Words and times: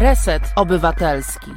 Reset 0.00 0.42
Obywatelski. 0.56 1.50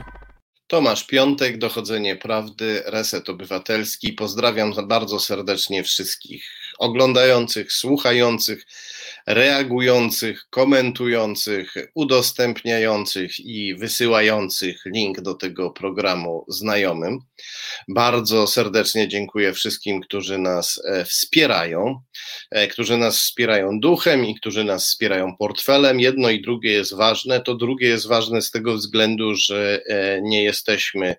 Tomasz 0.68 1.08
Piątek, 1.08 1.58
Dochodzenie 1.58 2.16
Prawdy, 2.16 2.84
Reset 2.86 3.30
Obywatelski. 3.30 4.14
Pozdrawiam 4.14 4.74
bardzo 4.88 5.20
serdecznie 5.20 5.84
wszystkich 5.84 6.46
oglądających, 6.80 7.72
słuchających 7.72 8.66
reagujących, 9.28 10.48
komentujących, 10.50 11.74
udostępniających 11.96 13.40
i 13.40 13.76
wysyłających 13.76 14.82
link 14.86 15.22
do 15.22 15.34
tego 15.34 15.72
programu 15.72 16.46
znajomym. 16.48 17.20
Bardzo 17.88 18.48
serdecznie 18.48 19.08
dziękuję 19.08 19.54
wszystkim, 19.54 20.02
którzy 20.02 20.38
nas 20.38 20.82
e, 20.86 21.06
wspierają, 21.06 22.02
e, 22.52 22.68
którzy 22.68 22.98
nas 22.98 23.18
wspierają 23.18 23.80
duchem 23.80 24.26
i 24.26 24.36
którzy 24.36 24.64
nas 24.64 24.86
wspierają 24.86 25.38
portfelem. 25.38 26.00
Jedno 26.00 26.30
i 26.30 26.42
drugie 26.42 26.72
jest 26.72 26.96
ważne. 26.96 27.42
To 27.42 27.56
drugie 27.56 27.88
jest 27.88 28.08
ważne 28.08 28.42
z 28.42 28.52
tego 28.52 28.74
względu, 28.74 29.36
że 29.36 29.82
e, 29.86 30.22
nie 30.22 30.44
jesteśmy 30.44 31.16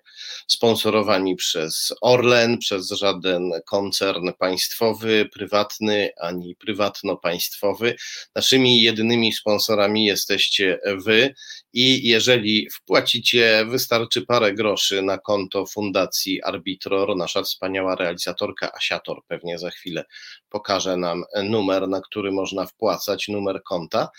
sponsorowani 0.47 1.35
przez 1.35 1.93
Orlen, 2.01 2.57
przez 2.57 2.89
żaden 2.89 3.51
koncern 3.65 4.33
państwowy, 4.39 5.29
prywatny 5.33 6.09
ani 6.19 6.55
prywatno-państwowy. 6.55 7.92
Naszymi 8.35 8.81
jedynymi 8.81 9.33
sponsorami 9.33 10.05
jesteście 10.05 10.79
Wy 11.05 11.33
i 11.73 12.07
jeżeli 12.07 12.69
wpłacicie, 12.69 13.65
wystarczy 13.69 14.25
parę 14.25 14.53
groszy 14.53 15.01
na 15.01 15.17
konto 15.17 15.65
Fundacji 15.65 16.43
Arbitror. 16.43 17.17
Nasza 17.17 17.43
wspaniała 17.43 17.95
realizatorka 17.95 18.71
Asiator 18.73 19.21
pewnie 19.27 19.59
za 19.59 19.69
chwilę 19.69 20.05
pokaże 20.53 20.97
nam 20.97 21.23
numer, 21.43 21.87
na 21.87 22.01
który 22.01 22.31
można 22.31 22.65
wpłacać, 22.65 23.27
numer 23.27 23.63
konta. 23.63 24.09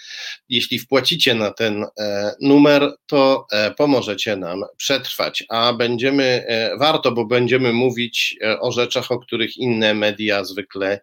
Jeśli 0.49 0.79
wpłacicie 0.79 1.35
na 1.35 1.51
ten 1.51 1.87
e, 1.99 2.35
numer, 2.41 2.93
to 3.07 3.47
e, 3.53 3.71
pomożecie 3.71 4.37
nam 4.37 4.63
przetrwać, 4.77 5.45
a 5.49 5.73
będziemy, 5.73 6.45
e, 6.49 6.77
warto, 6.79 7.13
bo 7.13 7.27
będziemy 7.27 7.73
mówić 7.73 8.37
o 8.61 8.73
rzeczach, 8.73 9.11
o 9.11 9.19
których 9.19 9.57
inne 9.57 9.95
media 9.95 10.45
zwykle 10.45 11.01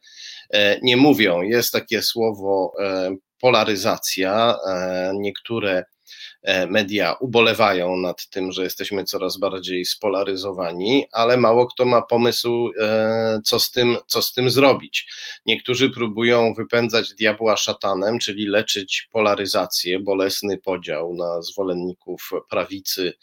nie 0.82 0.98
mówią. 0.98 1.42
Jest 1.42 1.72
takie 1.72 2.02
słowo 2.02 2.74
polaryzacja. 3.40 4.56
Niektóre 5.14 5.84
media 6.68 7.14
ubolewają 7.14 7.98
nad 7.98 8.28
tym, 8.30 8.52
że 8.52 8.64
jesteśmy 8.64 9.04
coraz 9.04 9.38
bardziej 9.38 9.86
spolaryzowani, 9.86 11.06
ale 11.12 11.38
mało 11.38 11.68
kto 11.68 11.86
ma 11.86 12.02
pomysł, 12.02 12.72
e, 12.80 13.40
co 13.44 13.60
z 13.60 13.72
tym, 13.72 13.98
co 14.08 14.22
z 14.22 14.34
tym 14.34 14.50
zrobić. 14.50 15.08
Niektórzy 15.46 15.90
próbują 15.90 16.54
wypędzać 16.54 17.14
diabła 17.14 17.58
szatanem, 17.58 18.20
czyli 18.20 18.48
leczyć 18.48 19.08
polaryzację, 19.12 20.00
bolesny 20.00 20.58
podział 20.58 21.14
na 21.14 21.42
zwolenników 21.42 22.30
prawicy, 22.50 23.14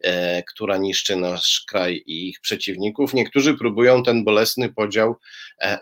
e, 0.00 0.42
która 0.42 0.76
niszczy 0.76 1.16
nasz 1.16 1.64
kraj 1.68 2.02
i 2.06 2.28
ich 2.28 2.40
przeciwników. 2.40 3.14
Niektórzy 3.14 3.54
próbują 3.54 4.02
ten 4.02 4.24
bolesny 4.24 4.72
podział 4.72 5.16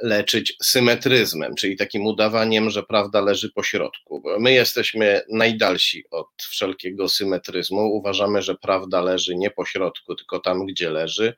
leczyć 0.00 0.56
symetryzmem, 0.62 1.54
czyli 1.54 1.76
takim 1.76 2.06
udawaniem, 2.06 2.70
że 2.70 2.82
prawda 2.82 3.20
leży 3.20 3.50
po 3.50 3.62
środku. 3.62 4.22
My 4.38 4.52
jesteśmy 4.52 5.22
najdalsi 5.28 6.04
od 6.10 6.28
wszelkiego 6.42 6.83
takiego 6.84 7.08
symetryzmu. 7.08 7.80
Uważamy, 7.80 8.42
że 8.42 8.54
prawda 8.54 9.00
leży 9.00 9.36
nie 9.36 9.50
po 9.50 9.64
środku, 9.64 10.14
tylko 10.14 10.38
tam, 10.38 10.66
gdzie 10.66 10.90
leży. 10.90 11.34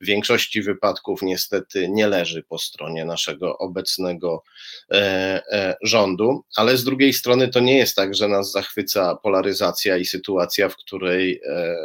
W 0.00 0.06
większości 0.06 0.62
wypadków 0.62 1.22
niestety 1.22 1.88
nie 1.88 2.06
leży 2.06 2.42
po 2.42 2.58
stronie 2.58 3.04
naszego 3.04 3.58
obecnego 3.58 4.42
e, 4.90 4.96
e, 5.52 5.76
rządu, 5.82 6.44
ale 6.56 6.76
z 6.76 6.84
drugiej 6.84 7.12
strony 7.12 7.48
to 7.48 7.60
nie 7.60 7.78
jest 7.78 7.96
tak, 7.96 8.14
że 8.14 8.28
nas 8.28 8.52
zachwyca 8.52 9.16
polaryzacja 9.22 9.96
i 9.96 10.04
sytuacja, 10.04 10.68
w 10.68 10.76
której 10.76 11.40
e, 11.48 11.76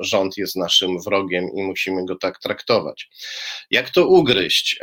rząd 0.00 0.36
jest 0.36 0.56
naszym 0.56 1.02
wrogiem 1.02 1.44
i 1.54 1.62
musimy 1.62 2.04
go 2.04 2.16
tak 2.16 2.38
traktować. 2.38 3.10
Jak 3.70 3.90
to 3.90 4.06
ugryźć? 4.06 4.80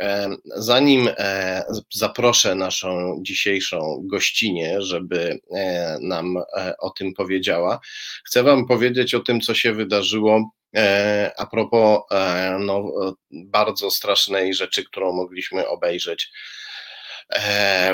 Zanim 0.56 1.08
zaproszę 1.92 2.54
naszą 2.54 3.18
dzisiejszą 3.22 4.02
gościnę, 4.04 4.82
żeby 4.82 5.38
nam 6.00 6.36
o 6.78 6.90
tym 6.90 7.14
powiedziała, 7.14 7.80
chcę 8.24 8.42
Wam 8.42 8.66
powiedzieć 8.66 9.14
o 9.14 9.20
tym, 9.20 9.40
co 9.40 9.54
się 9.54 9.72
wydarzyło 9.72 10.50
a 11.36 11.46
propos 11.46 12.00
no, 12.58 12.92
bardzo 13.30 13.90
strasznej 13.90 14.54
rzeczy, 14.54 14.84
którą 14.84 15.12
mogliśmy 15.12 15.68
obejrzeć. 15.68 16.30
E, 16.32 16.65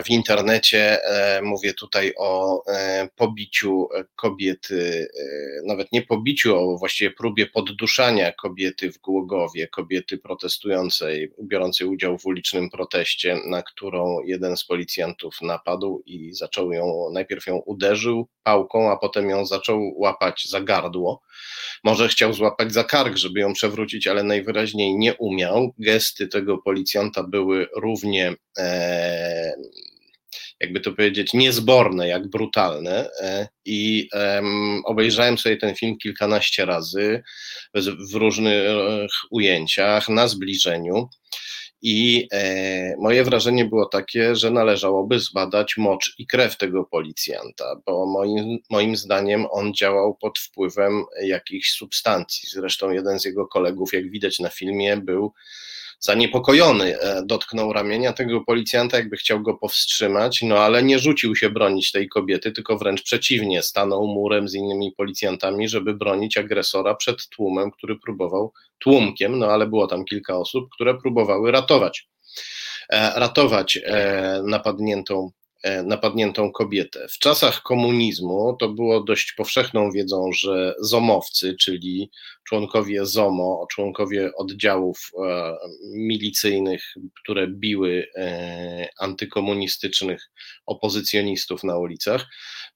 w 0.04 0.10
internecie. 0.10 1.04
E, 1.04 1.42
mówię 1.42 1.74
tutaj 1.74 2.12
o 2.18 2.62
e, 2.66 3.08
pobiciu 3.16 3.88
kobiety, 4.16 5.08
nawet 5.66 5.92
nie 5.92 6.02
pobiciu, 6.02 6.56
a 6.56 6.78
właściwie 6.78 7.10
próbie 7.10 7.46
podduszania 7.46 8.32
kobiety 8.32 8.92
w 8.92 8.98
Głogowie, 8.98 9.68
kobiety 9.68 10.18
protestującej, 10.18 11.32
biorącej 11.42 11.86
udział 11.86 12.18
w 12.18 12.26
ulicznym 12.26 12.70
proteście, 12.70 13.38
na 13.46 13.62
którą 13.62 14.20
jeden 14.24 14.56
z 14.56 14.64
policjantów 14.64 15.42
napadł 15.42 16.02
i 16.06 16.34
zaczął 16.34 16.72
ją, 16.72 17.10
najpierw 17.12 17.46
ją 17.46 17.56
uderzył 17.56 18.28
pałką, 18.42 18.90
a 18.90 18.96
potem 18.96 19.30
ją 19.30 19.46
zaczął 19.46 19.92
łapać 19.96 20.48
za 20.48 20.60
gardło. 20.60 21.22
Może 21.84 22.08
chciał 22.08 22.32
złapać 22.32 22.72
za 22.72 22.84
kark, 22.84 23.16
żeby 23.16 23.40
ją 23.40 23.52
przewrócić, 23.52 24.06
ale 24.06 24.22
najwyraźniej 24.22 24.98
nie 24.98 25.14
umiał. 25.14 25.74
Gesty 25.78 26.28
tego 26.28 26.58
policjanta 26.58 27.22
były 27.22 27.66
równie 27.76 28.34
e, 28.58 29.21
jakby 30.60 30.80
to 30.80 30.92
powiedzieć, 30.92 31.32
niezborne, 31.34 32.08
jak 32.08 32.28
brutalne. 32.28 33.10
E, 33.20 33.48
I 33.64 34.08
obejrzałem 34.84 35.38
sobie 35.38 35.56
ten 35.56 35.74
film 35.74 35.98
kilkanaście 35.98 36.64
razy 36.64 37.22
w 38.10 38.14
różnych 38.14 39.10
ujęciach, 39.30 40.08
na 40.08 40.28
zbliżeniu. 40.28 41.08
I 41.84 42.28
e, 42.32 42.96
moje 42.98 43.24
wrażenie 43.24 43.64
było 43.64 43.86
takie, 43.86 44.36
że 44.36 44.50
należałoby 44.50 45.20
zbadać 45.20 45.76
mocz 45.76 46.14
i 46.18 46.26
krew 46.26 46.56
tego 46.56 46.84
policjanta, 46.84 47.76
bo 47.86 48.06
moim, 48.06 48.58
moim 48.70 48.96
zdaniem 48.96 49.46
on 49.50 49.74
działał 49.74 50.14
pod 50.14 50.38
wpływem 50.38 51.04
jakichś 51.22 51.70
substancji. 51.70 52.48
Zresztą 52.52 52.90
jeden 52.90 53.20
z 53.20 53.24
jego 53.24 53.46
kolegów, 53.46 53.92
jak 53.92 54.10
widać 54.10 54.38
na 54.38 54.48
filmie, 54.48 54.96
był 54.96 55.32
zaniepokojony, 56.02 57.00
e, 57.00 57.22
dotknął 57.26 57.72
ramienia 57.72 58.12
tego 58.12 58.40
policjanta, 58.40 58.96
jakby 58.96 59.16
chciał 59.16 59.40
go 59.40 59.54
powstrzymać, 59.54 60.42
no 60.42 60.58
ale 60.58 60.82
nie 60.82 60.98
rzucił 60.98 61.36
się 61.36 61.50
bronić 61.50 61.92
tej 61.92 62.08
kobiety, 62.08 62.52
tylko 62.52 62.78
wręcz 62.78 63.02
przeciwnie, 63.02 63.62
stanął 63.62 64.06
murem 64.06 64.48
z 64.48 64.54
innymi 64.54 64.92
policjantami, 64.92 65.68
żeby 65.68 65.94
bronić 65.94 66.36
agresora 66.36 66.94
przed 66.94 67.28
tłumem, 67.28 67.70
który 67.70 67.98
próbował, 67.98 68.52
tłumkiem, 68.78 69.38
no 69.38 69.46
ale 69.46 69.66
było 69.66 69.86
tam 69.86 70.04
kilka 70.04 70.36
osób, 70.36 70.68
które 70.72 70.98
próbowały 70.98 71.50
ratować 71.50 72.08
e, 72.88 73.20
ratować 73.20 73.78
e, 73.84 74.42
napadniętą 74.46 75.30
napadniętą 75.84 76.52
kobietę. 76.52 77.06
W 77.10 77.18
czasach 77.18 77.62
komunizmu 77.62 78.56
to 78.60 78.68
było 78.68 79.00
dość 79.00 79.32
powszechną 79.32 79.90
wiedzą, 79.90 80.30
że 80.32 80.74
zomowcy, 80.80 81.56
czyli 81.60 82.10
członkowie 82.44 83.06
ZOMO, 83.06 83.66
członkowie 83.70 84.30
oddziałów 84.36 85.10
e, 85.18 85.56
milicyjnych, 85.94 86.94
które 87.22 87.46
biły 87.48 88.06
e, 88.16 88.88
antykomunistycznych 88.98 90.30
opozycjonistów 90.66 91.64
na 91.64 91.78
ulicach, 91.78 92.26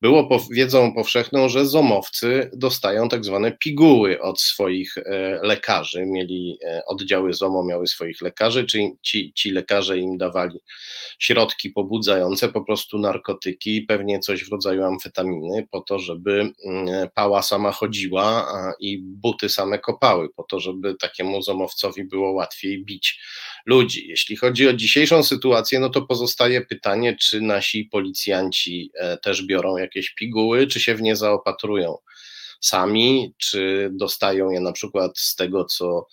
było 0.02 0.28
wiedzą 0.50 0.94
powszechną, 0.94 1.48
że 1.48 1.66
zomowcy 1.66 2.50
dostają 2.52 3.08
tak 3.08 3.24
zwane 3.24 3.52
piguły 3.52 4.20
od 4.20 4.40
swoich 4.40 4.94
lekarzy. 5.42 6.06
Mieli 6.06 6.58
oddziały 6.86 7.32
ZOMO, 7.32 7.64
miały 7.64 7.86
swoich 7.86 8.20
lekarzy, 8.20 8.64
czyli 8.64 8.92
ci, 9.02 9.32
ci 9.32 9.50
lekarze 9.50 9.98
im 9.98 10.18
dawali 10.18 10.58
środki 11.18 11.70
pobudzające, 11.70 12.48
po 12.48 12.64
prostu 12.64 12.75
narkotyki, 12.92 13.82
pewnie 13.82 14.18
coś 14.18 14.44
w 14.44 14.52
rodzaju 14.52 14.84
amfetaminy, 14.84 15.66
po 15.70 15.80
to, 15.80 15.98
żeby 15.98 16.52
mm, 16.64 17.08
pała 17.14 17.42
sama 17.42 17.72
chodziła 17.72 18.52
i 18.80 18.98
buty 18.98 19.48
same 19.48 19.78
kopały, 19.78 20.28
po 20.36 20.42
to, 20.42 20.60
żeby 20.60 20.94
takiemu 20.94 21.42
zomowcowi 21.42 22.04
było 22.04 22.32
łatwiej 22.32 22.84
bić 22.84 23.20
ludzi. 23.66 24.08
Jeśli 24.08 24.36
chodzi 24.36 24.68
o 24.68 24.72
dzisiejszą 24.72 25.22
sytuację, 25.22 25.80
no 25.80 25.90
to 25.90 26.02
pozostaje 26.02 26.60
pytanie, 26.60 27.16
czy 27.20 27.40
nasi 27.40 27.84
policjanci 27.84 28.90
e, 28.94 29.16
też 29.16 29.46
biorą 29.46 29.76
jakieś 29.76 30.10
piguły, 30.10 30.66
czy 30.66 30.80
się 30.80 30.94
w 30.94 31.02
nie 31.02 31.16
zaopatrują 31.16 31.96
sami, 32.60 33.34
czy 33.38 33.90
dostają 33.92 34.50
je 34.50 34.60
na 34.60 34.72
przykład 34.72 35.18
z 35.18 35.36
tego, 35.36 35.64
co 35.64 36.06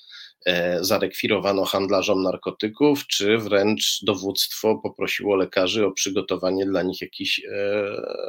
zarekwirowano 0.81 1.65
handlarzom 1.65 2.23
narkotyków, 2.23 3.07
czy 3.07 3.37
wręcz 3.37 3.99
dowództwo 4.01 4.79
poprosiło 4.83 5.35
lekarzy 5.35 5.85
o 5.85 5.91
przygotowanie 5.91 6.65
dla 6.65 6.83
nich 6.83 7.01
jakichś 7.01 7.39
e, 7.39 7.43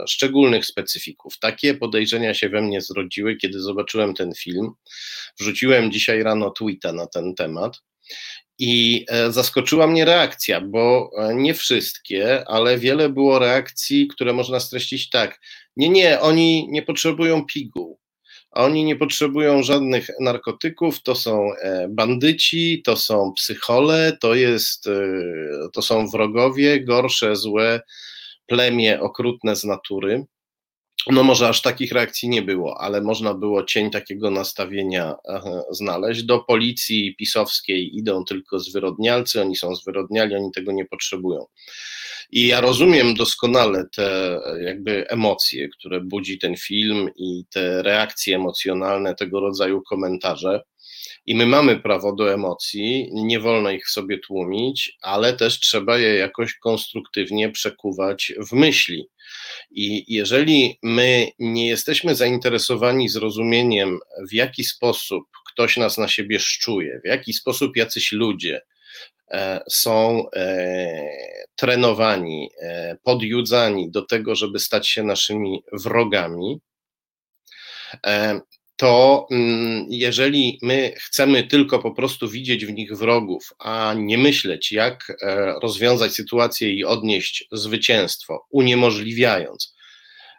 szczególnych 0.06 0.66
specyfików. 0.66 1.38
Takie 1.38 1.75
podejrzenia 1.75 2.34
się 2.34 2.49
we 2.49 2.62
mnie 2.62 2.81
zrodziły, 2.81 3.37
kiedy 3.37 3.61
zobaczyłem 3.61 4.14
ten 4.14 4.34
film. 4.34 4.70
Wrzuciłem 5.40 5.93
dzisiaj 5.93 6.22
rano 6.22 6.50
tweeta 6.50 6.93
na 6.93 7.06
ten 7.06 7.34
temat. 7.34 7.82
I 8.58 9.05
e, 9.08 9.32
zaskoczyła 9.32 9.87
mnie 9.87 10.05
reakcja, 10.05 10.60
bo 10.60 11.10
nie 11.34 11.55
wszystkie, 11.55 12.49
ale 12.49 12.78
wiele 12.78 13.08
było 13.08 13.38
reakcji, 13.38 14.08
które 14.08 14.32
można 14.32 14.60
streścić 14.60 15.10
tak. 15.10 15.40
Nie, 15.76 15.88
nie, 15.88 16.20
oni 16.20 16.69
nie 16.70 16.82
potrzebują 16.82 17.46
piguł 17.46 18.04
a 18.55 18.65
oni 18.65 18.85
nie 18.85 18.97
potrzebują 18.97 19.62
żadnych 19.62 20.11
narkotyków, 20.21 21.03
to 21.03 21.15
są 21.15 21.55
e, 21.55 21.89
bandyci, 21.91 22.83
to 22.85 22.97
są 22.97 23.33
psychole, 23.37 24.17
to, 24.21 24.35
jest, 24.35 24.87
e, 24.87 24.93
to 25.73 25.83
są 25.83 26.09
wrogowie, 26.09 26.85
gorsze, 26.85 27.37
złe, 27.37 27.81
plemię 28.47 29.01
okrutne 29.01 29.56
z 29.56 29.65
natury. 29.65 30.25
No 31.11 31.23
może 31.23 31.49
aż 31.49 31.62
takich 31.62 31.93
reakcji 31.93 32.29
nie 32.29 32.43
było, 32.43 32.81
ale 32.81 33.00
można 33.00 33.35
było 33.35 33.64
cień 33.64 33.91
takiego 33.91 34.31
nastawienia 34.31 35.14
znaleźć. 35.70 36.23
Do 36.23 36.38
policji 36.38 37.17
pisowskiej 37.17 37.96
idą 37.96 38.25
tylko 38.25 38.58
zwyrodnialcy, 38.58 39.41
oni 39.41 39.56
są 39.56 39.75
zwyrodniali, 39.75 40.35
oni 40.35 40.50
tego 40.55 40.73
nie 40.73 40.85
potrzebują. 40.85 41.46
I 42.31 42.46
ja 42.46 42.61
rozumiem 42.61 43.14
doskonale 43.14 43.85
te 43.96 44.38
jakby 44.64 45.08
emocje, 45.08 45.69
które 45.69 46.00
budzi 46.00 46.38
ten 46.38 46.56
film 46.56 47.08
i 47.17 47.44
te 47.50 47.82
reakcje 47.82 48.37
emocjonalne, 48.37 49.14
tego 49.14 49.41
rodzaju 49.41 49.82
komentarze. 49.82 50.61
I 51.26 51.35
my 51.35 51.47
mamy 51.47 51.81
prawo 51.81 52.15
do 52.15 52.32
emocji, 52.32 53.09
nie 53.12 53.41
wolno 53.41 53.71
ich 53.71 53.88
sobie 53.88 54.19
tłumić, 54.19 54.99
ale 55.03 55.32
też 55.32 55.61
trzeba 55.61 55.99
je 55.99 56.15
jakoś 56.15 56.55
konstruktywnie 56.55 57.50
przekuwać 57.50 58.32
w 58.50 58.53
myśli. 58.53 59.09
I 59.71 60.15
jeżeli 60.15 60.79
my 60.82 61.29
nie 61.38 61.69
jesteśmy 61.69 62.15
zainteresowani 62.15 63.09
zrozumieniem, 63.09 63.99
w 64.31 64.32
jaki 64.32 64.65
sposób 64.65 65.25
ktoś 65.53 65.76
nas 65.76 65.99
na 65.99 66.09
siebie 66.09 66.41
szczuje, 66.41 67.00
w 67.05 67.09
jaki 67.09 67.32
sposób 67.32 67.77
jacyś 67.77 68.12
ludzie 68.12 68.61
e, 69.31 69.61
są 69.70 70.31
e, 70.31 71.09
trenowani, 71.56 72.50
e, 72.62 72.97
podjudzani 73.03 73.91
do 73.91 74.03
tego, 74.03 74.35
żeby 74.35 74.59
stać 74.59 74.88
się 74.88 75.03
naszymi 75.03 75.65
wrogami, 75.73 76.61
to 78.84 79.26
mm, 79.31 79.86
jeżeli 79.88 80.58
my 80.62 80.92
chcemy 80.96 81.44
tylko 81.44 81.78
po 81.78 81.90
prostu 81.90 82.28
widzieć 82.28 82.66
w 82.66 82.72
nich 82.72 82.96
wrogów, 82.96 83.52
a 83.58 83.94
nie 83.96 84.19
myśleć, 84.19 84.72
jak 84.72 85.12
e, 85.22 85.54
rozwiązać 85.62 86.12
sytuację 86.12 86.72
i 86.72 86.84
odnieść 86.84 87.48
zwycięstwo, 87.52 88.46
uniemożliwiając 88.50 89.75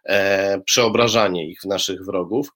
e, 0.06 0.62
przeobrażanie 0.66 1.50
ich 1.50 1.62
w 1.62 1.66
naszych 1.66 2.06
wrogów, 2.06 2.50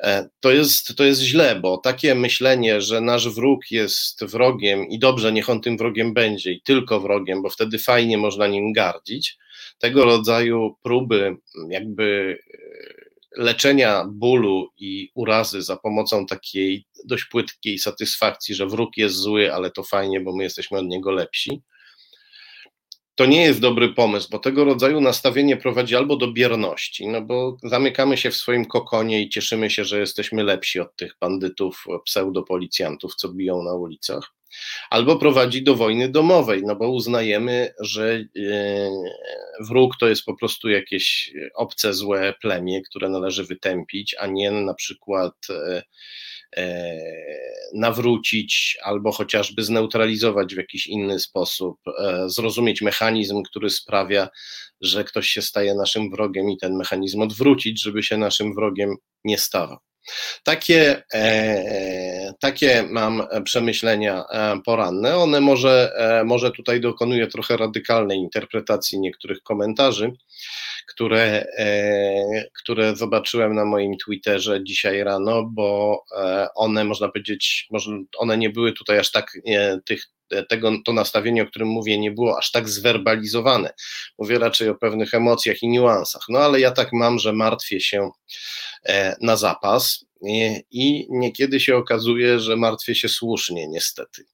e, 0.00 0.28
to 0.40 0.50
jest, 0.50 0.96
to 0.96 1.04
jest 1.04 1.20
źle, 1.20 1.60
bo 1.60 1.78
takie 1.78 2.14
myślenie, 2.14 2.80
że 2.80 3.00
nasz 3.00 3.28
wróg 3.28 3.70
jest 3.70 4.24
wrogiem 4.24 4.88
i 4.88 4.98
dobrze, 4.98 5.32
niech 5.32 5.50
on 5.50 5.60
tym 5.60 5.78
wrogiem 5.78 6.14
będzie 6.14 6.52
i 6.52 6.62
tylko 6.62 7.00
wrogiem, 7.00 7.42
bo 7.42 7.50
wtedy 7.50 7.78
fajnie 7.78 8.18
można 8.18 8.46
nim 8.46 8.72
gardzić, 8.72 9.36
tego 9.78 10.04
rodzaju 10.04 10.76
próby 10.82 11.36
jakby 11.68 12.38
leczenia 13.36 14.04
bólu 14.08 14.68
i 14.78 15.10
urazy 15.14 15.62
za 15.62 15.76
pomocą 15.76 16.26
takiej 16.26 16.86
dość 17.04 17.24
płytkiej 17.24 17.78
satysfakcji, 17.78 18.54
że 18.54 18.66
wróg 18.66 18.96
jest 18.96 19.14
zły, 19.14 19.54
ale 19.54 19.70
to 19.70 19.82
fajnie, 19.82 20.20
bo 20.20 20.36
my 20.36 20.42
jesteśmy 20.42 20.78
od 20.78 20.86
niego 20.86 21.10
lepsi. 21.10 21.62
To 23.14 23.26
nie 23.26 23.42
jest 23.42 23.60
dobry 23.60 23.94
pomysł, 23.94 24.28
bo 24.30 24.38
tego 24.38 24.64
rodzaju 24.64 25.00
nastawienie 25.00 25.56
prowadzi 25.56 25.96
albo 25.96 26.16
do 26.16 26.32
bierności, 26.32 27.08
no 27.08 27.22
bo 27.22 27.56
zamykamy 27.62 28.16
się 28.16 28.30
w 28.30 28.36
swoim 28.36 28.64
kokonie 28.64 29.22
i 29.22 29.28
cieszymy 29.28 29.70
się, 29.70 29.84
że 29.84 30.00
jesteśmy 30.00 30.42
lepsi 30.44 30.80
od 30.80 30.96
tych 30.96 31.16
bandytów, 31.20 31.84
pseudopolicjantów, 32.04 33.14
co 33.14 33.28
biją 33.28 33.62
na 33.62 33.74
ulicach, 33.74 34.32
albo 34.90 35.16
prowadzi 35.16 35.62
do 35.62 35.74
wojny 35.74 36.08
domowej, 36.08 36.62
no 36.66 36.76
bo 36.76 36.90
uznajemy, 36.90 37.74
że 37.80 38.14
e, 38.14 38.24
wróg 39.60 39.96
to 40.00 40.08
jest 40.08 40.24
po 40.24 40.36
prostu 40.36 40.68
jakieś 40.68 41.32
obce, 41.54 41.94
złe 41.94 42.34
plemię, 42.40 42.82
które 42.82 43.08
należy 43.08 43.44
wytępić, 43.44 44.16
a 44.18 44.26
nie 44.26 44.50
na 44.50 44.74
przykład 44.74 45.34
e, 45.50 45.82
e, 46.56 46.98
nawrócić 47.74 48.78
albo 48.82 49.12
chociażby 49.12 49.62
zneutralizować 49.62 50.54
w 50.54 50.58
jakiś 50.58 50.86
inny 50.86 51.18
sposób, 51.18 51.80
zrozumieć 52.26 52.82
mechanizm, 52.82 53.42
który 53.42 53.70
sprawia, 53.70 54.28
że 54.80 55.04
ktoś 55.04 55.28
się 55.28 55.42
staje 55.42 55.74
naszym 55.74 56.10
wrogiem 56.10 56.50
i 56.50 56.58
ten 56.58 56.76
mechanizm 56.76 57.20
odwrócić, 57.20 57.82
żeby 57.82 58.02
się 58.02 58.16
naszym 58.16 58.54
wrogiem 58.54 58.96
nie 59.24 59.38
stawał. 59.38 59.78
Takie, 60.42 61.02
e, 61.14 62.32
takie 62.40 62.84
mam 62.90 63.22
przemyślenia 63.44 64.24
e, 64.30 64.60
poranne. 64.64 65.16
One 65.16 65.40
może, 65.40 65.92
e, 65.96 66.24
może 66.24 66.50
tutaj 66.50 66.80
dokonuję 66.80 67.26
trochę 67.26 67.56
radykalnej 67.56 68.18
interpretacji 68.18 69.00
niektórych 69.00 69.42
komentarzy, 69.42 70.12
które, 70.88 71.46
które 72.62 72.96
zobaczyłem 72.96 73.54
na 73.54 73.64
moim 73.64 73.96
Twitterze 74.04 74.64
dzisiaj 74.64 75.04
rano, 75.04 75.42
bo 75.44 75.98
one, 76.54 76.84
można 76.84 77.08
powiedzieć, 77.08 77.66
może 77.70 77.90
one 78.18 78.38
nie 78.38 78.50
były 78.50 78.72
tutaj 78.72 78.98
aż 78.98 79.10
tak 79.10 79.32
tych 79.84 80.13
tego, 80.48 80.72
to 80.84 80.92
nastawienie, 80.92 81.42
o 81.42 81.46
którym 81.46 81.68
mówię, 81.68 81.98
nie 81.98 82.10
było 82.10 82.38
aż 82.38 82.50
tak 82.50 82.68
zwerbalizowane. 82.68 83.72
Mówię 84.18 84.38
raczej 84.38 84.68
o 84.68 84.74
pewnych 84.74 85.14
emocjach 85.14 85.62
i 85.62 85.68
niuansach. 85.68 86.22
No 86.28 86.38
ale 86.38 86.60
ja 86.60 86.70
tak 86.70 86.88
mam, 86.92 87.18
że 87.18 87.32
martwię 87.32 87.80
się 87.80 88.10
E, 88.88 89.16
na 89.20 89.36
zapas. 89.36 90.04
I 90.70 91.06
niekiedy 91.10 91.60
się 91.60 91.76
okazuje, 91.76 92.40
że 92.40 92.56
martwię 92.56 92.94
się 92.94 93.08
słusznie, 93.08 93.68
niestety. 93.68 94.24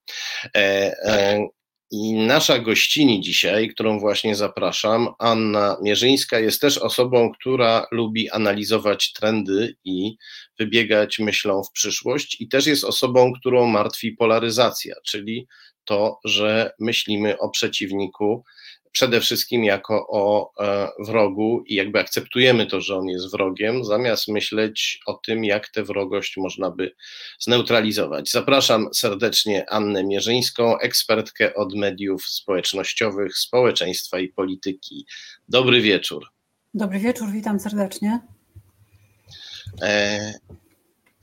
E, 0.56 0.60
e, 1.04 1.46
I 1.90 2.12
nasza 2.12 2.58
gościni 2.58 3.20
dzisiaj, 3.20 3.68
którą 3.68 3.98
właśnie 4.00 4.36
zapraszam, 4.36 5.08
Anna 5.18 5.76
Mierzyńska, 5.82 6.38
jest 6.38 6.60
też 6.60 6.78
osobą, 6.78 7.32
która 7.32 7.86
lubi 7.90 8.30
analizować 8.30 9.12
trendy 9.12 9.76
i 9.84 10.16
wybiegać 10.58 11.18
myślą 11.18 11.62
w 11.62 11.72
przyszłość, 11.72 12.40
i 12.40 12.48
też 12.48 12.66
jest 12.66 12.84
osobą, 12.84 13.32
którą 13.40 13.66
martwi 13.66 14.12
polaryzacja, 14.12 14.94
czyli 15.06 15.46
to, 15.84 16.18
że 16.24 16.72
myślimy 16.78 17.38
o 17.38 17.50
przeciwniku 17.50 18.44
przede 18.92 19.20
wszystkim 19.20 19.64
jako 19.64 20.06
o 20.08 20.52
e, 20.60 20.88
wrogu 20.98 21.62
i 21.66 21.74
jakby 21.74 22.00
akceptujemy 22.00 22.66
to, 22.66 22.80
że 22.80 22.96
on 22.96 23.08
jest 23.08 23.30
wrogiem, 23.30 23.84
zamiast 23.84 24.28
myśleć 24.28 25.00
o 25.06 25.20
tym, 25.26 25.44
jak 25.44 25.68
tę 25.68 25.82
wrogość 25.82 26.36
można 26.36 26.70
by 26.70 26.94
zneutralizować. 27.40 28.30
Zapraszam 28.30 28.88
serdecznie 28.94 29.70
Annę 29.70 30.04
Mierzyńską, 30.04 30.78
ekspertkę 30.78 31.54
od 31.54 31.74
mediów 31.74 32.24
społecznościowych, 32.24 33.38
społeczeństwa 33.38 34.18
i 34.18 34.28
polityki. 34.28 35.06
Dobry 35.48 35.80
wieczór. 35.80 36.26
Dobry 36.74 36.98
wieczór, 36.98 37.28
witam 37.32 37.60
serdecznie. 37.60 38.20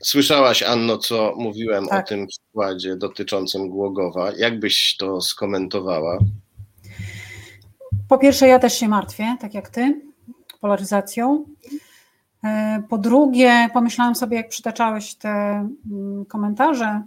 Słyszałaś, 0.02 0.62
Anno, 0.62 0.98
co 0.98 1.34
mówiłem 1.36 1.86
tak. 1.86 2.04
o 2.04 2.08
tym 2.08 2.26
przykładzie 2.26 2.96
dotyczącym 2.96 3.68
Głogowa. 3.68 4.32
Jak 4.36 4.60
byś 4.60 4.96
to 4.96 5.20
skomentowała? 5.20 6.18
Po 8.08 8.18
pierwsze, 8.18 8.48
ja 8.48 8.58
też 8.58 8.78
się 8.78 8.88
martwię, 8.88 9.36
tak 9.40 9.54
jak 9.54 9.68
ty, 9.68 10.00
polaryzacją. 10.60 11.44
E, 12.44 12.82
po 12.88 12.98
drugie, 12.98 13.68
pomyślałam 13.72 14.14
sobie, 14.14 14.36
jak 14.36 14.48
przytaczałeś 14.48 15.14
te 15.14 15.28
mm, 15.30 16.24
komentarze, 16.24 17.02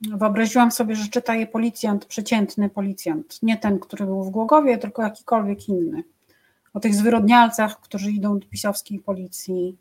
wyobraziłam 0.00 0.70
sobie, 0.70 0.96
że 0.96 1.08
czyta 1.08 1.34
je 1.34 1.46
policjant, 1.46 2.04
przeciętny 2.04 2.68
policjant, 2.68 3.42
nie 3.42 3.56
ten, 3.56 3.78
który 3.78 4.04
był 4.04 4.24
w 4.24 4.30
Głogowie, 4.30 4.78
tylko 4.78 5.02
jakikolwiek 5.02 5.68
inny. 5.68 6.04
O 6.74 6.80
tych 6.80 6.94
zwyrodnialcach, 6.94 7.80
którzy 7.80 8.10
idą 8.10 8.38
do 8.38 8.46
pisowskiej 8.46 8.98
policji, 8.98 9.76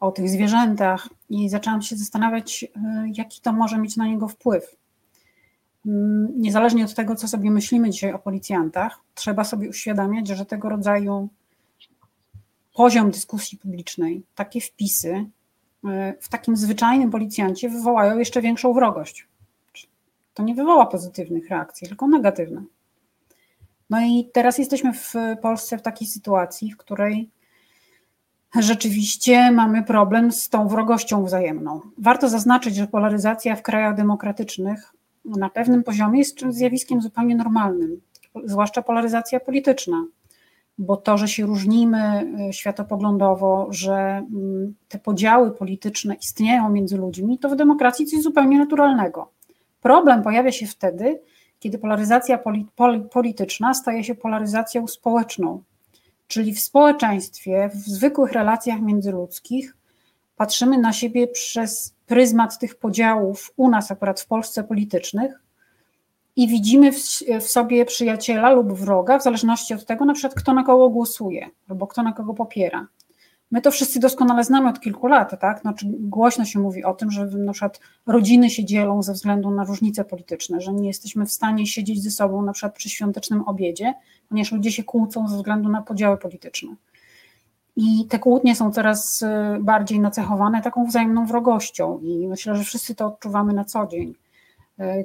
o 0.00 0.12
tych 0.12 0.28
zwierzętach 0.28 1.08
i 1.30 1.48
zaczęłam 1.48 1.82
się 1.82 1.96
zastanawiać, 1.96 2.64
e, 2.64 3.06
jaki 3.14 3.40
to 3.40 3.52
może 3.52 3.78
mieć 3.78 3.96
na 3.96 4.06
niego 4.06 4.28
wpływ. 4.28 4.76
Mm, 5.86 6.32
niezależnie 6.36 6.84
od 6.84 6.94
tego, 6.94 7.16
co 7.16 7.28
sobie 7.28 7.50
myślimy 7.50 7.90
dzisiaj 7.90 8.12
o 8.12 8.18
policjantach, 8.18 9.00
trzeba 9.14 9.44
sobie 9.44 9.68
uświadamiać, 9.68 10.28
że 10.28 10.46
tego 10.46 10.68
rodzaju 10.68 11.28
poziom 12.74 13.10
dyskusji 13.10 13.58
publicznej, 13.58 14.22
takie 14.34 14.60
wpisy 14.60 15.26
e, 15.84 16.14
w 16.20 16.28
takim 16.28 16.56
zwyczajnym 16.56 17.10
policjancie 17.10 17.68
wywołają 17.68 18.18
jeszcze 18.18 18.42
większą 18.42 18.72
wrogość. 18.72 19.26
To 20.34 20.42
nie 20.42 20.54
wywoła 20.54 20.86
pozytywnych 20.86 21.48
reakcji, 21.48 21.88
tylko 21.88 22.08
negatywne. 22.08 22.62
No 23.90 24.00
i 24.00 24.28
teraz 24.32 24.58
jesteśmy 24.58 24.92
w 24.92 25.14
Polsce 25.42 25.78
w 25.78 25.82
takiej 25.82 26.08
sytuacji, 26.08 26.72
w 26.72 26.76
której 26.76 27.30
rzeczywiście 28.58 29.50
mamy 29.50 29.82
problem 29.82 30.32
z 30.32 30.48
tą 30.48 30.68
wrogością 30.68 31.24
wzajemną. 31.24 31.80
Warto 31.98 32.28
zaznaczyć, 32.28 32.74
że 32.74 32.86
polaryzacja 32.86 33.56
w 33.56 33.62
krajach 33.62 33.96
demokratycznych 33.96 34.92
na 35.24 35.50
pewnym 35.50 35.82
poziomie 35.82 36.18
jest 36.18 36.40
zjawiskiem 36.48 37.02
zupełnie 37.02 37.36
normalnym, 37.36 38.00
zwłaszcza 38.44 38.82
polaryzacja 38.82 39.40
polityczna, 39.40 40.04
bo 40.78 40.96
to, 40.96 41.18
że 41.18 41.28
się 41.28 41.46
różnimy 41.46 42.32
y, 42.48 42.52
światopoglądowo, 42.52 43.66
że 43.70 43.94
mm, 43.94 44.74
te 44.88 44.98
podziały 44.98 45.50
polityczne 45.50 46.14
istnieją 46.14 46.70
między 46.70 46.96
ludźmi, 46.96 47.38
to 47.38 47.48
w 47.48 47.56
demokracji 47.56 48.06
coś 48.06 48.22
zupełnie 48.22 48.58
naturalnego. 48.58 49.30
Problem 49.80 50.22
pojawia 50.22 50.52
się 50.52 50.66
wtedy, 50.66 51.20
kiedy 51.58 51.78
polaryzacja 51.78 52.38
polityczna 53.10 53.74
staje 53.74 54.04
się 54.04 54.14
polaryzacją 54.14 54.86
społeczną, 54.86 55.62
czyli 56.30 56.54
w 56.54 56.60
społeczeństwie, 56.60 57.70
w 57.74 57.78
zwykłych 57.78 58.32
relacjach 58.32 58.80
międzyludzkich 58.80 59.76
patrzymy 60.36 60.78
na 60.78 60.92
siebie 60.92 61.28
przez 61.28 61.94
pryzmat 62.06 62.58
tych 62.58 62.74
podziałów 62.74 63.52
u 63.56 63.70
nas 63.70 63.90
akurat 63.90 64.20
w 64.20 64.26
Polsce 64.26 64.64
politycznych 64.64 65.42
i 66.36 66.48
widzimy 66.48 66.92
w, 66.92 66.98
w, 67.40 67.42
sobie 67.42 67.84
przyjaciela 67.84 68.50
lub 68.50 68.72
wroga, 68.72 69.18
w 69.18 69.22
zależności 69.22 69.74
od 69.74 69.86
tego, 69.86 70.04
na 70.04 70.14
przykład 70.14 70.34
kto 70.34 70.54
na 70.54 70.64
kogo 70.64 70.90
głosuje 70.90 71.50
albo 71.68 71.86
kto 71.86 72.02
na 72.02 72.12
kogo 72.12 72.34
popiera. 72.34 72.86
My 73.50 73.62
to 73.62 73.70
wszyscy 73.70 74.00
doskonale 74.00 74.44
znamy 74.44 74.68
od 74.68 74.80
kilku 74.80 75.06
lat, 75.06 75.40
tak? 75.40 75.60
Znaczy, 75.60 75.86
głośno 75.90 76.44
się 76.44 76.58
mówi 76.58 76.84
o 76.84 76.94
tym, 76.94 77.10
że 77.10 77.26
na 77.26 77.52
przykład 77.52 77.80
rodziny 78.06 78.50
się 78.50 78.64
dzielą 78.64 79.02
ze 79.02 79.12
względu 79.12 79.50
na 79.50 79.64
różnice 79.64 80.04
polityczne, 80.04 80.60
że 80.60 80.72
nie 80.72 80.88
jesteśmy 80.88 81.26
w 81.26 81.32
stanie 81.32 81.66
siedzieć 81.66 82.02
ze 82.02 82.10
sobą 82.10 82.42
na 82.42 82.52
przykład 82.52 82.74
przy 82.74 82.90
świątecznym 82.90 83.42
obiedzie, 83.42 83.94
ponieważ 84.28 84.52
ludzie 84.52 84.72
się 84.72 84.84
kłócą 84.84 85.28
ze 85.28 85.36
względu 85.36 85.68
na 85.68 85.82
podziały 85.82 86.18
polityczne. 86.18 86.74
I 87.76 88.06
te 88.08 88.18
kłótnie 88.18 88.56
są 88.56 88.72
coraz 88.72 89.22
y, 89.22 89.26
bardziej 89.60 90.00
nacechowane 90.00 90.62
taką 90.62 90.86
wzajemną 90.86 91.26
wrogością, 91.26 91.98
i 91.98 92.28
myślę, 92.28 92.56
że 92.56 92.64
wszyscy 92.64 92.94
to 92.94 93.06
odczuwamy 93.06 93.52
na 93.52 93.64
co 93.64 93.86
dzień, 93.86 94.14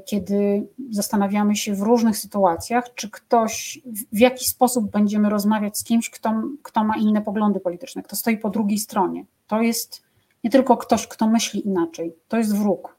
kiedy 0.05 0.67
zastanawiamy 0.89 1.55
się 1.55 1.75
w 1.75 1.81
różnych 1.81 2.17
sytuacjach, 2.17 2.93
czy 2.93 3.09
ktoś, 3.09 3.81
w 4.11 4.19
jaki 4.19 4.45
sposób 4.45 4.91
będziemy 4.91 5.29
rozmawiać 5.29 5.77
z 5.77 5.83
kimś, 5.83 6.09
kto, 6.09 6.33
kto 6.63 6.83
ma 6.83 6.97
inne 6.97 7.21
poglądy 7.21 7.59
polityczne, 7.59 8.03
kto 8.03 8.15
stoi 8.15 8.37
po 8.37 8.49
drugiej 8.49 8.77
stronie. 8.77 9.25
To 9.47 9.61
jest 9.61 10.03
nie 10.43 10.49
tylko 10.49 10.77
ktoś, 10.77 11.07
kto 11.07 11.27
myśli 11.27 11.67
inaczej, 11.67 12.15
to 12.27 12.37
jest 12.37 12.55
wróg. 12.55 12.97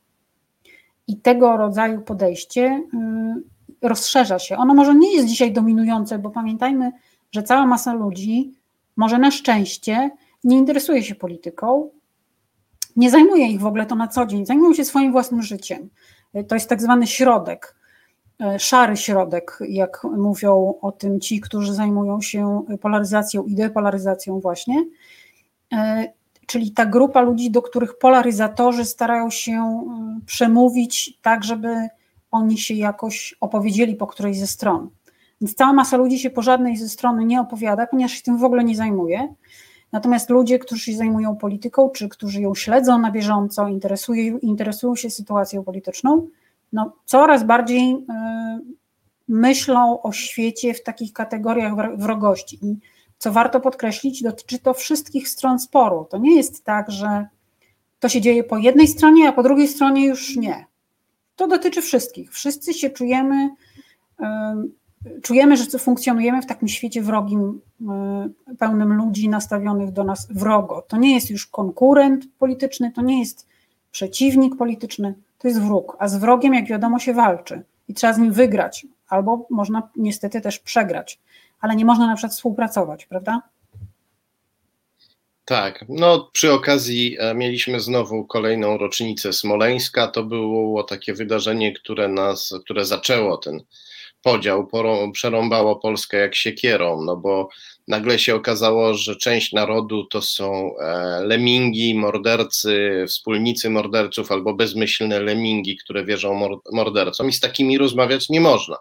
I 1.07 1.17
tego 1.17 1.57
rodzaju 1.57 2.01
podejście 2.01 2.83
y, 3.83 3.89
rozszerza 3.89 4.39
się. 4.39 4.57
Ono 4.57 4.75
może 4.75 4.95
nie 4.95 5.17
jest 5.17 5.29
dzisiaj 5.29 5.53
dominujące, 5.53 6.19
bo 6.19 6.31
pamiętajmy, 6.31 6.93
że 7.33 7.43
cała 7.43 7.67
masa 7.67 7.95
ludzi 7.95 8.53
może 8.97 9.19
na 9.19 9.31
szczęście 9.31 10.11
nie 10.45 10.59
interesuje 10.59 11.03
się 11.03 11.15
polityką, 11.15 11.91
nie 12.97 13.11
zajmuje 13.11 13.47
ich 13.47 13.61
w 13.61 13.67
ogóle 13.67 13.87
to 13.87 13.95
na 13.95 14.09
co 14.09 14.27
dzień, 14.27 14.47
zajmują 14.47 14.75
się 14.75 14.85
swoim 14.85 15.13
własnym 15.13 15.43
życiem. 15.43 15.89
To 16.45 16.55
jest 16.55 16.69
tak 16.69 16.83
zwany 16.83 17.07
środek, 17.07 17.77
e, 18.41 18.59
szary 18.59 18.97
środek, 18.97 19.59
jak 19.69 20.05
mówią 20.05 20.75
o 20.81 20.93
tym 20.93 21.21
ci, 21.21 21.41
którzy 21.41 21.75
zajmują 21.75 22.21
się 22.21 22.63
polaryzacją 22.81 23.45
i 23.45 23.55
depolaryzacją 23.55 24.41
właśnie. 24.41 24.85
E, 25.73 26.13
czyli 26.47 26.73
ta 26.73 26.87
grupa 26.87 27.21
ludzi, 27.21 27.51
do 27.51 27.63
których 27.63 27.99
polaryzatorzy 27.99 28.85
starają 28.85 29.31
się 29.31 29.53
e, 29.53 30.21
przemówić 30.27 31.19
tak, 31.23 31.45
żeby 31.45 31.89
oni 32.31 32.59
się 32.59 32.75
jakoś 32.75 33.35
opowiedzieli 33.41 33.95
po 33.95 34.07
którejś 34.07 34.39
ze 34.39 34.47
stron. 34.47 34.91
Więc 35.41 35.55
cała 35.55 35.73
masa 35.73 35.97
ludzi 35.97 36.19
się 36.19 36.31
po 36.31 36.43
żadnej 36.43 36.77
ze 36.77 36.89
strony 36.89 37.25
nie 37.25 37.41
opowiada, 37.41 37.87
ponieważ 37.87 38.13
się 38.13 38.23
tym 38.23 38.39
w 38.39 38.45
ogóle 38.45 38.65
nie 38.65 38.77
zajmuje. 38.77 39.35
Natomiast 39.97 40.31
ludzie, 40.31 40.59
którzy 40.59 40.85
się 40.85 40.97
zajmują 40.97 41.37
polityką, 41.37 41.91
czy 41.91 42.09
którzy 42.09 42.41
ją 42.41 42.55
śledzą 42.55 42.99
na 42.99 43.11
bieżąco, 43.11 43.69
interesują, 43.69 44.39
interesują 44.39 44.97
się 44.97 45.11
sytuacją 45.11 45.65
polityczną, 45.65 46.29
no, 46.73 46.93
coraz 47.05 47.45
bardziej 47.45 47.93
y, 47.93 47.97
myślą 49.29 50.03
o 50.03 50.13
świecie 50.13 50.75
w 50.75 50.83
takich 50.83 51.13
kategoriach 51.13 51.73
wrogości. 51.97 52.59
I 52.63 52.77
co 53.19 53.33
warto 53.33 53.61
podkreślić, 53.61 54.23
dotyczy 54.23 54.59
to 54.59 54.75
wszystkich 54.75 55.29
stron 55.29 55.59
sporu. 55.59 56.07
To 56.11 56.19
nie 56.19 56.37
jest 56.37 56.65
tak, 56.65 56.91
że 56.91 57.27
to 58.01 58.09
się 58.09 58.21
dzieje 58.21 58.45
po 58.45 58.59
jednej 58.59 58.89
stronie, 58.89 59.29
a 59.29 59.33
po 59.33 59.43
drugiej 59.43 59.69
stronie 59.69 60.07
już 60.07 60.37
nie. 60.37 60.67
To 61.37 61.49
dotyczy 61.49 61.83
wszystkich. 61.83 62.33
Wszyscy 62.33 62.75
się 62.75 62.91
czujemy 62.91 63.51
czujemy, 65.23 65.57
że 65.57 65.79
funkcjonujemy 65.79 66.43
w 66.43 66.47
takim 66.47 66.69
świecie 66.69 67.03
wrogim, 67.03 67.61
e, 67.89 68.29
pełnym 68.59 68.93
ludzi 68.93 69.29
nastawionych 69.29 69.93
do 69.93 70.05
nas 70.05 70.29
wrogo. 70.33 70.85
To 70.89 70.97
nie 70.97 71.15
jest 71.15 71.31
już 71.31 71.47
konkurent 71.47 72.25
polityczny, 72.39 72.93
to 72.93 73.03
nie 73.03 73.21
jest 73.21 73.47
przeciwnik 73.93 74.57
polityczny, 74.57 75.15
to 75.39 75.49
jest 75.49 75.61
wróg. 75.61 75.97
A 75.99 76.09
z 76.09 76.17
wrogiem, 76.17 76.55
jak 76.55 76.67
wiadomo, 76.67 76.99
się 76.99 77.15
walczy 77.15 77.63
i 77.89 77.95
trzeba 77.95 78.13
z 78.13 78.19
nim 78.19 78.33
wygrać, 78.33 78.87
albo 79.09 79.47
można 79.51 79.89
niestety 79.97 80.41
też 80.41 80.59
przegrać, 80.59 81.19
ale 81.61 81.77
nie 81.77 81.85
można 81.85 82.07
na 82.07 82.15
przykład 82.15 82.33
współpracować, 82.33 83.07
prawda? 83.07 83.43
Tak, 85.45 85.85
no 85.89 86.31
przy 86.33 86.53
okazji 86.53 87.17
e, 87.19 87.35
mieliśmy 87.35 87.81
znowu 87.81 88.25
kolejną 88.25 88.79
rocznicę 88.79 89.33
Smoleńska. 89.33 90.09
To 90.09 90.23
było 90.23 90.83
takie 90.83 91.15
wydarzenie, 91.15 91.73
które 91.73 92.09
nas, 92.09 92.55
które 92.65 92.85
zaczęło 92.85 93.37
ten 93.37 93.61
podział, 94.27 94.69
przerąbało 95.13 95.77
Polskę 95.77 96.17
jak 96.17 96.35
siekierą, 96.35 97.03
no 97.03 97.17
bo 97.17 97.49
nagle 97.89 98.19
się 98.19 98.35
okazało, 98.35 98.95
że 98.95 99.17
część 99.17 99.53
narodu 99.53 100.05
to 100.05 100.23
są 100.23 100.79
e, 100.79 101.21
lemingi, 101.25 101.95
mordercy, 101.95 103.05
wspólnicy 103.09 103.71
morderców 103.71 104.33
albo 104.33 104.55
bezmyślne 104.55 105.21
lemingi, 105.21 105.77
które 105.77 106.05
wierzą 106.05 106.61
mordercom 106.73 107.29
i 107.29 107.33
z 107.33 107.41
takimi 107.41 107.79
rozmawiać 107.79 108.29
nie 108.29 108.41
można. 108.41 108.77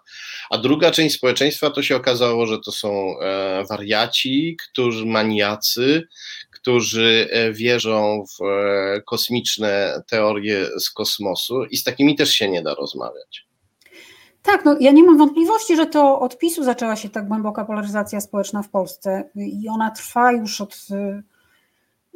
A 0.50 0.58
druga 0.58 0.92
część 0.92 1.16
społeczeństwa 1.16 1.70
to 1.70 1.84
się 1.84 1.96
okazało, 1.96 2.48
że 2.48 2.60
to 2.60 2.72
są 2.72 3.20
e, 3.20 3.64
wariaci, 3.70 4.58
którzy 4.70 5.06
maniacy, 5.06 6.08
którzy 6.52 7.28
e, 7.32 7.54
wierzą 7.54 8.26
w 8.40 8.44
kosmiczne 9.06 10.02
teorie 10.08 10.66
z 10.80 10.90
kosmosu 10.90 11.66
i 11.66 11.78
z 11.78 11.84
takimi 11.84 12.16
też 12.16 12.34
się 12.34 12.50
nie 12.50 12.62
da 12.62 12.74
rozmawiać. 12.74 13.45
Tak, 14.46 14.66
no 14.66 14.76
ja 14.80 14.92
nie 14.92 15.04
mam 15.04 15.18
wątpliwości, 15.18 15.76
że 15.76 15.86
to 15.86 16.20
od 16.20 16.38
PiSu 16.38 16.64
zaczęła 16.64 16.96
się 16.96 17.10
tak 17.10 17.28
głęboka 17.28 17.66
polaryzacja 17.66 18.22
społeczna 18.22 18.62
w 18.62 18.70
Polsce 18.70 19.30
i 19.36 19.70
ona 19.70 19.92
trwa 19.92 20.32
już 20.32 20.62
od, 20.62 20.88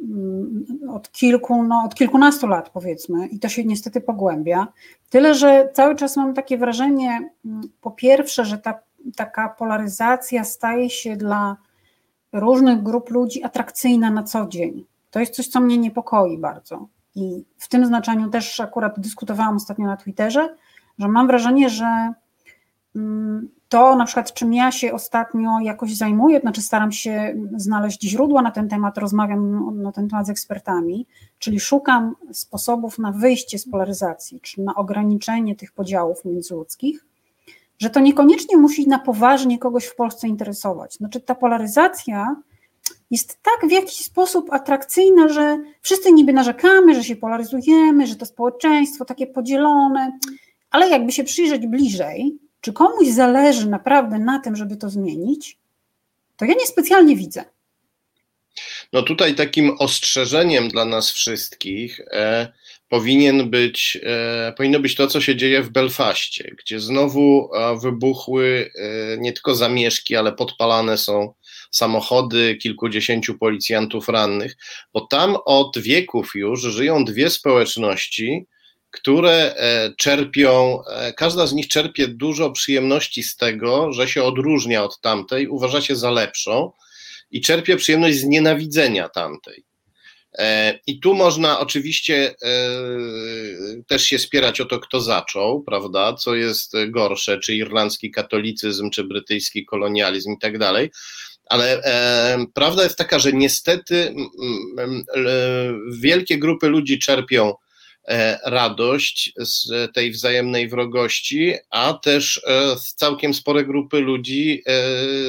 mm, 0.00 0.66
od 0.90 1.12
kilku, 1.12 1.62
no 1.62 1.82
od 1.84 1.94
kilkunastu 1.94 2.46
lat 2.46 2.70
powiedzmy 2.70 3.26
i 3.26 3.38
to 3.38 3.48
się 3.48 3.64
niestety 3.64 4.00
pogłębia. 4.00 4.66
Tyle, 5.10 5.34
że 5.34 5.68
cały 5.74 5.96
czas 5.96 6.16
mam 6.16 6.34
takie 6.34 6.58
wrażenie, 6.58 7.30
mm, 7.44 7.62
po 7.80 7.90
pierwsze, 7.90 8.44
że 8.44 8.58
ta 8.58 8.74
taka 9.16 9.48
polaryzacja 9.48 10.44
staje 10.44 10.90
się 10.90 11.16
dla 11.16 11.56
różnych 12.32 12.82
grup 12.82 13.10
ludzi 13.10 13.44
atrakcyjna 13.44 14.10
na 14.10 14.22
co 14.22 14.46
dzień. 14.46 14.84
To 15.10 15.20
jest 15.20 15.34
coś, 15.34 15.48
co 15.48 15.60
mnie 15.60 15.78
niepokoi 15.78 16.38
bardzo. 16.38 16.88
I 17.14 17.44
w 17.58 17.68
tym 17.68 17.86
znaczeniu 17.86 18.30
też 18.30 18.60
akurat 18.60 19.00
dyskutowałam 19.00 19.56
ostatnio 19.56 19.86
na 19.86 19.96
Twitterze, 19.96 20.56
że 21.00 21.08
mam 21.08 21.26
wrażenie, 21.26 21.70
że 21.70 22.12
mm, 22.96 23.48
to 23.68 23.96
na 23.96 24.04
przykład, 24.04 24.34
czym 24.34 24.54
ja 24.54 24.72
się 24.72 24.92
ostatnio 24.92 25.60
jakoś 25.60 25.96
zajmuję, 25.96 26.40
znaczy 26.40 26.62
staram 26.62 26.92
się 26.92 27.34
znaleźć 27.56 28.02
źródła 28.02 28.42
na 28.42 28.50
ten 28.50 28.68
temat, 28.68 28.98
rozmawiam 28.98 29.82
na 29.82 29.92
ten 29.92 30.08
temat 30.08 30.26
z 30.26 30.30
ekspertami, 30.30 31.06
czyli 31.38 31.60
szukam 31.60 32.14
sposobów 32.32 32.98
na 32.98 33.12
wyjście 33.12 33.58
z 33.58 33.68
polaryzacji, 33.68 34.40
czy 34.40 34.60
na 34.60 34.74
ograniczenie 34.74 35.56
tych 35.56 35.72
podziałów 35.72 36.24
międzyludzkich, 36.24 37.04
że 37.78 37.90
to 37.90 38.00
niekoniecznie 38.00 38.56
musi 38.56 38.88
na 38.88 38.98
poważnie 38.98 39.58
kogoś 39.58 39.84
w 39.84 39.96
Polsce 39.96 40.28
interesować. 40.28 40.94
Znaczy 40.94 41.20
ta 41.20 41.34
polaryzacja 41.34 42.36
jest 43.10 43.38
tak 43.42 43.68
w 43.68 43.72
jakiś 43.72 44.04
sposób 44.04 44.52
atrakcyjna, 44.52 45.28
że 45.28 45.58
wszyscy 45.80 46.12
niby 46.12 46.32
narzekamy, 46.32 46.94
że 46.94 47.04
się 47.04 47.16
polaryzujemy, 47.16 48.06
że 48.06 48.16
to 48.16 48.26
społeczeństwo 48.26 49.04
takie 49.04 49.26
podzielone, 49.26 50.18
ale 50.70 50.88
jakby 50.88 51.12
się 51.12 51.24
przyjrzeć 51.24 51.66
bliżej, 51.66 52.32
czy 52.60 52.72
komuś 52.72 53.08
zależy 53.08 53.68
naprawdę 53.68 54.18
na 54.18 54.40
tym, 54.40 54.56
żeby 54.56 54.76
to 54.76 54.90
zmienić, 54.90 55.58
to 56.36 56.44
ja 56.44 56.54
niespecjalnie 56.54 57.16
widzę. 57.16 57.44
No 58.92 59.02
tutaj 59.02 59.34
takim 59.34 59.76
ostrzeżeniem 59.78 60.68
dla 60.68 60.84
nas 60.84 61.10
wszystkich 61.10 62.00
e, 62.00 62.52
powinien 62.90 63.50
być, 63.50 63.98
e, 64.02 64.52
powinno 64.56 64.80
być 64.80 64.94
to, 64.94 65.06
co 65.06 65.20
się 65.20 65.36
dzieje 65.36 65.62
w 65.62 65.70
Belfaście, 65.70 66.54
gdzie 66.58 66.80
znowu 66.80 67.50
e, 67.54 67.78
wybuchły 67.78 68.70
e, 68.74 69.18
nie 69.18 69.32
tylko 69.32 69.54
zamieszki, 69.54 70.16
ale 70.16 70.32
podpalane 70.32 70.98
są 70.98 71.34
samochody, 71.70 72.56
kilkudziesięciu 72.56 73.38
policjantów 73.38 74.08
rannych, 74.08 74.56
bo 74.92 75.00
tam 75.00 75.36
od 75.44 75.78
wieków 75.78 76.32
już 76.34 76.60
żyją 76.60 77.04
dwie 77.04 77.30
społeczności, 77.30 78.46
które 78.90 79.54
e, 79.56 79.92
czerpią, 79.96 80.82
e, 80.84 81.12
każda 81.12 81.46
z 81.46 81.52
nich 81.52 81.68
czerpie 81.68 82.08
dużo 82.08 82.50
przyjemności 82.50 83.22
z 83.22 83.36
tego, 83.36 83.92
że 83.92 84.08
się 84.08 84.22
odróżnia 84.22 84.84
od 84.84 85.00
tamtej, 85.00 85.48
uważa 85.48 85.80
się 85.80 85.96
za 85.96 86.10
lepszą 86.10 86.72
i 87.30 87.40
czerpie 87.40 87.76
przyjemność 87.76 88.18
z 88.18 88.24
nienawidzenia 88.24 89.08
tamtej. 89.08 89.64
E, 90.38 90.78
I 90.86 91.00
tu 91.00 91.14
można 91.14 91.60
oczywiście 91.60 92.34
też 93.86 94.02
się 94.02 94.18
spierać 94.18 94.60
o 94.60 94.64
to, 94.64 94.78
kto 94.78 95.00
zaczął, 95.00 95.62
prawda, 95.62 96.14
co 96.14 96.34
jest 96.34 96.72
gorsze, 96.88 97.38
czy 97.38 97.54
irlandzki 97.54 98.10
katolicyzm, 98.10 98.90
czy 98.90 99.04
brytyjski 99.04 99.64
kolonializm 99.64 100.32
i 100.32 100.38
tak 100.38 100.58
dalej. 100.58 100.90
Ale 101.46 101.82
prawda 102.54 102.82
jest 102.82 102.98
taka, 102.98 103.18
że 103.18 103.32
niestety 103.32 104.14
wielkie 105.92 106.38
grupy 106.38 106.68
ludzi 106.68 106.98
czerpią 106.98 107.54
radość 108.44 109.32
z 109.36 109.92
tej 109.94 110.10
wzajemnej 110.10 110.68
wrogości, 110.68 111.54
a 111.70 111.94
też 111.94 112.42
e, 112.46 112.76
całkiem 112.96 113.34
spore 113.34 113.64
grupy 113.64 114.00
ludzi 114.00 114.62
e, 114.66 114.72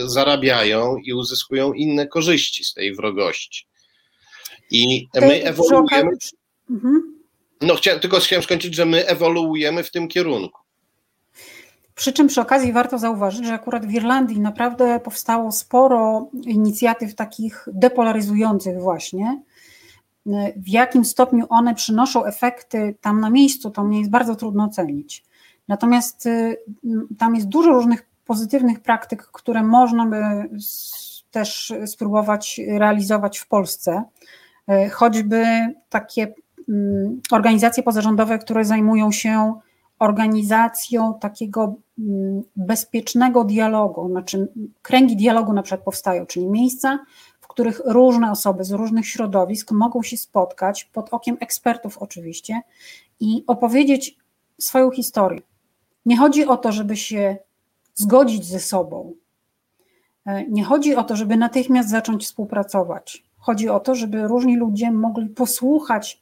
zarabiają 0.10 0.98
i 0.98 1.14
uzyskują 1.14 1.74
inne 1.74 2.08
korzyści 2.08 2.64
z 2.64 2.74
tej 2.74 2.96
wrogości. 2.96 3.68
I 4.72 5.08
my 5.16 5.44
ewoluujemy. 5.44 6.12
Mhm. 6.70 7.22
No, 7.62 7.76
chciałem, 7.76 8.00
tylko 8.00 8.20
chciałem 8.20 8.44
skończyć, 8.44 8.76
że 8.76 8.86
my 8.86 9.08
ewoluujemy 9.08 9.84
w 9.84 9.92
tym 9.92 10.08
kierunku. 10.08 10.62
Przy 11.96 12.14
czym 12.14 12.28
przy 12.28 12.42
okazji 12.42 12.74
warto 12.74 12.98
zauważyć, 12.98 13.46
że 13.46 13.54
akurat 13.54 13.86
w 13.86 13.94
Irlandii 13.94 14.40
naprawdę 14.40 15.00
powstało 15.00 15.52
sporo 15.52 16.30
inicjatyw 16.46 17.16
takich 17.16 17.68
depolaryzujących 17.74 18.80
właśnie. 18.80 19.42
W 20.56 20.68
jakim 20.68 21.06
stopniu 21.06 21.46
one 21.50 21.76
przynoszą 21.76 22.26
efekty 22.26 22.96
tam 23.02 23.20
na 23.20 23.30
miejscu, 23.30 23.72
to 23.72 23.84
mnie 23.84 24.00
jest 24.00 24.12
bardzo 24.12 24.36
trudno 24.36 24.64
ocenić. 24.64 25.26
Natomiast 25.68 26.26
y, 26.26 26.58
tam 27.18 27.36
jest 27.36 27.48
dużo 27.48 27.70
różnych 27.70 28.10
pozytywnych 28.26 28.80
praktyk, 28.80 29.24
które 29.24 29.64
można 29.64 30.06
by 30.06 30.50
też 31.32 31.74
spróbować 31.86 32.62
realizować 32.68 33.38
w 33.38 33.48
Polsce. 33.48 34.04
Y, 34.72 34.90
choćby 34.90 35.46
takie 35.90 36.34
mm, 36.70 37.22
organizacje 37.32 37.84
pozarządowe, 37.84 38.40
które 38.40 38.66
zajmują 38.66 39.12
się 39.12 39.54
organizacją 40.00 41.20
takiego 41.20 41.76
mm, 42.00 42.42
bezpiecznego 42.56 43.44
dialogu, 43.44 44.10
znaczy 44.10 44.48
kręgi 44.82 45.16
dialogu 45.16 45.54
na 45.54 45.64
przykład 45.64 45.86
powstają, 45.86 46.26
czyli 46.26 46.48
miejsca, 46.48 47.00
których 47.52 47.82
różne 47.86 48.32
osoby 48.32 48.64
z 48.64 48.72
różnych 48.72 49.08
środowisk 49.08 49.72
mogą 49.72 50.04
się 50.04 50.18
spotkać 50.18 50.84
pod 50.84 51.10
okiem 51.14 51.38
ekspertów 51.40 51.98
oczywiście 51.98 52.62
i 53.20 53.44
opowiedzieć 53.48 54.18
swoją 54.60 54.92
historię. 54.92 55.42
Nie 56.06 56.18
chodzi 56.18 56.46
o 56.46 56.58
to, 56.58 56.72
żeby 56.72 56.98
się 56.98 57.38
zgodzić 57.94 58.46
ze 58.46 58.60
sobą. 58.60 59.14
E, 60.26 60.48
nie 60.48 60.64
chodzi 60.64 60.96
o 60.96 61.04
to, 61.04 61.16
żeby 61.16 61.38
natychmiast 61.38 61.90
zacząć 61.90 62.24
współpracować. 62.24 63.24
Chodzi 63.38 63.70
o 63.70 63.80
to, 63.80 63.96
żeby 63.96 64.28
różni 64.28 64.58
ludzie 64.58 64.92
mogli 64.92 65.30
posłuchać 65.30 66.22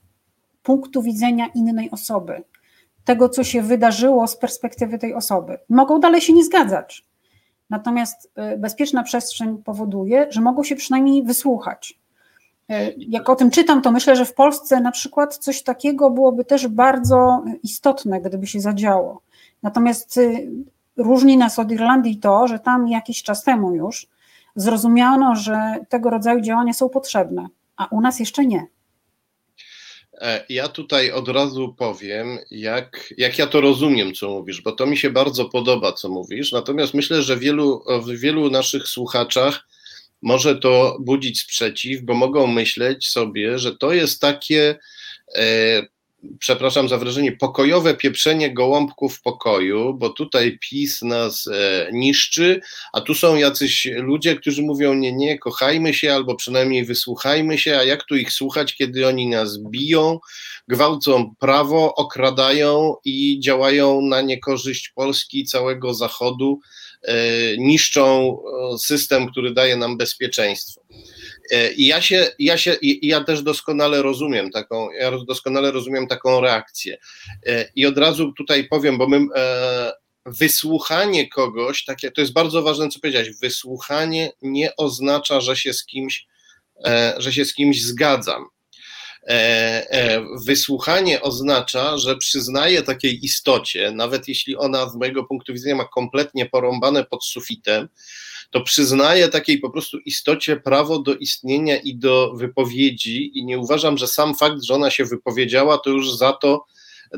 punktu 0.64 1.02
widzenia 1.02 1.48
innej 1.56 1.92
osoby, 1.92 2.44
tego, 3.06 3.30
co 3.30 3.44
się 3.44 3.62
wydarzyło 3.62 4.28
z 4.28 4.38
perspektywy 4.38 4.98
tej 4.98 5.14
osoby. 5.14 5.58
Mogą 5.70 6.00
dalej 6.00 6.22
się 6.22 6.34
nie 6.34 6.44
zgadzać. 6.44 7.09
Natomiast 7.70 8.32
e, 8.36 8.58
bezpieczna 8.58 9.04
przestrzeń 9.04 9.58
powoduje, 9.58 10.28
że 10.30 10.42
mogą 10.42 10.64
się 10.64 10.76
przynajmniej 10.76 11.24
wysłuchać. 11.24 12.00
E, 12.70 12.92
jak 12.92 13.30
o 13.30 13.36
tym 13.36 13.52
czytam, 13.52 13.82
to 13.82 13.92
myślę, 13.92 14.16
że 14.16 14.26
w 14.26 14.34
Polsce 14.34 14.82
na 14.82 14.92
przykład 14.92 15.38
coś 15.38 15.64
takiego 15.64 16.10
byłoby 16.10 16.46
też 16.46 16.68
bardzo 16.68 17.44
istotne, 17.64 18.22
gdyby 18.22 18.48
się 18.48 18.60
zadziało. 18.60 19.22
Natomiast 19.64 20.18
y, 20.18 20.50
różni 20.98 21.38
nas 21.38 21.60
od 21.60 21.72
Irlandii 21.72 22.18
to, 22.18 22.48
że 22.48 22.60
tam 22.60 22.88
jakiś 22.88 23.24
czas 23.24 23.44
temu 23.44 23.76
już 23.76 24.08
zrozumiano, 24.56 25.36
że 25.36 25.76
tego 25.90 26.10
rodzaju 26.10 26.42
działania 26.42 26.74
są 26.74 26.90
potrzebne, 26.90 27.48
a 27.78 27.86
u 27.86 28.02
nas 28.02 28.20
jeszcze 28.20 28.46
nie. 28.46 28.68
E, 30.22 30.46
ja 30.50 30.68
tutaj 30.68 31.12
od 31.12 31.28
razu 31.28 31.76
powiem, 31.78 32.38
jak, 32.52 33.14
jak 33.18 33.38
ja 33.38 33.48
to 33.48 33.62
rozumiem, 33.62 34.14
co 34.14 34.30
mówisz, 34.30 34.62
bo 34.62 34.72
to 34.72 34.86
mi 34.86 34.98
się 34.98 35.10
bardzo 35.10 35.46
podoba, 35.46 35.94
co 35.94 36.10
mówisz. 36.10 36.52
Natomiast 36.52 36.94
myślę, 36.94 37.24
że 37.24 37.38
wielu, 37.38 37.84
w 38.06 38.20
wielu 38.20 38.50
naszych 38.50 38.88
słuchaczach 38.88 39.68
może 40.22 40.56
to 40.56 40.98
budzić 41.00 41.42
sprzeciw, 41.42 42.02
bo 42.02 42.14
mogą 42.14 42.48
myśleć 42.48 43.10
sobie, 43.10 43.60
że 43.60 43.76
to 43.76 43.94
jest 43.94 44.22
takie 44.22 44.80
e, 45.36 45.82
przepraszam 46.40 46.90
za 46.90 46.98
wrażenie, 46.98 47.32
pokojowe 47.32 47.96
pieprzenie 47.96 48.54
gołąbków 48.54 49.16
w 49.16 49.22
pokoju, 49.22 49.94
bo 49.94 50.10
tutaj 50.10 50.60
PiS 50.62 51.02
nas 51.02 51.48
e, 51.48 51.90
niszczy, 51.92 52.62
a 52.94 53.02
tu 53.02 53.16
są 53.16 53.36
jacyś 53.36 53.88
ludzie, 53.96 54.36
którzy 54.36 54.62
mówią 54.62 54.94
nie, 54.94 55.14
nie, 55.14 55.40
kochajmy 55.40 55.94
się 55.94 56.14
albo 56.14 56.36
przynajmniej 56.36 56.86
wysłuchajmy 56.86 57.58
się, 57.58 57.78
a 57.78 57.84
jak 57.84 58.04
tu 58.04 58.16
ich 58.16 58.34
słuchać, 58.34 58.76
kiedy 58.76 59.08
oni 59.08 59.28
nas 59.28 59.58
biją, 59.58 60.20
gwałcą 60.68 61.36
prawo, 61.40 61.96
okradają 61.96 62.96
i 63.06 63.40
działają 63.40 64.02
na 64.02 64.22
niekorzyść 64.22 64.90
Polski, 64.90 65.46
całego 65.46 65.94
Zachodu, 65.94 66.60
e, 67.04 67.16
niszczą 67.58 68.38
e, 68.74 68.78
system, 68.78 69.32
który 69.32 69.54
daje 69.54 69.78
nam 69.78 69.98
bezpieczeństwo. 69.98 70.82
E, 71.52 71.72
I 71.72 71.86
ja 71.86 72.02
się, 72.02 72.28
ja 72.40 72.58
się, 72.58 72.78
ja 72.82 73.24
też 73.24 73.44
doskonale 73.44 74.02
rozumiem 74.02 74.52
taką, 74.52 74.92
ja 74.92 75.12
doskonale 75.28 75.72
rozumiem 75.72 76.08
taką 76.08 76.42
reakcję. 76.42 76.98
E, 77.46 77.70
I 77.76 77.86
od 77.86 77.98
razu 77.98 78.34
tutaj 78.34 78.68
powiem, 78.68 78.98
bo 78.98 79.08
my 79.08 79.26
e, 79.36 79.92
wysłuchanie 80.26 81.30
kogoś, 81.30 81.86
takie, 81.86 82.12
to 82.12 82.22
jest 82.22 82.34
bardzo 82.34 82.62
ważne, 82.62 82.90
co 82.90 83.00
powiedziałeś, 83.00 83.30
wysłuchanie 83.42 84.32
nie 84.42 84.76
oznacza, 84.76 85.42
że 85.42 85.56
się 85.56 85.74
z 85.74 85.86
kimś, 85.86 86.28
że 87.18 87.34
się 87.34 87.46
z 87.46 87.54
kimś 87.54 87.82
zgadzam. 87.82 88.46
Wysłuchanie 90.46 91.22
oznacza, 91.22 91.98
że 91.98 92.18
przyznaję 92.18 92.82
takiej 92.82 93.26
istocie, 93.26 93.92
nawet 93.92 94.28
jeśli 94.28 94.56
ona 94.56 94.90
z 94.90 94.96
mojego 94.96 95.24
punktu 95.24 95.54
widzenia 95.54 95.76
ma 95.76 95.86
kompletnie 95.86 96.46
porąbane 96.46 97.06
pod 97.06 97.26
sufitem, 97.26 97.88
to 98.52 98.62
przyznaje 98.62 99.28
takiej 99.28 99.60
po 99.60 99.70
prostu 99.70 99.98
istocie 99.98 100.58
prawo 100.58 101.00
do 101.00 101.16
istnienia 101.16 101.78
i 101.78 101.96
do 101.96 102.34
wypowiedzi 102.36 103.40
i 103.40 103.46
nie 103.46 103.60
uważam, 103.60 103.98
że 103.98 104.08
sam 104.08 104.36
fakt, 104.36 104.64
że 104.64 104.76
ona 104.76 104.92
się 104.92 105.06
wypowiedziała, 105.06 105.78
to 105.78 105.90
już 105.90 106.16
za 106.16 106.34
to, 106.34 106.66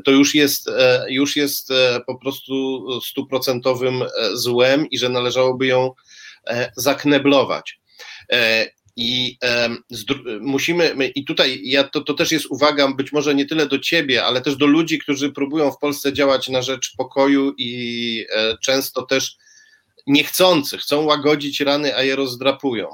to 0.05 0.11
już 0.11 0.35
jest, 0.35 0.67
e, 0.67 1.05
już 1.09 1.35
jest 1.35 1.71
e, 1.71 2.01
po 2.07 2.15
prostu 2.15 2.85
stuprocentowym 3.01 4.01
e, 4.01 4.07
złem 4.33 4.89
i 4.89 4.97
że 4.97 5.09
należałoby 5.09 5.67
ją 5.67 5.91
zakneblować. 6.75 7.79
I 9.01 9.37
musimy, 10.41 11.11
i 11.15 11.25
tutaj 11.25 11.61
ja, 11.63 11.83
to, 11.83 12.01
to 12.01 12.13
też 12.13 12.31
jest 12.31 12.45
uwaga, 12.45 12.87
być 12.87 13.11
może 13.11 13.35
nie 13.35 13.45
tyle 13.45 13.67
do 13.67 13.79
ciebie, 13.79 14.25
ale 14.25 14.41
też 14.41 14.55
do 14.55 14.65
ludzi, 14.65 14.99
którzy 14.99 15.31
próbują 15.31 15.71
w 15.71 15.77
Polsce 15.77 16.13
działać 16.13 16.49
na 16.49 16.61
rzecz 16.61 16.95
pokoju 16.97 17.53
i 17.57 18.25
często 18.61 19.01
też 19.01 19.35
niechcący, 20.07 20.77
chcą 20.77 21.01
łagodzić 21.01 21.59
rany, 21.59 21.95
a 21.95 22.03
je 22.03 22.15
rozdrapują. 22.15 22.87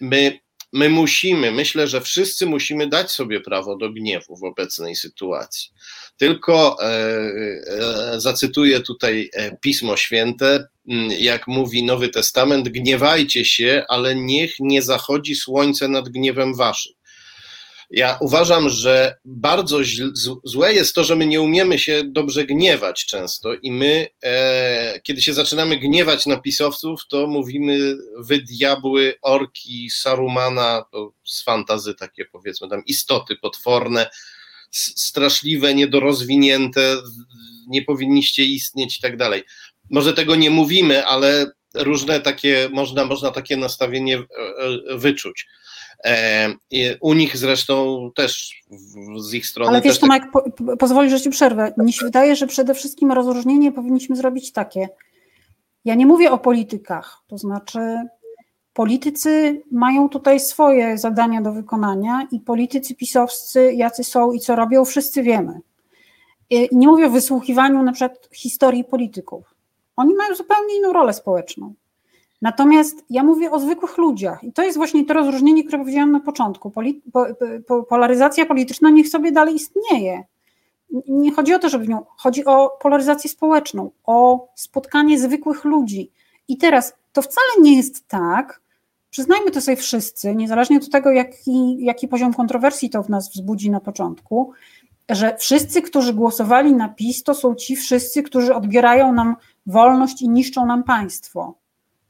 My, 0.00 0.38
my 0.72 0.90
musimy, 0.90 1.52
myślę, 1.52 1.88
że 1.88 2.00
wszyscy 2.00 2.46
musimy 2.46 2.88
dać 2.88 3.10
sobie 3.10 3.40
prawo 3.40 3.76
do 3.76 3.90
gniewu 3.90 4.36
w 4.36 4.44
obecnej 4.44 4.96
sytuacji. 4.96 5.70
Tylko 6.16 6.76
e, 6.80 6.86
e, 6.86 8.20
zacytuję 8.20 8.80
tutaj 8.80 9.30
e, 9.32 9.56
Pismo 9.56 9.96
Święte, 9.96 10.66
jak 11.18 11.46
mówi 11.46 11.84
Nowy 11.84 12.08
Testament, 12.08 12.68
gniewajcie 12.68 13.44
się, 13.44 13.84
ale 13.88 14.14
niech 14.14 14.54
nie 14.60 14.82
zachodzi 14.82 15.34
słońce 15.34 15.88
nad 15.88 16.08
gniewem 16.08 16.54
waszym. 16.54 16.92
Ja 17.90 18.18
uważam, 18.20 18.68
że 18.68 19.16
bardzo 19.24 19.78
złe 20.44 20.74
jest 20.74 20.94
to, 20.94 21.04
że 21.04 21.16
my 21.16 21.26
nie 21.26 21.40
umiemy 21.40 21.78
się 21.78 22.02
dobrze 22.06 22.44
gniewać 22.44 23.06
często 23.06 23.54
i 23.54 23.72
my, 23.72 24.06
e, 24.22 25.00
kiedy 25.02 25.22
się 25.22 25.34
zaczynamy 25.34 25.76
gniewać 25.76 26.26
na 26.26 26.36
pisowców, 26.36 27.00
to 27.08 27.26
mówimy 27.26 27.96
wy 28.18 28.38
diabły, 28.38 29.14
orki, 29.22 29.90
Sarumana, 29.90 30.84
to 30.92 31.12
z 31.24 31.42
fantazy 31.42 31.94
takie 31.94 32.24
powiedzmy 32.24 32.68
tam 32.68 32.84
istoty 32.84 33.36
potworne, 33.36 34.10
straszliwe, 34.70 35.74
niedorozwinięte, 35.74 36.96
nie 37.68 37.82
powinniście 37.82 38.44
istnieć 38.44 38.98
i 38.98 39.00
tak 39.00 39.16
dalej. 39.16 39.42
Może 39.90 40.12
tego 40.12 40.36
nie 40.36 40.50
mówimy, 40.50 41.06
ale 41.06 41.46
różne 41.74 42.20
takie, 42.20 42.68
można, 42.72 43.04
można 43.04 43.30
takie 43.30 43.56
nastawienie 43.56 44.16
e, 44.18 44.22
e, 44.92 44.98
wyczuć. 44.98 45.46
E, 46.04 46.48
u 47.00 47.14
nich 47.14 47.36
zresztą 47.36 48.10
też 48.14 48.62
z 49.18 49.34
ich 49.34 49.46
strony. 49.46 49.70
Ale 49.70 49.82
wiesz, 49.82 49.98
Tomek, 49.98 50.22
tak... 50.22 50.32
po, 50.32 50.76
pozwolisz, 50.76 51.12
że 51.12 51.20
ci 51.20 51.30
przerwę. 51.30 51.74
Mnie 51.76 51.92
się 51.92 52.04
wydaje, 52.04 52.36
że 52.36 52.46
przede 52.46 52.74
wszystkim 52.74 53.12
rozróżnienie 53.12 53.72
powinniśmy 53.72 54.16
zrobić 54.16 54.52
takie. 54.52 54.88
Ja 55.84 55.94
nie 55.94 56.06
mówię 56.06 56.30
o 56.30 56.38
politykach, 56.38 57.18
to 57.26 57.38
znaczy 57.38 57.80
politycy 58.72 59.62
mają 59.72 60.08
tutaj 60.08 60.40
swoje 60.40 60.98
zadania 60.98 61.42
do 61.42 61.52
wykonania 61.52 62.26
i 62.32 62.40
politycy 62.40 62.94
pisowscy, 62.94 63.72
jacy 63.72 64.04
są 64.04 64.32
i 64.32 64.40
co 64.40 64.56
robią, 64.56 64.84
wszyscy 64.84 65.22
wiemy. 65.22 65.60
I 66.50 66.68
nie 66.72 66.88
mówię 66.88 67.06
o 67.06 67.10
wysłuchiwaniu 67.10 67.82
na 67.82 67.92
przykład 67.92 68.28
historii 68.32 68.84
polityków. 68.84 69.53
Oni 69.96 70.14
mają 70.14 70.34
zupełnie 70.34 70.76
inną 70.76 70.92
rolę 70.92 71.12
społeczną. 71.12 71.74
Natomiast 72.42 73.04
ja 73.10 73.22
mówię 73.22 73.50
o 73.50 73.60
zwykłych 73.60 73.98
ludziach 73.98 74.44
i 74.44 74.52
to 74.52 74.62
jest 74.62 74.76
właśnie 74.76 75.04
to 75.04 75.14
rozróżnienie, 75.14 75.64
które 75.64 75.78
powiedziałam 75.78 76.12
na 76.12 76.20
początku. 76.20 76.70
Poli, 76.70 77.02
po, 77.12 77.26
po, 77.66 77.82
polaryzacja 77.82 78.46
polityczna 78.46 78.90
niech 78.90 79.08
sobie 79.08 79.32
dalej 79.32 79.54
istnieje. 79.54 80.24
Nie 81.08 81.32
chodzi 81.32 81.54
o 81.54 81.58
to, 81.58 81.68
żeby 81.68 81.88
nią, 81.88 82.04
chodzi 82.16 82.44
o 82.44 82.78
polaryzację 82.80 83.30
społeczną, 83.30 83.90
o 84.04 84.48
spotkanie 84.54 85.18
zwykłych 85.18 85.64
ludzi. 85.64 86.10
I 86.48 86.56
teraz 86.56 86.94
to 87.12 87.22
wcale 87.22 87.48
nie 87.60 87.76
jest 87.76 88.08
tak, 88.08 88.60
przyznajmy 89.10 89.50
to 89.50 89.60
sobie 89.60 89.76
wszyscy, 89.76 90.34
niezależnie 90.34 90.76
od 90.76 90.90
tego, 90.90 91.10
jaki, 91.10 91.84
jaki 91.84 92.08
poziom 92.08 92.34
kontrowersji 92.34 92.90
to 92.90 93.02
w 93.02 93.08
nas 93.08 93.30
wzbudzi 93.30 93.70
na 93.70 93.80
początku, 93.80 94.52
że 95.10 95.36
wszyscy, 95.38 95.82
którzy 95.82 96.14
głosowali 96.14 96.72
na 96.72 96.88
PiS, 96.88 97.22
to 97.22 97.34
są 97.34 97.54
ci 97.54 97.76
wszyscy, 97.76 98.22
którzy 98.22 98.54
odbierają 98.54 99.12
nam 99.12 99.36
wolność 99.66 100.22
i 100.22 100.28
niszczą 100.28 100.66
nam 100.66 100.84
państwo 100.84 101.54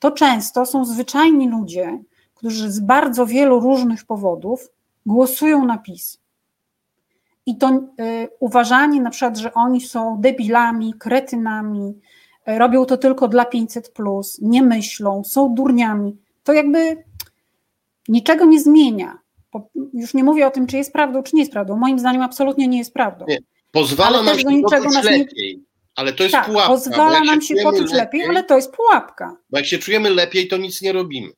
to 0.04 0.10
często 0.10 0.66
są 0.66 0.84
zwyczajni 0.84 1.48
ludzie, 1.48 1.98
którzy 2.34 2.72
z 2.72 2.80
bardzo 2.80 3.26
wielu 3.26 3.60
różnych 3.60 4.04
powodów 4.04 4.68
głosują 5.06 5.64
na 5.64 5.78
PiS. 5.78 6.20
I 7.46 7.56
to 7.56 7.68
y, 7.68 8.28
uważanie 8.40 9.00
na 9.00 9.10
przykład, 9.10 9.38
że 9.38 9.54
oni 9.54 9.80
są 9.80 10.20
debilami, 10.20 10.94
kretynami, 10.94 12.00
y, 12.48 12.58
robią 12.58 12.84
to 12.84 12.96
tylko 12.96 13.28
dla 13.28 13.44
500, 13.44 13.88
plus, 13.88 14.38
nie 14.42 14.62
myślą, 14.62 15.24
są 15.24 15.54
durniami, 15.54 16.16
to 16.42 16.52
jakby 16.52 17.04
niczego 18.08 18.44
nie 18.44 18.60
zmienia. 18.60 19.18
Już 19.94 20.14
nie 20.14 20.24
mówię 20.24 20.46
o 20.46 20.50
tym, 20.50 20.66
czy 20.66 20.76
jest 20.76 20.92
prawdą, 20.92 21.22
czy 21.22 21.36
nie 21.36 21.42
jest 21.42 21.52
prawdą. 21.52 21.76
Moim 21.76 21.98
zdaniem 21.98 22.22
absolutnie 22.22 22.68
nie 22.68 22.78
jest 22.78 22.94
prawdą. 22.94 23.24
Nie. 23.28 23.38
Pozwala 23.72 24.22
nam 24.22 24.38
się 24.38 24.48
niczego 24.48 24.84
nas 24.84 25.04
lepiej. 25.04 25.63
Ale 25.96 26.12
to 26.12 26.22
jest 26.22 26.34
tak, 26.34 26.46
pułapka. 26.46 26.72
Pozwala 26.72 27.20
nam 27.20 27.42
się, 27.42 27.56
się 27.56 27.62
poczuć 27.62 27.92
lepiej, 27.92 28.20
lepiej, 28.20 28.24
ale 28.24 28.44
to 28.44 28.56
jest 28.56 28.72
pułapka. 28.72 29.36
Bo 29.50 29.58
jak 29.58 29.66
się 29.66 29.78
czujemy 29.78 30.10
lepiej, 30.10 30.48
to 30.48 30.56
nic 30.56 30.82
nie 30.82 30.92
robimy. 30.92 31.28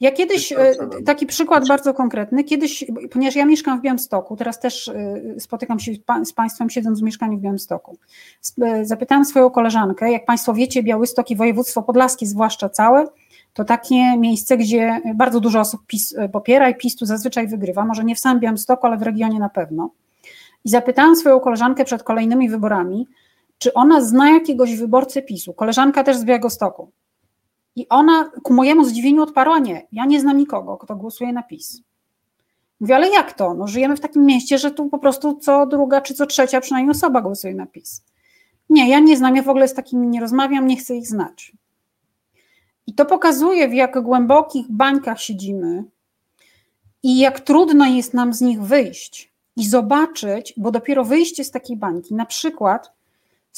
Ja 0.00 0.12
kiedyś, 0.12 0.52
e, 0.52 0.74
taki 1.06 1.26
przykład 1.26 1.68
bardzo 1.68 1.94
konkretny, 1.94 2.44
kiedyś, 2.44 2.84
ponieważ 3.10 3.36
ja 3.36 3.44
mieszkam 3.44 3.78
w 3.78 3.82
Białymstoku, 3.82 4.36
teraz 4.36 4.60
też 4.60 4.88
e, 4.88 5.20
spotykam 5.38 5.80
się 5.80 5.92
z 6.24 6.32
Państwem 6.32 6.70
siedząc 6.70 7.00
w 7.00 7.02
mieszkaniu 7.02 7.38
w 7.38 7.40
Białymstoku. 7.40 7.98
E, 8.62 8.84
zapytałam 8.84 9.24
swoją 9.24 9.50
koleżankę, 9.50 10.12
jak 10.12 10.26
Państwo 10.26 10.54
wiecie, 10.54 10.82
Białystok 10.82 11.30
i 11.30 11.36
województwo 11.36 11.82
podlaskie 11.82 12.26
zwłaszcza 12.26 12.68
całe, 12.68 13.06
to 13.54 13.64
takie 13.64 14.16
miejsce, 14.16 14.56
gdzie 14.56 15.00
bardzo 15.14 15.40
dużo 15.40 15.60
osób 15.60 15.86
PiS 15.86 16.14
popiera 16.32 16.70
i 16.70 16.74
PiS 16.74 16.96
tu 16.96 17.06
zazwyczaj 17.06 17.48
wygrywa, 17.48 17.84
może 17.84 18.04
nie 18.04 18.14
w 18.14 18.18
samym 18.18 18.40
Białymstoku, 18.40 18.86
ale 18.86 18.96
w 18.96 19.02
regionie 19.02 19.38
na 19.38 19.48
pewno. 19.48 19.90
I 20.64 20.68
zapytałam 20.68 21.16
swoją 21.16 21.40
koleżankę 21.40 21.84
przed 21.84 22.02
kolejnymi 22.02 22.48
wyborami, 22.48 23.06
czy 23.58 23.74
ona 23.74 24.00
zna 24.00 24.30
jakiegoś 24.30 24.76
wyborcę 24.76 25.22
PiSu, 25.22 25.54
koleżanka 25.54 26.04
też 26.04 26.16
z 26.16 26.24
Białegostoku. 26.24 26.90
I 27.76 27.88
ona 27.88 28.30
ku 28.42 28.54
mojemu 28.54 28.84
zdziwieniu 28.84 29.22
odparła 29.22 29.58
nie, 29.58 29.86
ja 29.92 30.04
nie 30.04 30.20
znam 30.20 30.38
nikogo, 30.38 30.76
kto 30.76 30.96
głosuje 30.96 31.32
na 31.32 31.42
PiS. 31.42 31.82
Mówię, 32.80 32.96
ale 32.96 33.08
jak 33.08 33.32
to? 33.32 33.54
No, 33.54 33.66
żyjemy 33.66 33.96
w 33.96 34.00
takim 34.00 34.24
mieście, 34.26 34.58
że 34.58 34.70
tu 34.70 34.88
po 34.88 34.98
prostu 34.98 35.38
co 35.38 35.66
druga 35.66 36.00
czy 36.00 36.14
co 36.14 36.26
trzecia 36.26 36.60
przynajmniej 36.60 36.90
osoba 36.90 37.20
głosuje 37.20 37.54
na 37.54 37.66
PiS. 37.66 38.04
Nie, 38.70 38.90
ja 38.90 39.00
nie 39.00 39.16
znam, 39.16 39.36
ja 39.36 39.42
w 39.42 39.48
ogóle 39.48 39.68
z 39.68 39.74
takimi 39.74 40.08
nie 40.08 40.20
rozmawiam, 40.20 40.66
nie 40.66 40.76
chcę 40.76 40.96
ich 40.96 41.06
znać. 41.06 41.52
I 42.86 42.94
to 42.94 43.06
pokazuje, 43.06 43.68
w 43.68 43.74
jak 43.74 44.02
głębokich 44.02 44.66
bańkach 44.70 45.20
siedzimy 45.20 45.84
i 47.02 47.18
jak 47.18 47.40
trudno 47.40 47.86
jest 47.86 48.14
nam 48.14 48.32
z 48.32 48.40
nich 48.40 48.62
wyjść 48.62 49.32
i 49.56 49.68
zobaczyć, 49.68 50.54
bo 50.56 50.70
dopiero 50.70 51.04
wyjście 51.04 51.44
z 51.44 51.50
takiej 51.50 51.76
bańki, 51.76 52.14
na 52.14 52.26
przykład 52.26 52.92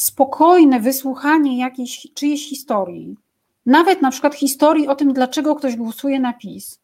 spokojne 0.01 0.81
wysłuchanie 0.81 1.59
jakiejś 1.59 2.07
czyjejś 2.15 2.49
historii, 2.49 3.17
nawet 3.67 4.03
na 4.03 4.11
przykład 4.11 4.35
historii 4.35 4.89
o 4.89 4.95
tym, 4.95 5.13
dlaczego 5.13 5.55
ktoś 5.55 5.77
głosuje 5.77 6.21
na 6.21 6.33
PiS, 6.33 6.81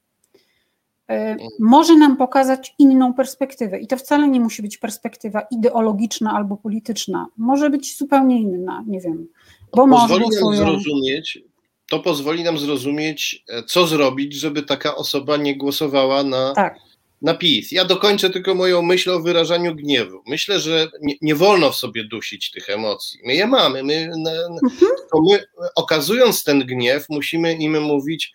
e, 1.11 1.37
może 1.61 1.97
nam 1.97 2.17
pokazać 2.17 2.75
inną 2.79 3.15
perspektywę. 3.15 3.79
I 3.79 3.87
to 3.87 3.97
wcale 3.97 4.29
nie 4.29 4.41
musi 4.41 4.63
być 4.63 4.79
perspektywa 4.79 5.47
ideologiczna 5.51 6.33
albo 6.33 6.57
polityczna. 6.57 7.27
Może 7.37 7.71
być 7.71 7.99
zupełnie 7.99 8.41
inna, 8.41 8.85
nie 8.87 9.01
wiem. 9.01 9.29
Bo 9.77 9.89
pozwoli 9.89 10.25
nam 10.29 10.57
zrozumieć, 10.57 11.39
to 11.91 11.99
pozwoli 11.99 12.45
nam 12.45 12.59
zrozumieć, 12.59 13.45
e, 13.49 13.63
co 13.63 13.87
zrobić, 13.87 14.35
żeby 14.35 14.63
taka 14.63 14.97
osoba 14.97 15.37
nie 15.37 15.57
głosowała 15.57 16.23
na 16.23 16.53
tak 16.55 16.86
na 17.27 17.35
PiS. 17.35 17.73
Ja 17.73 17.85
dokończę 17.85 18.31
tylko 18.31 18.55
moją 18.55 18.83
myśl 18.83 19.11
o 19.11 19.21
wyrażaniu 19.21 19.75
gniewu. 19.75 20.23
Myślę, 20.27 20.61
że 20.61 20.89
nie, 21.03 21.15
nie 21.21 21.35
wolno 21.35 21.71
w 21.71 21.77
sobie 21.77 22.05
dusić 22.05 22.51
tych 22.51 22.71
emocji. 22.71 23.21
My 23.25 23.35
je 23.35 23.47
mamy, 23.47 23.83
my, 23.83 23.95
mhm. 23.95 24.93
tylko 24.97 25.23
my 25.31 25.45
okazując 25.75 26.45
ten 26.45 26.67
gniew, 26.67 27.07
musimy 27.09 27.55
im 27.55 27.83
mówić, 27.83 28.33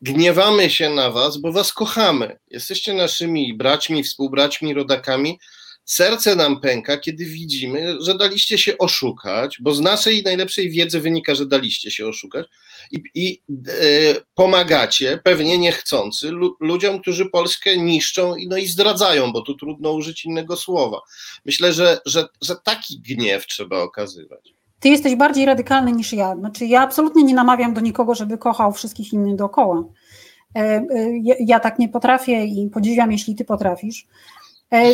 gniewamy 0.00 0.70
się 0.70 0.90
na 0.90 1.10
was, 1.10 1.36
bo 1.36 1.52
was 1.52 1.72
kochamy. 1.72 2.38
Jesteście 2.50 2.94
naszymi 2.94 3.54
braćmi, 3.54 4.02
współbraćmi, 4.02 4.74
rodakami. 4.74 5.38
Serce 5.84 6.36
nam 6.36 6.60
pęka, 6.60 6.96
kiedy 6.96 7.24
widzimy, 7.24 7.96
że 8.00 8.18
daliście 8.18 8.58
się 8.58 8.78
oszukać, 8.78 9.58
bo 9.60 9.74
z 9.74 9.80
naszej 9.80 10.22
najlepszej 10.22 10.70
wiedzy 10.70 11.00
wynika, 11.00 11.34
że 11.34 11.46
daliście 11.46 11.90
się 11.90 12.06
oszukać 12.06 12.46
i, 12.90 13.02
i 13.14 13.42
e, 13.68 13.72
pomagacie, 14.34 15.20
pewnie 15.24 15.58
niechcący, 15.58 16.30
lu, 16.30 16.56
ludziom, 16.60 17.00
którzy 17.00 17.26
Polskę 17.26 17.76
niszczą 17.76 18.36
i, 18.36 18.48
no 18.48 18.56
i 18.56 18.66
zdradzają, 18.66 19.32
bo 19.32 19.42
tu 19.42 19.54
trudno 19.54 19.92
użyć 19.92 20.24
innego 20.24 20.56
słowa. 20.56 21.00
Myślę, 21.44 21.72
że, 21.72 21.98
że, 22.06 22.26
że 22.42 22.56
taki 22.64 23.00
gniew 23.00 23.46
trzeba 23.46 23.82
okazywać. 23.82 24.54
Ty 24.80 24.88
jesteś 24.88 25.14
bardziej 25.14 25.44
radykalny 25.44 25.92
niż 25.92 26.12
ja. 26.12 26.36
Znaczy, 26.36 26.66
ja 26.66 26.80
absolutnie 26.80 27.22
nie 27.22 27.34
namawiam 27.34 27.74
do 27.74 27.80
nikogo, 27.80 28.14
żeby 28.14 28.38
kochał 28.38 28.72
wszystkich 28.72 29.12
innych 29.12 29.36
dookoła. 29.36 29.84
E, 30.56 30.60
e, 30.60 30.86
ja 31.40 31.60
tak 31.60 31.78
nie 31.78 31.88
potrafię 31.88 32.44
i 32.44 32.70
podziwiam, 32.70 33.12
jeśli 33.12 33.34
ty 33.34 33.44
potrafisz. 33.44 34.06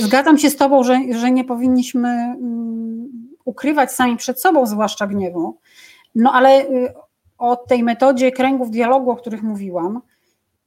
Zgadzam 0.01 0.39
się 0.39 0.51
z 0.51 0.57
Tobą, 0.57 0.83
że, 0.83 1.01
że 1.11 1.31
nie 1.31 1.45
powinniśmy 1.45 2.09
mm, 2.09 2.91
ukrywać 3.45 3.93
sami 3.93 4.17
przed 4.17 4.41
sobą, 4.41 4.67
zwłaszcza 4.67 5.07
gniewu. 5.07 5.59
No 6.15 6.33
ale 6.33 6.65
y, 6.65 6.95
o 7.39 7.57
tej 7.57 7.83
metodzie 7.83 8.33
kręgów 8.33 8.71
dialogu, 8.71 9.11
o 9.11 9.17
których 9.17 9.43
mówiłam, 9.43 10.01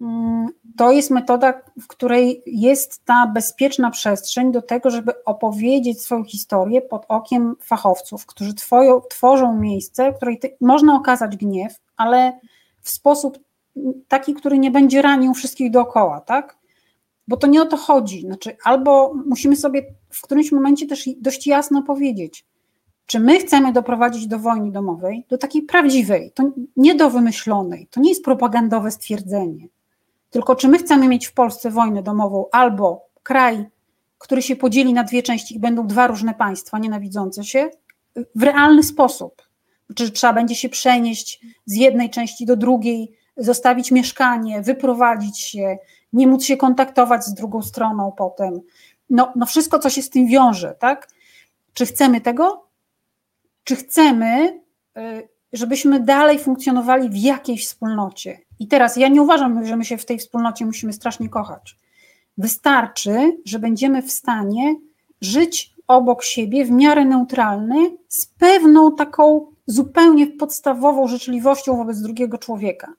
mm, 0.02 0.48
to 0.78 0.92
jest 0.92 1.12
metoda, 1.12 1.54
w 1.82 1.88
której 1.88 2.44
jest 2.46 3.06
ta 3.06 3.28
bezpieczna 3.28 3.92
przestrzeń 3.92 4.52
do 4.52 4.62
tego, 4.62 4.90
żeby 4.90 5.24
opowiedzieć 5.24 6.02
swoją 6.02 6.24
historię 6.24 6.82
pod 6.82 7.06
okiem 7.08 7.56
fachowców, 7.62 8.26
którzy 8.26 8.54
twoją, 8.54 9.02
tworzą 9.10 9.56
miejsce, 9.60 10.12
w 10.12 10.16
której 10.16 10.40
można 10.62 10.96
okazać 10.96 11.38
gniew, 11.38 11.74
ale 11.98 12.40
w 12.82 12.90
sposób 12.90 13.40
taki, 14.08 14.34
który 14.34 14.60
nie 14.60 14.72
będzie 14.72 15.02
ranił 15.02 15.34
wszystkich 15.34 15.72
dookoła, 15.72 16.22
tak? 16.22 16.63
Bo 17.28 17.38
to 17.38 17.48
nie 17.48 17.62
o 17.62 17.66
to 17.66 17.78
chodzi. 17.78 18.22
Znaczy, 18.22 18.58
albo 18.64 19.14
musimy 19.26 19.56
sobie 19.56 19.86
w 20.10 20.22
którymś 20.22 20.52
momencie 20.52 20.88
też 20.88 21.10
dość 21.18 21.48
jasno 21.48 21.84
powiedzieć, 21.84 22.46
czy 23.06 23.20
my 23.20 23.40
chcemy 23.40 23.74
doprowadzić 23.74 24.28
do 24.28 24.40
wojny 24.40 24.72
domowej, 24.72 25.26
do 25.30 25.38
takiej 25.38 25.62
prawdziwej, 25.62 26.32
to 26.32 26.52
nie 26.78 26.96
do 26.96 27.10
wymyślonej, 27.10 27.88
to 27.92 28.02
nie 28.02 28.10
jest 28.10 28.24
propagandowe 28.24 28.92
stwierdzenie, 28.92 29.68
tylko 30.30 30.56
czy 30.56 30.68
my 30.68 30.78
chcemy 30.78 31.08
mieć 31.08 31.28
w 31.28 31.34
Polsce 31.34 31.72
wojnę 31.72 32.04
domową 32.04 32.46
albo 32.52 33.06
kraj, 33.24 33.66
który 34.18 34.42
się 34.42 34.56
podzieli 34.56 34.94
na 34.94 35.04
dwie 35.04 35.24
części 35.24 35.56
i 35.56 35.60
będą 35.60 35.88
dwa 35.88 36.08
różne 36.08 36.34
państwa 36.34 36.80
nienawidzące 36.80 37.44
się 37.44 37.70
w 38.36 38.44
realny 38.44 38.84
sposób. 38.84 39.42
Czy 39.96 40.12
trzeba 40.12 40.34
będzie 40.34 40.56
się 40.56 40.70
przenieść 40.70 41.46
z 41.66 41.76
jednej 41.76 42.10
części 42.10 42.46
do 42.46 42.56
drugiej, 42.56 43.12
zostawić 43.38 43.92
mieszkanie, 43.92 44.62
wyprowadzić 44.62 45.40
się, 45.40 45.78
nie 46.14 46.28
móc 46.28 46.44
się 46.44 46.58
kontaktować 46.58 47.26
z 47.26 47.34
drugą 47.34 47.62
stroną 47.62 48.12
potem. 48.18 48.62
No, 49.10 49.34
no 49.36 49.46
wszystko, 49.46 49.80
co 49.80 49.90
się 49.90 50.02
z 50.02 50.10
tym 50.10 50.28
wiąże, 50.28 50.76
tak? 50.80 51.08
Czy 51.74 51.86
chcemy 51.86 52.22
tego? 52.22 52.64
czy 53.64 53.76
chcemy, 53.76 54.62
y, 54.98 55.30
żebyśmy 55.54 56.00
dalej 56.00 56.40
funkcjonowali 56.40 57.10
w 57.10 57.18
jakiejś 57.18 57.66
wspólnocie. 57.66 58.40
I 58.60 58.68
teraz 58.68 58.98
ja 58.98 59.08
nie 59.08 59.22
uważam, 59.22 59.66
że 59.66 59.76
my 59.76 59.86
się 59.86 59.98
w 59.98 60.06
tej 60.06 60.18
wspólnocie 60.18 60.66
musimy 60.66 60.94
strasznie 60.94 61.30
kochać. 61.30 61.78
Wystarczy, 62.38 63.38
że 63.46 63.60
będziemy 63.60 64.02
w 64.02 64.12
stanie 64.12 64.76
żyć 65.22 65.74
obok 65.88 66.24
siebie 66.24 66.66
w 66.66 66.72
miarę 66.72 67.06
neutralny, 67.06 67.98
z 68.08 68.26
pewną 68.26 68.96
taką 68.96 69.48
zupełnie 69.68 70.28
podstawową 70.28 71.08
życzliwością 71.08 71.78
wobec 71.78 72.02
drugiego 72.02 72.38
człowieka. 72.38 72.94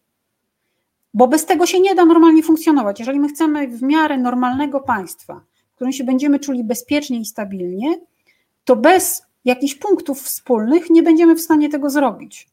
Bo 1.14 1.28
bez 1.28 1.46
tego 1.46 1.66
się 1.66 1.80
nie 1.80 1.94
da 1.94 2.04
normalnie 2.04 2.42
funkcjonować. 2.42 2.98
Jeżeli 2.98 3.20
my 3.20 3.28
chcemy 3.28 3.68
w 3.68 3.82
miarę 3.82 4.18
normalnego 4.18 4.80
państwa, 4.80 5.40
w 5.72 5.74
którym 5.74 5.92
się 5.92 6.04
będziemy 6.04 6.38
czuli 6.38 6.64
bezpiecznie 6.64 7.20
i 7.20 7.24
stabilnie, 7.24 8.00
to 8.64 8.76
bez 8.76 9.22
jakichś 9.44 9.74
punktów 9.74 10.22
wspólnych, 10.22 10.90
nie 10.90 11.02
będziemy 11.02 11.34
w 11.34 11.40
stanie 11.40 11.68
tego 11.68 11.90
zrobić. 11.90 12.48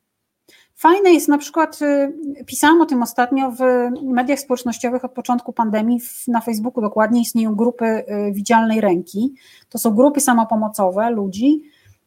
Fajne 0.76 1.14
jest 1.14 1.28
na 1.28 1.38
przykład, 1.38 1.80
y, 1.82 2.46
pisałam 2.46 2.82
o 2.82 2.86
tym 2.86 3.04
ostatnio 3.04 3.52
w 3.52 3.60
mediach 4.04 4.40
społecznościowych 4.40 5.06
od 5.06 5.12
początku 5.12 5.54
pandemii, 5.54 6.00
na 6.28 6.42
Facebooku 6.42 6.82
dokładnie 6.82 7.22
istnieją 7.22 7.56
grupy 7.56 7.86
y, 7.86 8.32
widzialnej 8.32 8.82
ręki. 8.82 9.34
To 9.70 9.78
są 9.78 9.92
grupy 9.92 10.20
samopomocowe 10.20 11.12
ludzi, 11.12 11.62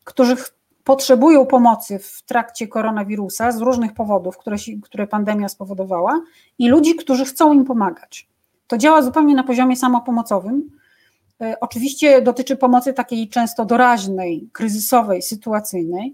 którzy 0.04 0.36
potrzebują 0.84 1.46
pomocy 1.46 1.98
w 1.98 2.22
trakcie 2.22 2.68
koronawirusa 2.68 3.52
z 3.52 3.60
różnych 3.60 3.94
powodów, 3.94 4.38
które, 4.38 4.56
które 4.82 5.06
pandemia 5.06 5.48
spowodowała, 5.48 6.20
i 6.58 6.68
ludzi, 6.68 6.94
którzy 6.94 7.24
chcą 7.24 7.52
im 7.52 7.64
pomagać. 7.64 8.28
To 8.66 8.78
działa 8.78 9.02
zupełnie 9.02 9.34
na 9.34 9.42
poziomie 9.42 9.76
samopomocowym. 9.76 10.70
E, 11.40 11.60
oczywiście 11.60 12.22
dotyczy 12.22 12.56
pomocy 12.56 12.92
takiej 12.92 13.28
często 13.28 13.64
doraźnej, 13.64 14.48
kryzysowej, 14.52 15.22
sytuacyjnej, 15.22 16.12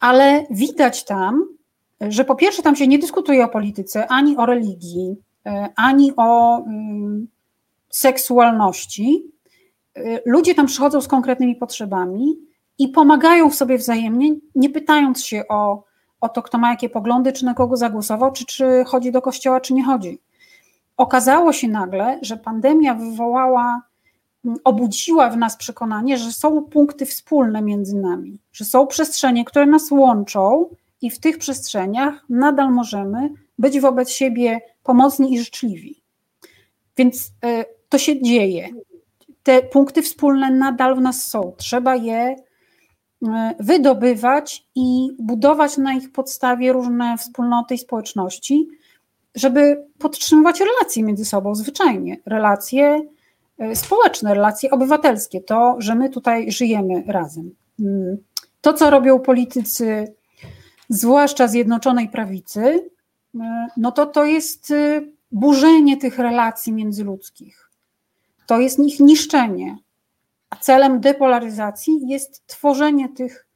ale 0.00 0.46
widać 0.50 1.04
tam, 1.04 1.44
że 2.00 2.24
po 2.24 2.34
pierwsze 2.34 2.62
tam 2.62 2.76
się 2.76 2.86
nie 2.86 2.98
dyskutuje 2.98 3.44
o 3.44 3.48
polityce, 3.48 4.06
ani 4.08 4.36
o 4.36 4.46
religii, 4.46 5.16
e, 5.46 5.68
ani 5.76 6.12
o 6.16 6.58
mm, 6.58 7.28
seksualności. 7.90 9.22
E, 9.96 10.20
ludzie 10.26 10.54
tam 10.54 10.66
przychodzą 10.66 11.00
z 11.00 11.08
konkretnymi 11.08 11.56
potrzebami 11.56 12.45
i 12.78 12.88
pomagają 12.88 13.50
sobie 13.50 13.78
wzajemnie, 13.78 14.34
nie 14.54 14.70
pytając 14.70 15.24
się 15.24 15.42
o, 15.48 15.84
o 16.20 16.28
to, 16.28 16.42
kto 16.42 16.58
ma 16.58 16.70
jakie 16.70 16.88
poglądy, 16.88 17.32
czy 17.32 17.44
na 17.44 17.54
kogo 17.54 17.76
zagłosował, 17.76 18.32
czy, 18.32 18.44
czy 18.44 18.84
chodzi 18.86 19.12
do 19.12 19.22
kościoła, 19.22 19.60
czy 19.60 19.74
nie 19.74 19.84
chodzi. 19.84 20.18
okazało 20.96 21.52
się 21.52 21.68
nagle, 21.68 22.18
że 22.22 22.36
pandemia 22.36 22.94
wywołała, 22.94 23.82
obudziła 24.64 25.30
w 25.30 25.36
nas 25.36 25.56
przekonanie, 25.56 26.18
że 26.18 26.32
są 26.32 26.62
punkty 26.62 27.06
wspólne 27.06 27.62
między 27.62 27.96
nami, 27.96 28.38
że 28.52 28.64
są 28.64 28.86
przestrzenie, 28.86 29.44
które 29.44 29.66
nas 29.66 29.90
łączą 29.90 30.68
i 31.02 31.10
w 31.10 31.20
tych 31.20 31.38
przestrzeniach 31.38 32.24
nadal 32.28 32.72
możemy 32.72 33.30
być 33.58 33.80
wobec 33.80 34.10
siebie 34.10 34.60
pomocni 34.82 35.34
i 35.34 35.38
życzliwi. 35.38 36.02
Więc 36.96 37.30
e, 37.44 37.64
to 37.88 37.98
się 37.98 38.22
dzieje. 38.22 38.68
Te 39.42 39.62
punkty 39.62 40.02
wspólne 40.02 40.50
nadal 40.50 40.96
w 40.96 41.00
nas 41.00 41.26
są. 41.26 41.52
Trzeba 41.56 41.96
je 41.96 42.36
wydobywać 43.60 44.66
i 44.74 45.08
budować 45.18 45.76
na 45.76 45.94
ich 45.94 46.12
podstawie 46.12 46.72
różne 46.72 47.18
wspólnoty 47.18 47.74
i 47.74 47.78
społeczności, 47.78 48.68
żeby 49.34 49.86
podtrzymywać 49.98 50.60
relacje 50.60 51.02
między 51.02 51.24
sobą 51.24 51.54
zwyczajnie. 51.54 52.16
Relacje 52.26 53.00
e, 53.58 53.76
społeczne, 53.76 54.34
relacje 54.34 54.70
obywatelskie, 54.70 55.40
to, 55.40 55.76
że 55.78 55.94
my 55.94 56.10
tutaj 56.10 56.52
żyjemy 56.52 57.02
razem. 57.06 57.54
Mm. 57.80 58.16
To, 58.60 58.72
co 58.72 58.90
robią 58.90 59.18
politycy, 59.18 60.14
zwłaszcza 60.88 61.48
Zjednoczonej 61.48 62.08
Prawicy, 62.08 62.90
no 63.76 63.92
to 63.92 64.06
to 64.06 64.24
jest 64.24 64.72
burzenie 65.32 65.96
tych 65.96 66.18
relacji 66.18 66.72
międzyludzkich. 66.72 67.70
To 68.46 68.60
jest 68.60 68.78
ich 68.78 69.00
niszczenie. 69.00 69.76
Celem 70.60 71.00
depolaryzacji 71.00 72.08
jest 72.08 72.46
tworzenie 72.46 73.08
tych 73.08 73.46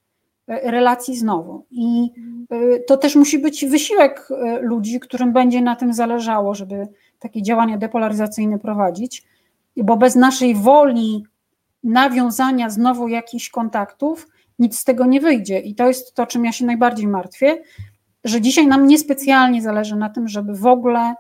e, 0.49 0.71
relacji 0.71 1.17
znowu. 1.17 1.67
I 1.71 2.11
e, 2.51 2.81
to 2.81 2.97
też 2.97 3.17
musi 3.17 3.39
być 3.39 3.67
wysiłek 3.67 4.29
e, 4.31 4.61
ludzi, 4.61 5.01
którym 5.01 5.33
będzie 5.33 5.63
na 5.63 5.77
tym 5.77 5.93
zależało, 5.93 6.55
żeby 6.55 6.89
takie 7.19 7.43
działania 7.43 7.79
depolaryzacyjne 7.79 8.59
prowadzić, 8.59 9.25
bo 9.77 9.97
bez 9.97 10.17
naszej 10.17 10.55
woli 10.55 11.25
nawiązania 11.85 12.71
znowu 12.71 13.09
jakichś 13.09 13.51
kontaktów 13.51 14.29
nic 14.59 14.79
z 14.79 14.85
tego 14.85 15.07
nie 15.07 15.21
wyjdzie. 15.21 15.59
I 15.59 15.75
to 15.75 15.89
jest 15.89 16.15
to, 16.15 16.27
czym 16.27 16.45
ja 16.45 16.53
się 16.53 16.67
najbardziej 16.67 17.07
martwię, 17.07 17.63
że 18.25 18.41
dzisiaj 18.41 18.67
nam 18.67 18.87
niespecjalnie 18.87 19.63
zależy 19.63 19.97
na 19.97 20.11
tym, 20.11 20.29
żeby 20.29 20.55
w 20.55 20.67
ogóle 20.67 21.15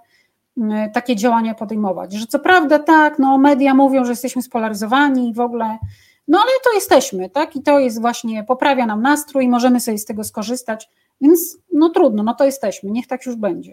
takie 0.94 1.16
działania 1.16 1.55
podejmować. 1.55 2.12
Że 2.12 2.27
co 2.27 2.38
prawda 2.38 2.79
tak, 2.79 3.18
no 3.18 3.38
media 3.38 3.75
mówią, 3.75 4.05
że 4.05 4.11
jesteśmy 4.11 4.42
spolaryzowani 4.42 5.31
i 5.31 5.35
w 5.35 5.40
ogóle, 5.40 5.79
no 6.29 6.38
ale 6.38 6.51
to 6.64 6.73
jesteśmy, 6.73 7.31
tak? 7.31 7.57
I 7.57 7.62
to 7.62 7.79
jest 7.79 8.01
właśnie, 8.01 8.44
poprawia 8.44 8.87
nam 8.87 9.03
nastrój, 9.03 9.49
możemy 9.49 9.81
sobie 9.81 9.99
z 9.99 10.05
tego 10.05 10.25
skorzystać, 10.25 10.88
więc 11.20 11.59
no 11.73 11.88
trudno, 11.88 12.23
no 12.23 12.35
to 12.35 12.44
jesteśmy, 12.44 12.90
niech 12.90 13.07
tak 13.07 13.27
już 13.27 13.37
będzie. 13.37 13.73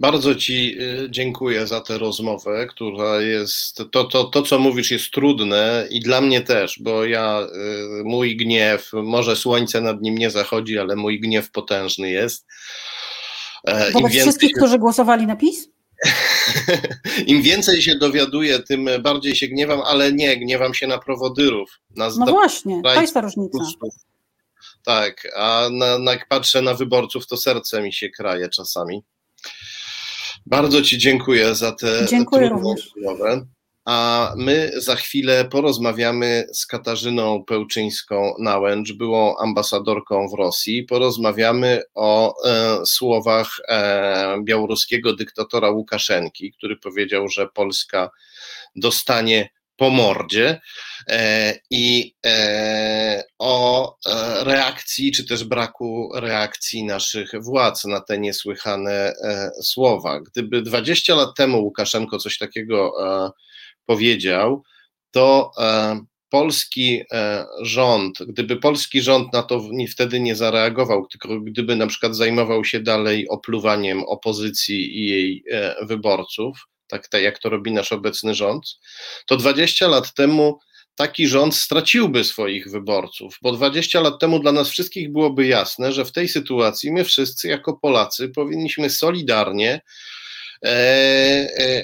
Bardzo 0.00 0.34
Ci 0.34 0.76
y, 0.80 1.10
dziękuję 1.10 1.66
za 1.66 1.80
tę 1.80 1.98
rozmowę, 1.98 2.66
która 2.66 3.20
jest. 3.20 3.76
To, 3.92 4.04
to, 4.04 4.24
to, 4.24 4.42
co 4.42 4.58
mówisz, 4.58 4.90
jest 4.90 5.10
trudne 5.10 5.86
i 5.90 6.00
dla 6.00 6.20
mnie 6.20 6.40
też, 6.40 6.78
bo 6.82 7.04
ja, 7.04 7.46
y, 8.00 8.04
mój 8.04 8.36
gniew, 8.36 8.90
może 8.92 9.36
słońce 9.36 9.80
nad 9.80 10.02
nim 10.02 10.18
nie 10.18 10.30
zachodzi, 10.30 10.78
ale 10.78 10.96
mój 10.96 11.20
gniew 11.20 11.50
potężny 11.50 12.10
jest. 12.10 12.46
E, 13.64 13.92
Wobec 13.92 14.12
wszystkich, 14.12 14.50
się... 14.50 14.56
którzy 14.56 14.78
głosowali 14.78 15.26
na 15.26 15.36
PiS? 15.36 15.68
Im 17.26 17.42
więcej 17.42 17.82
się 17.82 17.94
dowiaduję, 17.94 18.58
tym 18.58 18.88
bardziej 19.02 19.36
się 19.36 19.48
gniewam, 19.48 19.80
ale 19.80 20.12
nie, 20.12 20.36
gniewam 20.36 20.74
się 20.74 20.86
na 20.86 20.98
prowodyrów. 20.98 21.80
Na 21.96 22.08
no 22.18 22.26
właśnie, 22.26 22.82
to 22.82 23.00
jest 23.00 23.14
ta 23.14 23.20
różnica. 23.20 23.58
Tak, 24.84 25.28
a 25.36 25.68
na, 25.72 25.98
na, 25.98 26.12
jak 26.12 26.28
patrzę 26.28 26.62
na 26.62 26.74
wyborców, 26.74 27.26
to 27.26 27.36
serce 27.36 27.82
mi 27.82 27.92
się 27.92 28.10
kraje 28.10 28.48
czasami. 28.48 29.04
Bardzo 30.46 30.82
Ci 30.82 30.98
dziękuję 30.98 31.54
za 31.54 31.72
te 31.72 32.06
Dziękuję 32.10 32.48
również. 32.48 32.92
Rozmowę 32.96 33.46
a 33.88 34.32
my 34.36 34.70
za 34.76 34.96
chwilę 34.96 35.44
porozmawiamy 35.44 36.46
z 36.52 36.66
Katarzyną 36.66 37.44
Pełczyńską-Nałęcz, 37.44 38.92
byłą 38.92 39.36
ambasadorką 39.38 40.28
w 40.28 40.34
Rosji. 40.34 40.82
Porozmawiamy 40.82 41.82
o 41.94 42.34
e, 42.44 42.86
słowach 42.86 43.56
e, 43.68 44.38
białoruskiego 44.44 45.16
dyktatora 45.16 45.70
Łukaszenki, 45.70 46.52
który 46.52 46.76
powiedział, 46.76 47.28
że 47.28 47.48
Polska 47.48 48.10
dostanie 48.76 49.48
po 49.76 49.90
mordzie 49.90 50.60
e, 51.08 51.54
i 51.70 52.14
e, 52.26 53.24
o 53.38 53.94
e, 54.06 54.44
reakcji, 54.44 55.12
czy 55.12 55.26
też 55.26 55.44
braku 55.44 56.10
reakcji 56.14 56.84
naszych 56.84 57.30
władz 57.40 57.84
na 57.84 58.00
te 58.00 58.18
niesłychane 58.18 58.92
e, 58.92 59.50
słowa. 59.62 60.20
Gdyby 60.20 60.62
20 60.62 61.14
lat 61.14 61.28
temu 61.36 61.62
Łukaszenko 61.62 62.18
coś 62.18 62.38
takiego 62.38 62.92
powiedział, 63.88 64.62
to 65.10 65.50
e, 65.58 66.00
polski 66.30 67.02
e, 67.12 67.46
rząd, 67.62 68.18
gdyby 68.28 68.56
polski 68.56 69.02
rząd 69.02 69.32
na 69.32 69.42
to 69.42 69.68
wtedy 69.90 70.20
nie 70.20 70.36
zareagował, 70.36 71.06
tylko 71.06 71.40
gdyby 71.40 71.76
na 71.76 71.86
przykład 71.86 72.16
zajmował 72.16 72.64
się 72.64 72.80
dalej 72.80 73.28
opluwaniem 73.28 74.04
opozycji 74.04 74.98
i 74.98 75.06
jej 75.06 75.44
e, 75.50 75.86
wyborców, 75.86 76.58
tak, 76.88 77.08
tak 77.08 77.22
jak 77.22 77.38
to 77.38 77.48
robi 77.48 77.72
nasz 77.72 77.92
obecny 77.92 78.34
rząd, 78.34 78.78
to 79.26 79.36
20 79.36 79.88
lat 79.88 80.14
temu 80.14 80.58
taki 80.94 81.28
rząd 81.28 81.54
straciłby 81.54 82.24
swoich 82.24 82.70
wyborców, 82.70 83.38
bo 83.42 83.52
20 83.52 84.00
lat 84.00 84.20
temu 84.20 84.40
dla 84.40 84.52
nas 84.52 84.68
wszystkich 84.68 85.12
byłoby 85.12 85.46
jasne, 85.46 85.92
że 85.92 86.04
w 86.04 86.12
tej 86.12 86.28
sytuacji 86.28 86.92
my 86.92 87.04
wszyscy 87.04 87.48
jako 87.48 87.78
Polacy 87.82 88.28
powinniśmy 88.28 88.90
solidarnie 88.90 89.80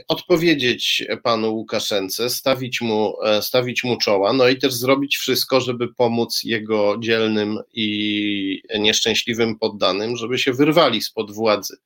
odpowiedzieć 0.08 1.04
panu 1.22 1.54
Łukaszence, 1.54 2.30
stawić 2.30 2.80
mu, 2.80 3.22
e, 3.22 3.42
stawić 3.42 3.84
mu 3.84 3.98
czoła, 3.98 4.32
no 4.32 4.48
i 4.48 4.58
też 4.58 4.74
zrobić 4.74 5.16
wszystko, 5.16 5.60
żeby 5.60 5.94
pomóc 5.94 6.40
jego 6.44 6.96
dzielnym 6.98 7.58
i 7.72 8.62
nieszczęśliwym 8.78 9.58
poddanym, 9.58 10.16
żeby 10.16 10.38
się 10.38 10.52
wyrwali 10.52 11.02
spod 11.02 11.32
władzy 11.32 11.76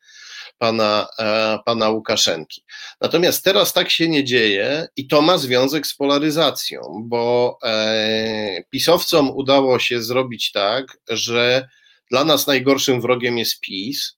pana, 0.59 1.07
pana 1.65 1.89
Łukaszenki. 1.89 2.63
Natomiast 3.01 3.45
teraz 3.45 3.73
tak 3.73 3.91
się 3.91 4.09
nie 4.09 4.25
dzieje 4.25 4.89
i 4.97 5.07
to 5.07 5.23
ma 5.23 5.39
związek 5.39 5.87
z 5.87 5.95
polaryzacją, 5.95 6.81
bo 7.05 7.59
pisowcom 8.71 9.31
udało 9.31 9.79
się 9.79 10.03
zrobić 10.03 10.53
tak, 10.53 10.87
że 11.09 11.69
dla 12.11 12.25
nas 12.25 12.47
najgorszym 12.47 13.01
wrogiem 13.01 13.39
jest 13.39 13.61
PiS, 13.61 14.18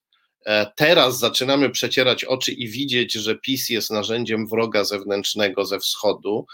teraz 0.75 1.19
zaczynamy 1.19 1.69
przecierać 1.69 2.25
oczy 2.25 2.51
i 2.51 2.67
widzieć, 2.67 3.13
że 3.13 3.35
PiS 3.35 3.69
jest 3.69 3.91
narzędziem 3.91 4.47
wroga 4.47 4.83
zewnętrznego 4.83 5.65
ze 5.65 5.79
wschodu, 5.79 6.45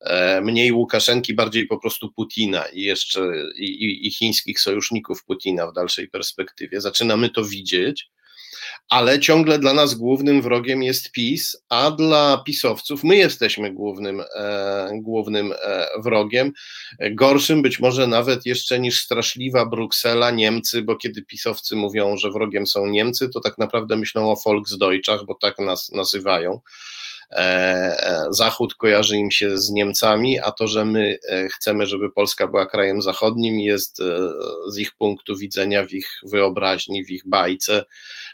e, 0.00 0.40
mniej 0.40 0.72
Łukaszenki, 0.72 1.34
bardziej 1.34 1.66
po 1.66 1.78
prostu 1.78 2.12
Putina 2.12 2.64
i 2.64 2.82
jeszcze 2.82 3.32
i, 3.56 3.64
i, 3.64 4.06
i 4.06 4.10
chińskich 4.10 4.60
sojuszników 4.60 5.24
Putina 5.24 5.66
w 5.66 5.72
dalszej 5.72 6.08
perspektywie. 6.08 6.80
Zaczynamy 6.80 7.30
to 7.30 7.44
widzieć 7.44 8.10
ale 8.88 9.20
ciągle 9.20 9.58
dla 9.58 9.72
nas 9.72 9.94
głównym 9.94 10.42
wrogiem 10.42 10.82
jest 10.82 11.12
PiS, 11.12 11.56
a 11.68 11.90
dla 11.90 12.42
pisowców 12.46 13.04
my 13.04 13.16
jesteśmy 13.16 13.72
głównym, 13.72 14.22
e, 14.36 14.90
głównym 14.94 15.52
e, 15.52 15.86
wrogiem. 16.02 16.52
Gorszym 17.10 17.62
być 17.62 17.80
może 17.80 18.06
nawet 18.06 18.46
jeszcze 18.46 18.80
niż 18.80 19.00
straszliwa 19.00 19.66
Bruksela, 19.66 20.30
Niemcy, 20.30 20.82
bo 20.82 20.96
kiedy 20.96 21.22
pisowcy 21.22 21.76
mówią, 21.76 22.16
że 22.16 22.30
wrogiem 22.30 22.66
są 22.66 22.86
Niemcy, 22.86 23.28
to 23.28 23.40
tak 23.40 23.58
naprawdę 23.58 23.96
myślą 23.96 24.32
o 24.32 24.36
Volksdeutschach, 24.44 25.24
bo 25.26 25.34
tak 25.34 25.58
nas 25.58 25.90
nazywają. 25.92 26.60
E, 27.32 27.38
e, 27.38 28.26
Zachód 28.30 28.74
kojarzy 28.74 29.16
im 29.16 29.30
się 29.30 29.58
z 29.58 29.70
Niemcami, 29.70 30.40
a 30.40 30.50
to, 30.50 30.68
że 30.68 30.84
my 30.84 31.18
e, 31.28 31.48
chcemy, 31.48 31.86
żeby 31.86 32.12
Polska 32.12 32.46
była 32.46 32.66
krajem 32.66 33.02
zachodnim, 33.02 33.60
jest 33.60 33.98
z 34.68 34.78
ich 34.78 34.94
punktu 34.94 35.36
widzenia, 35.36 35.86
w 35.86 35.92
ich 35.92 36.20
wyobraźni, 36.22 37.04
w 37.04 37.10
ich 37.10 37.22
bajce, 37.26 37.84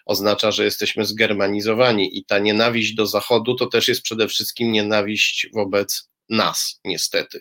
oznacza, 0.07 0.51
że 0.51 0.65
jesteśmy 0.65 1.05
zgermanizowani 1.05 2.19
i 2.19 2.25
ta 2.25 2.39
nienawiść 2.39 2.95
do 2.95 3.07
Zachodu 3.07 3.55
to 3.55 3.67
też 3.67 3.89
jest 3.89 4.03
przede 4.03 4.29
wszystkim 4.29 4.73
nienawiść 4.73 5.47
wobec 5.55 6.09
nas, 6.29 6.81
niestety. 6.85 7.41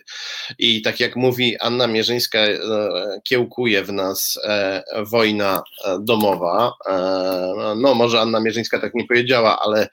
I 0.58 0.82
tak 0.82 1.00
jak 1.00 1.16
mówi 1.16 1.58
Anna 1.58 1.86
Mierzyńska, 1.86 2.38
kiełkuje 3.24 3.84
w 3.84 3.92
nas 3.92 4.38
wojna 5.10 5.62
domowa. 6.00 6.72
No, 7.76 7.94
może 7.94 8.20
Anna 8.20 8.40
Mierzyńska 8.40 8.78
tak 8.78 8.94
nie 8.94 9.06
powiedziała, 9.06 9.58
ale 9.60 9.88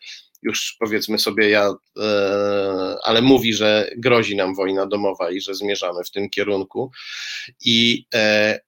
już 0.45 0.75
powiedzmy 0.79 1.19
sobie 1.19 1.49
ja, 1.49 1.73
e, 1.99 2.95
ale 3.03 3.21
mówi, 3.21 3.53
że 3.53 3.89
grozi 3.97 4.35
nam 4.35 4.55
wojna 4.55 4.85
domowa 4.85 5.31
i 5.31 5.41
że 5.41 5.55
zmierzamy 5.55 6.03
w 6.03 6.11
tym 6.11 6.29
kierunku. 6.29 6.91
I 7.65 8.05
e, 8.15 8.59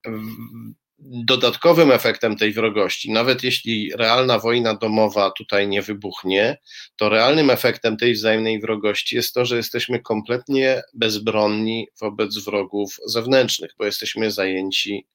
dodatkowym 0.99 1.91
efektem 1.91 2.35
tej 2.35 2.53
wrogości, 2.53 3.11
nawet 3.11 3.43
jeśli 3.43 3.91
realna 3.95 4.39
wojna 4.39 4.75
domowa 4.75 5.31
tutaj 5.31 5.67
nie 5.67 5.81
wybuchnie, 5.81 6.57
to 6.95 7.09
realnym 7.09 7.49
efektem 7.49 7.97
tej 7.97 8.13
wzajemnej 8.13 8.59
wrogości 8.59 9.15
jest 9.15 9.33
to, 9.33 9.45
że 9.45 9.57
jesteśmy 9.57 10.01
kompletnie 10.01 10.81
bezbronni 10.93 11.87
wobec 11.99 12.37
wrogów 12.37 12.99
zewnętrznych, 13.05 13.71
bo 13.77 13.85
jesteśmy 13.85 14.31
zajęci 14.31 15.07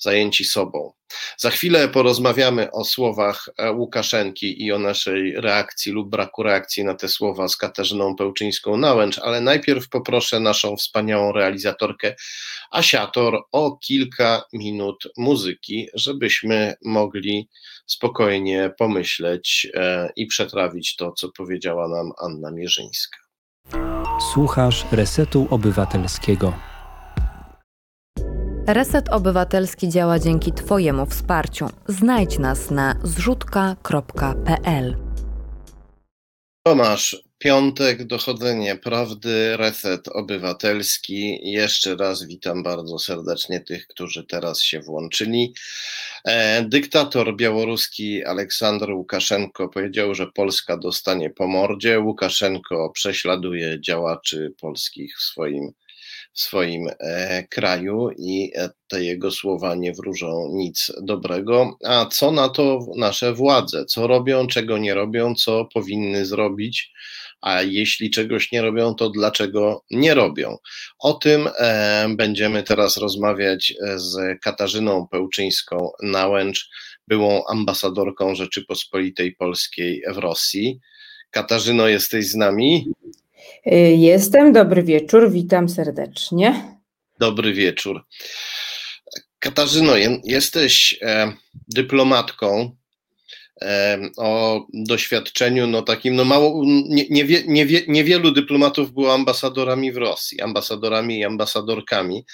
zajęci 0.00 0.44
sobą. 0.44 0.92
Za 1.36 1.50
chwilę 1.50 1.88
porozmawiamy 1.88 2.70
o 2.70 2.84
słowach 2.84 3.48
e, 3.58 3.72
Łukaszenki 3.72 4.64
i 4.64 4.72
o 4.72 4.78
naszej 4.78 5.40
reakcji 5.40 5.92
lub 5.92 6.10
braku 6.10 6.42
reakcji 6.42 6.84
na 6.84 6.94
te 6.94 7.08
słowa 7.08 7.48
z 7.48 7.56
Katarzyną 7.56 8.14
Pełczyńską-Nałęcz, 8.16 9.18
ale 9.18 9.40
najpierw 9.40 9.88
poproszę 9.88 10.40
naszą 10.40 10.76
wspaniałą 10.76 11.32
realizatorkę 11.32 12.14
Asiator 12.70 13.42
o 13.52 13.76
kilka 13.76 14.42
minut 14.52 15.04
muzyki, 15.16 15.88
żebyśmy 15.94 16.74
mogli 16.84 17.48
spokojnie 17.86 18.70
pomyśleć 18.78 19.68
e, 19.74 20.10
i 20.16 20.26
przetrawić 20.26 20.96
to, 20.96 21.12
co 21.12 21.28
powiedziała 21.28 21.88
nam 21.88 22.12
Anna 22.18 22.50
Mierzyńska. 22.50 23.18
Słuchasz 24.32 24.84
Resetu 24.92 25.46
Obywatelskiego. 25.50 26.69
Reset 28.66 29.08
Obywatelski 29.08 29.88
działa 29.88 30.18
dzięki 30.18 30.52
Twojemu 30.52 31.06
wsparciu. 31.06 31.68
Znajdź 31.88 32.38
nas 32.38 32.70
na 32.70 32.94
zrzutka.pl. 33.04 34.96
Tomasz, 36.62 37.24
piątek, 37.38 38.06
dochodzenie 38.06 38.76
prawdy, 38.76 39.56
reset 39.56 40.08
obywatelski. 40.08 41.50
Jeszcze 41.50 41.96
raz 41.96 42.24
witam 42.24 42.62
bardzo 42.62 42.98
serdecznie 42.98 43.60
tych, 43.60 43.86
którzy 43.86 44.24
teraz 44.24 44.60
się 44.60 44.80
włączyli. 44.80 45.54
E, 46.24 46.62
dyktator 46.62 47.36
białoruski 47.36 48.24
Aleksander 48.24 48.90
Łukaszenko 48.90 49.68
powiedział, 49.68 50.14
że 50.14 50.26
Polska 50.26 50.76
dostanie 50.76 51.30
po 51.30 51.46
mordzie. 51.46 52.00
Łukaszenko 52.00 52.90
prześladuje 52.90 53.80
działaczy 53.80 54.54
polskich 54.60 55.16
w 55.18 55.22
swoim 55.22 55.72
w 56.32 56.40
swoim 56.40 56.88
e, 56.98 57.44
kraju 57.50 58.10
i 58.18 58.52
e, 58.54 58.70
te 58.88 59.04
jego 59.04 59.30
słowa 59.30 59.74
nie 59.74 59.92
wróżą 59.92 60.48
nic 60.52 60.92
dobrego. 61.02 61.78
A 61.84 62.06
co 62.06 62.32
na 62.32 62.48
to 62.48 62.86
nasze 62.96 63.34
władze? 63.34 63.84
Co 63.84 64.06
robią, 64.06 64.46
czego 64.46 64.78
nie 64.78 64.94
robią, 64.94 65.34
co 65.34 65.64
powinny 65.64 66.26
zrobić? 66.26 66.92
A 67.40 67.62
jeśli 67.62 68.10
czegoś 68.10 68.52
nie 68.52 68.62
robią, 68.62 68.94
to 68.94 69.10
dlaczego 69.10 69.84
nie 69.90 70.14
robią? 70.14 70.56
O 70.98 71.12
tym 71.12 71.48
e, 71.58 72.08
będziemy 72.16 72.62
teraz 72.62 72.96
rozmawiać 72.96 73.74
z 73.96 74.40
Katarzyną 74.42 75.06
Pełczyńską-Nałęcz, 75.10 76.68
byłą 77.08 77.46
ambasadorką 77.46 78.34
Rzeczypospolitej 78.34 79.34
Polskiej 79.34 80.02
w 80.12 80.18
Rosji. 80.18 80.80
Katarzyno, 81.30 81.88
jesteś 81.88 82.28
z 82.28 82.34
nami? 82.34 82.92
Y, 83.66 83.70
jestem, 83.96 84.52
dobry 84.52 84.82
wieczór, 84.82 85.30
witam 85.30 85.68
serdecznie. 85.68 86.78
Dobry 87.18 87.52
wieczór. 87.52 88.04
Katarzyno, 89.38 89.92
jesteś 90.24 90.98
e, 91.02 91.32
dyplomatką 91.68 92.76
e, 93.62 93.98
o 94.16 94.60
doświadczeniu, 94.74 95.66
no 95.66 95.82
takim, 95.82 96.16
no 96.16 96.24
mało, 96.24 96.62
nie, 96.64 97.04
nie, 97.10 97.24
nie, 97.46 97.66
niewielu 97.88 98.30
dyplomatów 98.30 98.92
było 98.92 99.14
ambasadorami 99.14 99.92
w 99.92 99.96
Rosji, 99.96 100.40
ambasadorami 100.40 101.18
i 101.18 101.24
ambasadorkami, 101.24 102.24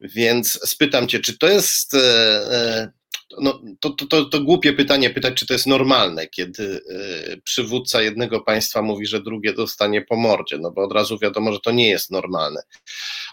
więc 0.00 0.58
spytam 0.64 1.08
cię, 1.08 1.20
czy 1.20 1.38
to 1.38 1.48
jest 1.48 1.94
e, 1.94 2.92
no, 3.40 3.60
to, 3.80 3.90
to, 3.90 4.06
to, 4.06 4.24
to, 4.24 4.40
głupie 4.40 4.72
pytanie 4.72 5.10
pytać, 5.10 5.34
czy 5.34 5.46
to 5.46 5.52
jest 5.52 5.66
normalne, 5.66 6.26
kiedy 6.26 6.62
y, 6.62 7.40
przywódca 7.44 8.02
jednego 8.02 8.40
państwa 8.40 8.82
mówi, 8.82 9.06
że 9.06 9.22
drugie 9.22 9.52
dostanie 9.52 10.02
po 10.02 10.16
mordzie, 10.16 10.58
no 10.58 10.70
bo 10.70 10.82
od 10.82 10.92
razu 10.92 11.18
wiadomo, 11.18 11.52
że 11.52 11.60
to 11.60 11.70
nie 11.70 11.88
jest 11.88 12.10
normalne. 12.10 12.62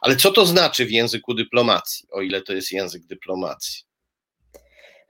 Ale 0.02 0.16
co 0.16 0.32
to 0.32 0.46
znaczy 0.46 0.86
w 0.86 0.92
języku 0.92 1.34
dyplomacji, 1.34 2.08
o 2.12 2.22
ile 2.22 2.42
to 2.42 2.54
jest 2.54 2.72
język 2.72 3.06
dyplomacji? 3.06 3.84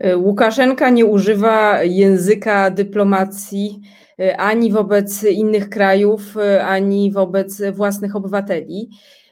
Y, 0.05 0.17
Łukaszenka 0.17 0.89
nie 0.89 1.05
używa 1.05 1.83
języka 1.83 2.71
dyplomacji 2.71 3.79
y, 4.19 4.37
ani 4.37 4.71
wobec 4.71 5.23
innych 5.23 5.69
krajów, 5.69 6.21
ani 6.61 7.11
wobec 7.11 7.61
własnych 7.71 8.15
obywateli. 8.15 8.89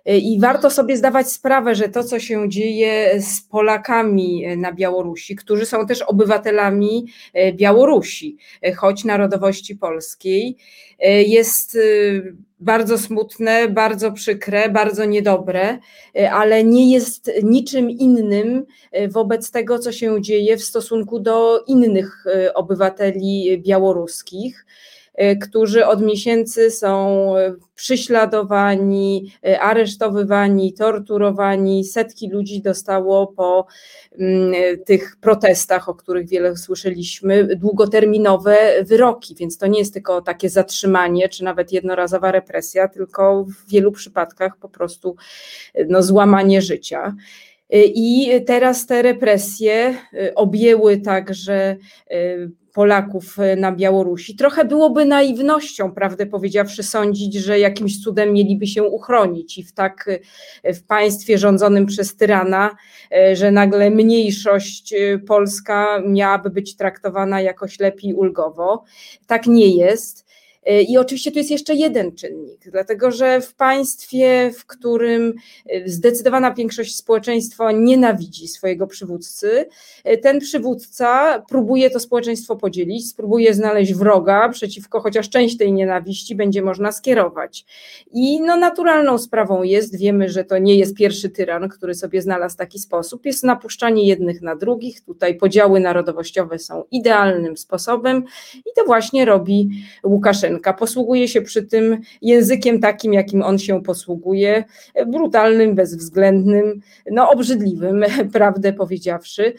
I 0.08 0.40
warto 0.40 0.70
sobie 0.70 0.98
zdawać 0.98 1.32
sprawę, 1.32 1.76
że 1.76 1.90
to, 1.90 2.04
co 2.04 2.20
się 2.20 2.50
dzieje 2.50 3.22
z 3.22 3.42
Polakami 3.42 4.58
na 4.58 4.74
Białorusi, 4.74 5.36
którzy 5.36 5.66
są 5.66 5.86
też 5.86 6.02
obywatelami 6.02 7.06
e, 7.34 7.54
Białorusi, 7.54 8.38
choć 8.76 9.04
narodowości 9.04 9.76
polskiej, 9.76 10.58
jest 11.28 11.78
bardzo 12.60 12.98
smutne, 12.98 13.70
bardzo 13.70 14.12
przykre, 14.12 14.70
bardzo 14.70 15.06
niedobre, 15.06 15.78
ale 16.32 16.64
nie 16.64 16.92
jest 16.92 17.32
niczym 17.44 17.90
innym 17.90 18.66
wobec 19.10 19.52
tego, 19.52 19.80
co 19.80 19.92
się 19.92 20.22
dzieje 20.22 20.58
w 20.58 20.64
stosunku 20.64 21.20
do 21.20 21.64
innych 21.68 22.26
obywateli 22.54 23.62
białoruskich. 23.66 24.66
E, 25.18 25.36
którzy 25.36 25.86
od 25.86 26.02
miesięcy 26.02 26.72
są 26.72 27.38
e, 27.38 27.56
prześladowani, 27.76 29.32
e, 29.46 29.60
aresztowywani, 29.60 30.74
torturowani. 30.74 31.84
Setki 31.84 32.30
ludzi 32.30 32.62
dostało 32.62 33.28
po 33.28 33.68
mm, 34.20 34.54
tych 34.86 35.18
protestach, 35.22 35.90
o 35.90 35.96
których 35.96 36.30
wiele 36.30 36.58
słyszeliśmy, 36.58 37.56
długoterminowe 37.56 38.58
wyroki, 38.84 39.36
więc 39.36 39.58
to 39.58 39.68
nie 39.68 39.80
jest 39.80 39.94
tylko 39.94 40.22
takie 40.22 40.50
zatrzymanie, 40.50 41.30
czy 41.30 41.44
nawet 41.44 41.72
jednorazowa 41.72 42.32
represja, 42.32 42.88
tylko 42.88 43.44
w 43.44 43.70
wielu 43.70 43.92
przypadkach 43.92 44.58
po 44.58 44.70
prostu 44.70 45.16
no, 45.88 46.04
złamanie 46.04 46.62
życia. 46.62 47.16
I 47.86 48.32
teraz 48.46 48.86
te 48.86 49.02
represje 49.02 49.96
objęły 50.36 50.98
także 50.98 51.76
Polaków 52.78 53.40
e, 53.40 53.56
na 53.56 53.72
Białorusi. 53.72 54.36
Trochę 54.36 54.66
byłoby 54.66 55.06
naiwnością, 55.06 55.92
prawdę 55.92 56.26
powiedziawszy, 56.26 56.84
sądzić, 56.84 57.34
że 57.34 57.60
jakimś 57.60 58.04
cudem 58.04 58.34
mieliby 58.34 58.68
się 58.68 58.84
uchronić 58.84 59.58
i 59.58 59.64
w 59.64 59.74
tak 59.74 60.10
e, 60.64 60.74
w 60.74 60.84
państwie 60.84 61.38
rządzonym 61.38 61.86
przez 61.86 62.16
tyrana, 62.16 62.76
e, 63.12 63.36
że 63.36 63.52
nagle 63.52 63.90
mniejszość 63.90 64.94
polska 65.28 66.02
miałaby 66.08 66.50
być 66.50 66.76
traktowana 66.76 67.42
jakoś 67.42 67.80
lepiej 67.80 68.14
ulgowo. 68.14 68.84
Tak 69.28 69.48
nie 69.48 69.76
jest. 69.76 70.27
I 70.68 70.98
oczywiście 70.98 71.32
tu 71.32 71.38
jest 71.38 71.52
jeszcze 71.52 71.76
jeden 71.76 72.16
czynnik, 72.16 72.62
dlatego 72.72 73.12
że 73.12 73.42
w 73.42 73.54
państwie, 73.54 74.52
w 74.58 74.66
którym 74.66 75.34
e, 75.70 75.90
zdecydowana 75.90 76.54
większość 76.54 76.96
społeczeństwa 76.96 77.72
nienawidzi 77.72 78.48
swojego 78.48 78.88
przywódcy, 78.88 79.66
e, 80.04 80.18
ten 80.18 80.40
przywódca 80.40 81.40
próbuje 81.50 81.90
to 81.90 82.00
społeczeństwo 82.00 82.56
podzielić, 82.56 83.10
spróbuje 83.10 83.54
znaleźć 83.54 83.94
wroga, 83.94 84.50
przeciwko 84.50 85.00
chociaż 85.00 85.30
część 85.30 85.58
tej 85.58 85.74
nienawiści 85.74 86.36
będzie 86.36 86.62
można 86.62 86.92
skierować. 86.92 87.66
I 88.12 88.42
no 88.42 88.58
naturalną 88.58 89.18
sprawą 89.18 89.64
jest, 89.64 89.98
wiemy, 89.98 90.30
że 90.30 90.44
to 90.44 90.58
nie 90.58 90.76
jest 90.76 90.96
pierwszy 90.96 91.30
tyran, 91.30 91.70
który 91.70 91.96
sobie 91.96 92.22
znalazł 92.22 92.58
taki 92.58 92.80
sposób, 92.80 93.26
jest 93.26 93.44
napuszczanie 93.44 94.08
jednych 94.08 94.42
na 94.42 94.56
drugich. 94.56 95.02
Tutaj 95.02 95.36
podziały 95.36 95.80
narodowościowe 95.80 96.60
są 96.60 96.84
idealnym 96.92 97.58
sposobem 97.58 98.24
i 98.56 98.70
to 98.76 98.86
właśnie 98.86 99.26
robi 99.26 99.70
Łukaszenko 100.58 100.80
Posługuje 100.80 101.28
się 101.28 101.42
przy 101.42 101.64
tym 101.64 102.02
językiem 102.22 102.80
takim, 102.80 103.14
jakim 103.14 103.42
on 103.42 103.60
się 103.60 103.84
posługuje, 103.84 104.64
brutalnym, 105.08 105.76
bezwzględnym, 105.76 106.82
no 107.12 107.30
obrzydliwym, 107.30 108.06
prawdę 108.34 108.74
powiedziawszy. 108.74 109.54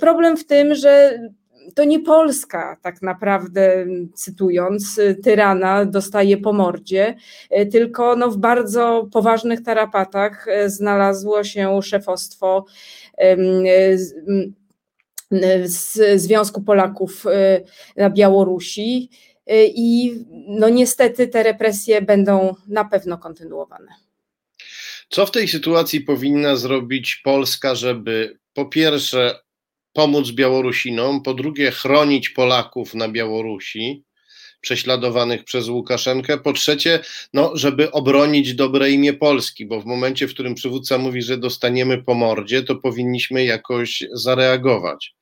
Problem 0.00 0.36
w 0.36 0.46
tym, 0.46 0.74
że 0.74 1.18
to 1.74 1.84
nie 1.84 2.00
Polska, 2.00 2.76
tak 2.82 3.02
naprawdę, 3.02 3.86
cytując, 4.14 5.00
tyrana 5.22 5.84
dostaje 5.84 6.36
po 6.36 6.52
mordzie, 6.52 7.14
tylko 7.72 8.16
no, 8.16 8.30
w 8.30 8.36
bardzo 8.36 9.08
poważnych 9.12 9.62
tarapatach 9.62 10.46
znalazło 10.66 11.44
się 11.44 11.82
szefostwo 11.82 12.64
Związku 16.16 16.62
Polaków 16.62 17.24
na 17.96 18.10
Białorusi. 18.10 19.10
Y, 19.50 19.72
i 19.74 20.12
no 20.48 20.68
niestety 20.68 21.28
te 21.28 21.42
represje 21.42 22.02
będą 22.02 22.54
na 22.68 22.84
pewno 22.84 23.18
kontynuowane. 23.18 23.88
Co 25.08 25.26
w 25.26 25.30
tej 25.30 25.48
sytuacji 25.48 26.00
powinna 26.00 26.56
zrobić 26.56 27.20
Polska, 27.24 27.74
żeby 27.74 28.38
po 28.54 28.66
pierwsze 28.66 29.40
pomóc 29.92 30.30
Białorusinom, 30.30 31.22
po 31.22 31.34
drugie 31.34 31.70
chronić 31.70 32.28
Polaków 32.28 32.94
na 32.94 33.08
Białorusi 33.08 34.04
prześladowanych 34.60 35.44
przez 35.44 35.68
Łukaszenkę, 35.68 36.38
po 36.38 36.52
trzecie, 36.52 37.00
no, 37.32 37.52
żeby 37.54 37.90
obronić 37.90 38.54
dobre 38.54 38.90
imię 38.90 39.12
Polski, 39.12 39.66
bo 39.66 39.80
w 39.80 39.86
momencie, 39.86 40.28
w 40.28 40.34
którym 40.34 40.54
przywódca 40.54 40.98
mówi, 40.98 41.22
że 41.22 41.38
dostaniemy 41.38 42.02
po 42.02 42.14
mordzie, 42.14 42.62
to 42.62 42.76
powinniśmy 42.76 43.44
jakoś 43.44 44.04
zareagować. 44.12 45.17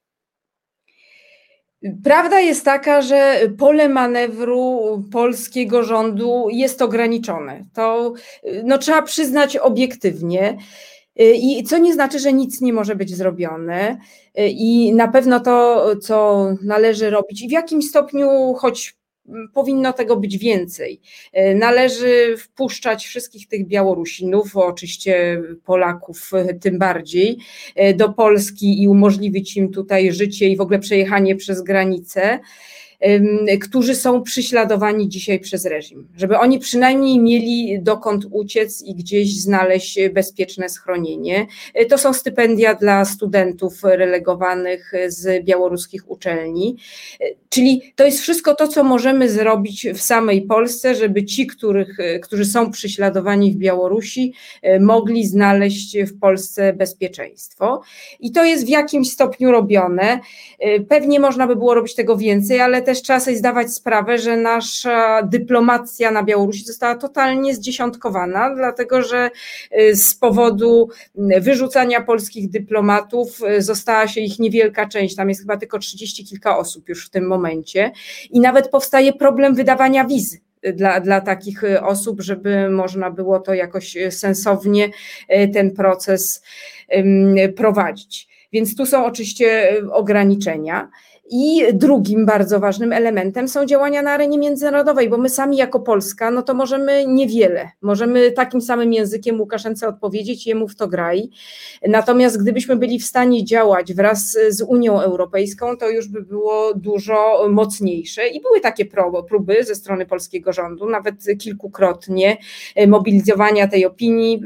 Prawda 2.04 2.40
jest 2.40 2.64
taka, 2.64 3.02
że 3.02 3.40
pole 3.58 3.88
manewru 3.88 4.80
polskiego 5.12 5.82
rządu 5.82 6.46
jest 6.50 6.82
ograniczone. 6.82 7.64
To 7.74 8.12
no, 8.64 8.78
trzeba 8.78 9.02
przyznać 9.02 9.56
obiektywnie. 9.56 10.58
I 11.18 11.64
co 11.64 11.78
nie 11.78 11.94
znaczy, 11.94 12.18
że 12.18 12.32
nic 12.32 12.60
nie 12.60 12.72
może 12.72 12.96
być 12.96 13.16
zrobione. 13.16 13.98
I 14.36 14.94
na 14.94 15.08
pewno 15.08 15.40
to, 15.40 15.86
co 16.02 16.46
należy 16.62 17.10
robić, 17.10 17.42
i 17.42 17.48
w 17.48 17.52
jakim 17.52 17.82
stopniu, 17.82 18.54
choć 18.54 18.96
powinno 19.54 19.92
tego 19.92 20.16
być 20.16 20.38
więcej. 20.38 21.00
Należy 21.54 22.36
wpuszczać 22.38 23.06
wszystkich 23.06 23.48
tych 23.48 23.66
Białorusinów, 23.66 24.56
oczywiście 24.56 25.42
Polaków 25.64 26.30
tym 26.60 26.78
bardziej, 26.78 27.38
do 27.96 28.12
Polski 28.12 28.82
i 28.82 28.88
umożliwić 28.88 29.56
im 29.56 29.72
tutaj 29.72 30.12
życie 30.12 30.48
i 30.48 30.56
w 30.56 30.60
ogóle 30.60 30.78
przejechanie 30.78 31.36
przez 31.36 31.62
granicę 31.62 32.40
którzy 33.60 33.94
są 33.94 34.22
prześladowani 34.22 35.08
dzisiaj 35.08 35.40
przez 35.40 35.64
reżim, 35.64 36.08
żeby 36.16 36.38
oni 36.38 36.58
przynajmniej 36.58 37.20
mieli 37.20 37.82
dokąd 37.82 38.24
uciec 38.30 38.82
i 38.82 38.94
gdzieś 38.94 39.40
znaleźć 39.40 39.98
bezpieczne 40.12 40.68
schronienie. 40.68 41.46
E, 41.74 41.86
to 41.86 41.98
są 41.98 42.12
stypendia 42.12 42.74
dla 42.74 43.04
studentów 43.04 43.84
relegowanych 43.84 44.92
z 45.06 45.44
białoruskich 45.44 46.10
uczelni. 46.10 46.76
E, 47.20 47.24
czyli 47.48 47.92
to 47.96 48.04
jest 48.04 48.20
wszystko 48.20 48.54
to, 48.54 48.68
co 48.68 48.84
możemy 48.84 49.30
zrobić 49.30 49.86
w 49.94 50.00
samej 50.00 50.42
Polsce, 50.42 50.94
żeby 50.94 51.24
ci, 51.24 51.46
których, 51.46 52.00
e, 52.00 52.18
którzy 52.18 52.44
są 52.44 52.70
prześladowani 52.70 53.52
w 53.52 53.56
Białorusi, 53.56 54.32
mogli 54.80 55.26
znaleźć 55.26 55.98
w 55.98 56.18
Polsce 56.18 56.72
bezpieczeństwo. 56.72 57.82
I 58.20 58.32
to 58.32 58.44
jest 58.44 58.66
w 58.66 58.68
jakimś 58.68 59.10
stopniu 59.10 59.50
robione. 59.50 60.20
Pewnie 60.88 61.20
można 61.20 61.46
by 61.46 61.56
było 61.56 61.74
robić 61.74 61.94
tego 61.94 62.16
więcej, 62.16 62.60
ale 62.60 62.82
też 62.86 63.02
trzeba 63.02 63.20
sobie 63.20 63.36
zdawać 63.36 63.74
sprawę, 63.74 64.18
że 64.18 64.36
nasza 64.36 65.22
dyplomacja 65.22 66.10
na 66.10 66.22
Białorusi 66.22 66.64
została 66.64 66.94
totalnie 66.94 67.54
zdziesiątkowana, 67.54 68.54
dlatego 68.54 69.02
że 69.02 69.30
y, 69.78 69.96
z 69.96 70.14
powodu 70.14 70.88
wyrzucania 71.40 72.00
polskich 72.00 72.50
dyplomatów 72.50 73.40
y, 73.58 73.62
została 73.62 74.08
się 74.08 74.20
ich 74.20 74.38
niewielka 74.38 74.88
część, 74.88 75.16
tam 75.16 75.28
jest 75.28 75.40
chyba 75.40 75.56
tylko 75.56 75.78
trzydzieści 75.78 76.24
kilka 76.24 76.58
osób 76.58 76.88
już 76.88 77.06
w 77.06 77.10
tym 77.10 77.26
momencie 77.26 77.92
i 78.30 78.40
nawet 78.40 78.68
powstaje 78.68 79.12
problem 79.12 79.54
wydawania 79.54 80.04
wizy 80.04 80.40
dla, 80.74 81.00
dla 81.00 81.20
takich 81.20 81.64
y, 81.64 81.82
osób, 81.82 82.20
żeby 82.20 82.70
można 82.70 83.10
było 83.10 83.40
to 83.40 83.54
jakoś 83.54 83.96
sensownie 84.10 84.90
ten 85.52 85.70
proces 85.70 86.42
prowadzić. 87.56 88.28
Więc 88.52 88.76
tu 88.76 88.86
są 88.86 89.04
oczywiście 89.04 89.72
ograniczenia. 89.92 90.90
I 91.30 91.62
drugim 91.72 92.26
bardzo 92.26 92.60
ważnym 92.60 92.92
elementem 92.92 93.48
są 93.48 93.66
działania 93.66 94.02
na 94.02 94.10
arenie 94.10 94.38
międzynarodowej, 94.38 95.08
bo 95.08 95.18
my 95.18 95.28
sami 95.28 95.56
jako 95.56 95.80
Polska, 95.80 96.30
no 96.30 96.42
to 96.42 96.54
możemy 96.54 97.06
niewiele. 97.06 97.70
Możemy 97.82 98.30
takim 98.30 98.60
samym 98.60 98.92
językiem 98.92 99.40
Łukaszence 99.40 99.88
odpowiedzieć, 99.88 100.46
jemu 100.46 100.68
w 100.68 100.76
to 100.76 100.88
graj. 100.88 101.28
Natomiast 101.88 102.42
gdybyśmy 102.42 102.76
byli 102.76 102.98
w 102.98 103.04
stanie 103.04 103.44
działać 103.44 103.94
wraz 103.94 104.38
z 104.48 104.62
Unią 104.62 105.00
Europejską, 105.00 105.76
to 105.76 105.88
już 105.88 106.08
by 106.08 106.22
było 106.22 106.74
dużo 106.74 107.48
mocniejsze. 107.50 108.28
I 108.28 108.40
były 108.40 108.60
takie 108.60 108.84
próby 109.28 109.64
ze 109.64 109.74
strony 109.74 110.06
polskiego 110.06 110.52
rządu, 110.52 110.90
nawet 110.90 111.14
kilkukrotnie, 111.38 112.36
mobilizowania 112.86 113.68
tej 113.68 113.86
opinii 113.86 114.42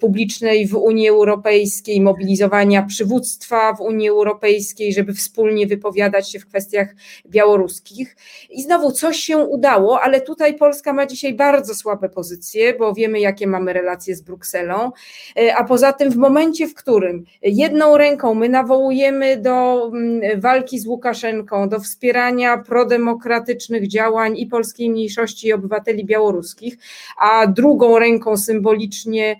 publicznej 0.00 0.68
w 0.68 0.74
Unii 0.74 1.08
Europejskiej, 1.08 2.00
mobilizowania 2.00 2.82
przywództwa 2.82 3.74
w 3.74 3.80
Unii 3.80 4.08
Europejskiej, 4.08 4.92
żeby 4.92 5.14
wspólnie 5.14 5.66
wypowiadać 5.66 6.21
się 6.28 6.38
w 6.38 6.46
kwestiach 6.46 6.94
białoruskich. 7.26 8.16
I 8.50 8.62
znowu 8.62 8.92
coś 8.92 9.16
się 9.16 9.38
udało, 9.38 10.00
ale 10.00 10.20
tutaj 10.20 10.54
Polska 10.54 10.92
ma 10.92 11.06
dzisiaj 11.06 11.34
bardzo 11.34 11.74
słabe 11.74 12.08
pozycje, 12.08 12.74
bo 12.74 12.94
wiemy, 12.94 13.20
jakie 13.20 13.46
mamy 13.46 13.72
relacje 13.72 14.16
z 14.16 14.22
Brukselą. 14.22 14.90
E, 15.36 15.56
a 15.56 15.64
poza 15.64 15.92
tym, 15.92 16.10
w 16.10 16.16
momencie, 16.16 16.68
w 16.68 16.74
którym 16.74 17.24
jedną 17.42 17.96
ręką 17.96 18.34
my 18.34 18.48
nawołujemy 18.48 19.36
do 19.36 19.86
mm, 19.86 20.40
walki 20.40 20.78
z 20.78 20.86
Łukaszenką, 20.86 21.68
do 21.68 21.80
wspierania 21.80 22.58
prodemokratycznych 22.58 23.88
działań 23.88 24.38
i 24.38 24.46
polskiej 24.46 24.90
mniejszości 24.90 25.46
i 25.46 25.52
obywateli 25.52 26.04
białoruskich, 26.04 26.78
a 27.18 27.46
drugą 27.46 27.98
ręką 27.98 28.36
symbolicznie 28.36 29.36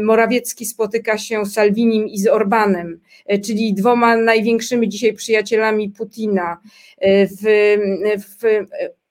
Morawiecki 0.00 0.66
spotyka 0.66 1.18
się 1.18 1.46
z 1.46 1.52
Salvinim 1.52 2.08
i 2.08 2.18
z 2.18 2.26
Orbanem, 2.26 3.00
e, 3.26 3.38
czyli 3.38 3.74
dwoma 3.74 4.16
największymi 4.16 4.88
dzisiaj 4.88 5.12
przyjacielami 5.14 5.90
Putina. 5.90 6.60
E, 6.98 7.26
w, 7.26 7.42
w 8.18 8.58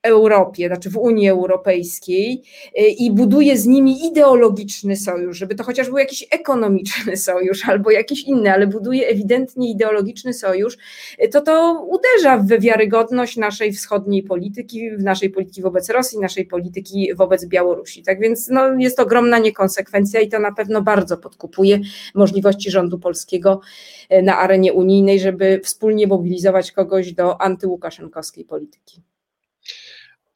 Europie, 0.08 0.68
znaczy 0.68 0.90
w 0.90 0.98
Unii 0.98 1.30
Europejskiej 1.30 2.44
e, 2.76 2.88
i 2.88 3.12
buduje 3.12 3.58
z 3.58 3.66
nimi 3.66 4.06
ideologiczny 4.06 4.96
sojusz, 4.96 5.38
żeby 5.38 5.56
to 5.56 5.64
chociaż 5.64 5.88
był 5.88 5.98
jakiś 5.98 6.28
ekonomiczny 6.32 7.18
sojusz 7.28 7.70
albo 7.70 7.92
jakiś 7.92 8.24
inny, 8.24 8.52
ale 8.54 8.68
buduje 8.68 9.08
ewidentnie 9.08 9.72
ideologiczny 9.72 10.34
sojusz, 10.34 10.78
e, 11.18 11.28
to 11.28 11.42
to 11.42 11.86
uderza 11.90 12.38
w 12.38 12.48
wiarygodność 12.62 13.38
naszej 13.38 13.74
wschodniej 13.74 14.24
polityki, 14.24 14.92
w 14.92 15.04
naszej 15.04 15.30
polityki 15.30 15.62
wobec 15.62 15.90
Rosji, 15.90 16.20
naszej 16.20 16.46
polityki 16.46 17.16
wobec 17.16 17.46
Białorusi. 17.46 18.04
Tak 18.04 18.20
więc 18.20 18.48
no, 18.48 18.74
jest 18.80 19.00
ogromna 19.00 19.40
niekonsekwencja 19.40 20.20
i 20.22 20.30
to 20.30 20.40
na 20.40 20.52
pewno 20.52 20.82
bardzo 20.82 21.18
podkupuje 21.18 21.80
możliwości 22.16 22.72
rządu 22.72 23.00
polskiego 23.00 23.62
e, 24.10 24.22
na 24.22 24.38
arenie 24.38 24.74
unijnej, 24.74 25.20
żeby 25.20 25.62
wspólnie 25.64 26.08
mobilizować 26.08 26.72
kogoś 26.72 27.14
do 27.14 27.42
antyłukaszenkowskiej 27.42 28.46
polityki. 28.46 29.02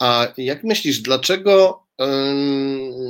A 0.02 0.28
jak 0.38 0.64
myślisz, 0.64 1.00
dlaczego 1.00 1.84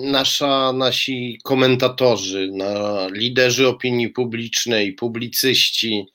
nasza, 0.03 0.73
nasi 0.73 1.39
komentatorzy, 1.43 2.51
na 2.53 3.07
liderzy 3.07 3.67
opinii 3.67 4.09
publicznej, 4.09 4.93
publicyści, 4.93 6.05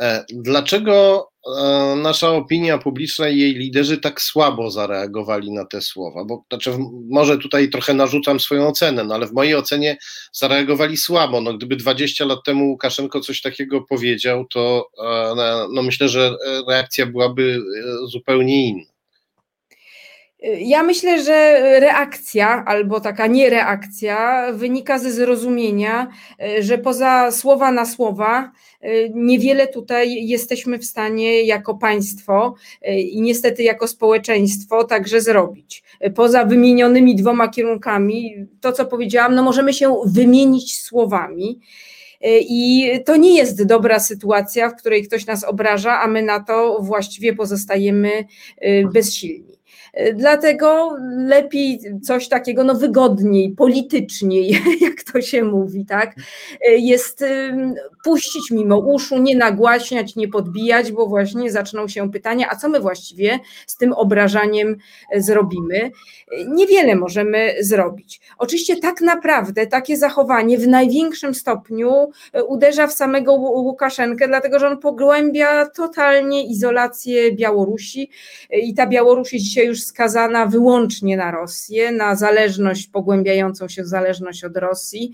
e, 0.00 0.24
dlaczego 0.28 1.28
e, 1.58 1.96
nasza 1.96 2.30
opinia 2.30 2.78
publiczna 2.78 3.28
i 3.28 3.38
jej 3.38 3.54
liderzy 3.54 3.98
tak 3.98 4.20
słabo 4.20 4.70
zareagowali 4.70 5.52
na 5.52 5.64
te 5.64 5.80
słowa? 5.80 6.24
Bo 6.24 6.44
znaczy, 6.50 6.72
może 7.10 7.38
tutaj 7.38 7.70
trochę 7.70 7.94
narzucam 7.94 8.40
swoją 8.40 8.68
ocenę, 8.68 9.04
no 9.04 9.14
ale 9.14 9.26
w 9.26 9.32
mojej 9.32 9.54
ocenie 9.54 9.96
zareagowali 10.32 10.96
słabo. 10.96 11.40
No, 11.40 11.54
gdyby 11.54 11.76
20 11.76 12.24
lat 12.24 12.38
temu 12.44 12.68
Łukaszenko 12.68 13.20
coś 13.20 13.40
takiego 13.40 13.80
powiedział, 13.80 14.46
to 14.52 14.88
e, 15.04 15.34
no, 15.72 15.82
myślę, 15.82 16.08
że 16.08 16.36
reakcja 16.68 17.06
byłaby 17.06 17.60
zupełnie 18.06 18.66
inna. 18.68 18.97
Ja 20.58 20.82
myślę, 20.82 21.24
że 21.24 21.60
reakcja 21.80 22.64
albo 22.66 23.00
taka 23.00 23.26
niereakcja 23.26 24.46
wynika 24.52 24.98
ze 24.98 25.12
zrozumienia, 25.12 26.08
że 26.60 26.78
poza 26.78 27.30
słowa 27.30 27.72
na 27.72 27.86
słowa 27.86 28.50
niewiele 29.14 29.66
tutaj 29.66 30.26
jesteśmy 30.26 30.78
w 30.78 30.84
stanie 30.84 31.42
jako 31.42 31.74
państwo 31.74 32.54
i 32.98 33.20
niestety 33.20 33.62
jako 33.62 33.88
społeczeństwo 33.88 34.84
także 34.84 35.20
zrobić. 35.20 35.82
Poza 36.14 36.44
wymienionymi 36.44 37.16
dwoma 37.16 37.48
kierunkami, 37.48 38.46
to 38.60 38.72
co 38.72 38.84
powiedziałam, 38.84 39.34
no 39.34 39.42
możemy 39.42 39.72
się 39.72 39.96
wymienić 40.06 40.80
słowami. 40.82 41.60
I 42.40 42.90
to 43.06 43.16
nie 43.16 43.36
jest 43.36 43.66
dobra 43.66 44.00
sytuacja, 44.00 44.70
w 44.70 44.76
której 44.76 45.02
ktoś 45.02 45.26
nas 45.26 45.44
obraża, 45.44 46.00
a 46.00 46.06
my 46.06 46.22
na 46.22 46.40
to 46.40 46.78
właściwie 46.82 47.32
pozostajemy 47.32 48.24
bezsilni. 48.92 49.47
Dlatego 50.14 50.96
lepiej 51.16 51.80
coś 52.02 52.28
takiego, 52.28 52.64
no 52.64 52.74
wygodniej, 52.74 53.50
polityczniej, 53.50 54.50
jak 54.80 55.02
to 55.12 55.20
się 55.20 55.44
mówi, 55.44 55.84
tak, 55.86 56.14
jest 56.78 57.24
puścić 58.08 58.50
mimo 58.50 58.78
uszu, 58.78 59.18
nie 59.18 59.36
nagłaśniać, 59.36 60.16
nie 60.16 60.28
podbijać, 60.28 60.92
bo 60.92 61.06
właśnie 61.06 61.50
zaczną 61.50 61.88
się 61.88 62.12
pytania, 62.12 62.46
a 62.50 62.56
co 62.56 62.68
my 62.68 62.80
właściwie 62.80 63.40
z 63.66 63.76
tym 63.76 63.92
obrażaniem 63.92 64.76
zrobimy? 65.16 65.90
Niewiele 66.48 66.96
możemy 66.96 67.54
zrobić. 67.60 68.20
Oczywiście 68.38 68.76
tak 68.76 69.00
naprawdę 69.00 69.66
takie 69.66 69.96
zachowanie 69.96 70.58
w 70.58 70.68
największym 70.68 71.34
stopniu 71.34 72.10
uderza 72.48 72.86
w 72.86 72.92
samego 72.92 73.32
Łukaszenkę, 73.32 74.28
dlatego 74.28 74.58
że 74.58 74.68
on 74.68 74.78
pogłębia 74.78 75.66
totalnie 75.66 76.46
izolację 76.46 77.32
Białorusi 77.32 78.10
i 78.50 78.74
ta 78.74 78.86
Białoruś 78.86 79.32
jest 79.32 79.44
dzisiaj 79.44 79.66
już 79.66 79.82
skazana 79.82 80.46
wyłącznie 80.46 81.16
na 81.16 81.30
Rosję, 81.30 81.92
na 81.92 82.14
zależność, 82.14 82.86
pogłębiającą 82.86 83.68
się 83.68 83.84
zależność 83.84 84.44
od 84.44 84.56
Rosji. 84.56 85.12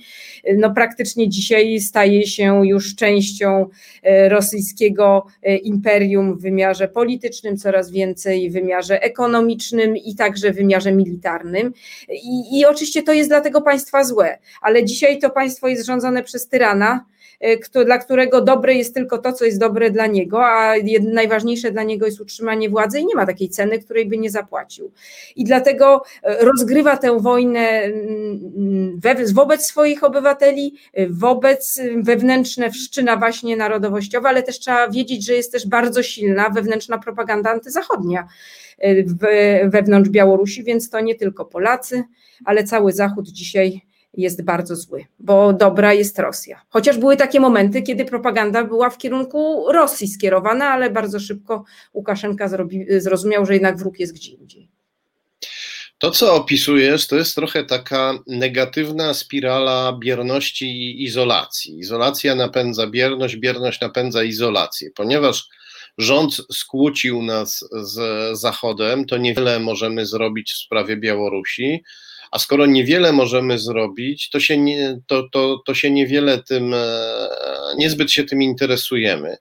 No 0.57 0.75
praktycznie 0.75 1.29
dzisiaj 1.29 1.81
staje 1.81 2.27
się 2.27 2.67
już 2.67 2.84
częścią 2.97 3.69
e, 4.03 4.29
rosyjskiego 4.29 5.27
e, 5.43 5.57
imperium 5.57 6.39
w 6.39 6.43
wymiarze 6.43 6.89
politycznym, 6.89 7.57
coraz 7.57 7.91
więcej 7.91 8.51
w 8.51 8.53
wymiarze 8.53 9.03
ekonomicznym 9.03 9.97
i 9.97 10.15
także 10.15 10.53
w 10.53 10.57
wymiarze 10.57 10.93
militarnym. 10.93 11.73
I, 12.09 12.59
i 12.59 12.67
oczywiście 12.67 13.03
to 13.03 13.13
jest 13.13 13.31
dla 13.31 13.41
tego 13.41 13.63
państwa 13.63 14.05
złe, 14.05 14.39
ale 14.61 14.85
dzisiaj 14.85 15.19
to 15.19 15.31
państwo 15.31 15.69
jest 15.69 15.87
rządzone 15.87 16.23
przez 16.23 16.49
tyrana, 16.49 17.05
dla 17.85 17.99
którego 17.99 18.41
dobre 18.41 18.75
jest 18.75 18.95
tylko 18.95 19.19
to, 19.19 19.33
co 19.33 19.45
jest 19.45 19.59
dobre 19.59 19.91
dla 19.91 20.07
niego, 20.07 20.47
a 20.47 20.75
najważniejsze 21.13 21.71
dla 21.71 21.83
niego 21.83 22.07
jest 22.07 22.21
utrzymanie 22.21 22.71
władzy 22.71 23.01
i 23.01 23.07
nie 23.07 23.15
ma 23.15 23.27
takiej 23.27 23.49
ceny, 23.49 23.79
której 23.79 24.07
by 24.07 24.19
nie 24.19 24.31
zapłacił. 24.31 24.93
I 25.37 25.45
dlatego 25.45 26.03
rozgrywa 26.41 26.97
tę 26.97 27.21
wojnę 27.21 27.69
mm, 27.69 29.01
wobec 29.35 29.67
swoich 29.67 30.05
obywateli, 30.05 30.75
wobec 31.11 31.81
wewnętrzne 32.03 32.71
wszczyna 32.71 33.17
właśnie 33.17 33.57
narodowościowe, 33.57 34.29
ale 34.29 34.43
też 34.43 34.59
trzeba 34.59 34.89
wiedzieć, 34.89 35.27
że 35.27 35.35
jest 35.35 35.53
też 35.53 35.69
bardzo 35.69 36.03
silna 36.03 36.51
wewnętrzna 36.51 36.99
propaganda 36.99 37.51
antyzachodnia 37.51 38.29
wewnątrz 39.65 40.11
Białorusi, 40.11 40.65
więc 40.65 40.91
to 40.91 41.01
nie 41.01 41.15
tylko 41.15 41.45
Polacy, 41.45 42.05
ale 42.45 42.65
cały 42.65 42.93
Zachód 42.93 43.29
dzisiaj 43.29 43.81
jest 44.17 44.45
bardzo 44.45 44.77
zły, 44.77 45.05
bo 45.19 45.53
dobra 45.53 45.93
jest 45.93 46.19
Rosja. 46.19 46.61
Chociaż 46.69 46.99
były 46.99 47.17
takie 47.17 47.41
momenty, 47.41 47.83
kiedy 47.83 48.05
propaganda 48.05 48.65
była 48.65 48.91
w 48.91 48.99
kierunku 48.99 49.65
Rosji 49.73 50.09
skierowana, 50.09 50.65
ale 50.65 50.91
bardzo 50.91 51.21
szybko 51.21 51.65
Łukaszenka 51.95 52.49
zrobi, 52.49 52.87
zrozumiał, 53.01 53.47
że 53.47 53.53
jednak 53.53 53.77
wróg 53.77 53.99
jest 53.99 54.15
gdzie 54.15 54.31
indziej. 54.31 54.69
To, 55.99 56.11
co 56.11 56.35
opisujesz, 56.35 57.07
to 57.07 57.17
jest 57.17 57.35
trochę 57.35 57.65
taka 57.65 58.19
negatywna 58.27 59.15
spirala 59.15 59.99
bierności 60.01 60.67
i 60.67 61.05
izolacji. 61.05 61.79
Izolacja 61.79 62.35
napędza 62.35 62.87
bierność, 62.87 63.37
bierność 63.37 63.81
napędza 63.81 64.25
izolację, 64.25 64.91
ponieważ 64.95 65.49
rząd 65.99 66.37
skłócił 66.53 67.23
nas 67.23 67.69
z 67.73 67.99
Zachodem, 68.39 69.05
to 69.05 69.17
niewiele 69.17 69.61
możemy 69.61 70.07
zrobić 70.07 70.53
w 70.53 70.57
sprawie 70.57 70.97
Białorusi. 70.97 71.83
A 72.35 72.39
skoro 72.39 72.67
niewiele 72.67 73.13
możemy 73.13 73.59
zrobić, 73.59 74.31
to 74.31 74.41
się, 74.41 74.59
nie, 74.59 75.01
to, 75.07 75.29
to, 75.33 75.63
to 75.67 75.75
się 75.75 75.91
niewiele 75.91 76.43
tym, 76.43 76.75
e, 76.75 77.29
niezbyt 77.77 78.13
się 78.13 78.25
tym 78.25 78.43
interesujemy 78.43 79.37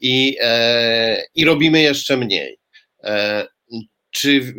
i, 0.00 0.36
e, 0.40 1.22
i 1.34 1.44
robimy 1.44 1.82
jeszcze 1.82 2.16
mniej. 2.16 2.58
E, 3.04 3.46
czy 4.10 4.54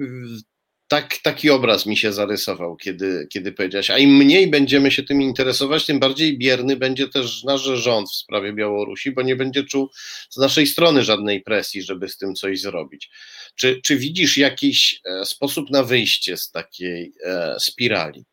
tak, 0.91 1.17
taki 1.17 1.49
obraz 1.49 1.85
mi 1.85 1.97
się 1.97 2.13
zarysował, 2.13 2.75
kiedy, 2.75 3.27
kiedy 3.29 3.51
powiedziałeś, 3.51 3.89
a 3.89 3.97
im 3.97 4.17
mniej 4.17 4.47
będziemy 4.47 4.91
się 4.91 5.03
tym 5.03 5.21
interesować, 5.21 5.85
tym 5.85 5.99
bardziej 5.99 6.37
bierny 6.37 6.75
będzie 6.75 7.07
też 7.07 7.43
nasz 7.43 7.61
rząd 7.61 8.09
w 8.09 8.15
sprawie 8.15 8.53
Białorusi, 8.53 9.11
bo 9.11 9.21
nie 9.21 9.35
będzie 9.35 9.63
czuł 9.63 9.89
z 10.29 10.37
naszej 10.37 10.67
strony 10.67 11.03
żadnej 11.03 11.41
presji, 11.41 11.83
żeby 11.83 12.09
z 12.09 12.17
tym 12.17 12.35
coś 12.35 12.61
zrobić. 12.61 13.09
Czy, 13.55 13.81
czy 13.83 13.97
widzisz 13.97 14.37
jakiś 14.37 15.01
e, 15.05 15.25
sposób 15.25 15.69
na 15.69 15.83
wyjście 15.83 16.37
z 16.37 16.51
takiej 16.51 17.13
e, 17.25 17.55
spirali? 17.59 18.25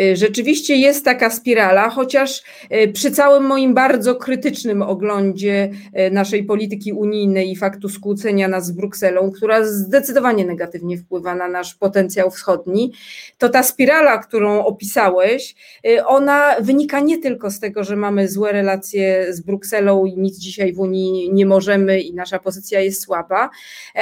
Y, 0.00 0.16
rzeczywiście 0.16 0.76
jest 0.76 1.04
taka 1.04 1.30
spirala, 1.30 1.90
chociaż 1.90 2.42
y, 2.72 2.92
przy 2.92 3.10
całym 3.10 3.44
moim 3.44 3.74
bardzo 3.74 4.14
krytycznym 4.14 4.82
oglądzie 4.82 5.70
y, 5.98 6.10
naszej 6.10 6.44
polityki 6.44 6.92
unijnej 6.92 7.50
i 7.50 7.56
faktu 7.56 7.88
skłócenia 7.88 8.48
nas 8.48 8.66
z 8.66 8.72
Brukselą, 8.72 9.30
która 9.30 9.64
zdecydowanie 9.64 10.44
negatywnie 10.44 10.98
wpływa 10.98 11.34
na 11.34 11.48
nasz 11.48 11.74
potencjał 11.74 12.30
wschodni, 12.30 12.92
to 13.38 13.48
ta 13.48 13.62
spirala, 13.62 14.18
którą 14.18 14.64
opisałeś, 14.64 15.54
ona 16.06 16.56
wynika 16.60 17.00
nie 17.00 17.18
tylko 17.18 17.50
z 17.50 17.60
tego, 17.60 17.84
że 17.84 17.96
mamy 17.96 18.28
złe 18.28 18.52
relacje 18.52 19.34
z 19.34 19.40
Brukselą 19.40 20.06
i 20.06 20.18
nic 20.18 20.38
dzisiaj 20.38 20.72
w 20.72 20.80
Unii 20.80 21.32
nie 21.32 21.46
możemy 21.46 22.00
i 22.00 22.14
nasza 22.14 22.38
pozycja 22.38 22.80
jest 22.80 23.02
słaba, 23.02 23.50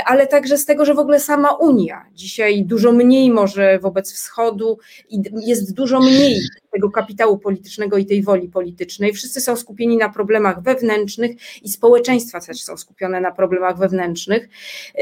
ale 0.05 0.26
także 0.26 0.59
z 0.59 0.64
tego, 0.64 0.84
że 0.84 0.95
w 0.95 0.99
ogóle 0.99 1.20
sama 1.20 1.53
Unia 1.53 2.05
dzisiaj 2.14 2.64
dużo 2.64 2.93
mniej 2.93 3.30
może 3.30 3.78
wobec 3.78 4.12
wschodu 4.12 4.78
i 5.09 5.22
jest 5.47 5.74
dużo 5.74 5.80
mniej 6.01 6.49
tego 6.71 6.91
kapitału 6.91 7.39
politycznego 7.39 7.97
i 7.97 8.07
tej 8.07 8.23
woli 8.23 8.49
politycznej. 8.49 9.12
Wszyscy 9.12 9.41
są 9.41 9.57
skupieni 9.57 9.97
na 9.97 10.09
problemach 10.09 10.62
wewnętrznych 10.62 11.31
i 11.62 11.68
społeczeństwa 11.68 12.41
też 12.41 12.62
są 12.62 12.77
skupione 12.77 13.21
na 13.21 13.33
problemach 13.33 13.79
wewnętrznych. 13.79 14.49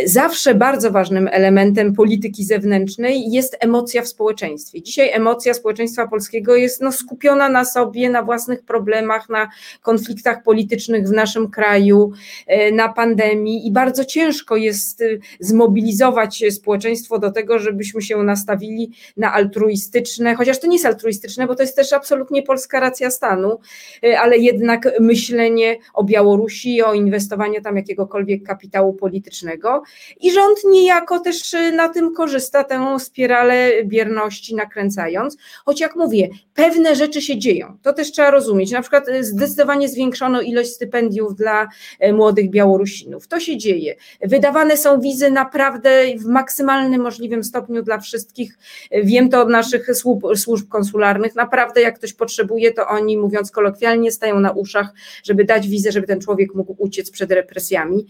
Zawsze 0.04 0.54
bardzo 0.54 0.90
ważnym 0.90 1.28
elementem 1.32 1.94
polityki 1.94 2.44
zewnętrznej 2.44 3.30
jest 3.30 3.56
emocja 3.60 4.02
w 4.02 4.08
społeczeństwie. 4.08 4.82
Dzisiaj 4.82 5.10
emocja 5.12 5.54
społeczeństwa 5.54 6.08
polskiego 6.08 6.56
jest 6.56 6.80
no, 6.80 6.92
skupiona 6.92 7.48
na 7.48 7.64
sobie, 7.64 8.10
na 8.10 8.22
własnych 8.22 8.62
problemach, 8.62 9.28
na 9.28 9.48
konfliktach 9.82 10.42
politycznych 10.42 11.08
w 11.08 11.12
naszym 11.12 11.50
kraju, 11.50 12.12
e, 12.46 12.72
na 12.72 12.88
pandemii 12.88 13.66
i 13.66 13.72
bardzo 13.72 14.04
ciężko 14.04 14.56
jest 14.56 15.00
e, 15.00 15.04
zmobilizować 15.40 16.44
społeczeństwo 16.50 17.18
do 17.18 17.30
tego, 17.30 17.58
żebyśmy 17.58 18.02
się 18.02 18.16
nastawili 18.16 18.90
na 19.16 19.32
altruistyczne, 19.32 20.34
chociaż 20.34 20.60
to 20.60 20.66
nie 20.66 20.74
jest 20.74 20.86
altruistyczne, 20.86 21.46
bo 21.46 21.54
to 21.58 21.62
jest 21.62 21.76
też 21.76 21.92
absolutnie 21.92 22.42
polska 22.42 22.80
racja 22.80 23.10
stanu, 23.10 23.58
y, 24.04 24.18
ale 24.18 24.38
jednak 24.38 24.88
myślenie 25.00 25.76
o 25.94 26.04
Białorusi, 26.04 26.82
o 26.82 26.94
inwestowaniu 26.94 27.62
tam 27.62 27.76
jakiegokolwiek 27.76 28.42
kapitału 28.42 28.94
politycznego 28.94 29.82
i 30.20 30.32
rząd 30.32 30.58
niejako 30.64 31.18
też 31.20 31.54
y, 31.54 31.72
na 31.72 31.88
tym 31.88 32.14
korzysta, 32.14 32.64
tę 32.64 32.96
spiralę 32.98 33.84
bierności 33.84 34.54
nakręcając, 34.54 35.36
choć 35.64 35.80
jak 35.80 35.96
mówię, 35.96 36.28
pewne 36.54 36.96
rzeczy 36.96 37.22
się 37.22 37.38
dzieją, 37.38 37.76
to 37.82 37.92
też 37.92 38.12
trzeba 38.12 38.30
rozumieć, 38.30 38.70
na 38.70 38.80
przykład 38.80 39.08
y, 39.08 39.24
zdecydowanie 39.24 39.88
zwiększono 39.88 40.40
ilość 40.40 40.70
stypendiów 40.70 41.34
dla 41.34 41.68
młodych 42.12 42.50
Białorusinów, 42.50 43.28
to 43.28 43.40
się 43.40 43.56
dzieje, 43.56 43.94
wydawane 44.20 44.76
są 44.76 45.00
wizy 45.00 45.30
naprawdę 45.30 45.90
w 46.18 46.24
maksymalnym 46.24 47.02
możliwym 47.02 47.44
stopniu 47.44 47.82
dla 47.82 47.98
wszystkich, 47.98 48.58
wiem 48.90 49.28
to 49.28 49.42
od 49.42 49.48
naszych 49.48 49.86
służb, 50.34 50.68
konsularnych, 50.68 51.34
naprawdę 51.48 51.80
jak 51.80 51.98
ktoś 51.98 52.12
potrzebuje, 52.12 52.72
to 52.72 52.86
oni, 52.88 53.16
mówiąc 53.16 53.50
kolokwialnie, 53.50 54.12
stają 54.12 54.40
na 54.40 54.50
uszach, 54.50 54.94
żeby 55.24 55.44
dać 55.44 55.68
wizę, 55.68 55.92
żeby 55.92 56.06
ten 56.06 56.20
człowiek 56.20 56.54
mógł 56.54 56.74
uciec 56.78 57.10
przed 57.10 57.32
represjami. 57.32 58.06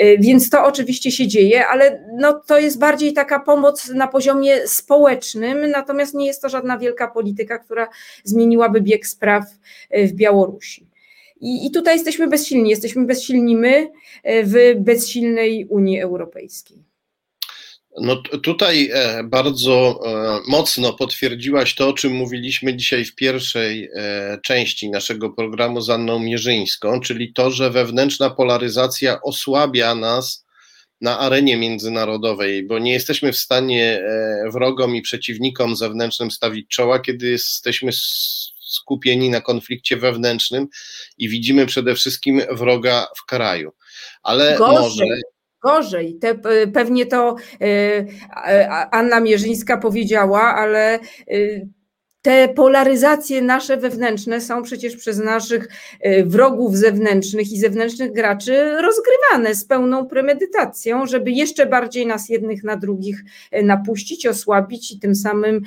Y, 0.00 0.16
więc 0.20 0.50
to 0.50 0.64
oczywiście 0.64 1.10
się 1.10 1.26
dzieje, 1.26 1.66
ale 1.66 2.08
no, 2.18 2.40
to 2.46 2.58
jest 2.58 2.78
bardziej 2.78 3.12
taka 3.12 3.40
pomoc 3.40 3.88
na 3.88 4.08
poziomie 4.08 4.68
społecznym, 4.68 5.70
natomiast 5.70 6.14
nie 6.14 6.26
jest 6.26 6.42
to 6.42 6.48
żadna 6.48 6.78
wielka 6.78 7.08
polityka, 7.08 7.58
która 7.58 7.88
zmieniłaby 8.24 8.80
bieg 8.80 9.06
spraw 9.06 9.44
y, 9.96 10.06
w 10.06 10.12
Białorusi. 10.12 10.86
I, 11.40 11.66
I, 11.66 11.70
tutaj 11.70 11.94
jesteśmy 11.94 12.28
bezsilni, 12.28 12.70
jesteśmy 12.70 13.04
bezsilni 13.06 13.56
my 13.56 13.76
y, 13.78 14.44
w 14.44 14.80
bezsilnej 14.80 15.66
Unii 15.68 16.00
Europejskiej. 16.00 16.95
No 18.00 18.22
tutaj 18.42 18.90
e, 18.92 19.24
bardzo 19.24 20.00
e, 20.06 20.40
mocno 20.48 20.92
potwierdziłaś 20.92 21.74
to, 21.74 21.88
o 21.88 21.92
czym 21.92 22.12
mówiliśmy 22.12 22.76
dzisiaj 22.76 23.04
w 23.04 23.14
pierwszej 23.14 23.90
e, 23.94 24.38
części 24.42 24.90
naszego 24.90 25.30
programu 25.30 25.80
z 25.80 25.90
Anną 25.90 26.18
Mierzyńską, 26.18 27.00
czyli 27.00 27.32
to, 27.32 27.50
że 27.50 27.70
wewnętrzna 27.70 28.30
polaryzacja 28.30 29.22
osłabia 29.22 29.94
nas 29.94 30.46
na 31.00 31.18
arenie 31.18 31.56
międzynarodowej, 31.56 32.66
bo 32.66 32.78
nie 32.78 32.92
jesteśmy 32.92 33.32
w 33.32 33.36
stanie 33.36 34.02
wrogom 34.52 34.96
i 34.96 35.02
przeciwnikom 35.02 35.76
zewnętrznym 35.76 36.30
stawić 36.30 36.68
czoła, 36.68 36.98
kiedy 36.98 37.26
jesteśmy 37.26 37.92
skupieni 38.60 39.30
na 39.30 39.40
konflikcie 39.40 39.96
wewnętrznym 39.96 40.66
i 41.18 41.28
widzimy 41.28 41.66
przede 41.66 41.94
wszystkim 41.94 42.42
wroga 42.50 43.06
w 43.16 43.26
kraju. 43.26 43.72
Ale 44.22 44.56
Gorzej. 44.58 44.78
może 44.82 45.04
gorzej. 45.66 46.18
Te, 46.20 46.34
pewnie 46.72 47.06
to 47.06 47.36
e, 47.60 48.88
Anna 48.90 49.20
Mierzyńska 49.20 49.76
powiedziała, 49.76 50.42
ale 50.42 50.94
e, 50.94 50.98
te 52.26 52.48
polaryzacje 52.48 53.42
nasze 53.42 53.76
wewnętrzne 53.76 54.40
są 54.40 54.62
przecież 54.62 54.96
przez 54.96 55.18
naszych 55.18 55.68
e, 56.00 56.24
wrogów 56.24 56.76
zewnętrznych 56.76 57.52
i 57.52 57.58
zewnętrznych 57.58 58.12
graczy 58.12 58.76
rozgrywane 58.82 59.54
z 59.54 59.64
pełną 59.64 60.06
premedytacją, 60.06 61.06
żeby 61.06 61.30
jeszcze 61.30 61.66
bardziej 61.66 62.06
nas 62.06 62.28
jednych 62.28 62.64
na 62.64 62.76
drugich 62.76 63.24
e, 63.50 63.62
napuścić, 63.62 64.26
osłabić 64.26 64.92
i 64.92 64.98
tym 64.98 65.14
samym 65.14 65.62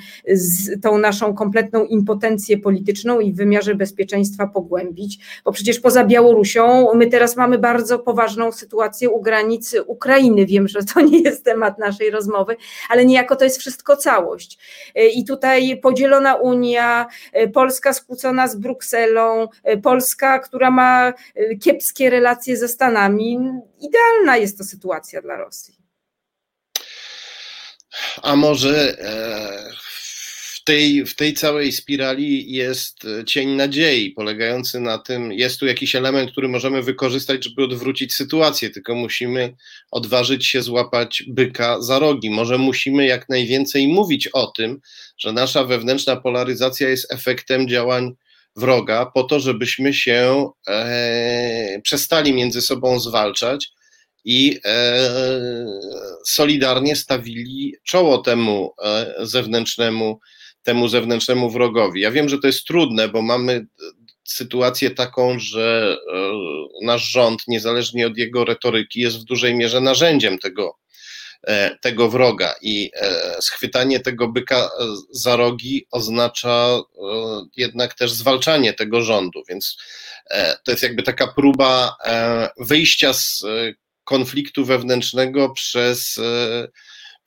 tą 0.82 0.98
naszą 0.98 1.34
kompletną 1.34 1.84
impotencję 1.84 2.58
polityczną 2.58 3.20
i 3.20 3.32
w 3.32 3.36
wymiarze 3.36 3.74
bezpieczeństwa 3.74 4.46
pogłębić. 4.46 5.18
Bo 5.44 5.52
przecież 5.52 5.80
poza 5.80 6.04
Białorusią 6.04 6.94
my 6.94 7.06
teraz 7.06 7.36
mamy 7.36 7.58
bardzo 7.58 7.98
poważną 7.98 8.52
sytuację 8.52 9.10
u 9.10 9.22
granic 9.22 9.74
Ukrainy. 9.86 10.46
Wiem, 10.46 10.68
że 10.68 10.84
to 10.94 11.00
nie 11.00 11.20
jest 11.20 11.44
temat 11.44 11.78
naszej 11.78 12.10
rozmowy, 12.10 12.56
ale 12.88 13.04
niejako 13.04 13.36
to 13.36 13.44
jest 13.44 13.58
wszystko 13.58 13.96
całość. 13.96 14.58
E, 14.94 15.08
I 15.08 15.24
tutaj 15.24 15.80
podzielona 15.80 16.49
Unia, 16.50 17.06
e, 17.32 17.48
Polska 17.48 17.92
skłócona 17.92 18.48
z 18.48 18.56
Brukselą, 18.56 19.48
e, 19.64 19.76
Polska, 19.76 20.38
która 20.38 20.70
ma 20.70 21.12
e, 21.34 21.56
kiepskie 21.56 22.10
relacje 22.10 22.56
ze 22.56 22.68
Stanami. 22.68 23.38
Idealna 23.80 24.36
jest 24.36 24.58
to 24.58 24.64
sytuacja 24.64 25.22
dla 25.22 25.36
Rosji. 25.36 25.74
A 28.22 28.36
może 28.36 28.96
tej, 30.70 31.06
w 31.06 31.14
tej 31.14 31.34
całej 31.34 31.72
spirali 31.72 32.52
jest 32.52 33.06
cień 33.26 33.48
nadziei, 33.48 34.10
polegający 34.10 34.80
na 34.80 34.98
tym, 34.98 35.32
jest 35.32 35.60
tu 35.60 35.66
jakiś 35.66 35.94
element, 35.94 36.32
który 36.32 36.48
możemy 36.48 36.82
wykorzystać, 36.82 37.44
żeby 37.44 37.64
odwrócić 37.64 38.14
sytuację, 38.14 38.70
tylko 38.70 38.94
musimy 38.94 39.54
odważyć 39.90 40.46
się 40.46 40.62
złapać 40.62 41.22
byka 41.28 41.82
za 41.82 41.98
rogi. 41.98 42.30
Może 42.30 42.58
musimy 42.58 43.06
jak 43.06 43.28
najwięcej 43.28 43.88
mówić 43.88 44.28
o 44.28 44.46
tym, 44.46 44.80
że 45.18 45.32
nasza 45.32 45.64
wewnętrzna 45.64 46.16
polaryzacja 46.16 46.88
jest 46.88 47.12
efektem 47.12 47.68
działań 47.68 48.12
wroga 48.56 49.06
po 49.06 49.24
to, 49.24 49.40
żebyśmy 49.40 49.94
się 49.94 50.50
e, 50.68 51.80
przestali 51.82 52.32
między 52.32 52.60
sobą 52.60 53.00
zwalczać 53.00 53.72
i 54.24 54.60
e, 54.64 55.10
solidarnie 56.26 56.96
stawili 56.96 57.74
czoło 57.84 58.18
temu 58.18 58.74
e, 58.84 59.14
zewnętrznemu, 59.18 60.20
temu 60.62 60.88
zewnętrznemu 60.88 61.50
wrogowi. 61.50 62.00
Ja 62.00 62.10
wiem, 62.10 62.28
że 62.28 62.38
to 62.38 62.46
jest 62.46 62.64
trudne, 62.64 63.08
bo 63.08 63.22
mamy 63.22 63.66
sytuację 64.24 64.90
taką, 64.90 65.38
że 65.38 65.96
e, 66.12 66.86
nasz 66.86 67.02
rząd, 67.02 67.42
niezależnie 67.48 68.06
od 68.06 68.16
jego 68.16 68.44
retoryki, 68.44 69.00
jest 69.00 69.16
w 69.16 69.24
dużej 69.24 69.54
mierze 69.54 69.80
narzędziem 69.80 70.38
tego, 70.38 70.78
e, 71.46 71.78
tego 71.82 72.10
wroga 72.10 72.54
i 72.62 72.90
e, 72.94 73.36
schwytanie 73.42 74.00
tego 74.00 74.28
byka 74.28 74.70
za 75.10 75.36
rogi 75.36 75.86
oznacza 75.90 76.80
jednak 77.56 77.94
też 77.94 78.12
zwalczanie 78.12 78.72
tego 78.72 79.02
rządu, 79.02 79.42
więc 79.48 79.78
to 80.64 80.70
jest 80.70 80.82
jakby 80.82 81.02
taka 81.02 81.26
próba 81.26 81.96
wyjścia 82.58 83.12
z 83.12 83.44
konfliktu 84.04 84.64
wewnętrznego 84.64 85.50
przez 85.50 86.20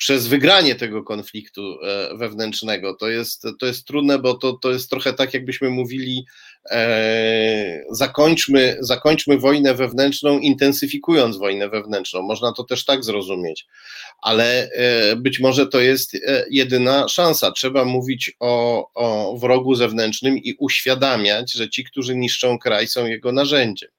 przez 0.03 0.27
wygranie 0.27 0.75
tego 0.75 1.03
konfliktu 1.03 1.77
wewnętrznego. 2.15 2.95
To 2.95 3.09
jest, 3.09 3.47
to 3.59 3.65
jest 3.65 3.87
trudne, 3.87 4.19
bo 4.19 4.33
to, 4.33 4.53
to 4.53 4.71
jest 4.71 4.89
trochę 4.89 5.13
tak, 5.13 5.33
jakbyśmy 5.33 5.69
mówili 5.69 6.25
e, 6.71 7.83
zakończmy, 7.91 8.77
zakończmy 8.79 9.37
wojnę 9.37 9.73
wewnętrzną, 9.73 10.39
intensyfikując 10.39 11.37
wojnę 11.37 11.69
wewnętrzną. 11.69 12.21
Można 12.21 12.53
to 12.53 12.63
też 12.63 12.85
tak 12.85 13.03
zrozumieć, 13.03 13.65
ale 14.21 14.69
e, 14.71 15.15
być 15.15 15.39
może 15.39 15.67
to 15.67 15.79
jest 15.79 16.15
e, 16.15 16.45
jedyna 16.49 17.07
szansa. 17.07 17.51
Trzeba 17.51 17.85
mówić 17.85 18.31
o, 18.39 18.87
o 18.93 19.37
wrogu 19.37 19.75
zewnętrznym 19.75 20.37
i 20.37 20.55
uświadamiać, 20.59 21.53
że 21.53 21.69
ci, 21.69 21.83
którzy 21.83 22.15
niszczą 22.15 22.59
kraj, 22.59 22.87
są 22.87 23.05
jego 23.05 23.31
narzędziem. 23.31 23.89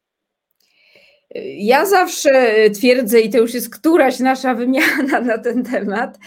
Ja 1.57 1.87
zawsze 1.87 2.55
twierdzę, 2.75 3.21
i 3.21 3.31
to 3.31 3.39
już 3.39 3.55
jest 3.55 3.75
któraś 3.75 4.21
nasza 4.21 4.55
wymiana 4.55 5.21
na 5.21 5.39
ten 5.39 5.65
temat, 5.65 6.19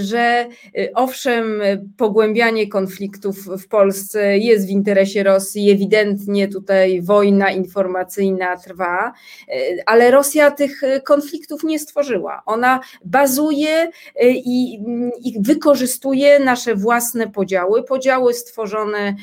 że 0.00 0.46
owszem, 0.94 1.62
pogłębianie 1.96 2.68
konfliktów 2.68 3.36
w 3.36 3.68
Polsce 3.68 4.38
jest 4.38 4.66
w 4.66 4.70
interesie 4.70 5.22
Rosji, 5.22 5.70
ewidentnie 5.70 6.48
tutaj 6.48 7.02
wojna 7.02 7.50
informacyjna 7.50 8.56
trwa, 8.56 9.12
ale 9.86 10.10
Rosja 10.10 10.50
tych 10.50 10.80
konfliktów 11.04 11.64
nie 11.64 11.78
stworzyła. 11.78 12.42
Ona 12.46 12.80
bazuje 13.04 13.90
i, 14.22 14.74
i 15.24 15.34
wykorzystuje 15.40 16.38
nasze 16.38 16.74
własne 16.74 17.30
podziały, 17.30 17.82
podziały 17.82 18.34
stworzone 18.34 19.14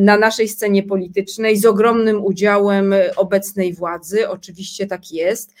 na 0.00 0.18
naszej 0.18 0.48
scenie 0.48 0.82
politycznej 0.82 1.56
z 1.56 1.66
ogromnym 1.66 2.24
udziałem 2.24 2.94
obecnej 3.16 3.74
władzy 3.74 4.28
oczywiście 4.28 4.45
tak 4.86 5.12
jest. 5.12 5.54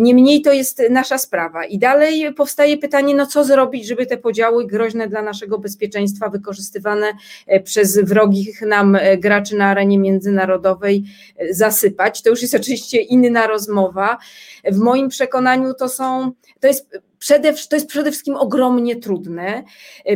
Niemniej 0.00 0.42
to 0.42 0.52
jest 0.52 0.82
nasza 0.90 1.18
sprawa. 1.18 1.64
I 1.64 1.78
dalej 1.78 2.34
powstaje 2.34 2.78
pytanie, 2.78 3.14
no 3.14 3.26
co 3.26 3.44
zrobić, 3.44 3.86
żeby 3.86 4.06
te 4.06 4.16
podziały 4.16 4.66
groźne 4.66 5.08
dla 5.08 5.22
naszego 5.22 5.58
bezpieczeństwa, 5.58 6.28
wykorzystywane 6.28 7.12
e, 7.46 7.60
przez 7.60 7.98
wrogich 7.98 8.62
nam 8.62 8.96
e, 8.96 9.18
graczy 9.18 9.56
na 9.56 9.66
arenie 9.66 9.98
międzynarodowej 9.98 11.04
e, 11.36 11.54
zasypać. 11.54 12.22
To 12.22 12.30
już 12.30 12.42
jest 12.42 12.54
oczywiście 12.54 13.00
inna 13.00 13.46
rozmowa. 13.46 14.18
W 14.64 14.78
moim 14.78 15.08
przekonaniu 15.08 15.74
to 15.74 15.88
są, 15.88 16.32
to 16.60 16.66
jest 16.66 16.98
przede, 17.22 17.54
to 17.54 17.76
jest 17.76 17.88
przede 17.88 18.10
wszystkim 18.10 18.36
ogromnie 18.36 18.96
trudne. 18.96 19.64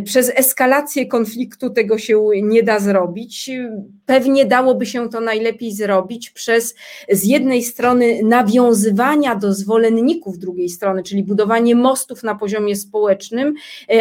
Przez 0.04 0.32
eskalację 0.34 1.06
konfliktu 1.06 1.70
tego 1.70 1.98
się 1.98 2.22
nie 2.42 2.62
da 2.62 2.78
zrobić. 2.78 3.50
Pewnie 4.06 4.46
dałoby 4.46 4.86
się 4.86 5.08
to 5.08 5.20
najlepiej 5.20 5.72
zrobić 5.72 6.30
przez 6.30 6.74
z 7.08 7.24
jednej 7.24 7.62
strony 7.62 8.22
nawiązywania 8.22 9.34
do 9.34 9.54
zwolenników 9.54 10.38
drugiej 10.38 10.68
strony, 10.68 11.02
czyli 11.02 11.22
budowanie 11.22 11.74
mostów 11.74 12.22
na 12.22 12.34
poziomie 12.34 12.76
społecznym, 12.76 13.54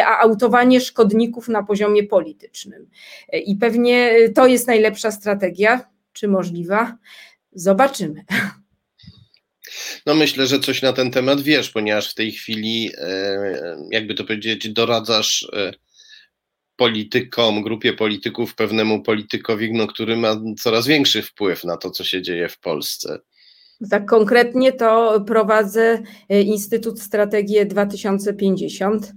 a 0.06 0.20
autowanie 0.20 0.82
szkodników 0.82 1.48
na 1.48 1.64
poziomie 1.64 2.04
politycznym. 2.04 2.90
I 3.46 3.56
pewnie 3.56 4.12
to 4.36 4.48
jest 4.48 4.68
najlepsza 4.68 5.12
strategia, 5.12 5.90
czy 6.14 6.28
możliwa. 6.28 6.98
Zobaczymy. 7.52 8.26
No 10.06 10.16
myślę, 10.16 10.48
że 10.48 10.60
coś 10.60 10.82
na 10.82 10.94
ten 10.94 11.12
temat 11.12 11.42
wiesz, 11.42 11.70
ponieważ 11.70 12.12
w 12.12 12.16
tej 12.16 12.32
chwili, 12.32 12.92
e, 12.98 13.78
jakby 13.92 14.16
to 14.16 14.24
powiedzieć, 14.24 14.70
doradzasz 14.70 15.50
e, 15.54 15.74
politykom, 16.76 17.62
grupie 17.62 17.94
polityków, 17.94 18.56
pewnemu 18.56 19.04
politykowi, 19.04 19.74
no, 19.74 19.88
który 19.88 20.18
ma 20.18 20.42
coraz 20.60 20.88
większy 20.88 21.22
wpływ 21.22 21.64
na 21.64 21.78
to, 21.78 21.92
co 21.92 22.04
się 22.04 22.22
dzieje 22.22 22.50
w 22.50 22.60
Polsce. 22.60 23.20
Tak 23.90 24.06
konkretnie 24.06 24.74
to 24.74 25.22
prowadzę 25.28 26.04
e, 26.30 26.42
Instytut 26.42 27.02
Strategii 27.02 27.68
2050 27.68 29.14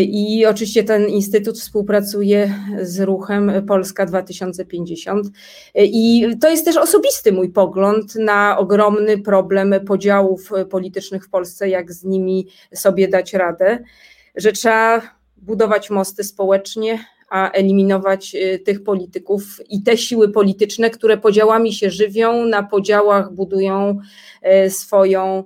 i 0.00 0.46
oczywiście 0.46 0.84
ten 0.84 1.08
instytut 1.08 1.58
współpracuje 1.58 2.54
z 2.82 3.00
ruchem 3.00 3.52
Polska 3.68 4.06
2050. 4.06 5.26
I 5.74 6.26
to 6.40 6.50
jest 6.50 6.64
też 6.64 6.76
osobisty 6.76 7.32
mój 7.32 7.50
pogląd 7.50 8.14
na 8.14 8.58
ogromny 8.58 9.18
problem 9.18 9.74
podziałów 9.86 10.50
politycznych 10.70 11.24
w 11.24 11.30
Polsce, 11.30 11.68
jak 11.68 11.92
z 11.92 12.04
nimi 12.04 12.46
sobie 12.74 13.08
dać 13.08 13.34
radę, 13.34 13.78
że 14.36 14.52
trzeba 14.52 15.02
budować 15.36 15.90
mosty 15.90 16.24
społecznie, 16.24 16.98
a 17.30 17.50
eliminować 17.50 18.34
y, 18.34 18.58
tych 18.58 18.84
polityków 18.84 19.42
i 19.68 19.82
te 19.82 19.98
siły 19.98 20.28
polityczne, 20.28 20.90
które 20.90 21.18
podziałami 21.18 21.72
się 21.72 21.90
żywią, 21.90 22.44
na 22.44 22.62
podziałach 22.62 23.32
budują 23.32 23.98
y, 24.66 24.70
swoją 24.70 25.44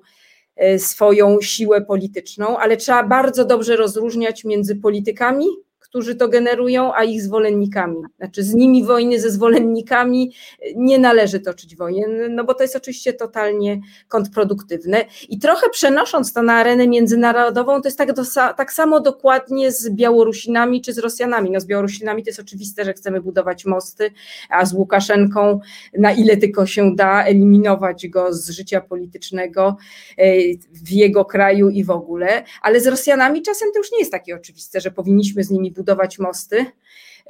swoją 0.78 1.40
siłę 1.40 1.80
polityczną, 1.80 2.58
ale 2.58 2.76
trzeba 2.76 3.02
bardzo 3.02 3.44
dobrze 3.44 3.76
rozróżniać 3.76 4.44
między 4.44 4.76
politykami 4.76 5.46
którzy 5.88 6.14
to 6.14 6.28
generują, 6.28 6.94
a 6.94 7.04
ich 7.04 7.22
zwolennikami. 7.22 7.96
Znaczy 8.18 8.42
z 8.42 8.54
nimi 8.54 8.84
wojny, 8.84 9.20
ze 9.20 9.30
zwolennikami 9.30 10.32
nie 10.76 10.98
należy 10.98 11.40
toczyć 11.40 11.76
wojen, 11.76 12.34
no 12.34 12.44
bo 12.44 12.54
to 12.54 12.62
jest 12.62 12.76
oczywiście 12.76 13.12
totalnie 13.12 13.80
kontrproduktywne. 14.08 15.04
I 15.28 15.38
trochę 15.38 15.70
przenosząc 15.70 16.32
to 16.32 16.42
na 16.42 16.54
arenę 16.54 16.88
międzynarodową, 16.88 17.82
to 17.82 17.88
jest 17.88 17.98
tak, 17.98 18.12
do, 18.12 18.22
tak 18.56 18.72
samo 18.72 19.00
dokładnie 19.00 19.72
z 19.72 19.90
Białorusinami 19.90 20.82
czy 20.82 20.92
z 20.92 20.98
Rosjanami. 20.98 21.50
No 21.50 21.60
z 21.60 21.66
Białorusinami 21.66 22.22
to 22.22 22.30
jest 22.30 22.40
oczywiste, 22.40 22.84
że 22.84 22.92
chcemy 22.92 23.20
budować 23.20 23.64
mosty, 23.64 24.10
a 24.50 24.66
z 24.66 24.72
Łukaszenką 24.72 25.60
na 25.98 26.12
ile 26.12 26.36
tylko 26.36 26.66
się 26.66 26.96
da 26.96 27.24
eliminować 27.24 28.08
go 28.08 28.32
z 28.32 28.50
życia 28.50 28.80
politycznego 28.80 29.76
e, 30.18 30.32
w 30.72 30.90
jego 30.90 31.24
kraju 31.24 31.70
i 31.70 31.84
w 31.84 31.90
ogóle, 31.90 32.44
ale 32.62 32.80
z 32.80 32.86
Rosjanami 32.86 33.42
czasem 33.42 33.68
to 33.72 33.78
już 33.78 33.92
nie 33.92 33.98
jest 33.98 34.12
takie 34.12 34.36
oczywiste, 34.36 34.80
że 34.80 34.90
powinniśmy 34.90 35.44
z 35.44 35.50
nimi 35.50 35.72
budować 35.76 36.18
mosty, 36.18 36.66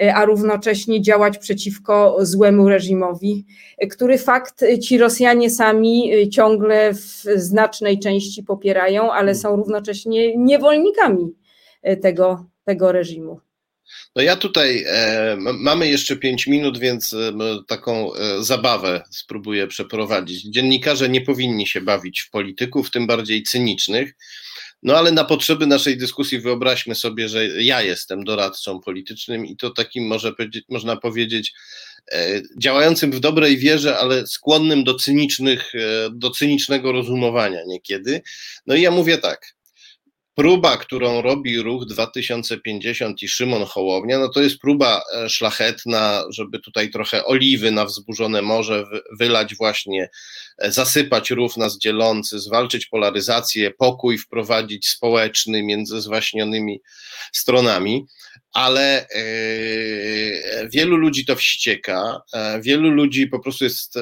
e, 0.01 0.15
a 0.15 0.25
równocześnie 0.25 1.03
działać 1.03 1.39
przeciwko 1.39 2.17
złemu 2.21 2.69
reżimowi, 2.69 3.47
e, 3.79 3.87
który 3.87 4.19
fakt 4.19 4.65
ci 4.83 4.99
Rosjanie 4.99 5.51
sami 5.51 6.15
e, 6.15 6.29
ciągle 6.29 6.95
w 6.95 7.25
znacznej 7.37 7.99
części 7.99 8.43
popierają, 8.43 9.13
ale 9.13 9.35
są 9.35 9.57
równocześnie 9.57 10.37
niewolnikami 10.37 11.35
tego, 12.03 12.47
tego 12.65 12.93
reżimu. 12.93 13.41
No 14.17 14.23
ja 14.23 14.37
tutaj 14.37 14.85
e, 14.87 15.37
mamy 15.39 15.89
jeszcze 15.89 16.17
pięć 16.17 16.47
minut, 16.47 16.79
więc 16.79 17.13
e, 17.13 17.33
taką 17.67 18.15
e, 18.15 18.43
zabawę 18.45 19.03
spróbuję 19.11 19.67
przeprowadzić. 19.67 20.43
Dziennikarze 20.43 21.09
nie 21.09 21.21
powinni 21.21 21.67
się 21.67 21.81
bawić 21.81 22.21
w 22.21 22.31
polityków, 22.31 22.91
tym 22.91 23.07
bardziej 23.07 23.43
cynicznych. 23.43 24.15
No 24.83 24.97
ale 24.97 25.13
na 25.13 25.25
potrzeby 25.25 25.67
naszej 25.67 25.99
dyskusji 25.99 26.41
wyobraźmy 26.41 26.95
sobie, 26.95 27.29
że 27.29 27.47
ja 27.47 27.83
jestem 27.83 28.25
doradcą 28.25 28.81
politycznym 28.81 29.47
i 29.47 29.57
to 29.57 29.71
takim 29.71 30.07
może 30.07 30.33
można 30.69 30.97
powiedzieć 30.97 31.53
e, 32.13 32.43
działającym 32.59 33.13
w 33.13 33.21
dobrej 33.21 33.59
wierze, 33.59 33.99
ale 33.99 34.27
skłonnym 34.27 34.85
do 34.85 34.95
cynicznych, 34.95 35.75
e, 35.75 35.79
do 36.13 36.31
cynicznego 36.31 36.93
rozumowania 36.93 37.61
niekiedy. 37.67 38.23
No 38.67 38.75
i 38.75 38.83
ja 38.83 38.91
mówię 38.91 39.19
tak, 39.19 39.57
próba, 40.37 40.77
którą 40.77 41.23
robi 41.23 41.63
Ruch 41.63 41.87
2050 41.87 43.23
i 43.23 43.29
Szymon 43.29 43.65
Hołownia, 43.65 44.19
no 44.19 44.29
to 44.29 44.43
jest 44.43 44.59
próba 44.59 45.03
e, 45.15 45.29
szlachetna, 45.29 46.25
żeby 46.31 46.59
tutaj 46.59 46.91
trochę 46.91 47.25
oliwy 47.25 47.71
na 47.71 47.85
wzburzone 47.85 48.43
morze 48.43 48.85
wylać 49.19 49.55
właśnie, 49.55 50.09
e, 50.59 50.73
zasypać 50.73 51.31
rów 51.31 51.57
nas 51.57 51.79
dzielący, 51.79 52.39
zwalczyć 52.39 52.87
polaryzację, 52.87 53.71
pokój 53.71 54.19
wprowadzić 54.19 54.89
społeczny 54.89 55.63
między 55.63 56.01
zwaśnionymi 56.01 56.81
stronami, 57.33 58.07
ale 58.53 59.09
e, 59.09 59.19
wielu 60.69 60.97
ludzi 60.97 61.25
to 61.25 61.37
wścieka, 61.37 62.21
wielu 62.61 62.91
ludzi 62.91 63.27
po 63.27 63.41
prostu 63.41 63.65
jest 63.65 63.95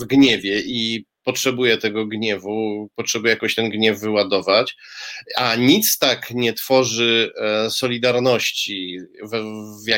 w 0.00 0.04
gniewie 0.04 0.60
i 0.60 1.04
potrzebuje 1.24 1.78
tego 1.78 2.06
gniewu, 2.06 2.88
potrzebuje 2.96 3.34
jakoś 3.34 3.54
ten 3.54 3.70
gniew 3.70 4.00
wyładować, 4.00 4.76
a 5.36 5.54
nic 5.56 5.98
tak 5.98 6.30
nie 6.30 6.52
tworzy 6.52 7.32
e, 7.36 7.70
solidarności 7.70 8.98
w, 9.22 9.36
w 9.84 9.90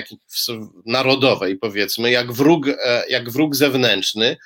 w, 0.48 0.68
narodowej, 0.86 1.56
powiedzmy, 1.56 2.10
jak 2.10 2.32
wróg, 2.32 2.68
e, 2.68 3.04
jak 3.08 3.30
wróg 3.30 3.56
zewnętrzny. 3.56 4.36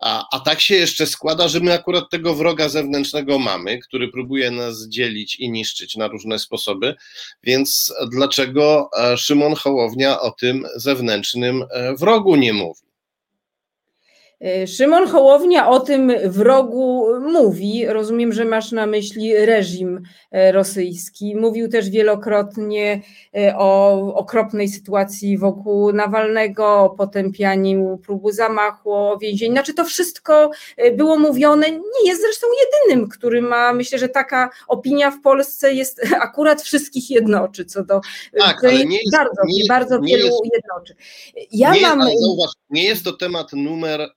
A, 0.00 0.26
a 0.32 0.40
tak 0.40 0.60
się 0.60 0.74
jeszcze 0.74 1.06
składa, 1.06 1.48
że 1.48 1.60
my 1.60 1.72
akurat 1.72 2.10
tego 2.10 2.34
wroga 2.34 2.68
zewnętrznego 2.68 3.38
mamy, 3.38 3.78
który 3.78 4.08
próbuje 4.08 4.50
nas 4.50 4.88
dzielić 4.88 5.36
i 5.36 5.50
niszczyć 5.50 5.96
na 5.96 6.08
różne 6.08 6.38
sposoby. 6.38 6.94
Więc 7.42 7.94
dlaczego 8.10 8.90
e, 8.98 9.16
Szymon 9.16 9.54
Hołownia 9.54 10.20
o 10.20 10.30
tym 10.30 10.66
zewnętrznym 10.76 11.64
wrogu 11.98 12.36
nie 12.36 12.52
mówi? 12.52 12.89
E, 14.40 14.66
Szymon 14.66 15.08
Hołownia 15.08 15.68
o 15.68 15.80
tym 15.80 16.12
wrogu 16.24 17.06
mówi. 17.20 17.86
Rozumiem, 17.86 18.32
że 18.32 18.44
masz 18.44 18.72
na 18.72 18.86
myśli 18.86 19.36
reżim 19.36 20.02
e, 20.30 20.52
rosyjski. 20.52 21.36
Mówił 21.36 21.68
też 21.68 21.90
wielokrotnie 21.90 23.02
e, 23.36 23.56
o 23.56 23.98
okropnej 24.14 24.68
sytuacji 24.68 25.38
wokół 25.38 25.92
Nawalnego, 25.92 26.78
o 26.78 26.90
potępianiu 26.90 27.98
próbu 28.06 28.32
zamachu, 28.32 28.92
o 28.92 29.18
więzieniu. 29.18 29.52
Znaczy 29.52 29.74
to 29.74 29.84
wszystko 29.84 30.50
było 30.96 31.18
mówione. 31.18 31.70
Nie 31.70 32.06
jest 32.06 32.20
zresztą 32.20 32.46
jedynym, 32.60 33.08
który 33.08 33.42
ma, 33.42 33.72
myślę, 33.72 33.98
że 33.98 34.08
taka 34.08 34.50
opinia 34.68 35.10
w 35.10 35.20
Polsce 35.20 35.74
jest 35.74 36.00
akurat 36.20 36.62
wszystkich 36.62 37.10
jednoczy, 37.10 37.64
co 37.64 37.84
do 37.84 38.00
tak, 38.38 38.64
ale 38.64 38.84
nie 38.84 38.96
jest, 38.96 39.12
bardzo, 39.12 39.42
nie, 39.46 39.64
bardzo 39.68 39.98
nie 39.98 40.16
wielu 40.16 40.26
jest, 40.26 40.54
jednoczy. 40.54 40.94
Ja 41.52 41.74
nie, 41.74 41.80
mam... 41.80 42.00
Zauważ, 42.00 42.50
nie 42.70 42.84
jest 42.84 43.04
to 43.04 43.12
temat 43.12 43.52
numer 43.52 44.10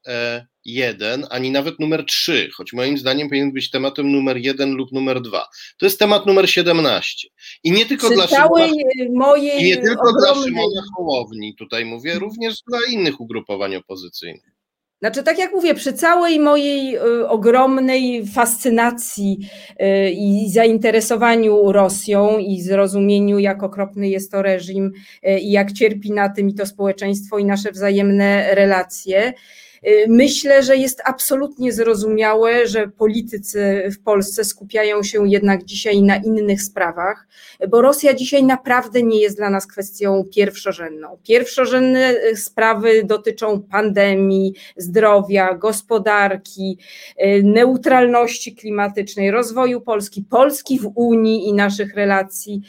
jeden, 0.65 1.25
ani 1.29 1.51
nawet 1.51 1.79
numer 1.79 2.05
trzy, 2.05 2.49
choć 2.53 2.73
moim 2.73 2.97
zdaniem 2.97 3.29
powinien 3.29 3.51
być 3.51 3.71
tematem 3.71 4.11
numer 4.11 4.37
jeden 4.37 4.71
lub 4.73 4.91
numer 4.91 5.21
dwa. 5.21 5.47
To 5.77 5.85
jest 5.85 5.99
temat 5.99 6.25
numer 6.25 6.49
17. 6.49 7.27
I 7.63 7.71
nie 7.71 7.85
tylko 7.85 8.07
Przy 8.07 8.15
dla 8.15 8.27
całej 8.27 8.69
Szymona, 8.69 9.25
mojej 9.27 9.63
nie 9.63 9.77
tylko 9.77 10.09
ogromnej... 10.09 10.33
dla 10.33 10.43
Szymona 10.43 10.81
Hołowni, 10.95 11.55
tutaj 11.55 11.85
mówię, 11.85 12.19
również 12.19 12.55
dla 12.67 12.79
innych 12.89 13.21
ugrupowań 13.21 13.75
opozycyjnych. 13.75 14.53
Znaczy, 15.03 15.23
tak 15.23 15.39
jak 15.39 15.51
mówię, 15.51 15.73
przy 15.73 15.93
całej 15.93 16.39
mojej 16.39 16.95
y, 16.95 17.27
ogromnej 17.27 18.27
fascynacji 18.27 19.39
y, 19.81 20.11
i 20.11 20.51
zainteresowaniu 20.51 21.71
Rosją 21.71 22.37
i 22.37 22.61
zrozumieniu, 22.61 23.39
jak 23.39 23.63
okropny 23.63 24.09
jest 24.09 24.31
to 24.31 24.41
reżim 24.41 24.91
y, 25.27 25.39
i 25.39 25.51
jak 25.51 25.71
cierpi 25.71 26.11
na 26.11 26.29
tym 26.29 26.49
i 26.49 26.53
to 26.53 26.65
społeczeństwo 26.65 27.37
i 27.37 27.45
nasze 27.45 27.71
wzajemne 27.71 28.55
relacje, 28.55 29.33
myślę, 30.07 30.63
że 30.63 30.77
jest 30.77 31.01
absolutnie 31.05 31.71
zrozumiałe, 31.71 32.67
że 32.67 32.87
politycy 32.87 33.89
w 33.91 34.03
Polsce 34.03 34.43
skupiają 34.43 35.03
się 35.03 35.29
jednak 35.29 35.63
dzisiaj 35.63 36.01
na 36.01 36.17
innych 36.17 36.61
sprawach, 36.61 37.27
bo 37.69 37.81
Rosja 37.81 38.13
dzisiaj 38.13 38.43
naprawdę 38.43 39.03
nie 39.03 39.21
jest 39.21 39.37
dla 39.37 39.49
nas 39.49 39.67
kwestią 39.67 40.23
pierwszorzędną. 40.35 41.17
Pierwszorzędne 41.23 42.13
y, 42.31 42.35
sprawy 42.37 43.03
dotyczą 43.03 43.61
pandemii, 43.61 44.53
zdrowia, 44.77 45.53
gospodarki, 45.53 46.77
y, 47.21 47.43
neutralności 47.43 48.55
klimatycznej, 48.55 49.31
rozwoju 49.31 49.81
Polski, 49.81 50.23
Polski 50.29 50.79
w 50.79 50.91
Unii 50.95 51.47
i 51.47 51.53
naszych 51.53 51.95
relacji. 51.95 52.61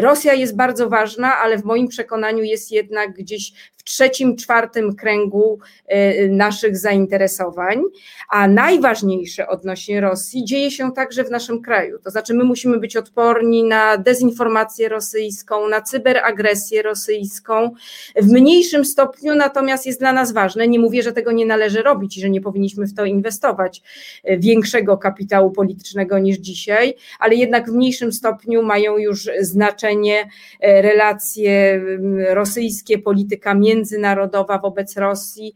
Rosja 0.00 0.34
jest 0.34 0.56
bardzo 0.56 0.88
ważna, 0.88 1.36
ale 1.36 1.58
w 1.58 1.64
moim 1.64 1.88
przekonaniu 1.88 2.44
jest 2.44 2.72
jednak 2.72 3.12
gdzieś 3.12 3.52
trzecim, 3.86 4.36
czwartym 4.36 4.96
kręgu 4.96 5.58
y, 5.92 6.28
naszych 6.30 6.76
zainteresowań, 6.76 7.82
a 8.30 8.48
najważniejsze 8.48 9.48
odnośnie 9.48 10.00
Rosji 10.00 10.44
dzieje 10.44 10.70
się 10.70 10.92
także 10.92 11.24
w 11.24 11.30
naszym 11.30 11.62
kraju. 11.62 11.98
To 12.04 12.10
znaczy, 12.10 12.34
my 12.34 12.44
musimy 12.44 12.78
być 12.78 12.96
odporni 12.96 13.64
na 13.64 13.96
dezinformację 13.96 14.88
rosyjską, 14.88 15.68
na 15.68 15.80
cyberagresję 15.80 16.82
rosyjską. 16.82 17.70
W 18.16 18.32
mniejszym 18.32 18.84
stopniu 18.84 19.34
natomiast 19.34 19.86
jest 19.86 20.00
dla 20.00 20.12
nas 20.12 20.32
ważne. 20.32 20.68
Nie 20.68 20.78
mówię, 20.78 21.02
że 21.02 21.12
tego 21.12 21.32
nie 21.32 21.46
należy 21.46 21.82
robić 21.82 22.16
i 22.16 22.20
że 22.20 22.30
nie 22.30 22.40
powinniśmy 22.40 22.86
w 22.86 22.94
to 22.94 23.04
inwestować 23.04 23.82
y, 24.30 24.38
większego 24.38 24.98
kapitału 24.98 25.50
politycznego 25.50 26.18
niż 26.18 26.38
dzisiaj, 26.38 26.94
ale 27.18 27.34
jednak 27.34 27.70
w 27.70 27.74
mniejszym 27.74 28.12
stopniu 28.12 28.62
mają 28.62 28.98
już 28.98 29.28
znaczenie 29.40 30.20
y, 30.22 30.26
relacje 30.60 31.80
rosyjskie, 32.28 32.98
polityka 32.98 33.54
międzynarodowa, 33.54 33.75
międzynarodowa 33.76 34.58
wobec 34.58 34.96
Rosji. 34.96 35.54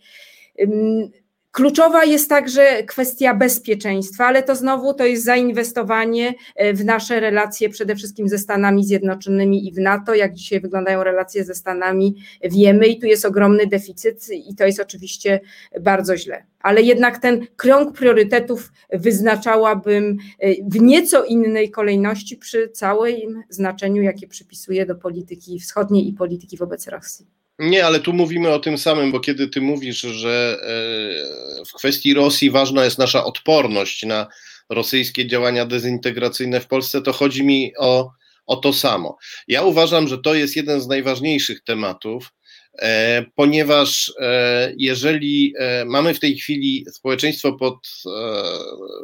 Kluczowa 1.53 2.05
jest 2.05 2.29
także 2.29 2.83
kwestia 2.83 3.35
bezpieczeństwa, 3.35 4.27
ale 4.27 4.43
to 4.43 4.55
znowu 4.55 4.95
to 4.95 5.05
jest 5.05 5.25
zainwestowanie 5.25 6.35
e, 6.57 6.75
w 6.75 6.85
nasze 6.85 7.21
relacje 7.21 7.69
przede 7.69 7.97
wszystkim 7.97 8.29
ze 8.29 8.39
Stanami 8.39 8.85
Zjednoczonymi 8.85 9.69
i 9.69 9.73
w 9.73 9.79
NATO. 9.79 10.15
Jak 10.15 10.35
dzisiaj 10.35 10.61
wyglądają 10.61 11.05
relacje 11.05 11.45
ze 11.45 11.55
Stanami, 11.55 12.15
wiemy 12.43 12.87
i 12.87 13.01
tu 13.01 13.07
jest 13.07 13.25
ogromny 13.25 13.67
deficyt 13.67 14.29
i 14.49 14.55
to 14.55 14.67
jest 14.67 14.81
oczywiście 14.81 15.41
bardzo 15.81 16.17
źle. 16.17 16.45
Ale 16.61 16.83
jednak 16.83 17.19
ten 17.19 17.47
krąg 17.57 17.99
priorytetów 17.99 18.73
wyznaczałabym 18.93 20.19
e, 20.39 20.55
w 20.71 20.81
nieco 20.81 21.25
innej 21.25 21.71
kolejności 21.71 22.37
przy 22.37 22.69
całym 22.69 23.43
znaczeniu, 23.49 24.03
jakie 24.03 24.29
przypisuje 24.29 24.87
do 24.87 24.95
polityki 24.95 25.61
wschodniej 25.61 26.09
i 26.09 26.13
polityki 26.13 26.57
wobec 26.57 26.89
Rosji. 26.89 27.40
Nie, 27.61 27.87
ale 27.87 28.01
tu 28.01 28.13
mówimy 28.13 28.51
o 28.51 28.59
tym 28.59 28.79
samym, 28.79 29.13
bo 29.13 29.21
kiedy 29.21 29.49
ty 29.49 29.61
mówisz, 29.61 30.01
że 30.01 30.59
e, 30.63 31.65
w 31.65 31.73
kwestii 31.73 32.15
Rosji 32.15 32.51
ważna 32.51 32.85
jest 32.85 32.99
nasza 32.99 33.25
odporność 33.25 34.03
na 34.03 34.27
rosyjskie 34.69 35.27
działania 35.27 35.67
dezintegracyjne 35.67 36.61
w 36.61 36.67
Polsce, 36.67 37.03
to 37.03 37.13
chodzi 37.13 37.45
mi 37.45 37.73
o, 37.79 38.13
o 38.47 38.57
to 38.57 38.73
samo. 38.73 39.19
Ja 39.49 39.63
uważam, 39.63 40.09
że 40.09 40.19
to 40.19 40.35
jest 40.35 40.57
jeden 40.57 40.81
z 40.81 40.87
najważniejszych 40.87 41.65
tematów, 41.65 42.33
e, 42.79 43.25
ponieważ 43.35 44.13
e, 44.21 44.73
jeżeli 44.77 45.55
mamy 45.87 46.15
w 46.15 46.21
tej 46.21 46.37
chwili 46.37 46.85
społeczeństwo 46.93 47.53
pod 47.53 47.89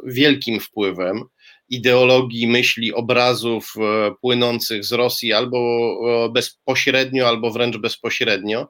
wielkim 0.05 0.59
wpływem, 0.59 1.23
ideologii, 1.69 2.47
myśli, 2.47 2.93
obrazów 2.93 3.73
e, 3.77 4.11
płynących 4.21 4.85
z 4.85 4.91
Rosji 4.91 5.33
albo 5.33 5.59
e, 6.25 6.29
bezpośrednio, 6.29 7.27
albo 7.27 7.51
wręcz 7.51 7.77
bezpośrednio. 7.77 8.67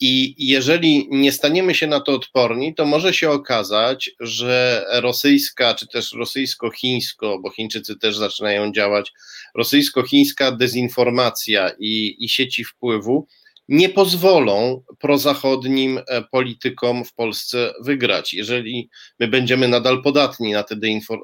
I 0.00 0.34
jeżeli 0.38 1.08
nie 1.10 1.32
staniemy 1.32 1.74
się 1.74 1.86
na 1.86 2.00
to 2.00 2.12
odporni, 2.12 2.74
to 2.74 2.86
może 2.86 3.14
się 3.14 3.30
okazać, 3.30 4.10
że 4.20 4.84
rosyjska, 4.92 5.74
czy 5.74 5.86
też 5.86 6.12
rosyjsko-chińsko, 6.12 7.38
bo 7.42 7.50
Chińczycy 7.50 7.98
też 7.98 8.16
zaczynają 8.16 8.72
działać, 8.72 9.12
rosyjsko-chińska 9.54 10.52
dezinformacja 10.52 11.70
i, 11.78 12.16
i 12.18 12.28
sieci 12.28 12.64
wpływu 12.64 13.26
nie 13.70 13.88
pozwolą 13.88 14.82
prozachodnim 14.98 15.98
e, 15.98 16.22
politykom 16.22 17.04
w 17.04 17.14
Polsce 17.14 17.72
wygrać. 17.80 18.34
Jeżeli 18.34 18.90
my 19.18 19.28
będziemy 19.28 19.68
nadal 19.68 20.02
podatni 20.02 20.52
na 20.52 20.62
te, 20.62 20.76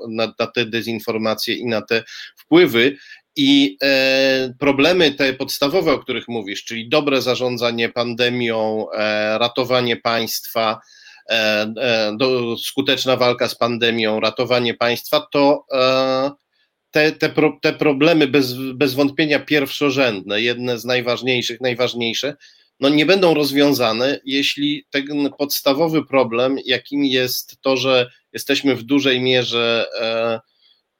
na, 0.09 0.47
te 0.47 0.67
dezinformacje 0.67 1.55
i 1.55 1.67
na 1.67 1.83
te 1.83 2.05
wpływy, 2.37 2.97
i 3.37 3.77
e, 3.83 4.55
problemy 4.59 5.13
te 5.13 5.35
podstawowe, 5.35 5.93
o 5.93 5.99
których 5.99 6.29
mówisz, 6.29 6.65
czyli 6.65 6.89
dobre 6.89 7.23
zarządzanie 7.23 7.89
pandemią, 7.89 8.87
e, 8.91 9.39
ratowanie 9.39 9.97
państwa, 9.97 10.81
e, 11.31 11.35
e 11.81 12.17
do, 12.17 12.57
skuteczna 12.57 13.17
walka 13.17 13.49
z 13.49 13.55
pandemią, 13.55 14.21
ratowanie 14.21 14.75
państwa, 14.75 15.27
to 15.33 15.65
e, 15.73 16.46
te, 16.97 17.13
te, 17.13 17.29
pro, 17.29 17.59
te 17.63 17.73
problemy 17.73 18.27
bez, 18.29 18.55
bez 18.75 18.95
wątpienia 18.95 19.39
pierwszorzędne, 19.41 20.41
jedne 20.41 20.79
z 20.79 20.85
najważniejszych, 20.85 21.61
najważniejsze, 21.61 22.37
no 22.81 22.89
nie 22.89 23.07
będą 23.07 23.35
rozwiązane, 23.35 24.21
jeśli 24.25 24.85
ten 24.91 25.31
podstawowy 25.39 26.07
problem, 26.07 26.57
jakim 26.65 27.05
jest 27.05 27.61
to, 27.61 27.77
że 27.77 28.11
jesteśmy 28.33 28.77
w 28.77 28.83
dużej 28.83 29.21
mierze 29.21 29.87
e, 30.01 30.41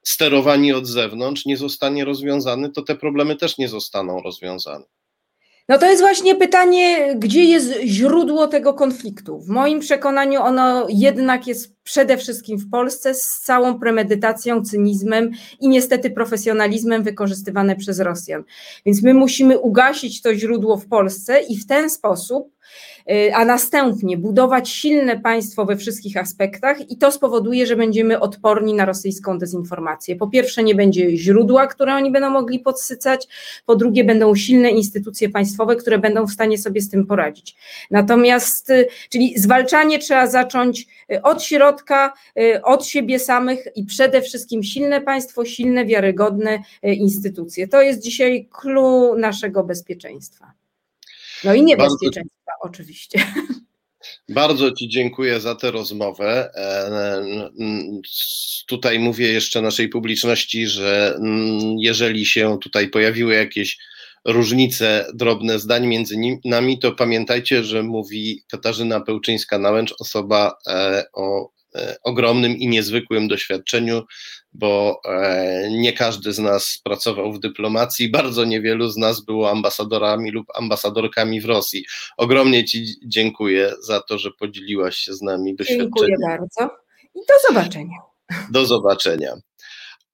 sterowani 0.03 0.73
od 0.73 0.87
zewnątrz, 0.87 1.45
nie 1.45 1.57
zostanie 1.57 2.05
rozwiązany, 2.05 2.71
to 2.71 2.81
te 2.81 2.95
problemy 2.95 3.35
też 3.35 3.57
nie 3.57 3.69
zostaną 3.69 4.21
rozwiązane. 4.21 4.85
No 5.69 5.77
to 5.77 5.85
jest 5.85 6.01
właśnie 6.01 6.35
pytanie, 6.35 7.15
gdzie 7.15 7.43
jest 7.43 7.73
źródło 7.83 8.47
tego 8.47 8.73
konfliktu. 8.73 9.39
W 9.39 9.47
moim 9.47 9.79
przekonaniu 9.79 10.41
ono 10.41 10.87
jednak 10.89 11.47
jest 11.47 11.75
przede 11.83 12.17
wszystkim 12.17 12.57
w 12.57 12.69
Polsce 12.69 13.13
z 13.13 13.39
całą 13.39 13.79
premedytacją, 13.79 14.61
cynizmem 14.61 15.31
i 15.59 15.67
niestety 15.67 16.09
profesjonalizmem 16.09 17.03
wykorzystywane 17.03 17.75
przez 17.75 17.99
Rosjan. 17.99 18.43
Więc 18.85 19.03
my 19.03 19.13
musimy 19.13 19.59
ugasić 19.59 20.21
to 20.21 20.35
źródło 20.35 20.77
w 20.77 20.87
Polsce 20.87 21.39
i 21.41 21.57
w 21.57 21.67
ten 21.67 21.89
sposób 21.89 22.56
a 23.33 23.45
następnie 23.45 24.17
budować 24.17 24.69
silne 24.69 25.19
państwo 25.19 25.65
we 25.65 25.77
wszystkich 25.77 26.17
aspektach 26.17 26.91
i 26.91 26.97
to 26.97 27.11
spowoduje, 27.11 27.65
że 27.67 27.75
będziemy 27.75 28.19
odporni 28.19 28.73
na 28.73 28.85
rosyjską 28.85 29.37
dezinformację. 29.39 30.15
Po 30.15 30.27
pierwsze, 30.27 30.63
nie 30.63 30.75
będzie 30.75 31.17
źródła, 31.17 31.67
które 31.67 31.95
oni 31.95 32.11
będą 32.11 32.29
mogli 32.29 32.59
podsycać, 32.59 33.27
po 33.65 33.75
drugie, 33.75 34.03
będą 34.03 34.35
silne 34.35 34.69
instytucje 34.69 35.29
państwowe, 35.29 35.75
które 35.75 35.97
będą 35.97 36.27
w 36.27 36.31
stanie 36.31 36.57
sobie 36.57 36.81
z 36.81 36.89
tym 36.89 37.05
poradzić. 37.05 37.55
Natomiast, 37.91 38.69
y, 38.69 38.87
czyli 39.09 39.39
zwalczanie 39.39 39.99
trzeba 39.99 40.27
zacząć 40.27 40.87
y, 41.11 41.21
od 41.21 41.43
środka, 41.43 42.13
od 42.63 42.85
siebie 42.85 43.19
samych 43.19 43.67
i 43.75 43.83
przede 43.83 44.21
wszystkim 44.21 44.63
silne 44.63 45.01
państwo, 45.01 45.45
silne, 45.45 45.85
wiarygodne 45.85 46.59
instytucje. 46.83 47.67
To 47.67 47.81
jest 47.81 48.01
dzisiaj 48.01 48.49
clue 48.61 49.15
naszego 49.17 49.63
bezpieczeństwa. 49.63 50.51
No 51.43 51.53
i 51.53 51.63
niebezpieczeństwa. 51.63 52.36
Oczywiście. 52.61 53.19
Bardzo 54.29 54.71
Ci 54.71 54.89
dziękuję 54.89 55.39
za 55.39 55.55
tę 55.55 55.71
rozmowę. 55.71 56.49
E, 56.55 57.25
tutaj 58.67 58.99
mówię 58.99 59.27
jeszcze 59.33 59.61
naszej 59.61 59.89
publiczności, 59.89 60.67
że 60.67 61.19
jeżeli 61.77 62.25
się 62.25 62.57
tutaj 62.61 62.89
pojawiły 62.89 63.35
jakieś 63.35 63.77
różnice, 64.25 65.05
drobne 65.13 65.59
zdań 65.59 65.87
między 65.87 66.15
nami, 66.45 66.79
to 66.79 66.91
pamiętajcie, 66.91 67.63
że 67.63 67.83
mówi 67.83 68.43
Katarzyna 68.51 68.99
Pełczyńska-Nałęcz, 68.99 69.93
osoba 69.99 70.57
e, 70.67 71.03
o 71.13 71.49
e, 71.75 71.97
ogromnym 72.03 72.57
i 72.57 72.67
niezwykłym 72.67 73.27
doświadczeniu, 73.27 74.03
bo 74.57 75.01
e, 75.05 75.69
nie 75.71 75.93
każdy 75.93 76.33
z 76.33 76.39
nas 76.39 76.81
pracował 76.83 77.33
w 77.33 77.39
dyplomacji, 77.39 78.11
bardzo 78.11 78.45
niewielu 78.45 78.89
z 78.89 78.97
nas 78.97 79.21
było 79.25 79.51
ambasadorami 79.51 80.31
lub 80.31 80.45
ambasadorkami 80.55 81.41
w 81.41 81.45
Rosji. 81.45 81.85
Ogromnie 82.17 82.65
Ci 82.65 82.85
dziękuję 83.05 83.73
za 83.81 84.01
to, 84.01 84.17
że 84.17 84.31
podzieliłaś 84.31 84.95
się 84.95 85.13
z 85.13 85.21
nami 85.21 85.55
doświadczeniem. 85.55 85.91
Dziękuję 85.91 86.15
bardzo 86.21 86.75
i 87.15 87.19
do 87.19 87.33
zobaczenia. 87.47 87.97
Do 88.51 88.65
zobaczenia. 88.65 89.33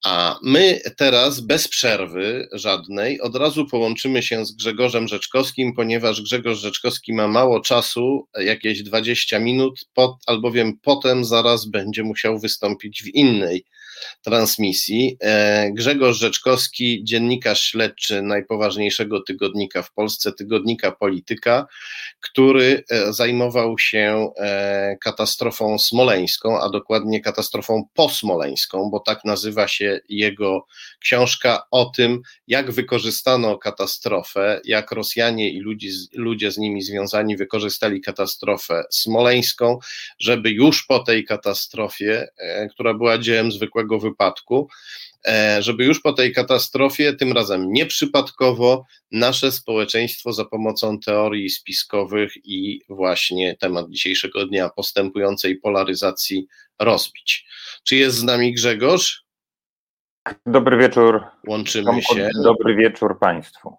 A 0.06 0.39
my 0.44 0.80
teraz 0.98 1.39
bez 1.39 1.68
przerwy 1.68 2.48
żadnej 2.52 3.22
od 3.22 3.36
razu 3.36 3.66
połączymy 3.66 4.24
się 4.24 4.46
z 4.46 4.52
Grzegorzem 4.52 5.08
Rzeczkowskim, 5.08 5.74
ponieważ 5.74 6.22
Grzegorz 6.22 6.60
Rzeczkowski 6.60 7.14
ma 7.14 7.28
mało 7.28 7.62
czasu, 7.62 8.28
jakieś 8.39 8.84
20 8.84 9.39
minut, 9.39 9.80
pod, 9.94 10.16
albowiem 10.26 10.80
potem 10.82 11.26
zaraz 11.26 11.66
będzie 11.66 12.04
musiał 12.04 12.39
wystąpić 12.39 13.04
w 13.04 13.08
innej 13.08 13.66
transmisji. 14.22 15.18
E, 15.22 15.72
Grzegorz 15.72 16.18
Rzeczkowski, 16.18 17.04
dziennikarz 17.04 17.64
śledczy 17.64 18.22
najpoważniejszego 18.22 19.22
tygodnika 19.22 19.82
w 19.82 19.93
Polsce, 19.93 20.34
tygodnika 20.34 20.91
Polityka, 20.91 21.68
który 22.20 22.84
e, 22.89 23.14
zajmował 23.14 23.80
się 23.80 24.30
e, 24.38 24.97
katastrofą 25.01 25.80
smoleńską, 25.80 26.62
a 26.62 26.70
dokładnie 26.70 27.22
katastrofą 27.22 27.84
posmoleńską, 27.93 28.89
bo 28.91 28.99
tak 28.99 29.26
nazywa 29.26 29.68
się 29.68 29.99
jego 30.10 30.66
książka 30.99 31.64
o 31.72 31.86
tym, 31.86 32.22
jak 32.47 32.72
wykorzystano 32.72 33.58
katastrofę, 33.58 34.62
jak 34.66 34.91
Rosjanie 34.91 35.49
i 35.49 35.60
ludzie, 35.60 35.89
ludzie 36.14 36.51
z 36.51 36.58
nimi 36.58 36.82
związani 36.82 37.38
wykorzystali 37.38 38.01
katastrofę 38.01 38.84
smoleńską, 38.89 39.80
żeby 40.20 40.49
już 40.49 40.86
po 40.86 40.99
tej 40.99 41.26
katastrofie, 41.26 42.28
która 42.72 42.93
była 42.93 43.18
dziełem 43.18 43.51
zwykłego 43.51 43.93
wypadku, 44.00 44.70
e, 45.26 45.58
żeby 45.62 45.86
już 45.86 46.02
po 46.02 46.14
tej 46.14 46.34
katastrofie, 46.34 47.14
tym 47.14 47.34
razem 47.34 47.74
nieprzypadkowo, 47.74 48.86
nasze 49.12 49.52
społeczeństwo 49.52 50.34
za 50.34 50.46
pomocą 50.46 51.00
teorii 51.00 51.50
spiskowych 51.50 52.34
i 52.44 52.82
właśnie 52.89 53.58
temat 53.58 53.89
dzisiejszego 53.89 54.46
dnia 54.46 54.70
postępującej 54.70 55.56
polaryzacji 55.56 56.48
rozbić. 56.80 57.46
Czy 57.84 57.96
jest 57.96 58.18
z 58.18 58.24
nami 58.24 58.54
Grzegorz? 58.54 59.24
Dobry 60.46 60.78
wieczór. 60.78 61.22
Łączymy 61.48 62.02
się. 62.02 62.30
Dobry 62.44 62.76
wieczór 62.76 63.20
Państwu. 63.20 63.78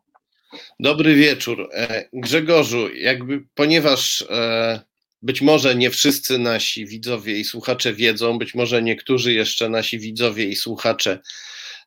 Dobry 0.81 1.15
wieczór. 1.15 1.69
E, 1.73 2.09
Grzegorzu, 2.12 2.95
jakby 2.95 3.45
ponieważ 3.55 4.25
e, 4.31 4.81
być 5.25 5.43
może 5.43 5.75
nie 5.75 5.91
wszyscy 5.91 6.39
nasi 6.39 6.87
widzowie 6.87 7.39
i 7.39 7.45
słuchacze 7.45 7.93
wiedzą, 7.93 8.39
być 8.39 8.55
może 8.55 8.83
niektórzy 8.83 9.33
jeszcze 9.33 9.68
nasi 9.68 9.99
widzowie 9.99 10.45
i 10.45 10.57
słuchacze, 10.57 11.18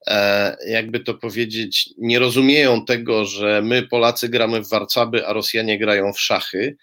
e, 0.08 0.58
jakby 0.68 1.00
to 1.00 1.14
powiedzieć, 1.14 1.90
nie 1.98 2.20
rozumieją 2.20 2.86
tego, 2.86 3.26
że 3.26 3.62
my 3.62 3.84
Polacy 3.84 4.30
gramy 4.30 4.62
w 4.62 4.70
warcaby, 4.70 5.28
a 5.28 5.34
Rosjanie 5.34 5.80
grają 5.80 6.14
w 6.14 6.20
szachy 6.20 6.78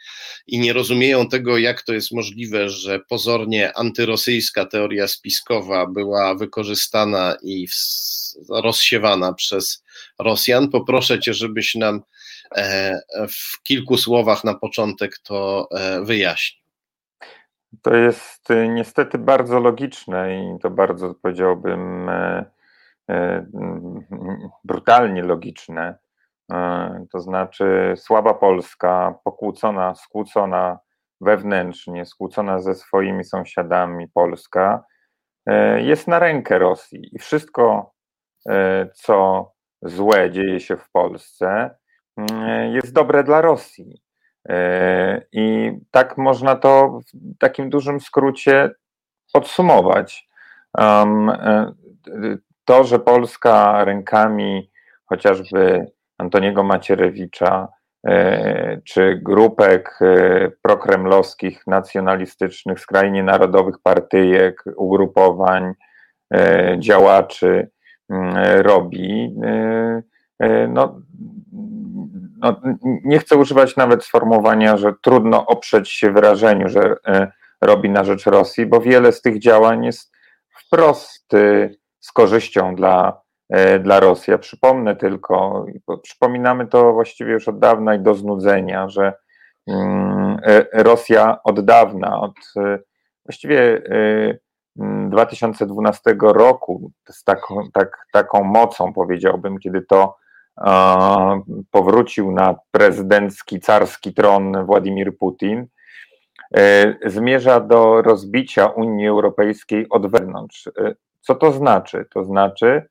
i 0.47 0.59
nie 0.59 0.73
rozumieją 0.73 1.29
tego, 1.29 1.59
jak 1.59 1.83
to 1.83 1.93
jest 1.93 2.13
możliwe, 2.13 2.69
że 2.71 3.01
pozornie 3.09 3.73
antyrosyjska 3.77 4.67
teoria 4.67 5.09
spiskowa 5.09 5.87
była 5.87 6.35
wykorzystana 6.35 7.37
i 7.43 7.67
rozsiewana 8.49 9.33
przez 9.33 9.85
Rosjan. 10.19 10.71
Poproszę 10.71 11.21
Cię, 11.21 11.35
żebyś 11.35 11.75
nam 11.75 12.03
w 13.29 13.63
kilku 13.63 13.97
słowach 13.97 14.45
na 14.45 14.55
początek 14.55 15.19
to 15.19 15.69
e, 15.71 16.05
wyjaśnił. 16.05 16.65
To 17.83 17.95
jest 17.95 18.51
e, 18.51 18.69
niestety 18.69 19.19
bardzo 19.19 19.61
logiczne 19.61 20.37
i 20.37 20.59
to 20.59 20.71
bardzo 20.71 21.15
powiedziałbym 21.15 22.11
brutalnie 24.65 25.23
logiczne. 25.23 25.99
To 27.13 27.21
znaczy 27.21 27.95
słaba 27.97 28.35
Polska, 28.35 29.15
pokłócona, 29.25 29.95
skłócona 29.95 30.79
wewnętrznie, 31.21 32.07
skłócona 32.07 32.59
ze 32.59 32.75
swoimi 32.75 33.25
sąsiadami 33.25 34.09
Polska, 34.09 34.85
jest 35.77 36.09
na 36.09 36.19
rękę 36.19 36.59
Rosji 36.59 37.09
i 37.13 37.19
wszystko, 37.19 37.93
co 38.95 39.51
złe 39.83 40.31
dzieje 40.31 40.61
się 40.61 40.77
w 40.77 40.91
Polsce, 40.91 41.77
jest 42.73 42.93
dobre 42.93 43.25
dla 43.25 43.41
Rosji. 43.41 44.05
E, 44.49 45.23
I 45.33 45.73
tak 45.91 46.19
można 46.19 46.57
to 46.57 47.01
w 47.15 47.39
takim 47.39 47.71
dużym 47.71 48.01
skrócie 48.01 48.71
podsumować. 49.33 50.29
E, 50.79 51.73
to, 52.65 52.85
że 52.85 52.99
Polska 52.99 53.85
rękami 53.85 54.71
chociażby 55.05 55.87
Antoniego 56.19 56.63
Macierewicza 56.63 57.69
e, 58.07 58.81
czy 58.85 59.21
grupek 59.23 59.99
prokremlowskich, 60.63 61.67
nacjonalistycznych, 61.67 62.81
skrajnie 62.81 63.23
narodowych 63.23 63.77
partyjek, 63.83 64.65
ugrupowań, 64.77 65.75
działaczy 66.79 67.71
mm, 68.11 68.37
robi, 68.61 69.35
no, 70.69 71.01
no, 72.45 72.61
nie 73.05 73.19
chcę 73.19 73.37
używać 73.37 73.77
nawet 73.77 74.05
sformułowania, 74.05 74.77
że 74.77 74.93
trudno 75.03 75.47
oprzeć 75.47 75.91
się 75.91 76.13
wyrażeniu, 76.13 76.69
że 76.69 76.97
e, 77.07 77.33
robi 77.61 77.91
na 77.91 78.05
rzecz 78.05 78.27
Rosji, 78.27 78.67
bo 78.67 78.81
wiele 78.81 79.13
z 79.13 79.23
tych 79.23 79.39
działań 79.39 79.85
jest 79.85 80.13
wprost 80.49 81.35
e, 81.35 81.71
z 82.01 82.13
korzyścią 82.13 82.75
dla, 82.75 83.21
e, 83.49 83.79
dla 83.79 84.01
Rosji. 84.01 84.31
Ja 84.31 84.39
przypomnę 84.39 84.97
tylko, 84.97 85.67
przypominamy 86.03 86.67
to 86.67 86.93
właściwie 86.93 87.33
już 87.33 87.49
od 87.49 87.59
dawna 87.59 87.95
i 87.95 88.01
do 88.01 88.15
znudzenia, 88.15 88.89
że 88.89 89.13
mm, 89.69 90.37
Rosja 90.73 91.39
od 91.45 91.65
dawna, 91.65 92.21
od 92.21 92.35
właściwie 93.27 93.83
2012 94.77 96.01
roku, 96.21 96.91
z 97.11 97.25
taką, 97.25 97.71
tak, 97.73 98.07
taką 98.13 98.45
mocą 98.45 98.93
powiedziałbym, 98.93 99.59
kiedy 99.59 99.83
to 99.83 100.17
powrócił 101.71 102.33
na 102.33 102.57
prezydencki, 102.71 103.61
carski 103.61 104.15
tron 104.15 104.67
Władimir 104.67 105.19
Putin, 105.19 105.67
e, 106.57 106.95
zmierza 107.07 107.61
do 107.61 108.03
rozbicia 108.03 108.67
Unii 108.67 109.09
Europejskiej 109.09 109.89
od 109.91 110.11
wewnątrz. 110.11 110.67
E, 110.67 110.95
co 111.21 111.35
to 111.35 111.53
znaczy? 111.53 112.07
To 112.15 112.25
znaczy, 112.25 112.83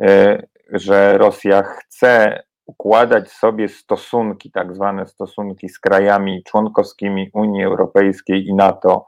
e, 0.00 0.42
że 0.72 1.18
Rosja 1.18 1.62
chce 1.62 2.42
układać 2.66 3.32
sobie 3.32 3.68
stosunki, 3.68 4.50
tak 4.50 4.74
zwane 4.74 5.06
stosunki 5.06 5.68
z 5.68 5.78
krajami 5.78 6.42
członkowskimi 6.44 7.30
Unii 7.32 7.64
Europejskiej 7.64 8.46
i 8.46 8.54
NATO 8.54 9.06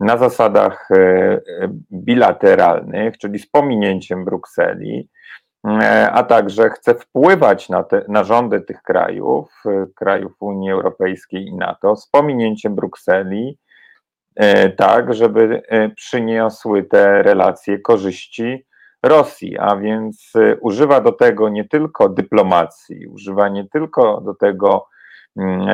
na 0.00 0.16
zasadach 0.16 0.88
bilateralnych, 1.92 3.18
czyli 3.18 3.38
z 3.38 3.46
pominięciem 3.46 4.24
Brukseli, 4.24 5.08
a 6.12 6.22
także 6.22 6.70
chce 6.70 6.94
wpływać 6.94 7.68
na, 7.68 7.82
te, 7.82 8.04
na 8.08 8.24
rządy 8.24 8.60
tych 8.60 8.82
krajów, 8.82 9.62
e, 9.66 9.86
krajów 9.94 10.32
Unii 10.40 10.70
Europejskiej 10.70 11.46
i 11.46 11.54
NATO, 11.54 11.96
z 11.96 12.08
pominięciem 12.08 12.74
Brukseli, 12.74 13.58
e, 14.36 14.70
tak, 14.70 15.14
żeby 15.14 15.62
przyniosły 15.96 16.84
te 16.84 17.22
relacje 17.22 17.78
korzyści 17.78 18.66
Rosji, 19.02 19.58
a 19.58 19.76
więc 19.76 20.32
używa 20.60 21.00
do 21.00 21.12
tego 21.12 21.48
nie 21.48 21.68
tylko 21.68 22.08
dyplomacji, 22.08 23.06
używa 23.06 23.48
nie 23.48 23.68
tylko 23.68 24.20
do 24.20 24.34
tego 24.34 24.86
mm, 25.36 25.68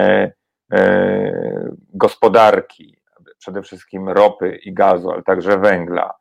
gospodarki, 1.94 2.96
przede 3.38 3.62
wszystkim 3.62 4.08
ropy 4.08 4.56
i 4.56 4.74
gazu, 4.74 5.10
ale 5.10 5.22
także 5.22 5.58
węgla 5.58 6.14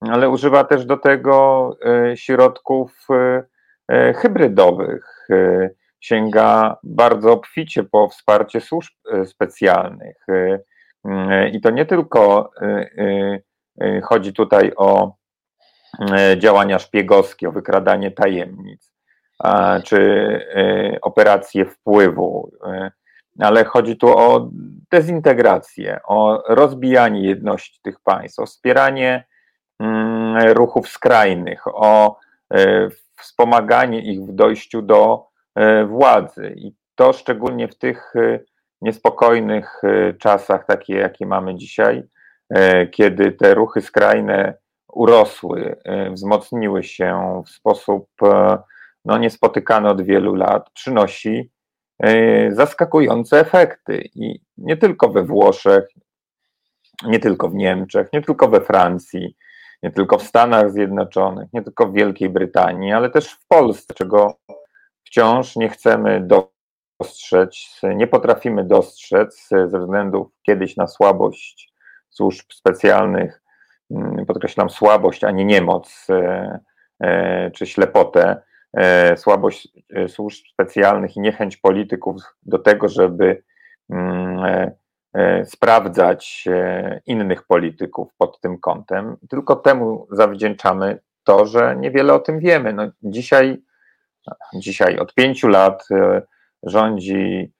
ale 0.00 0.28
używa 0.28 0.64
też 0.64 0.84
do 0.84 0.96
tego 0.96 1.70
e, 1.86 2.16
środków 2.16 3.06
e, 3.10 3.44
e, 3.88 4.14
hybrydowych. 4.14 5.28
Sięga 6.00 6.76
bardzo 6.82 7.32
obficie 7.32 7.84
po 7.84 8.08
wsparcie 8.08 8.60
służb 8.60 8.92
specjalnych. 9.24 10.26
I 11.52 11.60
to 11.60 11.70
nie 11.70 11.86
tylko 11.86 12.50
chodzi 14.02 14.32
tutaj 14.32 14.72
o 14.76 15.16
działania 16.38 16.78
szpiegowskie, 16.78 17.48
o 17.48 17.52
wykradanie 17.52 18.10
tajemnic, 18.10 18.92
czy 19.84 20.40
operacje 21.02 21.64
wpływu, 21.64 22.50
ale 23.40 23.64
chodzi 23.64 23.96
tu 23.96 24.18
o 24.18 24.50
dezintegrację, 24.92 26.00
o 26.04 26.42
rozbijanie 26.48 27.28
jedności 27.28 27.80
tych 27.82 28.00
państw, 28.00 28.38
o 28.38 28.46
wspieranie 28.46 29.08
mm, 29.10 29.35
ruchów 30.54 30.88
skrajnych, 30.88 31.62
o 31.66 32.18
e, 32.54 32.88
wspomaganie 33.16 34.00
ich 34.00 34.20
w 34.20 34.32
dojściu 34.32 34.82
do 34.82 35.26
e, 35.54 35.84
władzy. 35.84 36.54
I 36.56 36.72
to 36.94 37.12
szczególnie 37.12 37.68
w 37.68 37.78
tych 37.78 38.16
e, 38.16 38.40
niespokojnych 38.80 39.82
czasach, 40.18 40.66
takie 40.66 40.94
jakie 40.94 41.26
mamy 41.26 41.54
dzisiaj, 41.54 42.02
kiedy 42.90 43.32
te 43.32 43.54
ruchy 43.54 43.80
skrajne 43.80 44.54
urosły, 44.92 45.76
wzmocniły 46.12 46.82
się 46.82 47.42
w 47.46 47.50
sposób 47.50 48.08
no, 49.04 49.18
niespotykany 49.18 49.88
od 49.88 50.02
wielu 50.02 50.34
lat, 50.34 50.70
przynosi 50.70 51.50
zaskakujące 52.48 53.40
efekty. 53.40 54.08
I 54.14 54.40
nie 54.58 54.76
tylko 54.76 55.08
we 55.08 55.22
Włoszech, 55.22 55.88
nie 57.06 57.18
tylko 57.18 57.48
w 57.48 57.54
Niemczech, 57.54 58.12
nie 58.12 58.22
tylko 58.22 58.48
we 58.48 58.60
Francji, 58.60 59.36
nie 59.82 59.90
tylko 59.90 60.18
w 60.18 60.22
Stanach 60.22 60.70
Zjednoczonych, 60.70 61.48
nie 61.52 61.62
tylko 61.62 61.86
w 61.86 61.92
Wielkiej 61.92 62.28
Brytanii, 62.28 62.92
ale 62.92 63.10
też 63.10 63.30
w 63.30 63.46
Polsce, 63.46 63.94
czego 63.94 64.34
wciąż 65.04 65.56
nie 65.56 65.68
chcemy 65.68 66.26
dostrzec, 67.00 67.80
nie 67.94 68.06
potrafimy 68.06 68.64
dostrzec 68.64 69.48
ze 69.48 69.78
względu 69.78 70.32
kiedyś 70.42 70.76
na 70.76 70.86
słabość 70.86 71.72
służb 72.10 72.52
specjalnych, 72.52 73.42
mm, 73.90 74.26
podkreślam 74.26 74.70
słabość, 74.70 75.24
a 75.24 75.30
nie 75.30 75.44
niemoc 75.44 76.06
e, 76.10 76.60
e, 77.00 77.50
czy 77.50 77.66
ślepotę. 77.66 78.42
E, 78.76 79.16
słabość 79.16 79.68
służb 80.08 80.44
specjalnych 80.52 81.16
i 81.16 81.20
niechęć 81.20 81.56
polityków 81.56 82.16
do 82.42 82.58
tego, 82.58 82.88
żeby 82.88 83.42
mm, 83.90 84.70
sprawdzać 85.44 86.44
innych 87.06 87.46
polityków 87.46 88.08
pod 88.18 88.40
tym 88.40 88.58
kątem. 88.58 89.16
Tylko 89.30 89.56
temu 89.56 90.06
zawdzięczamy 90.10 90.98
to, 91.24 91.46
że 91.46 91.76
niewiele 91.76 92.14
o 92.14 92.18
tym 92.18 92.40
wiemy. 92.40 92.72
No 92.72 92.90
dzisiaj, 93.02 93.62
dzisiaj 94.54 94.98
od 94.98 95.14
pięciu 95.14 95.48
lat 95.48 95.88
rządzi 96.62 97.52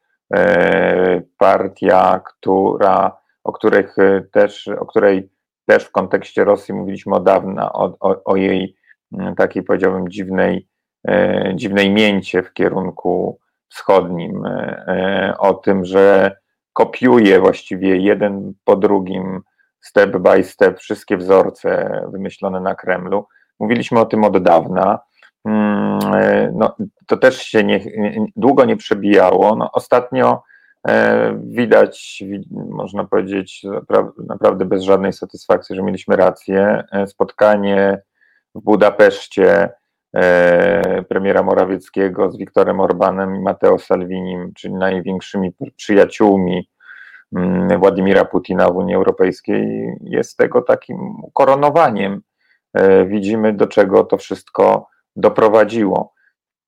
partia, 1.38 2.20
która, 2.24 3.16
o, 3.44 3.52
których 3.52 3.96
też, 4.32 4.68
o 4.68 4.86
której 4.86 5.30
też 5.66 5.84
w 5.84 5.92
kontekście 5.92 6.44
Rosji 6.44 6.74
mówiliśmy 6.74 7.14
od 7.14 7.24
dawna, 7.24 7.72
o, 7.72 7.96
o, 8.00 8.24
o 8.24 8.36
jej 8.36 8.76
mm, 9.12 9.34
takiej 9.34 9.62
powiedziałbym 9.62 10.08
dziwnej 10.08 10.68
E, 11.08 11.52
dziwnej 11.54 11.90
mięcie 11.90 12.42
w 12.42 12.52
kierunku 12.52 13.38
wschodnim, 13.68 14.46
e, 14.46 14.50
e, 14.88 15.38
o 15.38 15.54
tym, 15.54 15.84
że 15.84 16.36
kopiuje 16.76 17.40
właściwie 17.40 17.96
jeden 17.96 18.54
po 18.64 18.76
drugim, 18.76 19.40
step 19.80 20.16
by 20.16 20.44
step, 20.44 20.78
wszystkie 20.78 21.16
wzorce 21.16 22.00
wymyślone 22.12 22.60
na 22.60 22.74
Kremlu. 22.74 23.26
Mówiliśmy 23.60 24.00
o 24.00 24.06
tym 24.06 24.24
od 24.24 24.42
dawna. 24.42 24.98
Mm, 25.44 25.98
no, 26.54 26.76
to 27.06 27.16
też 27.16 27.42
się 27.42 27.64
nie, 27.64 27.80
długo 28.36 28.64
nie 28.64 28.76
przebijało. 28.76 29.56
No, 29.56 29.72
ostatnio 29.72 30.42
widać, 31.34 32.22
można 32.52 33.04
powiedzieć, 33.04 33.62
naprawdę 34.28 34.64
bez 34.64 34.82
żadnej 34.82 35.12
satysfakcji, 35.12 35.76
że 35.76 35.82
mieliśmy 35.82 36.16
rację. 36.16 36.84
Spotkanie 37.06 38.02
w 38.54 38.60
Budapeszcie 38.60 39.52
E, 39.62 39.85
premiera 41.08 41.42
Morawieckiego 41.42 42.30
z 42.30 42.36
Wiktorem 42.36 42.80
Orbanem 42.80 43.36
i 43.36 43.40
Matteo 43.40 43.78
Salvinim, 43.78 44.52
czyli 44.54 44.74
największymi 44.74 45.52
przyjaciółmi 45.76 46.70
mm, 47.36 47.80
Władimira 47.80 48.24
Putina 48.24 48.70
w 48.70 48.76
Unii 48.76 48.94
Europejskiej, 48.94 49.96
jest 50.00 50.36
tego 50.36 50.62
takim 50.62 50.98
koronowaniem. 51.32 52.22
E, 52.74 53.04
widzimy, 53.04 53.52
do 53.52 53.66
czego 53.66 54.04
to 54.04 54.16
wszystko 54.16 54.88
doprowadziło. 55.16 56.14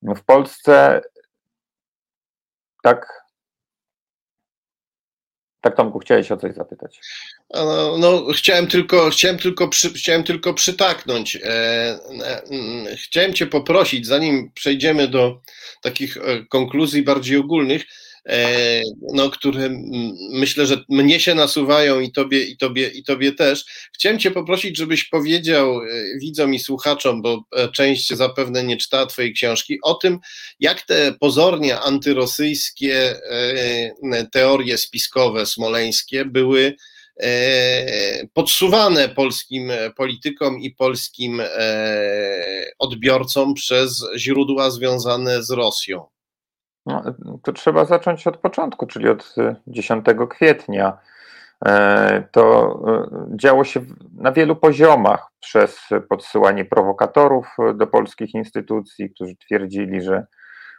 W 0.02 0.24
Polsce 0.24 1.00
tak 2.82 3.28
tak, 5.60 5.76
Tomku, 5.76 5.98
chciałeś 5.98 6.32
o 6.32 6.36
coś 6.36 6.54
zapytać. 6.54 7.00
No, 7.54 7.98
no, 7.98 8.26
chciałem 8.32 8.66
tylko, 8.66 9.10
chciałem 9.10 9.38
tylko, 9.38 9.68
przy, 9.68 9.92
chciałem 9.92 10.24
tylko 10.24 10.54
przytaknąć. 10.54 11.36
E, 11.36 11.40
e, 11.44 12.42
chciałem 12.96 13.34
Cię 13.34 13.46
poprosić, 13.46 14.06
zanim 14.06 14.50
przejdziemy 14.54 15.08
do 15.08 15.40
takich 15.82 16.16
e, 16.16 16.44
konkluzji 16.44 17.02
bardziej 17.02 17.36
ogólnych, 17.36 17.84
E, 18.28 18.82
no, 19.14 19.30
które 19.30 19.70
myślę, 20.30 20.66
że 20.66 20.84
mnie 20.88 21.20
się 21.20 21.34
nasuwają 21.34 22.00
i 22.00 22.12
tobie, 22.12 22.42
i 22.42 22.56
tobie, 22.56 22.88
i 22.88 23.04
tobie 23.04 23.32
też. 23.32 23.64
Chciałem 23.94 24.18
Cię 24.18 24.30
poprosić, 24.30 24.76
żebyś 24.76 25.04
powiedział 25.04 25.82
e, 25.82 25.86
widzom 26.20 26.54
i 26.54 26.58
słuchaczom, 26.58 27.22
bo 27.22 27.44
część 27.72 28.14
zapewne 28.14 28.64
nie 28.64 28.76
czytała 28.76 29.06
Twojej 29.06 29.34
książki, 29.34 29.78
o 29.82 29.94
tym, 29.94 30.18
jak 30.60 30.82
te 30.82 31.14
pozornie 31.20 31.80
antyrosyjskie 31.80 33.14
teorie 34.32 34.78
spiskowe 34.78 35.46
smoleńskie 35.46 36.24
były 36.24 36.74
podsuwane 38.34 39.08
polskim 39.08 39.70
politykom 39.96 40.58
i 40.58 40.70
polskim 40.70 41.42
odbiorcom 42.78 43.54
przez 43.54 44.06
źródła 44.16 44.70
związane 44.70 45.42
z 45.42 45.50
Rosją. 45.50 46.06
No, 46.88 47.02
to 47.42 47.52
trzeba 47.52 47.84
zacząć 47.84 48.26
od 48.26 48.36
początku, 48.36 48.86
czyli 48.86 49.08
od 49.08 49.34
10 49.66 50.08
y, 50.08 50.26
kwietnia. 50.26 50.98
E, 51.66 52.28
to 52.32 52.74
działo 53.36 53.64
się 53.64 53.80
na 54.14 54.32
wielu 54.32 54.56
poziomach 54.56 55.28
przez 55.40 55.80
podsyłanie 56.08 56.64
prowokatorów 56.64 57.56
do 57.74 57.86
polskich 57.86 58.34
instytucji, 58.34 59.10
którzy 59.10 59.36
twierdzili, 59.36 60.02
że 60.02 60.26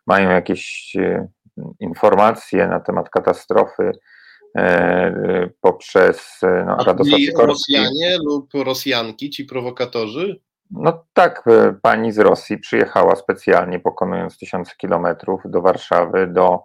mają 0.07 0.29
jakieś 0.29 0.95
informacje 1.79 2.67
na 2.67 2.79
temat 2.79 3.09
katastrofy 3.09 3.83
e, 3.83 3.93
poprzez 5.61 6.39
no, 6.65 6.77
Radosław 6.85 7.21
Rosjanie 7.37 8.17
lub 8.25 8.53
Rosjanki, 8.53 9.29
ci 9.29 9.45
prowokatorzy? 9.45 10.39
No 10.71 11.05
tak, 11.13 11.43
e, 11.47 11.75
pani 11.81 12.11
z 12.11 12.19
Rosji 12.19 12.57
przyjechała 12.57 13.15
specjalnie, 13.15 13.79
pokonując 13.79 14.37
tysiące 14.37 14.71
kilometrów 14.77 15.41
do 15.45 15.61
Warszawy, 15.61 16.27
do 16.27 16.59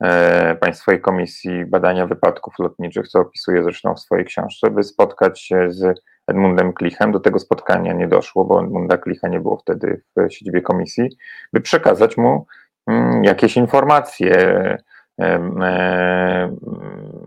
e, 0.00 0.56
Państwowej 0.56 1.00
Komisji 1.00 1.64
Badania 1.66 2.06
Wypadków 2.06 2.54
Lotniczych, 2.58 3.08
co 3.08 3.20
opisuje 3.20 3.62
zresztą 3.62 3.94
w 3.94 4.00
swojej 4.00 4.24
książce, 4.24 4.70
by 4.70 4.82
spotkać 4.82 5.40
się 5.40 5.66
z 5.70 6.00
Edmundem 6.26 6.72
Klichem. 6.72 7.12
Do 7.12 7.20
tego 7.20 7.38
spotkania 7.38 7.92
nie 7.92 8.08
doszło, 8.08 8.44
bo 8.44 8.64
Edmunda 8.64 8.98
Klicha 8.98 9.28
nie 9.28 9.40
było 9.40 9.56
wtedy 9.56 10.02
w 10.16 10.32
siedzibie 10.32 10.62
komisji, 10.62 11.08
by 11.52 11.60
przekazać 11.60 12.16
mu 12.16 12.46
mm, 12.86 13.24
jakieś 13.24 13.56
informacje. 13.56 14.78
E, 15.20 15.24
e, 15.62 16.56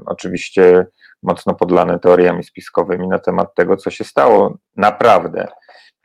oczywiście 0.06 0.86
mocno 1.24 1.54
podlane 1.54 2.00
teoriami 2.00 2.44
spiskowymi 2.44 3.08
na 3.08 3.20
temat 3.20 3.56
tego, 3.56 3.78
co 3.78 3.90
się 3.92 4.04
stało 4.04 4.58
naprawdę 4.78 5.48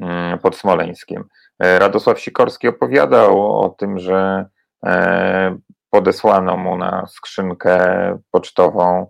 Mm, 0.00 0.38
pod 0.38 0.56
Smoleńskiem. 0.56 1.24
E, 1.58 1.78
Radosław 1.78 2.20
Sikorski 2.20 2.68
opowiadał 2.68 3.60
o 3.60 3.68
tym, 3.68 3.98
że 3.98 4.46
podesłano 5.90 6.56
mu 6.56 6.78
na 6.78 7.06
skrzynkę 7.06 7.78
pocztową 8.30 9.06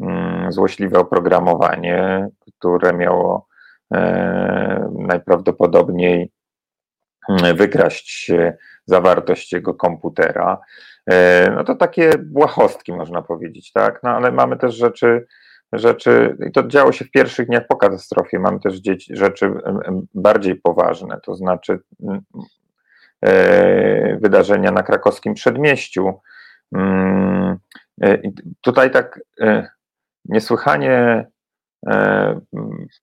mm, 0.00 0.52
złośliwe 0.52 0.98
oprogramowanie, 0.98 2.28
które 2.58 2.92
miało 2.92 3.48
najprawdopodobniej 4.90 6.32
mm, 7.28 7.56
wykraść 7.56 8.30
zawartość 8.86 9.52
jego 9.52 9.74
komputera. 9.74 10.58
No 11.56 11.64
to 11.64 11.74
takie 11.74 12.10
błahostki 12.18 12.92
można 12.92 13.22
powiedzieć, 13.22 13.72
tak? 13.72 14.00
No 14.02 14.10
ale 14.10 14.32
mamy 14.32 14.56
też 14.56 14.74
rzeczy 14.74 15.26
rzeczy, 15.72 16.36
i 16.48 16.52
to 16.52 16.68
działo 16.68 16.92
się 16.92 17.04
w 17.04 17.10
pierwszych 17.10 17.46
dniach 17.46 17.66
po 17.66 17.76
katastrofie, 17.76 18.38
mamy 18.38 18.60
też 18.60 18.76
dzieci, 18.76 19.16
rzeczy 19.16 19.52
bardziej 20.14 20.56
poważne, 20.56 21.20
to 21.22 21.34
znaczy 21.34 21.80
e, 23.24 24.18
wydarzenia 24.20 24.70
na 24.70 24.82
krakowskim 24.82 25.34
przedmieściu. 25.34 26.20
Mm, 26.74 27.58
e, 28.02 28.18
tutaj 28.60 28.90
tak 28.90 29.20
e, 29.40 29.68
niesłychanie 30.24 31.26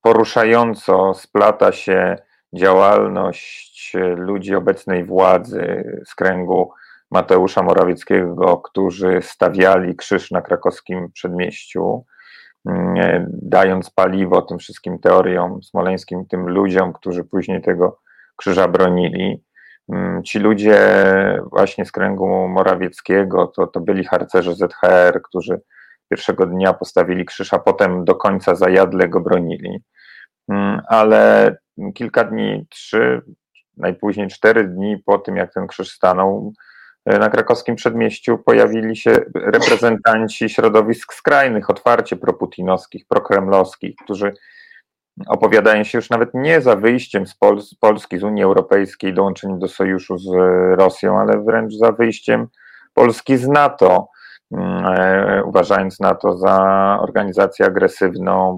poruszająco 0.02 1.14
splata 1.14 1.72
się 1.72 2.16
działalność 2.54 3.94
ludzi 4.16 4.56
obecnej 4.56 5.04
władzy 5.04 5.84
z 6.06 6.16
kręgu 6.16 6.72
Mateusza 7.12 7.64
Morawieckiego, 7.64 8.58
którzy 8.58 9.20
stawiali 9.22 9.96
krzyż 9.96 10.32
na 10.32 10.42
krakowskim 10.42 11.12
przedmieściu 11.12 12.06
mm, 12.66 13.30
dając 13.42 13.90
paliwo 13.90 14.42
tym 14.42 14.60
wszystkim 14.60 15.00
teoriom 15.00 15.64
smoleńskim, 15.64 16.26
tym 16.26 16.50
ludziom, 16.50 16.94
którzy 16.94 17.24
później 17.24 17.62
tego 17.62 18.00
krzyża 18.36 18.68
bronili. 18.68 19.44
Mm, 19.94 20.24
ci 20.24 20.40
ludzie 20.40 20.80
właśnie 21.52 21.86
z 21.86 21.92
kręgu 21.92 22.48
Morawieckiego 22.48 23.48
to, 23.48 23.68
to 23.68 23.80
byli 23.80 24.06
harcerze 24.06 24.56
ZHR, 24.56 25.22
którzy 25.22 25.62
pierwszego 26.10 26.46
dnia 26.46 26.74
postawili 26.74 27.26
krzyż, 27.26 27.54
a 27.54 27.60
potem 27.60 28.06
do 28.06 28.16
końca 28.16 28.56
zajadle 28.56 29.10
go 29.10 29.20
bronili. 29.22 29.84
Mm, 30.50 30.82
ale 30.88 31.56
kilka 31.94 32.24
dni, 32.24 32.68
trzy, 32.70 33.22
najpóźniej 33.78 34.28
cztery 34.28 34.64
dni 34.64 34.98
po 35.06 35.20
tym, 35.20 35.36
jak 35.36 35.54
ten 35.54 35.68
krzyż 35.68 35.92
stanął, 35.92 36.54
e, 36.60 36.75
na 37.06 37.30
krakowskim 37.30 37.76
przedmieściu 37.76 38.38
pojawili 38.38 38.96
się 38.96 39.18
reprezentanci 39.36 40.50
środowisk 40.50 41.14
skrajnych, 41.14 41.70
otwarcie 41.70 42.16
proputinowskich, 42.16 43.08
prokremlowskich, 43.08 43.96
którzy 44.04 44.34
opowiadają 45.28 45.84
się 45.84 45.98
już 45.98 46.10
nawet 46.10 46.30
nie 46.34 46.62
za 46.62 46.76
wyjściem 46.76 47.28
z, 47.28 47.36
Pol 47.36 47.62
z 47.62 47.76
Polski, 47.76 48.18
z 48.18 48.24
Unii 48.24 48.44
Europejskiej, 48.44 49.14
dołączeniem 49.14 49.60
do 49.60 49.68
sojuszu 49.68 50.18
z 50.18 50.30
Rosją, 50.78 51.20
ale 51.20 51.44
wręcz 51.44 51.74
za 51.74 51.92
wyjściem 51.92 52.48
Polski 52.94 53.38
z 53.38 53.48
NATO, 53.48 54.08
mm, 54.52 54.86
e, 54.86 55.44
uważając 55.44 56.00
NATO 56.00 56.38
za 56.38 56.58
organizację 57.02 57.66
agresywną, 57.66 58.56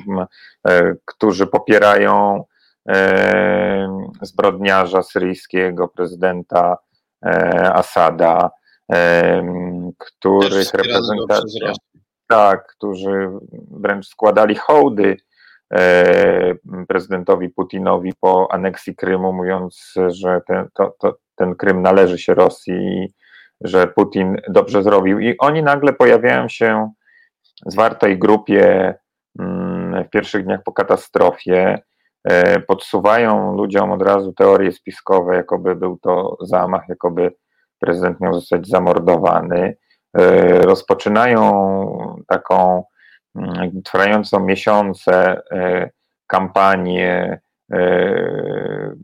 e, 0.68 0.94
którzy 1.06 1.48
popierają 1.48 2.44
e, 2.90 3.88
zbrodniarza 4.22 5.02
syryjskiego, 5.04 5.88
prezydenta 5.88 6.78
Asada, 7.74 8.52
których 9.98 10.74
reprezentacja, 10.74 11.74
tak, 12.28 12.68
którzy 12.68 13.30
wręcz 13.72 14.08
składali 14.08 14.56
hołdy 14.56 15.18
E, 15.74 16.54
prezydentowi 16.88 17.50
Putinowi 17.50 18.14
po 18.20 18.52
aneksji 18.52 18.96
Krymu, 18.96 19.34
mówiąc, 19.34 19.94
że 20.08 20.42
ten, 20.48 20.68
to, 20.74 20.96
to, 21.00 21.18
ten 21.36 21.56
Krym 21.56 21.82
należy 21.82 22.18
się 22.18 22.34
Rosji, 22.34 23.14
że 23.62 23.88
Putin 23.88 24.36
dobrze 24.50 24.84
zrobił. 24.84 25.20
I 25.20 25.38
oni 25.38 25.64
nagle 25.64 25.94
pojawiają 25.94 26.50
się 26.50 26.92
w 27.66 27.72
zwartej 27.72 28.20
grupie 28.20 28.94
mm, 29.40 30.04
w 30.04 30.10
pierwszych 30.10 30.44
dniach 30.44 30.64
po 30.64 30.74
katastrofie, 30.74 31.58
e, 31.58 31.82
podsuwają 32.68 33.56
ludziom 33.56 33.92
od 33.92 34.02
razu 34.02 34.34
teorie 34.34 34.72
spiskowe, 34.72 35.36
jakoby 35.36 35.76
był 35.76 35.98
to 35.98 36.38
zamach, 36.42 36.90
jakoby 36.90 37.32
prezydent 37.80 38.20
miał 38.20 38.34
zostać 38.34 38.68
zamordowany. 38.68 39.78
E, 40.18 40.62
rozpoczynają 40.62 41.52
taką 42.28 42.84
Mm, 43.38 43.82
trwającą 43.84 44.40
miesiące 44.40 45.42
e, 45.52 45.90
kampanię, 46.28 47.40
e, 47.72 48.96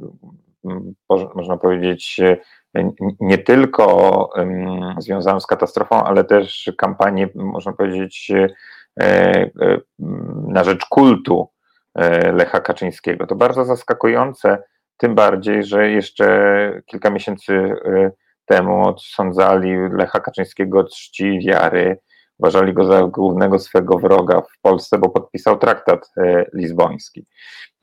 można 1.36 1.58
powiedzieć, 1.58 2.20
e, 2.20 2.38
nie 3.20 3.38
tylko 3.38 4.30
związaną 4.98 5.40
z 5.40 5.48
katastrofą, 5.48 6.04
ale 6.04 6.24
też 6.24 6.72
kampanię, 6.78 7.30
można 7.36 7.74
powiedzieć, 7.74 8.32
na 10.48 10.64
rzecz 10.64 10.86
kultu 10.86 11.50
Lecha 12.34 12.60
Kaczyńskiego. 12.60 13.28
To 13.28 13.36
bardzo 13.36 13.66
zaskakujące, 13.66 14.64
tym 14.98 15.16
bardziej, 15.16 15.64
że 15.64 15.90
jeszcze 15.90 16.82
kilka 16.86 17.10
miesięcy 17.10 17.76
temu 18.46 18.88
odsądzali 18.88 19.76
Lecha 19.92 20.20
Kaczyńskiego 20.20 20.80
od 20.80 20.92
czci 20.92 21.40
wiary, 21.48 21.98
uważali 22.40 22.74
go 22.74 22.86
za 22.86 23.04
głównego 23.04 23.60
swego 23.60 23.98
wroga 24.00 24.42
w 24.42 24.62
Polsce, 24.62 24.98
bo 24.98 25.10
podpisał 25.10 25.58
traktat 25.58 26.12
e, 26.18 26.46
lizboński. 26.54 27.26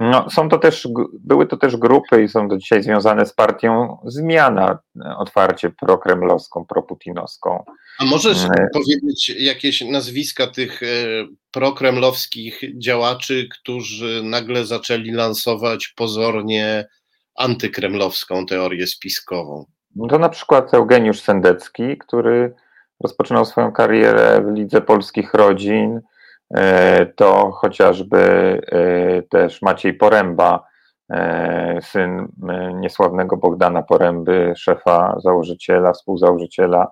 No, 0.00 0.30
są 0.30 0.48
to 0.48 0.58
też, 0.58 0.88
były 1.20 1.46
to 1.46 1.56
też 1.56 1.76
grupy 1.76 2.22
i 2.22 2.28
są 2.28 2.48
do 2.48 2.56
dzisiaj 2.56 2.82
związane 2.82 3.26
z 3.26 3.34
partią 3.34 3.98
Zmiana, 4.04 4.78
e, 5.04 5.16
otwarcie 5.16 5.70
prokremlowską, 5.70 6.64
proputinowską. 6.66 7.64
A 7.98 8.04
możesz 8.04 8.44
e, 8.44 8.48
powiedzieć 8.72 9.28
jakieś 9.28 9.80
nazwiska 9.80 10.46
tych 10.46 10.80
prokremlowskich 11.50 12.60
działaczy, 12.78 13.48
którzy 13.52 14.22
nagle 14.24 14.66
zaczęli 14.66 15.10
lansować 15.10 15.92
pozornie 15.96 16.88
antykremlowską 17.36 18.46
teorię 18.46 18.86
spiskową? 18.86 19.64
No 19.96 20.08
to 20.08 20.18
na 20.18 20.28
przykład 20.28 20.74
Eugeniusz 20.74 21.20
Sendecki, 21.20 21.98
który 21.98 22.54
rozpoczynał 23.00 23.44
swoją 23.44 23.72
karierę 23.72 24.40
w 24.40 24.52
Lidze 24.54 24.80
Polskich 24.80 25.34
Rodzin, 25.34 26.00
e, 26.54 27.06
to 27.06 27.50
chociażby 27.50 28.18
e, 28.72 29.22
też 29.22 29.62
Maciej 29.62 29.94
Poręba, 29.94 30.66
e, 31.10 31.78
syn 31.82 32.28
niesławnego 32.74 33.36
Bogdana 33.36 33.82
Poręby, 33.82 34.52
szefa 34.56 35.16
założyciela, 35.22 35.92
współzałożyciela 35.92 36.88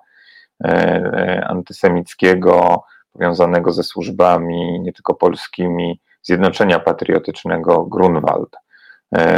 antysemickiego, 1.46 2.82
powiązanego 3.12 3.72
ze 3.72 3.82
służbami 3.82 4.80
nie 4.80 4.92
tylko 4.92 5.14
polskimi, 5.14 6.00
Zjednoczenia 6.22 6.78
Patriotycznego 6.78 7.84
Grunwald. 7.84 8.56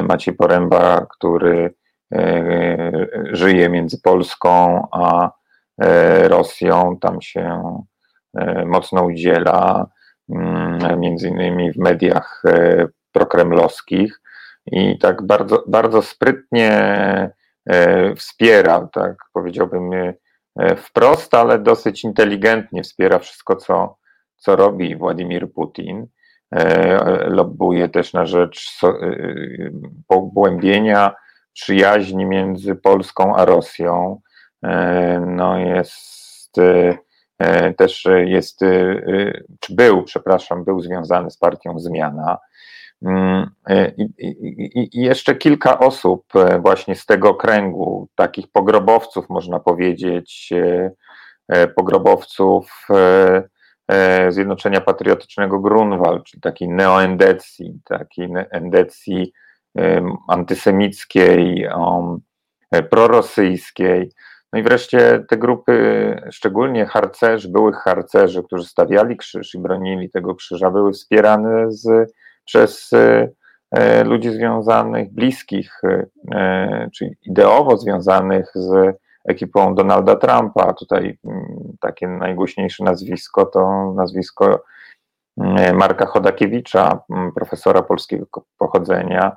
Maciej 0.03 0.35
Poręba, 0.35 1.07
który 1.11 1.75
żyje 3.33 3.69
między 3.69 4.01
Polską 4.03 4.87
a 4.93 5.31
Rosją, 6.29 6.97
tam 7.01 7.21
się 7.21 7.63
e, 8.35 8.65
mocno 8.65 9.03
udziela, 9.05 9.87
mm, 10.29 11.01
między 11.01 11.29
innymi 11.29 11.73
w 11.73 11.77
mediach 11.77 12.43
e, 12.47 12.87
prokremlowskich 13.13 14.21
i 14.67 14.99
tak 14.99 15.23
bardzo, 15.23 15.65
bardzo 15.67 16.03
sprytnie 16.03 16.71
wspiera, 18.17 18.89
tak 18.93 19.17
powiedziałbym 19.33 19.91
wprost, 20.77 21.35
ale 21.35 21.59
dosyć 21.59 22.05
inteligentnie 22.05 22.83
wspiera 22.83 23.19
wszystko, 23.19 23.57
co, 23.57 23.97
co 24.37 24.57
robi 24.57 24.97
Władimir 24.97 25.53
Putin. 25.53 26.07
Lobbuje 27.27 27.89
też 27.89 28.13
na 28.13 28.27
rzecz 28.27 28.81
pogłębienia 30.07 31.15
przyjaźni 31.53 32.27
między 32.27 32.75
Polską 32.75 33.37
a 33.37 33.45
Rosją. 33.45 34.21
E, 34.63 35.21
no 35.27 35.59
jest 35.59 36.59
e, 36.59 36.99
e, 37.39 37.75
też 37.75 38.07
jest, 38.25 38.61
czy 39.61 39.75
był, 39.75 40.03
przepraszam, 40.03 40.65
był 40.65 40.81
związany 40.81 41.31
z 41.31 41.37
partią 41.37 41.79
Zmiana. 41.79 42.39
Mm, 43.03 43.51
I, 43.97 44.03
i, 44.19 44.99
I, 44.99 45.03
jeszcze 45.03 45.35
kilka 45.35 45.79
osób 45.79 46.25
właśnie 46.63 46.95
z 46.95 47.07
tego 47.07 47.35
kręgu, 47.35 48.09
takich 48.15 48.49
pogrobowców, 48.53 49.29
można 49.29 49.61
powiedzieć, 49.61 50.53
pogrobowców 51.77 52.87
Zjednoczenia 54.29 54.81
Patriotycznego 54.81 55.59
Grunwald, 55.59 56.25
czyli 56.25 56.41
takiej 56.41 56.69
neoendecji, 56.69 57.81
takiej 57.85 58.29
endecji 58.51 59.33
antysemickiej, 60.29 61.69
prorosyjskiej, 62.91 64.11
no 64.53 64.59
i 64.59 64.63
wreszcie 64.63 65.25
te 65.29 65.37
grupy, 65.37 66.17
szczególnie 66.31 66.87
harcerzy, 66.87 67.49
byłych 67.49 67.77
harcerzy, 67.77 68.43
którzy 68.43 68.65
stawiali 68.65 69.17
krzyż 69.17 69.55
i 69.55 69.59
bronili 69.59 70.11
tego 70.11 70.35
krzyża, 70.35 70.71
były 70.71 70.93
wspierane 70.93 71.73
z, 71.73 72.13
przez 72.45 72.91
e, 73.71 74.05
ludzi 74.05 74.31
związanych, 74.31 75.13
bliskich, 75.13 75.81
e, 76.33 76.89
czyli 76.95 77.17
ideowo 77.23 77.77
związanych 77.77 78.51
z 78.55 78.97
ekipą 79.29 79.75
Donalda 79.75 80.17
Trumpa. 80.17 80.73
Tutaj 80.73 81.19
m, 81.25 81.43
takie 81.81 82.09
najgłośniejsze 82.09 82.85
nazwisko 82.85 83.47
to 83.47 83.93
nazwisko 83.97 84.63
e, 85.41 85.73
Marka 85.73 86.07
Chodakiewicza, 86.07 86.99
profesora 87.35 87.83
polskiego 87.83 88.27
pochodzenia, 88.59 89.37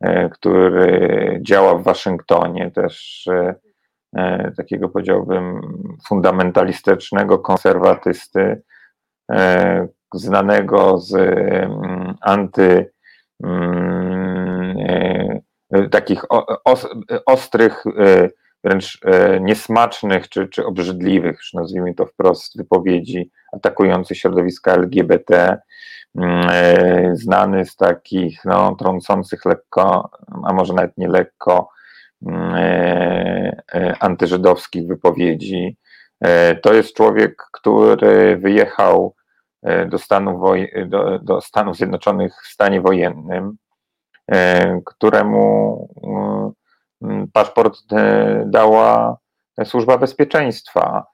e, 0.00 0.28
który 0.28 1.38
działa 1.42 1.74
w 1.74 1.82
Waszyngtonie, 1.82 2.70
też 2.70 3.26
e, 3.26 3.54
E, 3.54 3.73
takiego 4.56 4.88
powiedziałbym 4.88 5.60
fundamentalistycznego 6.08 7.38
konserwatysty, 7.38 8.62
e, 9.32 9.88
znanego 10.14 10.98
z 10.98 11.14
mm, 11.14 12.14
anty 12.20 12.90
mm, 13.44 14.76
e, 15.72 15.88
takich 15.88 16.24
ostrych, 17.26 17.84
wręcz 18.64 19.00
niesmacznych 19.40 20.28
czy, 20.28 20.48
czy 20.48 20.66
obrzydliwych, 20.66 21.36
już 21.36 21.52
nazwijmy 21.52 21.94
to 21.94 22.06
wprost, 22.06 22.56
wypowiedzi 22.56 23.30
atakujących 23.52 24.18
środowiska 24.18 24.72
LGBT, 24.72 25.58
mm, 26.18 27.16
znany 27.16 27.64
z 27.64 27.76
takich 27.76 28.44
no, 28.44 28.76
trącących 28.76 29.44
lekko, 29.44 30.10
a 30.44 30.52
może 30.52 30.74
nawet 30.74 30.98
nie 30.98 31.08
lekko, 31.08 31.74
E, 32.26 32.30
e, 32.30 33.23
antyżydowskich 34.04 34.86
wypowiedzi. 34.86 35.76
E, 36.20 36.54
to 36.56 36.74
jest 36.74 36.96
człowiek, 36.96 37.42
który 37.52 38.36
wyjechał 38.36 39.14
do 39.88 39.98
Stanów, 39.98 40.40
do, 40.86 41.18
do 41.18 41.40
Stanów 41.40 41.76
Zjednoczonych 41.76 42.34
w 42.44 42.46
stanie 42.46 42.80
wojennym, 42.80 43.56
któremu 44.84 45.88
paszport 47.32 47.80
dała 48.46 49.18
Służba 49.64 49.98
Bezpieczeństwa, 49.98 51.06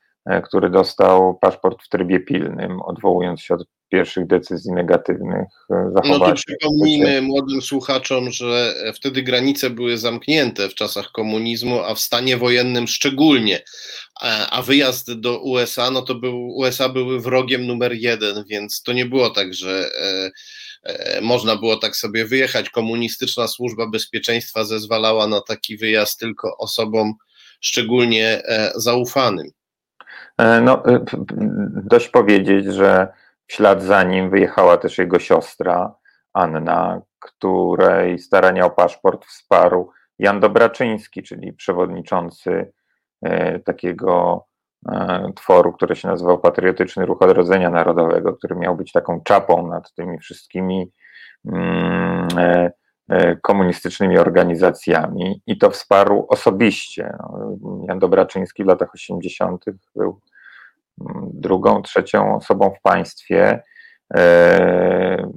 który 0.45 0.71
dostał 0.71 1.39
paszport 1.41 1.83
w 1.83 1.89
trybie 1.89 2.21
pilnym, 2.21 2.81
odwołując 2.81 3.41
się 3.41 3.55
od 3.55 3.67
pierwszych 3.91 4.27
decyzji 4.27 4.73
negatywnych 4.73 5.49
zachowań. 5.95 6.21
No 6.21 6.29
tu 6.29 6.35
przypomnijmy 6.35 7.23
młodym 7.23 7.63
słuchaczom, 7.63 8.31
że 8.31 8.75
wtedy 8.95 9.23
granice 9.23 9.71
były 9.71 9.99
zamknięte 9.99 10.69
w 10.69 10.75
czasach 10.75 11.13
komunizmu, 11.13 11.81
a 11.81 11.95
w 11.95 12.01
stanie 12.01 12.37
wojennym 12.37 12.89
szczególnie. 12.89 13.63
A 14.51 14.63
wyjazd 14.63 15.13
do 15.13 15.41
USA, 15.41 15.91
no 15.91 16.03
to 16.03 16.15
był, 16.15 16.49
USA 16.57 16.89
były 16.89 17.21
wrogiem 17.21 17.67
numer 17.67 17.93
jeden, 17.93 18.45
więc 18.49 18.83
to 18.83 18.93
nie 18.93 19.07
było 19.07 19.31
tak, 19.31 19.55
że 19.55 19.91
e, 20.01 20.31
e, 20.83 21.21
można 21.21 21.57
było 21.57 21.77
tak 21.77 21.97
sobie 21.97 22.25
wyjechać. 22.25 22.71
Komunistyczna 22.71 23.49
służba 23.49 23.87
bezpieczeństwa 23.87 24.65
zezwalała 24.65 25.27
na 25.27 25.41
taki 25.41 25.77
wyjazd 25.77 26.19
tylko 26.19 26.57
osobom 26.57 27.15
szczególnie 27.61 28.43
e, 28.45 28.73
zaufanym. 28.75 29.51
No, 30.63 30.83
dość 31.85 32.09
powiedzieć, 32.09 32.67
że 32.67 33.09
w 33.47 33.53
ślad 33.53 33.83
za 33.83 34.03
nim 34.03 34.31
wyjechała 34.31 34.77
też 34.77 34.99
jego 34.99 35.19
siostra 35.19 35.95
Anna, 36.33 37.01
której 37.21 38.19
starania 38.19 38.65
o 38.65 38.71
paszport 38.71 39.25
wsparł 39.25 39.91
Jan 40.19 40.41
Dobraczyński, 40.41 41.23
czyli 41.23 41.53
przewodniczący 41.53 42.73
e, 43.23 43.59
takiego 43.59 44.45
e, 44.89 45.33
tworu, 45.37 45.73
który 45.73 45.97
się 45.97 46.09
nazywał 46.09 46.39
Patriotyczny 46.39 47.07
Ruch 47.07 47.23
Odrodzenia 47.23 47.71
Narodowego, 47.71 48.33
który 48.33 48.57
miał 48.57 48.77
być 48.77 48.93
taką 48.93 49.21
czapą 49.25 49.67
nad 49.67 49.95
tymi 49.95 50.19
wszystkimi 50.19 50.93
mm, 51.47 52.29
e, 53.09 53.37
komunistycznymi 53.37 54.19
organizacjami 54.19 55.43
i 55.47 55.59
to 55.59 55.71
wsparł 55.71 56.27
osobiście. 56.29 57.17
No, 57.19 57.57
Jan 57.89 57.99
Dobraczyński 57.99 58.65
w 58.65 58.67
latach 58.67 58.95
80. 58.95 59.65
był 59.97 60.21
drugą, 61.35 61.83
trzecią 61.83 62.37
osobą 62.37 62.71
w 62.79 62.83
państwie. 62.83 63.63
E, 64.15 65.31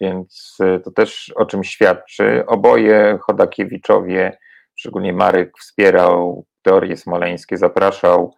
więc 0.00 0.58
to 0.84 0.90
też 0.90 1.32
o 1.36 1.46
czym 1.46 1.64
świadczy. 1.64 2.46
Oboje 2.46 3.18
Chodakiewiczowie, 3.20 4.38
szczególnie 4.74 5.12
Marek, 5.12 5.58
wspierał 5.58 6.44
teorie 6.62 6.96
smoleńskie, 6.96 7.56
zapraszał, 7.56 8.34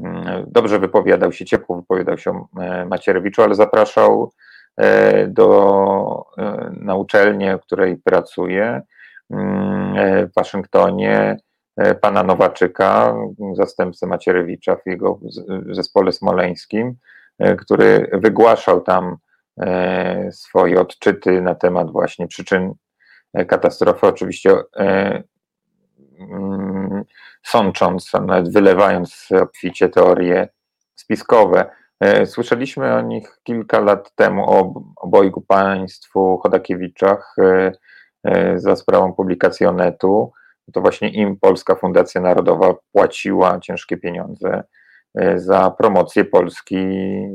mm, 0.00 0.44
dobrze 0.46 0.78
wypowiadał 0.78 1.32
się, 1.32 1.44
ciepło 1.44 1.76
wypowiadał 1.76 2.18
się 2.18 2.46
e, 2.60 2.84
Macierewiczu, 2.84 3.42
ale 3.42 3.54
zapraszał 3.54 4.32
e, 4.76 5.26
do, 5.26 6.24
na 6.72 6.94
uczelnię, 6.94 7.58
w 7.58 7.60
której 7.60 7.96
pracuje 7.96 8.82
mm, 9.30 10.28
w 10.28 10.34
Waszyngtonie 10.36 11.36
pana 12.00 12.22
Nowaczyka, 12.22 13.16
zastępcę 13.52 14.06
Macierewicza 14.06 14.76
w 14.76 14.86
jego 14.86 15.20
zespole 15.70 16.12
smoleńskim, 16.12 16.94
e, 17.38 17.56
który 17.56 18.10
wygłaszał 18.12 18.80
tam 18.80 19.16
e, 19.60 20.32
swoje 20.32 20.80
odczyty 20.80 21.42
na 21.42 21.54
temat 21.54 21.90
właśnie 21.92 22.26
przyczyn 22.26 22.74
katastrofy, 23.48 24.06
oczywiście 24.06 24.56
mm, 26.18 27.04
sącząc, 27.42 28.12
nawet 28.26 28.52
wylewając 28.52 29.28
obficie 29.42 29.88
teorie 29.88 30.48
spiskowe. 30.94 31.70
Słyszeliśmy 32.24 32.94
o 32.94 33.00
nich 33.00 33.40
kilka 33.42 33.80
lat 33.80 34.14
temu, 34.14 34.50
o 34.50 34.82
obojgu 34.96 35.40
państwu 35.40 36.38
Chodakiewiczach 36.42 37.36
za 38.56 38.76
sprawą 38.76 39.12
publikacji 39.12 39.66
Onetu 39.66 40.32
to 40.72 40.80
właśnie 40.80 41.08
im 41.08 41.36
Polska 41.40 41.74
Fundacja 41.74 42.20
Narodowa 42.20 42.74
płaciła 42.92 43.60
ciężkie 43.60 43.96
pieniądze 43.96 44.62
e, 45.14 45.38
za 45.38 45.70
promocję 45.70 46.24
Polski 46.24 46.76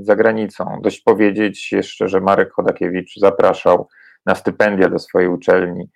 za 0.02 0.16
granicą. 0.16 0.80
Dość 0.84 1.02
powiedzieć 1.02 1.72
jeszcze, 1.72 2.08
że 2.08 2.20
Marek 2.20 2.54
Chodakiewicz 2.54 3.16
zapraszał 3.16 3.88
na 4.26 4.36
stypendia 4.36 4.90
do 4.90 5.00
swojej 5.00 5.30
uczelni 5.30 5.90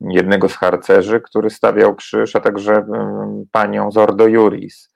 jednego 0.00 0.48
z 0.48 0.56
harcerzy, 0.56 1.20
który 1.20 1.50
stawiał 1.50 1.94
krzyż, 1.94 2.36
a 2.36 2.40
także 2.40 2.72
mm, 2.72 3.44
panią 3.52 3.90
Zordo 3.90 4.26
Juris. 4.26 4.91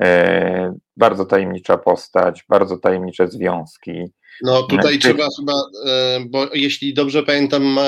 E, 0.00 0.74
bardzo 0.96 1.24
tajemnicza 1.24 1.78
postać, 1.78 2.44
bardzo 2.48 2.78
tajemnicze 2.78 3.28
związki. 3.28 4.04
No 4.42 4.62
tutaj 4.62 4.98
trzeba 4.98 5.26
chyba, 5.38 5.52
e, 5.86 6.20
bo 6.28 6.46
jeśli 6.54 6.94
dobrze 6.94 7.22
pamiętam, 7.22 7.78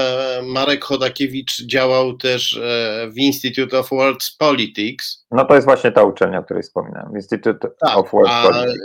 Marek 0.43 0.85
Chodakiewicz 0.85 1.63
działał 1.63 2.17
też 2.17 2.57
e, 2.57 3.09
w 3.11 3.19
Institute 3.19 3.79
of 3.79 3.91
World 3.91 4.25
Politics. 4.39 5.27
No 5.31 5.45
to 5.45 5.55
jest 5.55 5.65
właśnie 5.65 5.93
ta 5.93 6.03
uczelnia, 6.03 6.39
o 6.39 6.45
której 6.45 6.63
wspominałem, 6.63 7.17
Institute 7.17 7.69
tak, 7.81 7.99
of 7.99 8.13
World 8.13 8.31
a, 8.33 8.43
Politics. 8.43 8.79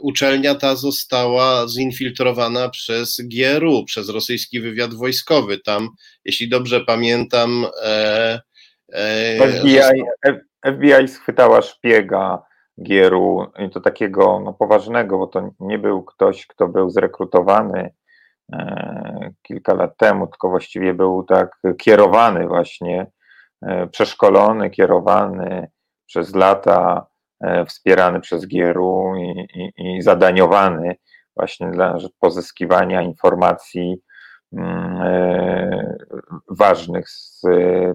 Uczelnia 0.00 0.54
ta 0.54 0.76
została 0.76 1.68
zinfiltrowana 1.68 2.68
przez 2.68 3.20
GRU, 3.20 3.84
przez 3.84 4.08
rosyjski 4.08 4.60
wywiad 4.60 4.94
wojskowy. 4.94 5.58
Tam, 5.58 5.88
jeśli 6.24 6.48
dobrze 6.48 6.80
pamiętam, 6.80 7.66
FBI, 9.38 9.78
FBI 10.66 11.08
schwytała 11.08 11.62
szpiega 11.62 12.42
Gieru 12.82 13.46
i 13.58 13.70
to 13.70 13.80
takiego 13.80 14.40
no, 14.44 14.52
poważnego, 14.52 15.18
bo 15.18 15.26
to 15.26 15.50
nie 15.60 15.78
był 15.78 16.02
ktoś, 16.02 16.46
kto 16.46 16.68
był 16.68 16.90
zrekrutowany 16.90 17.94
e, 18.52 19.32
kilka 19.42 19.74
lat 19.74 19.96
temu, 19.96 20.26
tylko 20.26 20.48
właściwie 20.48 20.94
był 20.94 21.22
tak 21.22 21.58
kierowany 21.78 22.48
właśnie, 22.48 23.06
e, 23.62 23.86
przeszkolony, 23.86 24.70
kierowany 24.70 25.70
przez 26.06 26.34
lata, 26.34 27.06
e, 27.40 27.64
wspierany 27.64 28.20
przez 28.20 28.46
Gieru 28.46 29.14
i, 29.16 29.46
i, 29.54 29.96
i 29.96 30.02
zadaniowany 30.02 30.96
właśnie 31.36 31.70
dla 31.70 31.98
pozyskiwania 32.20 33.02
informacji 33.02 33.96
mm, 34.52 35.02
ważnych 36.50 37.08
z 37.10 37.42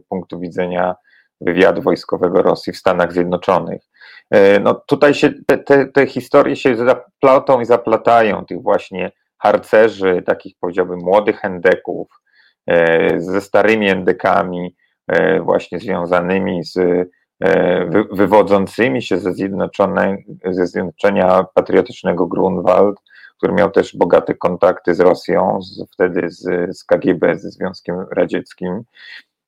punktu 0.09 0.39
widzenia 0.39 0.95
wywiadu 1.41 1.81
wojskowego 1.81 2.41
Rosji 2.41 2.73
w 2.73 2.77
Stanach 2.77 3.13
Zjednoczonych. 3.13 3.81
E, 4.29 4.59
no 4.59 4.73
tutaj 4.73 5.13
się 5.13 5.29
te, 5.47 5.57
te, 5.57 5.85
te 5.85 6.07
historie 6.07 6.55
się 6.55 6.75
zaplatą 6.75 7.59
i 7.59 7.65
zaplatają 7.65 8.45
tych 8.45 8.61
właśnie 8.61 9.11
harcerzy, 9.37 10.23
takich 10.25 10.55
powiedziałbym 10.59 10.99
młodych 10.99 11.45
endeków, 11.45 12.07
e, 12.67 13.19
ze 13.19 13.41
starymi 13.41 13.89
endekami, 13.89 14.75
e, 15.07 15.39
właśnie 15.39 15.79
związanymi 15.79 16.63
z 16.63 16.79
wywodzącymi 18.11 19.01
się 19.01 19.17
ze, 19.17 19.33
zjednoczone, 19.33 20.17
ze 20.45 20.67
Zjednoczenia 20.67 21.45
Patriotycznego 21.53 22.27
Grunwald, 22.27 22.99
który 23.37 23.53
miał 23.53 23.71
też 23.71 23.95
bogate 23.95 24.33
kontakty 24.33 24.95
z 24.95 24.99
Rosją, 24.99 25.61
z, 25.61 25.91
wtedy 25.91 26.29
z, 26.29 26.77
z 26.77 26.83
KGB, 26.83 27.35
ze 27.35 27.51
Związkiem 27.51 28.05
Radzieckim. 28.11 28.83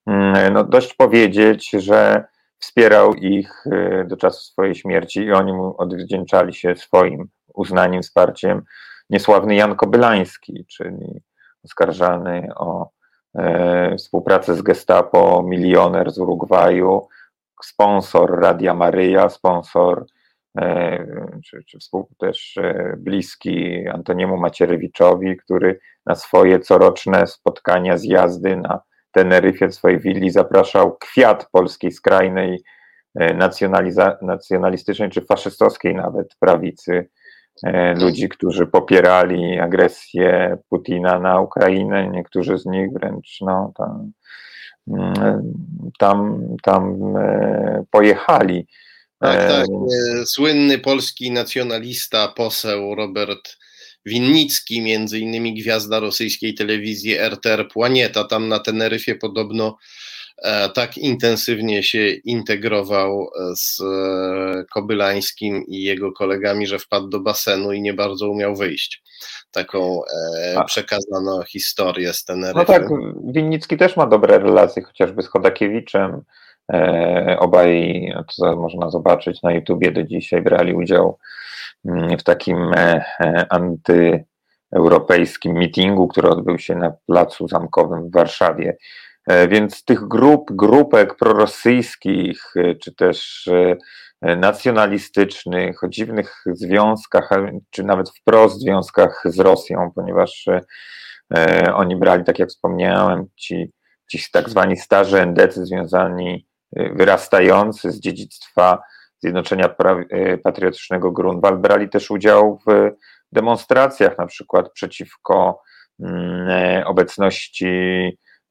Mm, 0.09 0.53
no 0.53 0.63
dość 0.63 0.93
powiedzieć, 0.93 1.69
że 1.69 2.23
wspierał 2.59 3.13
ich 3.13 3.67
y, 3.67 4.05
do 4.07 4.17
czasu 4.17 4.41
swojej 4.41 4.75
śmierci 4.75 5.19
i 5.19 5.31
oni 5.31 5.53
mu 5.53 5.75
odwdzięczali 5.77 6.53
się 6.53 6.75
swoim 6.75 7.27
uznaniem, 7.53 8.01
wsparciem. 8.01 8.61
Niesławny 9.09 9.55
Jan 9.55 9.75
Kobylański, 9.75 10.65
czyli 10.65 11.21
oskarżany 11.65 12.47
o 12.55 12.89
e, 13.35 13.95
współpracę 13.97 14.55
z 14.55 14.61
Gestapo, 14.61 15.43
milioner 15.43 16.11
z 16.11 16.19
Urugwaju, 16.19 17.07
sponsor 17.63 18.39
Radia 18.39 18.73
Maryja, 18.73 19.29
sponsor 19.29 20.05
e, 20.57 21.05
czy, 21.45 21.63
czy 21.63 21.77
też 22.17 22.57
e, 22.57 22.95
bliski 22.97 23.87
Antoniemu 23.87 24.37
Macierewiczowi, 24.37 25.37
który 25.37 25.79
na 26.05 26.15
swoje 26.15 26.59
coroczne 26.59 27.27
spotkania, 27.27 27.97
zjazdy 27.97 28.55
na 28.57 28.81
Teneryfie, 29.11 29.67
w 29.67 29.75
swojej 29.75 29.99
willi 29.99 30.29
zapraszał 30.29 30.97
kwiat 30.97 31.49
polskiej 31.51 31.91
skrajnej 31.91 32.63
e, 33.15 33.49
nacjonalistycznej 34.21 35.09
czy 35.09 35.21
faszystowskiej 35.21 35.95
nawet 35.95 36.35
prawicy, 36.39 37.09
e, 37.63 37.93
ludzi, 37.93 38.29
którzy 38.29 38.67
popierali 38.67 39.59
agresję 39.59 40.57
Putina 40.69 41.19
na 41.19 41.39
Ukrainę, 41.39 42.09
niektórzy 42.09 42.57
z 42.57 42.65
nich 42.65 42.93
wręcz 42.93 43.37
no, 43.41 43.73
tam, 43.77 44.11
mm, 44.87 45.53
tam, 45.99 46.41
tam 46.63 47.15
e, 47.17 47.83
pojechali. 47.91 48.67
Tak, 49.19 49.47
tak. 49.47 49.65
Słynny 50.25 50.77
polski 50.77 51.31
nacjonalista, 51.31 52.27
poseł 52.27 52.95
Robert 52.95 53.57
Winnicki, 54.05 54.81
między 54.81 55.19
innymi 55.19 55.53
gwiazda 55.53 55.99
rosyjskiej 55.99 56.53
telewizji 56.53 57.17
RTR 57.17 57.67
Płanieta, 57.67 58.23
tam 58.23 58.47
na 58.47 58.59
Teneryfie 58.59 59.15
podobno 59.15 59.77
e, 60.37 60.69
tak 60.69 60.97
intensywnie 60.97 61.83
się 61.83 62.07
integrował 62.09 63.29
z 63.55 63.81
Kobylańskim 64.73 65.63
i 65.67 65.81
jego 65.81 66.11
kolegami, 66.11 66.67
że 66.67 66.79
wpadł 66.79 67.07
do 67.07 67.19
basenu 67.19 67.71
i 67.71 67.81
nie 67.81 67.93
bardzo 67.93 68.29
umiał 68.29 68.55
wyjść. 68.55 69.03
Taką 69.51 70.01
e, 70.05 70.65
przekazano 70.65 71.43
historię 71.43 72.13
z 72.13 72.23
Teneryfy. 72.23 72.59
No 72.59 72.65
tak, 72.65 72.87
Winnicki 73.23 73.77
też 73.77 73.97
ma 73.97 74.07
dobre 74.07 74.39
relacje, 74.39 74.83
chociażby 74.83 75.21
z 75.21 75.27
Chodakiewiczem. 75.27 76.21
E, 76.73 77.35
obaj, 77.39 78.13
to 78.37 78.55
można 78.55 78.89
zobaczyć 78.89 79.43
na 79.43 79.51
YouTubie 79.51 79.91
do 79.91 80.03
dzisiaj, 80.03 80.41
brali 80.41 80.73
udział 80.73 81.17
mm, 81.85 82.17
w 82.17 82.23
takim 82.23 82.73
e, 82.73 83.05
e, 83.19 83.45
antyeuropejskim 83.49 85.53
meetingu, 85.53 86.07
który 86.07 86.29
odbył 86.29 86.59
się 86.59 86.75
na 86.75 86.93
Placu 87.07 87.47
Zamkowym 87.47 88.09
w 88.09 88.13
Warszawie. 88.13 88.77
Więc 89.49 89.85
tych 89.85 90.07
grup, 90.07 90.51
grupek 90.51 91.15
prorosyjskich, 91.15 92.53
czy 92.81 92.95
też 92.95 93.49
nacjonalistycznych, 94.21 95.83
o 95.83 95.87
dziwnych 95.87 96.43
związkach, 96.45 97.29
czy 97.69 97.83
nawet 97.83 98.09
wprost 98.09 98.59
związkach 98.59 99.23
z 99.25 99.39
Rosją, 99.39 99.91
ponieważ 99.95 100.45
oni 101.73 101.95
brali, 101.95 102.23
tak 102.23 102.39
jak 102.39 102.49
wspomniałem, 102.49 103.25
ci, 103.35 103.71
ci 104.11 104.19
tak 104.31 104.49
zwani 104.49 104.77
starzy 104.77 105.21
endecy 105.21 105.65
związani 105.65 106.48
wyrastający 106.73 107.91
z 107.91 107.99
dziedzictwa 107.99 108.79
Zjednoczenia 109.19 109.75
y, 110.13 110.37
Patriotycznego 110.43 111.11
Grunwald 111.11 111.61
brali 111.61 111.89
też 111.89 112.11
udział 112.11 112.59
w 112.67 112.91
demonstracjach, 113.31 114.17
na 114.17 114.25
przykład 114.25 114.71
przeciwko 114.71 115.61
mm, 115.99 116.49
e, 116.49 116.85
obecności 116.85 117.67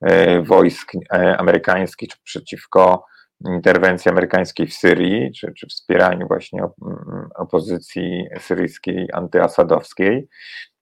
e, 0.01 0.43
wojsk 0.43 0.93
e, 0.95 1.37
amerykańskich, 1.37 2.09
czy 2.09 2.19
przeciwko 2.25 3.05
interwencji 3.47 4.11
amerykańskiej 4.11 4.67
w 4.67 4.75
Syrii, 4.75 5.33
czy, 5.33 5.53
czy 5.57 5.67
wspieraniu 5.67 6.27
właśnie 6.29 6.61
mm, 6.61 7.29
opozycji 7.35 8.25
syryjskiej, 8.39 9.09
antyasadowskiej, 9.13 10.29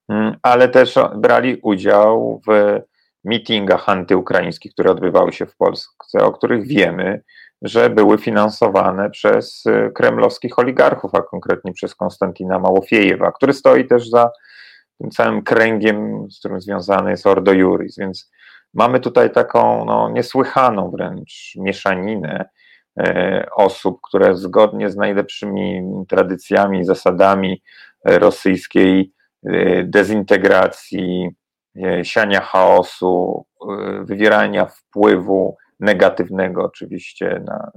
mm, 0.08 0.36
ale 0.42 0.68
też 0.68 0.94
brali 1.16 1.56
udział 1.62 2.40
w 2.48 2.80
mitingach 3.27 3.89
antyukraińskich, 3.89 4.73
które 4.73 4.90
odbywały 4.90 5.32
się 5.32 5.47
w 5.47 5.57
Polsce, 5.57 6.19
o 6.19 6.32
których 6.32 6.66
wiemy, 6.66 7.23
że 7.62 7.90
były 7.90 8.19
finansowane 8.19 9.11
przez 9.11 9.66
y, 9.66 9.90
kremlowskich 9.94 10.59
oligarchów, 10.59 11.15
a 11.15 11.23
konkretnie 11.23 11.73
przez 11.73 11.94
Konstantina 11.94 12.59
Małofiejewa, 12.59 13.32
który 13.32 13.53
stoi 13.53 13.86
też 13.86 14.09
za 14.09 14.31
tym 15.01 15.11
całym 15.11 15.43
kręgiem, 15.43 16.27
z 16.31 16.39
którym 16.39 16.61
związany 16.61 17.11
jest 17.11 17.27
Ordo 17.27 17.53
Juris, 17.53 17.98
więc 17.98 18.31
mamy 18.74 19.01
tutaj 19.01 19.32
taką 19.32 19.85
no, 19.85 20.11
niesłychaną 20.11 20.90
wręcz 20.90 21.53
mieszaninę 21.57 22.48
e, 22.98 23.47
osób, 23.57 23.98
które 24.03 24.36
zgodnie 24.36 24.90
z 24.90 24.97
najlepszymi 24.97 25.82
tradycjami, 26.09 26.85
zasadami 26.85 27.62
rosyjskiej 28.05 29.12
e, 29.47 29.85
dezintegracji, 29.85 31.31
siania 32.03 32.40
chaosu, 32.40 33.44
wywierania 34.05 34.66
wpływu 34.66 35.57
negatywnego 35.81 36.65
oczywiście 36.65 37.43
na, 37.44 37.70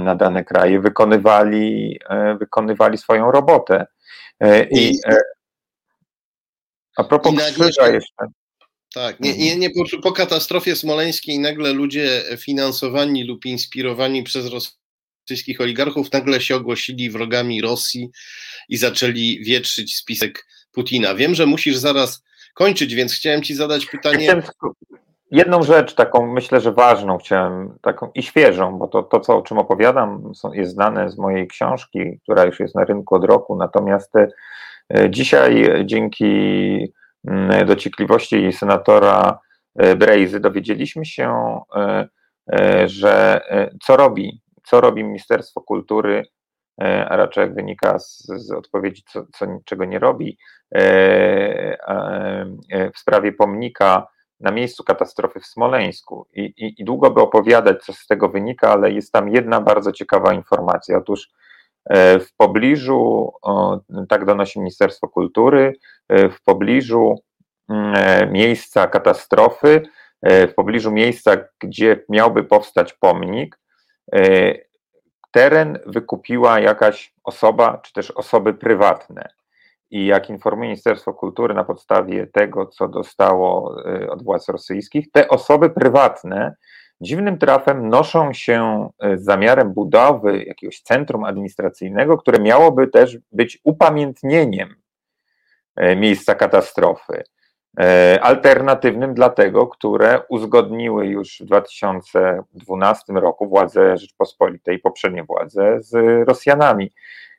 na 0.00 0.14
dane 0.14 0.44
kraje, 0.44 0.80
wykonywali, 0.80 1.98
wykonywali 2.40 2.98
swoją 2.98 3.30
robotę. 3.30 3.86
I, 4.70 4.88
I 4.88 4.98
a 6.96 7.04
propos 7.04 7.34
krzyża 7.34 7.88
jeszcze. 7.88 8.26
Tak, 8.94 9.20
nie, 9.20 9.38
nie, 9.38 9.56
nie, 9.56 9.70
po, 9.70 9.84
po 10.02 10.12
katastrofie 10.12 10.76
smoleńskiej 10.76 11.38
nagle 11.38 11.72
ludzie 11.72 12.22
finansowani 12.38 13.24
lub 13.24 13.44
inspirowani 13.44 14.22
przez 14.22 14.46
rosyjskich 14.46 15.60
oligarchów 15.60 16.12
nagle 16.12 16.40
się 16.40 16.56
ogłosili 16.56 17.10
wrogami 17.10 17.60
Rosji 17.60 18.10
i 18.68 18.76
zaczęli 18.76 19.44
wietrzyć 19.44 19.96
spisek 19.96 20.46
Putina. 20.72 21.14
Wiem, 21.14 21.34
że 21.34 21.46
musisz 21.46 21.76
zaraz 21.76 22.22
kończyć, 22.56 22.94
więc 22.94 23.14
chciałem 23.14 23.42
Ci 23.42 23.54
zadać 23.54 23.86
pytanie. 23.86 24.42
Jedną 25.30 25.62
rzecz, 25.62 25.94
taką 25.94 26.32
myślę, 26.32 26.60
że 26.60 26.72
ważną 26.72 27.18
chciałem, 27.18 27.78
taką 27.82 28.10
i 28.14 28.22
świeżą, 28.22 28.78
bo 28.78 28.88
to, 28.88 29.02
to 29.02 29.20
co, 29.20 29.36
o 29.36 29.42
czym 29.42 29.58
opowiadam, 29.58 30.32
jest 30.52 30.72
znane 30.72 31.10
z 31.10 31.18
mojej 31.18 31.48
książki, 31.48 32.20
która 32.22 32.44
już 32.44 32.60
jest 32.60 32.74
na 32.74 32.84
rynku 32.84 33.14
od 33.14 33.24
roku, 33.24 33.56
natomiast 33.56 34.12
e, 34.16 34.28
dzisiaj 35.10 35.82
dzięki 35.84 36.92
dociekliwości 37.66 38.52
senatora 38.52 39.38
e, 39.74 39.96
Brejzy 39.96 40.40
dowiedzieliśmy 40.40 41.06
się, 41.06 41.60
e, 41.76 42.88
że 42.88 43.40
co 43.82 43.96
robi, 43.96 44.40
co 44.64 44.80
robi 44.80 45.04
Ministerstwo 45.04 45.60
Kultury, 45.60 46.24
a 46.78 47.16
raczej 47.16 47.42
jak 47.42 47.54
wynika 47.54 47.98
z, 47.98 48.26
z 48.26 48.50
odpowiedzi, 48.50 49.02
co, 49.12 49.26
co, 49.34 49.46
czego 49.64 49.84
nie 49.84 49.98
robi, 49.98 50.38
w 52.94 52.98
sprawie 52.98 53.32
pomnika 53.32 54.06
na 54.40 54.50
miejscu 54.50 54.84
katastrofy 54.84 55.40
w 55.40 55.46
Smoleńsku 55.46 56.26
i, 56.32 56.42
i, 56.42 56.80
i, 56.80 56.84
długo 56.84 57.10
by 57.10 57.20
opowiadać, 57.20 57.84
co 57.84 57.92
z 57.92 58.06
tego 58.06 58.28
wynika, 58.28 58.72
ale 58.72 58.92
jest 58.92 59.12
tam 59.12 59.28
jedna 59.28 59.60
bardzo 59.60 59.92
ciekawa 59.92 60.32
informacja. 60.32 60.98
Otóż 60.98 61.28
e, 61.84 62.20
w 62.20 62.34
pobliżu, 62.36 63.32
tak 64.08 64.24
donosi 64.24 64.58
Ministerstwo 64.58 65.08
Kultury, 65.08 65.72
e, 66.08 66.28
w 66.28 66.42
pobliżu 66.42 67.14
e, 67.70 68.26
miejsca 68.26 68.86
katastrofy, 68.86 69.82
w 70.22 70.54
pobliżu 70.56 70.92
miejsca, 70.92 71.36
gdzie 71.60 72.04
miałby 72.08 72.44
powstać 72.44 72.92
pomnik, 72.92 73.58
teren 75.36 75.78
wykupiła 75.86 76.60
jakaś 76.60 77.14
osoba, 77.24 77.78
czy 77.78 77.92
też 77.92 78.10
osoby 78.10 78.54
prywatne. 78.54 79.28
I 79.90 80.06
jak 80.06 80.30
informuje 80.30 80.68
Ministerstwo 80.68 81.14
Kultury 81.14 81.54
na 81.54 81.64
podstawie 81.64 82.26
tego, 82.26 82.66
co 82.66 82.88
dostało 82.88 83.76
y, 84.02 84.10
od 84.10 84.22
władz 84.22 84.48
rosyjskich, 84.48 85.10
te 85.12 85.28
osoby 85.28 85.70
prywatne 85.70 86.54
dziwnym 87.00 87.38
trafem 87.38 87.88
noszą 87.88 88.32
się 88.32 88.88
y, 89.04 89.18
z 89.18 89.24
zamiarem 89.24 89.72
budowy 89.72 90.44
jakiegoś 90.44 90.80
centrum 90.80 91.24
administracyjnego, 91.24 92.18
które 92.18 92.42
miałoby 92.42 92.88
też 92.88 93.18
być 93.32 93.58
upamiętnieniem 93.64 94.74
y, 95.80 95.96
miejsca 95.96 96.34
katastrofy. 96.34 97.22
Alternatywnym 98.20 99.14
dla 99.14 99.30
tego, 99.30 99.66
które 99.66 100.20
uzgodniły 100.28 101.06
już 101.06 101.38
w 101.40 101.44
2012 101.44 103.12
roku 103.12 103.48
władze 103.48 103.96
Rzeczpospolitej, 103.96 104.78
poprzednie 104.78 105.24
władze 105.24 105.76
z 105.80 105.94
Rosjanami. 106.28 106.92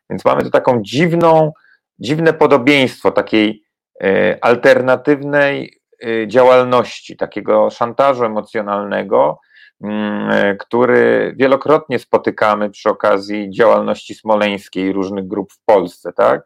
Więc 0.09 0.25
mamy 0.25 0.43
tu 0.43 0.49
taką 0.49 0.81
dziwną, 0.81 1.51
dziwne 1.99 2.33
podobieństwo 2.33 3.11
takiej 3.11 3.63
e, 4.03 4.37
alternatywnej 4.41 5.79
e, 6.05 6.27
działalności, 6.27 7.17
takiego 7.17 7.69
szantażu 7.69 8.25
emocjonalnego, 8.25 9.39
mm, 9.83 10.31
e, 10.31 10.55
który 10.55 11.33
wielokrotnie 11.37 11.99
spotykamy 11.99 12.69
przy 12.69 12.89
okazji 12.89 13.49
działalności 13.51 14.15
smoleńskiej 14.15 14.93
różnych 14.93 15.27
grup 15.27 15.53
w 15.53 15.65
Polsce, 15.65 16.13
tak? 16.13 16.41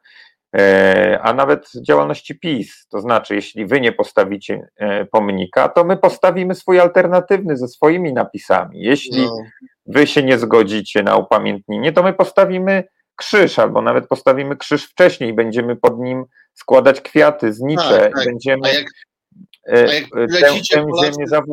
A 1.22 1.34
nawet 1.34 1.72
działalności 1.88 2.40
PiS. 2.40 2.88
To 2.88 3.02
znaczy, 3.02 3.36
jeśli 3.36 3.65
wy 3.65 3.82
nie 3.82 3.91
postawicie 3.91 4.68
pomnika, 5.11 5.69
to 5.69 5.84
my 5.84 5.98
postawimy 5.98 6.56
swój 6.56 6.80
alternatywny 6.80 7.57
ze 7.57 7.68
swoimi 7.68 8.14
napisami. 8.14 8.82
Jeśli 8.82 9.22
no. 9.22 9.38
wy 9.86 10.07
się 10.07 10.23
nie 10.23 10.38
zgodzicie 10.38 11.03
na 11.03 11.18
upamiętnienie, 11.18 11.94
to 11.94 12.03
my 12.03 12.14
postawimy 12.14 12.84
krzyż, 13.15 13.60
albo 13.60 13.82
nawet 13.82 14.07
postawimy 14.07 14.57
krzyż 14.57 14.86
wcześniej 14.86 15.30
i 15.30 15.34
będziemy 15.34 15.76
pod 15.76 15.99
nim 15.99 16.26
składać 16.53 17.02
kwiaty, 17.02 17.53
znicze, 17.53 17.99
tak, 17.99 18.15
tak. 18.15 18.26
będziemy 18.26 18.68
a 18.68 18.73
jak, 18.73 18.86
e, 19.68 19.90
a 19.90 19.94
jak 19.94 20.03
tę, 20.03 20.86
Polacy, 20.86 21.14
ziemię 21.14 21.28
zaw... 21.28 21.44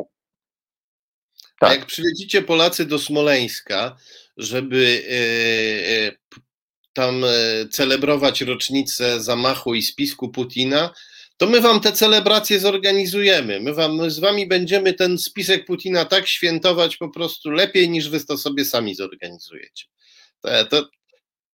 tak. 1.60 1.70
A 1.70 1.74
jak 1.74 1.86
przylecicie 1.86 2.42
Polacy 2.42 2.84
do 2.84 2.98
Smoleńska, 2.98 3.96
żeby 4.36 5.02
e, 5.10 5.14
e, 6.08 6.38
tam 6.98 7.22
celebrować 7.70 8.40
rocznicę 8.40 9.20
zamachu 9.20 9.74
i 9.74 9.82
spisku 9.82 10.28
Putina, 10.28 10.90
to 11.36 11.46
my 11.46 11.60
wam 11.60 11.80
te 11.80 11.92
celebracje 11.92 12.60
zorganizujemy. 12.60 13.60
My, 13.60 13.74
wam, 13.74 13.96
my 13.96 14.10
z 14.10 14.18
wami 14.18 14.46
będziemy 14.46 14.94
ten 14.94 15.18
spisek 15.18 15.66
Putina 15.66 16.04
tak 16.04 16.26
świętować 16.26 16.96
po 16.96 17.08
prostu 17.08 17.50
lepiej, 17.50 17.90
niż 17.90 18.08
wy 18.10 18.24
to 18.24 18.38
sobie 18.38 18.64
sami 18.64 18.94
zorganizujecie. 18.94 19.84
To, 20.40 20.64
to, 20.64 20.88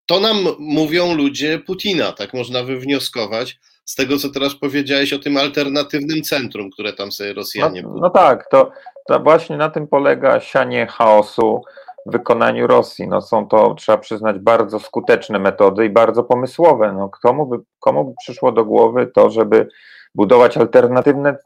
to 0.06 0.20
nam 0.20 0.48
mówią 0.58 1.14
ludzie 1.14 1.58
Putina, 1.58 2.12
tak 2.12 2.34
można 2.34 2.62
wywnioskować 2.62 3.58
z 3.84 3.94
tego, 3.94 4.18
co 4.18 4.28
teraz 4.30 4.54
powiedziałeś 4.54 5.12
o 5.12 5.18
tym 5.18 5.36
alternatywnym 5.36 6.22
centrum, 6.22 6.70
które 6.70 6.92
tam 6.92 7.12
sobie 7.12 7.32
Rosjanie 7.32 7.82
No, 7.82 7.94
no 8.00 8.10
tak, 8.10 8.50
to, 8.50 8.70
to, 9.08 9.20
właśnie 9.20 9.56
na 9.56 9.70
tym 9.70 9.88
polega 9.88 10.40
sianie 10.40 10.86
chaosu 10.86 11.62
wykonaniu 12.06 12.66
Rosji. 12.66 13.08
No, 13.08 13.20
są 13.20 13.48
to, 13.48 13.74
trzeba 13.74 13.98
przyznać, 13.98 14.38
bardzo 14.38 14.80
skuteczne 14.80 15.38
metody 15.38 15.86
i 15.86 15.90
bardzo 15.90 16.24
pomysłowe. 16.24 16.92
No, 16.92 17.10
komu, 17.22 17.46
by, 17.46 17.56
komu 17.80 18.04
by 18.04 18.12
przyszło 18.22 18.52
do 18.52 18.64
głowy 18.64 19.10
to, 19.14 19.30
żeby 19.30 19.68
budować 20.14 20.56
alternatywne 20.56 21.36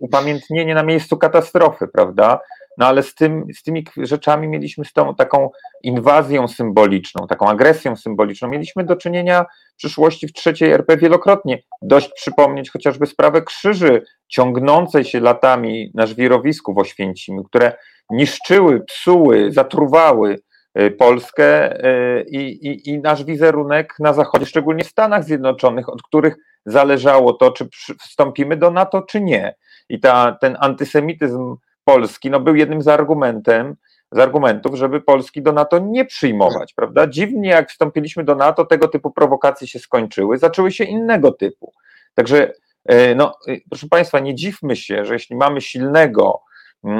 upamiętnienie 0.00 0.74
na 0.74 0.82
miejscu 0.82 1.16
katastrofy, 1.16 1.88
prawda? 1.88 2.40
no 2.78 2.86
ale 2.86 3.02
z, 3.02 3.14
tym, 3.14 3.46
z 3.54 3.62
tymi 3.62 3.86
rzeczami 3.96 4.48
mieliśmy 4.48 4.84
z 4.84 4.92
tą 4.92 5.14
taką 5.14 5.50
inwazją 5.82 6.48
symboliczną, 6.48 7.26
taką 7.26 7.48
agresją 7.48 7.96
symboliczną, 7.96 8.48
mieliśmy 8.48 8.84
do 8.84 8.96
czynienia 8.96 9.46
w 9.74 9.76
przyszłości 9.76 10.28
w 10.28 10.32
trzeciej 10.32 10.70
RP 10.70 10.96
wielokrotnie. 10.96 11.62
Dość 11.82 12.12
przypomnieć 12.12 12.70
chociażby 12.70 13.06
sprawę 13.06 13.42
krzyży 13.42 14.02
ciągnącej 14.28 15.04
się 15.04 15.20
latami 15.20 15.90
na 15.94 16.06
żwirowisku 16.06 16.74
w 16.74 16.78
Oświęcimiu, 16.78 17.44
które 17.44 17.72
niszczyły, 18.10 18.80
psuły, 18.80 19.52
zatruwały 19.52 20.38
y, 20.78 20.90
Polskę 20.90 21.78
y, 21.86 22.24
i, 22.28 22.66
i, 22.66 22.90
i 22.90 22.98
nasz 22.98 23.24
wizerunek 23.24 23.94
na 23.98 24.12
Zachodzie, 24.12 24.46
szczególnie 24.46 24.84
w 24.84 24.88
Stanach 24.88 25.24
Zjednoczonych, 25.24 25.88
od 25.88 26.02
których 26.02 26.36
zależało 26.66 27.32
to, 27.32 27.50
czy 27.50 27.68
wstąpimy 28.00 28.56
do 28.56 28.70
NATO, 28.70 29.02
czy 29.02 29.20
nie. 29.20 29.54
I 29.88 30.00
ta, 30.00 30.36
ten 30.40 30.56
antysemityzm 30.60 31.56
Polski 31.84 32.30
no, 32.30 32.40
był 32.40 32.54
jednym 32.54 32.82
z 32.82 32.88
argumentem, 32.88 33.76
z 34.12 34.18
argumentów, 34.18 34.74
żeby 34.74 35.00
Polski 35.00 35.42
do 35.42 35.52
NATO 35.52 35.78
nie 35.78 36.04
przyjmować, 36.04 36.72
prawda? 36.74 37.06
Dziwnie, 37.06 37.48
jak 37.48 37.70
wstąpiliśmy 37.70 38.24
do 38.24 38.34
NATO, 38.34 38.64
tego 38.64 38.88
typu 38.88 39.10
prowokacje 39.10 39.68
się 39.68 39.78
skończyły, 39.78 40.38
zaczęły 40.38 40.72
się 40.72 40.84
innego 40.84 41.32
typu. 41.32 41.72
Także, 42.14 42.52
e, 42.84 43.14
no, 43.14 43.34
e, 43.48 43.56
proszę 43.70 43.86
Państwa, 43.88 44.18
nie 44.18 44.34
dziwmy 44.34 44.76
się, 44.76 45.04
że 45.04 45.14
jeśli 45.14 45.36
mamy 45.36 45.60
silnego, 45.60 46.42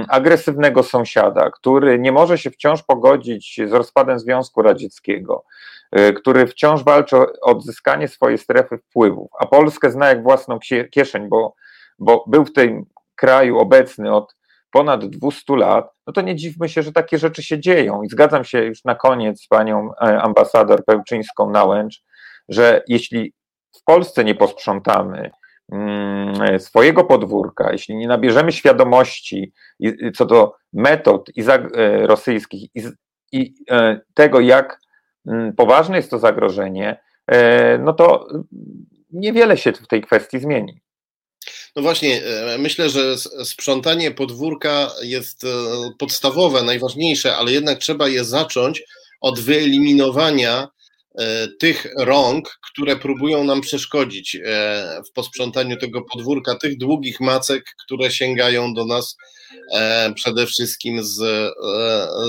agresywnego 0.09 0.83
sąsiada, 0.83 1.51
który 1.51 1.99
nie 1.99 2.13
może 2.13 2.39
się 2.39 2.51
wciąż 2.51 2.83
pogodzić 2.83 3.61
z 3.67 3.73
rozpadem 3.73 4.19
Związku 4.19 4.63
Radzieckiego, 4.63 5.45
e, 5.93 6.13
który 6.13 6.47
wciąż 6.47 6.85
walczy 6.85 7.17
o 7.17 7.33
odzyskanie 7.41 8.09
swojej 8.09 8.39
strefy 8.39 8.79
wpływów, 8.79 9.31
a 9.41 9.47
Polskę 9.47 9.91
zna 9.91 10.09
jak 10.09 10.23
własną 10.23 10.59
kieszeń, 10.91 11.29
bo, 11.29 11.55
bo 11.99 12.25
był 12.27 12.45
w 12.45 12.53
tym 12.53 12.87
kraju 13.17 13.59
obecny 13.59 14.15
od 14.15 14.35
ponad 14.71 15.05
200 15.07 15.57
lat, 15.57 15.91
no 16.07 16.13
to 16.13 16.21
nie 16.21 16.37
dziwmy 16.37 16.69
się, 16.69 16.83
że 16.83 16.93
takie 16.93 17.19
rzeczy 17.19 17.43
się 17.43 17.61
dzieją. 17.61 18.03
I 18.03 18.09
zgadzam 18.09 18.45
się 18.45 18.65
już 18.65 18.85
na 18.85 18.95
koniec 18.95 19.43
z 19.43 19.47
panią 19.47 19.91
e, 19.95 20.23
ambasador 20.23 20.85
Pełczyńską 20.85 21.51
Nałęcz, 21.51 22.03
że 22.49 22.83
jeśli 22.89 23.33
w 23.77 23.85
Polsce 23.85 24.25
nie 24.25 24.35
posprzątamy 24.35 25.19
mm, 25.19 25.31
swojego 26.59 27.05
podwórka, 27.05 27.73
jeśli 27.73 27.97
nie 27.97 28.09
nabierzemy 28.09 28.53
świadomości 28.53 29.53
co 30.17 30.27
do 30.27 30.53
metod 30.73 31.31
i 31.37 31.43
e, 31.43 32.07
rosyjskich 32.07 32.71
i, 33.33 33.55
e, 33.71 34.01
tego, 34.15 34.41
jak 34.41 34.81
mm, 35.27 35.55
poważne 35.55 35.97
jest 35.97 36.11
to 36.11 36.19
zagrożenie, 36.19 37.01
no 37.81 37.93
to 37.93 38.29
niewiele 39.13 39.57
się 39.57 39.73
w 39.73 39.89
tej 39.89 40.03
kwestii 40.03 40.39
zmieni. 40.39 40.81
No 41.77 41.83
właśnie, 41.83 42.23
e, 42.25 42.59
myślę, 42.59 42.91
że 42.91 43.19
sprzątanie 43.45 44.11
podwórka 44.11 44.91
jest 45.03 45.45
e, 45.45 45.49
podstawowe, 45.99 46.63
najważniejsze, 46.63 47.37
ale 47.37 47.53
jednak 47.53 47.79
trzeba 47.79 48.09
je 48.09 48.25
zacząć 48.25 48.83
od 49.21 49.41
wyeliminowania 49.41 50.63
e, 50.63 50.69
tych 51.61 51.87
rąk, 51.99 52.59
które 52.73 52.97
próbują 52.97 53.45
nam 53.45 53.61
przeszkodzić 53.61 54.39
w 55.09 55.13
posprzątaniu 55.13 55.77
tego 55.77 56.03
podwórka, 56.03 56.55
tych 56.55 56.79
długich 56.79 57.21
macek, 57.21 57.65
które 57.85 58.11
sięgają 58.11 58.75
do 58.75 58.87
nas 58.87 59.17
przede 60.15 60.47
wszystkim 60.47 61.05
z, 61.05 61.17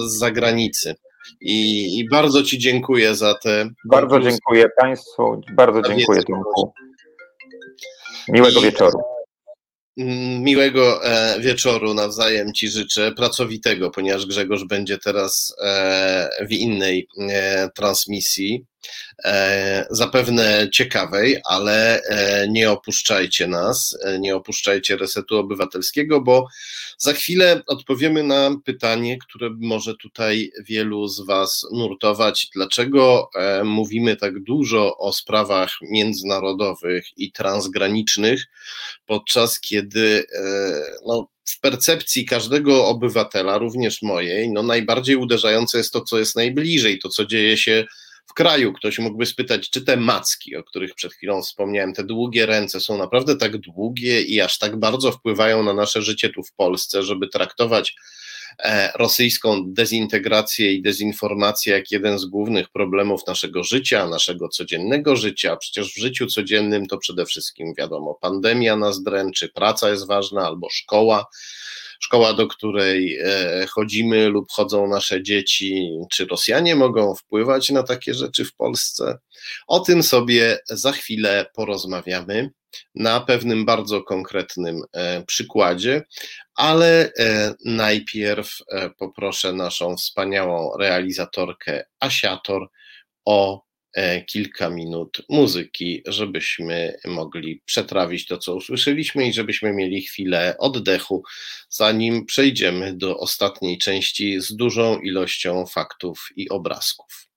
z 0.07 0.18
zagranicy. 0.18 0.95
I, 1.41 1.99
I, 1.99 2.10
bardzo 2.10 2.44
Ci 2.44 2.60
dziękuję 2.60 3.16
za 3.16 3.34
te. 3.34 3.70
Bardzo 3.86 4.20
dziękuję 4.20 4.66
Państwu, 4.80 5.41
bardzo 5.53 5.82
dziękuję 5.82 6.24
Tomku. 6.24 6.74
Miłego 8.28 8.62
wieczoru. 8.62 8.99
Miłego 10.40 11.06
e, 11.06 11.40
wieczoru 11.40 11.94
nawzajem 11.94 12.53
Ci 12.53 12.68
życzę, 12.68 13.12
pracowitego, 13.12 13.91
ponieważ 13.91 14.26
Grzegorz 14.26 14.64
będzie 14.64 14.98
teraz 14.98 15.56
e, 15.62 16.30
w 16.49 16.52
innej 16.52 17.07
e, 17.30 17.70
transmisji. 17.76 18.66
E, 19.24 19.88
zapewne 19.90 20.68
ciekawej, 20.74 21.38
ale 21.45 22.02
e, 22.02 22.48
nie 22.49 22.72
opuszczajcie 22.72 23.48
nas, 23.48 23.98
e, 24.03 24.20
nie 24.20 24.36
opuszczajcie 24.36 24.98
resetu 24.98 25.38
obywatelskiego, 25.38 26.22
bo 26.22 26.48
za 26.98 27.14
chwilę 27.14 27.62
odpowiemy 27.68 28.24
na 28.24 28.52
pytanie, 28.66 29.18
które 29.18 29.49
może 29.60 29.95
tutaj 29.95 30.52
wielu 30.60 31.07
z 31.07 31.26
Was 31.26 31.66
nurtować. 31.72 32.48
Dlaczego 32.53 33.30
mówimy 33.64 34.16
tak 34.16 34.44
dużo 34.44 34.98
o 34.98 35.14
sprawach 35.14 35.78
międzynarodowych 35.82 37.18
i 37.18 37.32
transgranicznych, 37.32 38.45
podczas 39.06 39.60
kiedy 39.60 40.26
no, 41.06 41.28
w 41.45 41.60
percepcji 41.60 42.26
każdego 42.26 42.88
obywatela, 42.88 43.57
również 43.57 44.02
mojej, 44.02 44.49
no 44.49 44.64
najbardziej 44.64 45.16
uderzające 45.16 45.78
jest 45.78 45.94
to, 45.94 46.02
co 46.02 46.20
jest 46.20 46.36
najbliżej, 46.36 46.99
to 46.99 47.10
co 47.10 47.26
dzieje 47.26 47.57
się 47.57 47.86
w 48.26 48.34
kraju. 48.34 48.73
Ktoś 48.73 48.99
mógłby 48.99 49.26
spytać, 49.26 49.69
czy 49.69 49.85
te 49.85 49.97
macki, 49.97 50.56
o 50.56 50.64
których 50.64 50.95
przed 50.95 51.14
chwilą 51.14 51.41
wspomniałem, 51.41 51.93
te 51.93 52.03
długie 52.03 52.45
ręce 52.45 52.80
są 52.80 52.97
naprawdę 52.97 53.35
tak 53.35 53.57
długie 53.57 54.22
i 54.22 54.41
aż 54.41 54.57
tak 54.60 54.76
bardzo 54.76 55.11
wpływają 55.11 55.64
na 55.64 55.73
nasze 55.73 56.02
życie 56.02 56.30
tu 56.30 56.43
w 56.43 56.53
Polsce, 56.53 57.03
żeby 57.03 57.27
traktować 57.27 57.95
e, 58.60 58.91
rosyjską 58.95 59.73
dezintegrację 59.73 60.73
i 60.73 60.81
dezinformację 60.81 61.73
jak 61.73 61.91
jeden 61.91 62.19
z 62.19 62.26
głównych 62.26 62.69
problemów 62.69 63.27
naszego 63.27 63.64
życia, 63.64 64.07
naszego 64.07 64.49
codziennego 64.49 65.15
życia. 65.15 65.56
Przecież 65.56 65.93
w 65.93 65.97
życiu 65.97 66.27
codziennym 66.27 66.88
to 66.88 66.97
przede 66.97 67.26
wszystkim 67.26 67.73
wiadomo, 67.77 68.18
pandemia 68.22 68.76
nas 68.76 69.03
dręczy, 69.03 69.49
praca 69.49 69.89
jest 69.89 70.07
ważna 70.07 70.47
albo 70.47 70.69
szkoła 70.69 71.26
szkoła, 71.99 72.34
do 72.34 72.47
której 72.47 73.19
e, 73.19 73.65
chodzimy 73.69 74.30
lub 74.30 74.51
chodzą 74.51 74.88
nasze 74.88 75.23
dzieci, 75.23 75.89
czy 76.11 76.26
Rosjanie 76.26 76.76
mogą 76.76 77.15
wpływać 77.15 77.69
na 77.69 77.84
takie 77.84 78.13
rzeczy 78.13 78.45
w 78.45 78.55
Polsce? 78.55 79.17
O 79.67 79.80
tym 79.80 80.03
sobie 80.03 80.59
za 80.69 80.91
chwilę 80.91 81.45
porozmawiamy 81.53 82.49
na 82.95 83.19
pewnym 83.19 83.65
bardzo 83.65 84.03
konkretnym 84.03 84.81
e, 84.93 85.23
przykładzie, 85.23 86.03
ale 86.55 87.13
e, 87.19 87.53
najpierw 87.65 88.57
poproszę 88.97 89.53
naszą 89.53 89.95
wspaniałą 89.97 90.77
realizatorkę 90.77 91.84
Asiator 91.99 92.67
o 93.26 93.65
kilka 94.26 94.69
minut 94.69 95.22
muzyki, 95.30 96.01
żebyśmy 96.07 96.93
mogli 97.07 97.61
przetrawić 97.65 98.27
to, 98.27 98.38
co 98.38 98.55
usłyszeliśmy 98.55 99.27
i 99.27 99.34
żebyśmy 99.34 99.73
mieli 99.73 100.01
chwilę 100.01 100.55
oddechu, 100.59 101.23
zanim 101.69 102.26
przejdziemy 102.26 102.93
do 102.97 103.17
ostatniej 103.17 103.77
części 103.77 104.41
z 104.41 104.55
dużą 104.55 104.99
ilością 104.99 105.65
faktów 105.65 106.30
i 106.35 106.49
obrazków. 106.49 107.27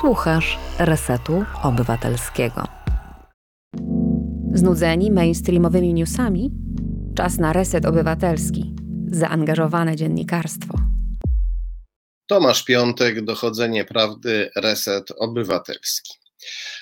Słuchasz 0.00 0.58
Resetu 0.78 1.44
Obywatelskiego. 1.62 2.64
Znudzeni 4.54 5.10
mainstreamowymi 5.10 5.94
newsami? 5.94 6.50
Czas 7.16 7.38
na 7.38 7.52
reset 7.52 7.86
obywatelski. 7.86 8.74
Zaangażowane 9.06 9.96
dziennikarstwo. 9.96 10.99
Tomasz 12.30 12.64
Piątek, 12.64 13.24
Dochodzenie 13.24 13.84
Prawdy, 13.84 14.50
Reset 14.56 15.12
Obywatelski. 15.18 16.12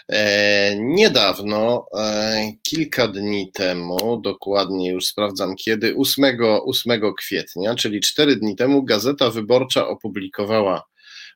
E, 0.08 0.76
niedawno, 0.76 1.86
e, 1.98 2.52
kilka 2.62 3.08
dni 3.08 3.52
temu, 3.52 4.20
dokładnie 4.20 4.90
już 4.90 5.06
sprawdzam 5.06 5.56
kiedy, 5.56 5.94
8, 5.96 6.38
8 6.64 7.14
kwietnia, 7.14 7.74
czyli 7.74 8.00
4 8.00 8.36
dni 8.36 8.56
temu, 8.56 8.84
Gazeta 8.84 9.30
Wyborcza 9.30 9.88
opublikowała 9.88 10.84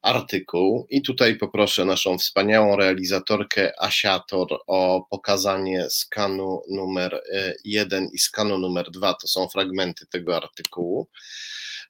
artykuł 0.02 0.86
i 0.90 1.02
tutaj 1.02 1.36
poproszę 1.36 1.84
naszą 1.84 2.18
wspaniałą 2.18 2.76
realizatorkę 2.76 3.72
Asiator 3.82 4.48
o 4.66 5.06
pokazanie 5.10 5.90
skanu 5.90 6.62
numer 6.70 7.22
1 7.64 8.08
i 8.12 8.18
skanu 8.18 8.58
numer 8.58 8.90
2. 8.90 9.14
To 9.14 9.28
są 9.28 9.48
fragmenty 9.48 10.06
tego 10.06 10.36
artykułu. 10.36 11.08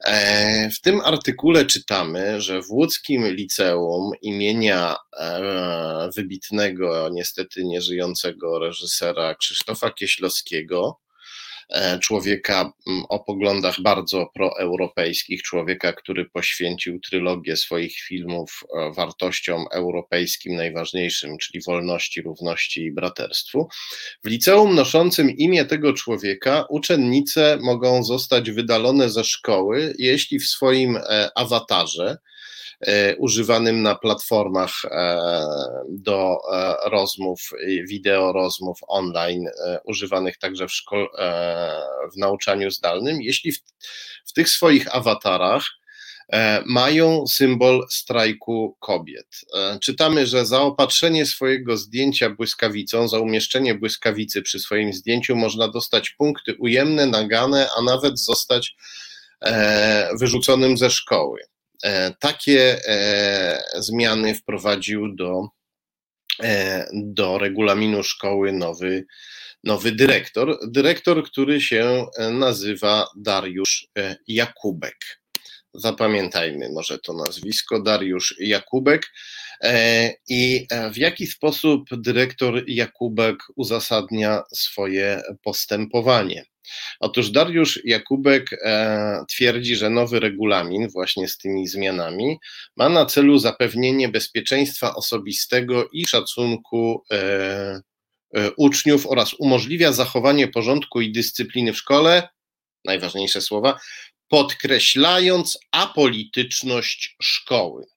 E, 0.04 0.70
w 0.70 0.80
tym 0.80 1.00
artykule 1.00 1.66
czytamy, 1.66 2.40
że 2.40 2.62
w 2.62 2.70
łódzkim 2.70 3.34
liceum 3.34 4.10
imienia 4.22 4.96
e, 5.20 6.10
wybitnego, 6.16 7.08
niestety 7.12 7.64
nieżyjącego 7.64 8.58
reżysera 8.58 9.34
Krzysztofa 9.34 9.90
Kieślowskiego 9.90 11.01
człowieka 12.02 12.72
mm, 12.86 13.04
o 13.08 13.24
poglądach 13.24 13.80
bardzo 13.80 14.26
proeuropejskich, 14.34 15.42
człowieka, 15.42 15.92
który 15.92 16.24
poświęcił 16.24 17.00
trylogię 17.00 17.56
swoich 17.56 17.94
filmów 17.94 18.60
e, 18.76 18.92
wartościom 18.92 19.64
europejskim 19.72 20.56
najważniejszym, 20.56 21.38
czyli 21.38 21.64
wolności, 21.66 22.22
równości 22.22 22.84
i 22.84 22.92
braterstwu. 22.92 23.68
W 24.24 24.28
liceum 24.28 24.74
noszącym 24.74 25.30
imię 25.30 25.64
tego 25.64 25.92
człowieka 25.92 26.64
uczennice 26.68 27.58
mogą 27.62 28.04
zostać 28.04 28.50
wydalone 28.50 29.10
ze 29.10 29.24
szkoły, 29.24 29.94
jeśli 29.98 30.38
w 30.38 30.46
swoim 30.46 30.96
e, 30.96 31.30
awatarze 31.34 32.18
używanym 33.18 33.82
na 33.82 33.94
platformach 33.94 34.72
do 35.88 36.38
rozmów, 36.86 37.40
wideo 37.88 38.32
rozmów 38.32 38.78
online, 38.88 39.44
używanych 39.84 40.38
także 40.38 40.68
w, 40.68 40.72
szkole, 40.72 41.06
w 42.14 42.16
nauczaniu 42.16 42.70
zdalnym, 42.70 43.22
jeśli 43.22 43.52
w, 43.52 43.58
w 44.26 44.32
tych 44.32 44.48
swoich 44.48 44.96
awatarach 44.96 45.64
E, 46.32 46.62
mają 46.66 47.26
symbol 47.26 47.86
strajku 47.90 48.76
kobiet. 48.80 49.26
E, 49.54 49.78
czytamy, 49.78 50.26
że 50.26 50.46
za 50.46 50.60
opatrzenie 50.60 51.26
swojego 51.26 51.76
zdjęcia 51.76 52.30
błyskawicą, 52.30 53.08
za 53.08 53.18
umieszczenie 53.18 53.74
błyskawicy 53.74 54.42
przy 54.42 54.58
swoim 54.58 54.92
zdjęciu 54.92 55.36
można 55.36 55.68
dostać 55.68 56.10
punkty 56.10 56.54
ujemne, 56.58 57.06
nagane, 57.06 57.68
a 57.78 57.82
nawet 57.82 58.18
zostać 58.18 58.76
e, 59.40 60.08
wyrzuconym 60.20 60.76
ze 60.76 60.90
szkoły. 60.90 61.40
Takie 62.18 62.80
zmiany 63.78 64.34
wprowadził 64.34 65.14
do, 65.14 65.48
do 66.92 67.38
regulaminu 67.38 68.02
szkoły 68.02 68.52
nowy, 68.52 69.04
nowy 69.64 69.92
dyrektor. 69.92 70.58
Dyrektor, 70.70 71.24
który 71.24 71.60
się 71.60 72.06
nazywa 72.30 73.06
Dariusz 73.16 73.86
Jakubek 74.28 75.22
zapamiętajmy 75.74 76.70
może 76.72 76.98
to 76.98 77.12
nazwisko, 77.12 77.82
Dariusz 77.82 78.34
Jakubek. 78.38 79.12
E, 79.62 80.10
I 80.28 80.66
e, 80.70 80.90
w 80.90 80.96
jaki 80.96 81.26
sposób 81.26 81.88
dyrektor 81.92 82.62
Jakubek 82.66 83.36
uzasadnia 83.56 84.42
swoje 84.54 85.22
postępowanie? 85.42 86.44
Otóż 87.00 87.30
Dariusz 87.30 87.80
Jakubek 87.84 88.52
e, 88.52 89.24
twierdzi, 89.30 89.76
że 89.76 89.90
nowy 89.90 90.20
regulamin, 90.20 90.88
właśnie 90.88 91.28
z 91.28 91.38
tymi 91.38 91.68
zmianami, 91.68 92.38
ma 92.76 92.88
na 92.88 93.06
celu 93.06 93.38
zapewnienie 93.38 94.08
bezpieczeństwa 94.08 94.94
osobistego 94.94 95.88
i 95.92 96.06
szacunku 96.06 97.02
uczniów 98.56 99.06
oraz 99.06 99.34
umożliwia 99.34 99.92
zachowanie 99.92 100.48
porządku 100.48 101.00
i 101.00 101.12
dyscypliny 101.12 101.72
w 101.72 101.76
szkole, 101.76 102.28
najważniejsze 102.84 103.40
słowa, 103.40 103.80
podkreślając 104.28 105.58
apolityczność 105.72 107.16
szkoły. 107.22 107.91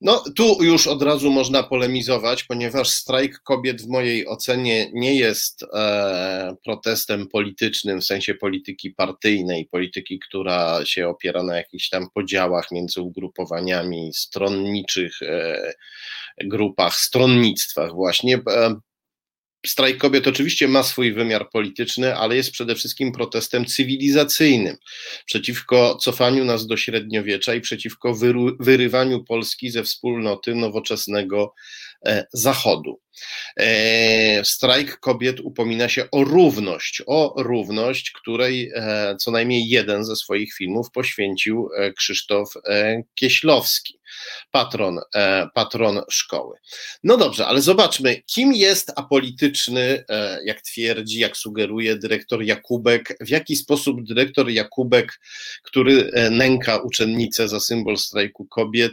No, 0.00 0.24
tu 0.36 0.58
już 0.60 0.86
od 0.86 1.02
razu 1.02 1.30
można 1.30 1.62
polemizować, 1.62 2.44
ponieważ 2.44 2.88
strajk 2.88 3.38
kobiet 3.38 3.82
w 3.82 3.88
mojej 3.88 4.28
ocenie 4.28 4.90
nie 4.92 5.14
jest 5.14 5.62
e, 5.74 6.56
protestem 6.64 7.28
politycznym 7.28 8.00
w 8.00 8.04
sensie 8.04 8.34
polityki 8.34 8.90
partyjnej, 8.90 9.66
polityki, 9.66 10.18
która 10.18 10.80
się 10.84 11.08
opiera 11.08 11.42
na 11.42 11.56
jakichś 11.56 11.88
tam 11.88 12.10
podziałach 12.14 12.70
między 12.72 13.00
ugrupowaniami, 13.02 14.10
stronniczych 14.14 15.22
e, 15.22 15.72
grupach, 16.44 16.94
stronnictwach, 16.94 17.94
właśnie. 17.94 18.36
E, 18.36 18.74
Strajk 19.66 19.98
kobiet 19.98 20.26
oczywiście 20.26 20.68
ma 20.68 20.82
swój 20.82 21.12
wymiar 21.12 21.50
polityczny, 21.50 22.16
ale 22.16 22.36
jest 22.36 22.50
przede 22.50 22.74
wszystkim 22.74 23.12
protestem 23.12 23.66
cywilizacyjnym 23.66 24.76
przeciwko 25.26 25.96
cofaniu 25.96 26.44
nas 26.44 26.66
do 26.66 26.76
średniowiecza 26.76 27.54
i 27.54 27.60
przeciwko 27.60 28.14
wyrywaniu 28.60 29.24
Polski 29.24 29.70
ze 29.70 29.82
wspólnoty 29.84 30.54
nowoczesnego 30.54 31.54
e, 32.06 32.26
Zachodu. 32.32 33.00
E, 33.56 34.44
strajk 34.44 35.00
kobiet 35.00 35.40
upomina 35.40 35.88
się 35.88 36.10
o 36.10 36.24
równość, 36.24 37.02
o 37.06 37.34
równość, 37.36 38.10
której 38.10 38.70
e, 38.74 39.16
co 39.20 39.30
najmniej 39.30 39.68
jeden 39.68 40.04
ze 40.04 40.16
swoich 40.16 40.54
filmów 40.54 40.90
poświęcił 40.90 41.68
Krzysztof 41.96 42.54
Kieślowski 43.14 43.98
patron, 44.50 45.00
e, 45.14 45.48
patron 45.54 46.00
szkoły. 46.10 46.56
No 47.04 47.16
dobrze, 47.16 47.46
ale 47.46 47.60
zobaczmy, 47.60 48.22
kim 48.22 48.52
jest 48.52 48.92
apolityczny, 48.96 50.04
e, 50.08 50.38
jak 50.44 50.60
twierdzi, 50.60 51.18
jak 51.18 51.36
sugeruje 51.36 51.96
dyrektor 51.96 52.42
Jakubek, 52.42 53.16
w 53.20 53.28
jaki 53.28 53.56
sposób 53.56 54.04
dyrektor 54.04 54.50
Jakubek, 54.50 55.20
który 55.62 56.10
e, 56.12 56.30
nęka 56.30 56.76
uczennicę 56.76 57.48
za 57.48 57.60
symbol 57.60 57.96
strajku 57.96 58.46
kobiet, 58.46 58.92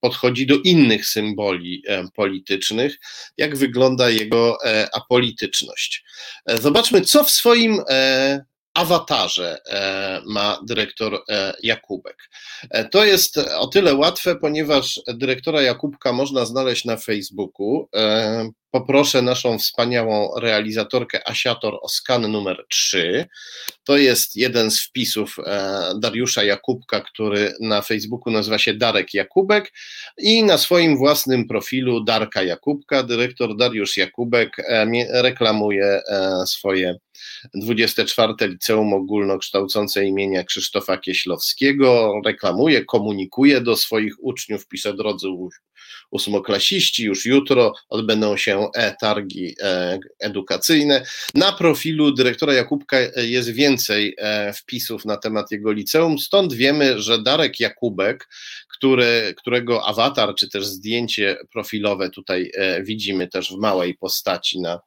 podchodzi 0.00 0.46
do 0.46 0.54
innych 0.64 1.06
symboli 1.06 1.82
politycznych, 2.14 2.98
jak 3.36 3.56
wygląda 3.56 4.10
jego 4.10 4.58
apolityczność. 4.92 6.04
Zobaczmy, 6.46 7.00
co 7.00 7.24
w 7.24 7.30
swoim 7.30 7.82
awatarze 8.74 9.60
e, 9.66 10.22
ma 10.26 10.60
dyrektor 10.66 11.22
e, 11.28 11.54
Jakubek. 11.62 12.30
E, 12.70 12.84
to 12.88 13.04
jest 13.04 13.38
o 13.38 13.66
tyle 13.66 13.94
łatwe, 13.94 14.36
ponieważ 14.36 15.00
dyrektora 15.08 15.62
Jakubka 15.62 16.12
można 16.12 16.44
znaleźć 16.44 16.84
na 16.84 16.96
Facebooku 16.96 17.88
poproszę 18.70 19.22
naszą 19.22 19.58
wspaniałą 19.58 20.40
realizatorkę 20.40 21.28
Asiator 21.28 21.78
o 21.82 21.88
skan 21.88 22.32
numer 22.32 22.64
3. 22.68 23.26
To 23.84 23.96
jest 23.96 24.36
jeden 24.36 24.70
z 24.70 24.80
wpisów 24.80 25.36
e, 25.38 25.92
Dariusza 26.00 26.44
Jakubka, 26.44 27.00
który 27.00 27.54
na 27.60 27.82
Facebooku 27.82 28.32
nazywa 28.32 28.58
się 28.58 28.74
Darek 28.74 29.14
Jakubek 29.14 29.72
i 30.18 30.42
na 30.42 30.58
swoim 30.58 30.96
własnym 30.96 31.48
profilu 31.48 32.04
Darka 32.04 32.42
Jakubka, 32.42 33.02
dyrektor 33.02 33.56
Dariusz 33.56 33.96
Jakubek 33.96 34.58
e, 34.58 34.86
reklamuje 35.22 35.84
e, 35.84 36.46
swoje 36.46 36.94
24. 37.54 38.34
Liceum 38.40 38.94
Ogólnokształcące 38.94 40.04
imienia 40.04 40.44
Krzysztofa 40.44 40.98
Kieślowskiego, 40.98 42.20
reklamuje, 42.24 42.84
komunikuje 42.84 43.60
do 43.60 43.76
swoich 43.76 44.14
uczniów, 44.24 44.66
pisze 44.66 44.94
drodzy 44.94 45.28
ósmoklasiści, 46.10 47.04
już 47.04 47.26
jutro 47.26 47.72
odbędą 47.88 48.36
się 48.36 48.68
e-targi 48.74 49.54
e, 49.62 49.98
edukacyjne. 50.18 51.04
Na 51.34 51.52
profilu 51.52 52.12
dyrektora 52.12 52.54
Jakubka 52.54 52.96
jest 53.16 53.50
więcej 53.50 54.14
e, 54.18 54.52
wpisów 54.52 55.04
na 55.04 55.16
temat 55.16 55.50
jego 55.50 55.72
liceum, 55.72 56.18
stąd 56.18 56.52
wiemy, 56.52 57.00
że 57.00 57.22
Darek 57.22 57.60
Jakubek, 57.60 58.28
który, 58.68 59.34
którego 59.36 59.86
awatar 59.86 60.34
czy 60.34 60.48
też 60.48 60.66
zdjęcie 60.66 61.36
profilowe 61.52 62.10
tutaj 62.10 62.50
e, 62.54 62.82
widzimy 62.82 63.28
też 63.28 63.52
w 63.52 63.56
małej 63.56 63.94
postaci 63.94 64.60
na, 64.60 64.80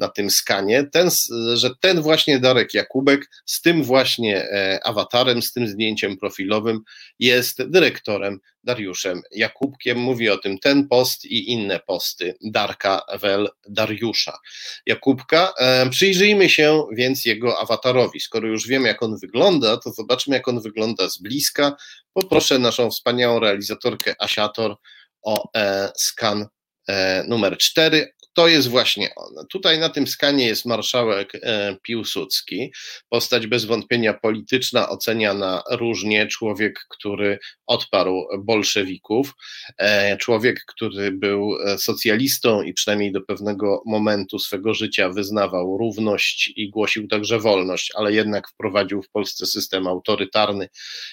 na 0.00 0.08
tym 0.08 0.30
skanie, 0.30 0.84
ten, 0.92 1.10
że 1.54 1.70
ten 1.80 2.02
właśnie 2.02 2.38
Darek 2.38 2.74
Jakubek 2.74 3.30
z 3.46 3.60
tym 3.60 3.82
właśnie 3.82 4.48
awatarem, 4.84 5.42
z 5.42 5.52
tym 5.52 5.66
zdjęciem 5.66 6.16
profilowym 6.16 6.80
jest 7.18 7.62
dyrektorem 7.62 8.40
Dariuszem 8.64 9.22
Jakubkiem. 9.30 9.98
Mówi 9.98 10.30
o 10.30 10.38
tym 10.38 10.58
ten 10.58 10.88
post 10.88 11.24
i 11.24 11.52
inne 11.52 11.80
posty 11.80 12.34
Darka 12.40 13.02
Wel 13.20 13.48
Dariusza 13.68 14.38
Jakubka. 14.86 15.52
E, 15.58 15.90
przyjrzyjmy 15.90 16.48
się 16.48 16.84
więc 16.92 17.24
jego 17.24 17.58
awatarowi. 17.58 18.20
Skoro 18.20 18.48
już 18.48 18.66
wiemy, 18.66 18.88
jak 18.88 19.02
on 19.02 19.18
wygląda, 19.18 19.76
to 19.76 19.92
zobaczmy, 19.92 20.36
jak 20.36 20.48
on 20.48 20.60
wygląda 20.60 21.10
z 21.10 21.18
bliska. 21.18 21.76
Poproszę 22.12 22.58
naszą 22.58 22.90
wspaniałą 22.90 23.40
realizatorkę 23.40 24.14
Asiator 24.18 24.76
o 25.22 25.48
e, 25.56 25.92
skan 25.96 26.46
e, 26.88 27.24
numer 27.28 27.58
4 27.58 28.12
to 28.34 28.48
jest 28.48 28.68
właśnie 28.68 29.14
on. 29.16 29.46
Tutaj 29.46 29.78
na 29.78 29.88
tym 29.88 30.06
skanie 30.06 30.46
jest 30.46 30.66
marszałek 30.66 31.32
e, 31.34 31.76
Piłsudski, 31.82 32.72
postać 33.08 33.46
bez 33.46 33.64
wątpienia 33.64 34.14
polityczna, 34.14 34.88
oceniana 34.88 35.62
różnie, 35.70 36.26
człowiek, 36.26 36.86
który 36.88 37.38
odparł 37.66 38.26
bolszewików, 38.38 39.34
e, 39.78 40.16
człowiek, 40.16 40.64
który 40.66 41.12
był 41.12 41.56
e, 41.66 41.78
socjalistą 41.78 42.62
i 42.62 42.72
przynajmniej 42.72 43.12
do 43.12 43.20
pewnego 43.20 43.82
momentu 43.86 44.38
swego 44.38 44.74
życia 44.74 45.08
wyznawał 45.08 45.78
równość 45.78 46.52
i 46.56 46.70
głosił 46.70 47.08
także 47.08 47.38
wolność, 47.38 47.92
ale 47.94 48.12
jednak 48.12 48.48
wprowadził 48.48 49.02
w 49.02 49.10
Polsce 49.10 49.46
system 49.46 49.86
autorytarny 49.86 50.68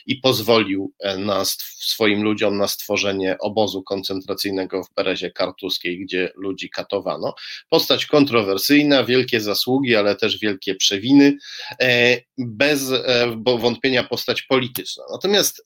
i 0.06 0.16
pozwolił 0.16 0.94
na 1.18 1.46
swoim 1.80 2.24
ludziom 2.24 2.58
na 2.58 2.68
stworzenie 2.68 3.38
obozu 3.40 3.84
koncentracyjnego 3.84 4.84
w 4.84 4.94
Berezie 4.94 5.32
Kartuskiej, 5.32 6.00
gdzie 6.00 6.32
ludzi 6.36 6.70
katowano. 6.70 7.17
Postać 7.70 8.06
kontrowersyjna, 8.06 9.04
wielkie 9.04 9.42
zasługi, 9.42 9.96
ale 9.96 10.16
też 10.16 10.40
wielkie 10.40 10.76
przewiny, 10.76 11.38
e, 11.82 12.18
bez 12.38 12.92
e, 12.92 13.42
wątpienia 13.58 14.04
postać 14.04 14.42
polityczna. 14.42 15.04
Natomiast 15.12 15.66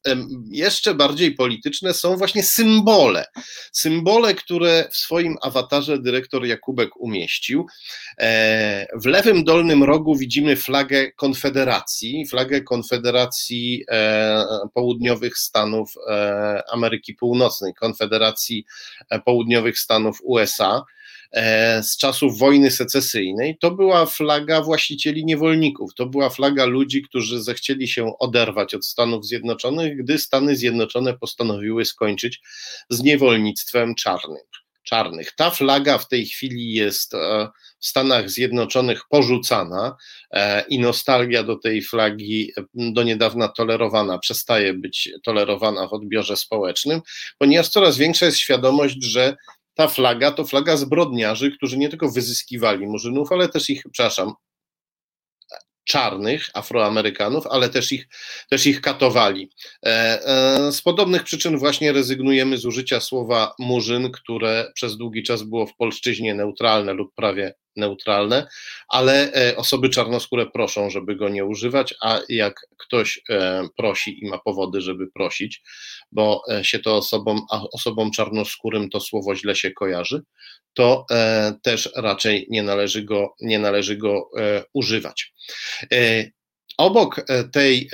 jeszcze 0.52 0.94
bardziej 0.94 1.36
polityczne 1.36 1.94
są 1.94 2.18
właśnie 2.18 2.44
symbole. 2.44 3.26
Symbole, 3.72 4.36
które 4.36 4.88
w 4.92 4.98
swoim 4.98 5.38
awatarze 5.42 6.00
dyrektor 6.00 6.46
Jakubek 6.46 6.98
umieścił. 6.98 7.66
E, 8.20 8.88
w 9.02 9.06
lewym 9.06 9.44
dolnym 9.44 9.84
rogu 9.84 10.16
widzimy 10.16 10.56
flagę 10.56 11.12
Konfederacji, 11.12 12.28
flagę 12.28 12.62
Konfederacji 12.62 13.86
Południowych 14.74 15.38
Stanów 15.38 15.94
Ameryki 16.72 17.14
Północnej, 17.14 17.74
Konfederacji 17.74 18.66
Południowych 19.26 19.80
Stanów 19.80 20.18
USA. 20.24 20.84
E, 21.32 21.84
z 21.84 21.98
czasów 21.98 22.38
wojny 22.38 22.72
secesyjnej, 22.72 23.58
to 23.62 23.72
była 23.72 24.06
flaga 24.06 24.62
właścicieli 24.62 25.26
niewolników. 25.26 25.94
To 25.96 26.06
była 26.06 26.30
flaga 26.30 26.66
ludzi, 26.66 27.02
którzy 27.02 27.44
zechcieli 27.44 27.88
się 27.88 28.18
oderwać 28.20 28.74
od 28.74 28.86
Stanów 28.86 29.26
Zjednoczonych, 29.26 29.98
gdy 29.98 30.18
Stany 30.18 30.56
Zjednoczone 30.56 31.18
postanowiły 31.18 31.86
skończyć 31.86 32.42
z 32.90 33.04
niewolnictwem 33.04 33.96
czarnym 33.96 34.52
czarnych. 34.84 35.32
Ta 35.36 35.50
flaga 35.50 35.98
w 35.98 36.08
tej 36.08 36.26
chwili 36.26 36.74
jest 36.74 37.14
e, 37.14 37.50
w 37.80 37.86
Stanach 37.86 38.30
Zjednoczonych 38.30 39.02
porzucana 39.10 39.96
e, 40.32 40.64
i 40.70 40.80
nostalgia 40.80 41.44
do 41.44 41.56
tej 41.56 41.82
flagi 41.82 42.52
do 42.74 43.04
niedawna 43.04 43.48
tolerowana 43.48 44.20
przestaje 44.20 44.74
być 44.74 45.10
tolerowana 45.24 45.88
w 45.88 45.94
odbiorze 45.94 46.38
społecznym, 46.38 47.02
ponieważ 47.38 47.70
coraz 47.70 47.98
większa 47.98 48.26
jest 48.26 48.38
świadomość, 48.38 49.04
że 49.04 49.36
ta 49.74 49.88
flaga 49.88 50.32
to 50.32 50.46
flaga 50.46 50.78
zbrodniarzy, 50.78 51.52
którzy 51.52 51.78
nie 51.78 51.90
tylko 51.90 52.12
wyzyskiwali 52.12 52.88
murzynów, 52.88 53.32
ale 53.32 53.50
też 53.50 53.70
ich, 53.70 53.84
przepraszam, 53.92 54.34
czarnych 55.84 56.50
Afroamerykanów, 56.54 57.48
ale 57.48 57.70
też 57.70 57.92
ich, 57.92 58.08
też 58.50 58.68
ich 58.68 58.82
katowali. 58.82 59.50
E, 59.86 59.90
e, 59.90 60.72
z 60.72 60.82
podobnych 60.82 61.24
przyczyn 61.24 61.58
właśnie 61.58 61.92
rezygnujemy 61.92 62.58
z 62.58 62.66
użycia 62.66 63.00
słowa 63.00 63.54
murzyn, 63.60 64.12
które 64.12 64.72
przez 64.76 64.98
długi 64.98 65.24
czas 65.24 65.44
było 65.44 65.66
w 65.68 65.76
polszczyźnie 65.76 66.34
neutralne 66.34 66.94
lub 66.94 67.16
prawie 67.16 67.54
neutralne, 67.76 68.48
ale 68.88 69.34
e, 69.34 69.58
osoby 69.58 69.90
czarnoskóre 69.90 70.46
proszą, 70.46 70.90
żeby 70.90 71.16
go 71.16 71.30
nie 71.30 71.46
używać, 71.46 71.94
a 72.02 72.20
jak 72.30 72.68
ktoś 72.78 73.22
prosi 73.78 74.26
i 74.26 74.30
ma 74.30 74.38
powody, 74.38 74.82
żeby 74.82 75.08
prosić, 75.08 75.62
bo 76.12 76.44
się 76.62 76.80
to 76.80 76.98
osobom, 76.98 77.42
osobom 77.74 78.12
czarnoskórym 78.12 78.90
to 78.90 79.00
słowo 79.00 79.36
źle 79.36 79.56
się 79.56 79.72
kojarzy, 79.72 80.22
to 80.74 81.06
e, 81.12 81.54
też 81.64 81.90
raczej 81.96 82.48
nie 82.50 82.64
należy 82.64 83.04
go, 83.04 83.36
nie 83.42 83.60
należy 83.60 83.98
go 83.98 84.30
e, 84.38 84.64
używać. 84.74 85.34
E, 85.94 86.32
obok 86.78 87.26
tej 87.54 87.90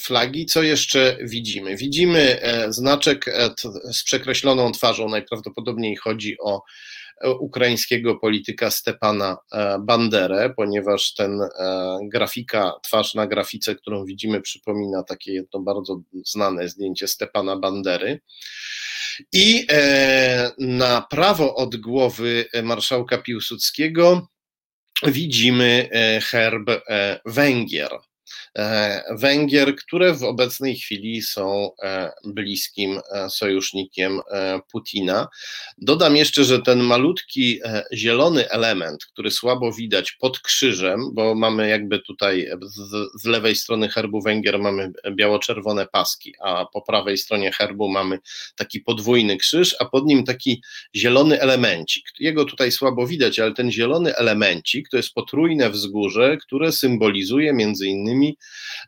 flagi, 0.00 0.46
co 0.46 0.62
jeszcze 0.62 1.18
widzimy? 1.22 1.76
Widzimy 1.76 2.40
znaczek 2.68 3.24
z 3.92 4.04
przekreśloną 4.04 4.72
twarzą, 4.72 5.08
najprawdopodobniej 5.08 5.96
chodzi 5.96 6.36
o 6.40 6.62
ukraińskiego 7.40 8.16
polityka 8.16 8.70
Stepana 8.70 9.36
Banderę, 9.80 10.50
ponieważ 10.56 11.14
ten 11.14 11.40
grafika, 12.02 12.72
twarz 12.82 13.14
na 13.14 13.26
grafice, 13.26 13.74
którą 13.74 14.04
widzimy, 14.04 14.40
przypomina 14.40 15.02
takie 15.02 15.32
jedno 15.32 15.60
bardzo 15.60 16.00
znane 16.24 16.68
zdjęcie 16.68 17.08
Stepana 17.08 17.56
Bandery. 17.56 18.20
I 19.32 19.66
e, 19.70 20.50
na 20.58 21.06
prawo 21.10 21.54
od 21.54 21.76
głowy 21.76 22.44
marszałka 22.62 23.18
Piłsudskiego 23.18 24.28
widzimy 25.06 25.88
e, 25.92 26.20
herb 26.20 26.68
e, 26.68 27.20
Węgier. 27.26 27.90
E, 28.58 29.02
Węgier, 29.18 29.76
które 29.76 30.14
w 30.14 30.22
obecnej 30.22 30.76
chwili 30.76 31.22
są 31.22 31.70
e, 31.82 32.12
bliskim 32.24 33.00
e, 33.12 33.30
sojusznikiem 33.30 34.20
Putina. 34.72 35.28
Dodam 35.78 36.16
jeszcze, 36.16 36.44
że 36.44 36.62
ten 36.62 36.80
malutki 36.80 37.60
zielony 37.92 38.50
element, 38.50 39.04
który 39.04 39.30
słabo 39.30 39.72
widać 39.72 40.12
pod 40.12 40.40
krzyżem, 40.40 41.00
bo 41.12 41.34
mamy 41.34 41.68
jakby 41.68 41.98
tutaj 41.98 42.50
z, 43.14 43.24
lewej 43.24 43.56
strony 43.56 43.88
herbu 43.88 44.22
Węgier 44.22 44.58
mamy 44.58 44.92
biało-czerwone 45.14 45.86
paski, 45.86 46.34
a 46.40 46.66
po 46.72 46.82
prawej 46.82 47.18
stronie 47.18 47.52
herbu 47.52 47.88
mamy 47.88 48.18
taki 48.56 48.80
podwójny 48.80 49.36
krzyż, 49.36 49.76
a 49.80 49.84
pod 49.84 50.06
nim 50.06 50.24
taki 50.24 50.62
zielony 50.96 51.40
elemencik. 51.40 52.04
Jego 52.18 52.44
tutaj 52.44 52.72
słabo 52.72 53.06
widać, 53.06 53.38
ale 53.38 53.54
ten 53.54 53.72
zielony 53.72 54.16
elemencik 54.16 54.88
to 54.88 54.96
jest 54.96 55.14
potrójne 55.14 55.70
wzgórze, 55.70 56.36
które 56.36 56.72
symbolizuje 56.72 57.52
między 57.52 57.86
innymi 57.86 58.17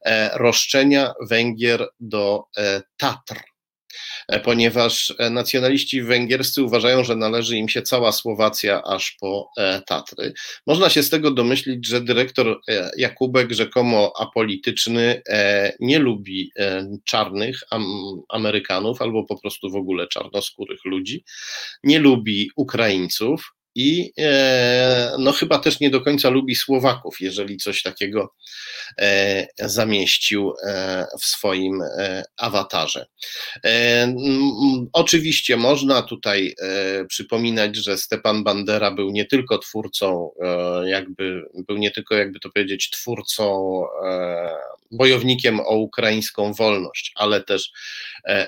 E, 0.04 0.30
roszczenia 0.38 1.12
Węgier 1.28 1.88
do 2.00 2.44
e, 2.56 2.82
Tatr. 2.96 3.40
E, 4.28 4.40
ponieważ 4.40 5.14
nacjonaliści 5.30 6.02
węgierscy 6.02 6.62
uważają, 6.62 7.04
że 7.04 7.16
należy 7.16 7.56
im 7.56 7.68
się 7.68 7.82
cała 7.82 8.12
Słowacja 8.12 8.82
aż 8.82 9.16
po 9.20 9.50
Tatry. 9.86 10.32
Można 10.66 10.90
się 10.90 11.02
z 11.02 11.10
tego 11.10 11.30
domyślić, 11.30 11.86
że 11.86 12.00
dyrektor 12.00 12.60
Jakubek, 12.96 13.52
rzekomo 13.52 14.12
apolityczny, 14.18 15.22
nie 15.80 15.98
lubi 15.98 16.52
czarnych 17.04 17.60
Amerykanów 18.28 19.02
albo 19.02 19.24
po 19.24 19.40
prostu 19.40 19.70
w 19.70 19.76
ogóle 19.76 20.08
czarnoskórych 20.08 20.84
ludzi, 20.84 21.24
nie 21.84 21.98
lubi 21.98 22.50
Ukraińców, 22.56 23.52
i 23.80 24.12
e, 24.18 25.12
no 25.18 25.32
chyba 25.32 25.58
też 25.58 25.80
nie 25.80 25.90
do 25.90 26.00
końca 26.00 26.30
lubi 26.30 26.54
Słowaków, 26.54 27.20
jeżeli 27.20 27.56
coś 27.56 27.82
takiego 27.82 28.34
e, 28.98 29.46
zamieścił 29.58 30.52
e, 30.66 31.06
w 31.20 31.24
swoim 31.24 31.82
awatarze. 32.36 33.06
Oczywiście 34.92 35.56
można 35.56 36.02
tutaj 36.02 36.54
przypominać, 37.08 37.76
że 37.76 37.98
Stepan 37.98 38.44
Bandera 38.44 38.90
był 38.90 39.10
nie 39.10 39.24
tylko 39.24 39.58
twórcą, 39.58 40.30
jakby 40.84 41.42
był 41.54 41.76
nie 41.76 41.90
tylko 41.90 42.14
jakby 42.14 42.40
to 42.40 42.50
powiedzieć 42.50 42.90
twórcą 42.90 43.82
bojownikiem 44.90 45.60
o 45.60 45.76
ukraińską 45.76 46.52
wolność, 46.52 47.12
ale 47.14 47.40
też 47.40 47.72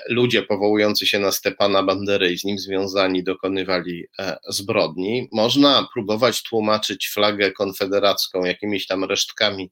ludzie 0.09 0.43
powołujący 0.43 1.07
się 1.07 1.19
na 1.19 1.31
Stepana 1.31 1.83
Bandery 1.83 2.31
i 2.31 2.37
z 2.37 2.43
nim 2.43 2.59
związani 2.59 3.23
dokonywali 3.23 4.05
zbrodni. 4.49 5.22
Można 5.31 5.87
próbować 5.93 6.43
tłumaczyć 6.43 7.09
flagę 7.13 7.51
konfederacką 7.51 8.43
jakimiś 8.43 8.87
tam 8.87 9.03
resztkami 9.03 9.71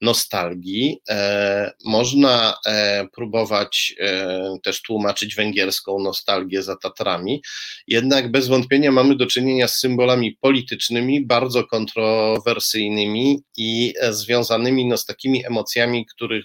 nostalgii. 0.00 1.00
E, 1.08 1.72
można 1.84 2.54
e, 2.66 3.06
próbować 3.14 3.94
e, 4.00 4.56
też 4.62 4.82
tłumaczyć 4.82 5.34
węgierską 5.34 5.98
nostalgię 5.98 6.62
za 6.62 6.76
Tatrami, 6.76 7.42
jednak 7.86 8.30
bez 8.30 8.48
wątpienia 8.48 8.92
mamy 8.92 9.16
do 9.16 9.26
czynienia 9.26 9.68
z 9.68 9.78
symbolami 9.78 10.36
politycznymi, 10.40 11.26
bardzo 11.26 11.64
kontrowersyjnymi 11.64 13.42
i 13.56 13.94
związanymi 14.10 14.86
no, 14.86 14.96
z 14.96 15.04
takimi 15.04 15.46
emocjami, 15.46 16.06
których 16.06 16.44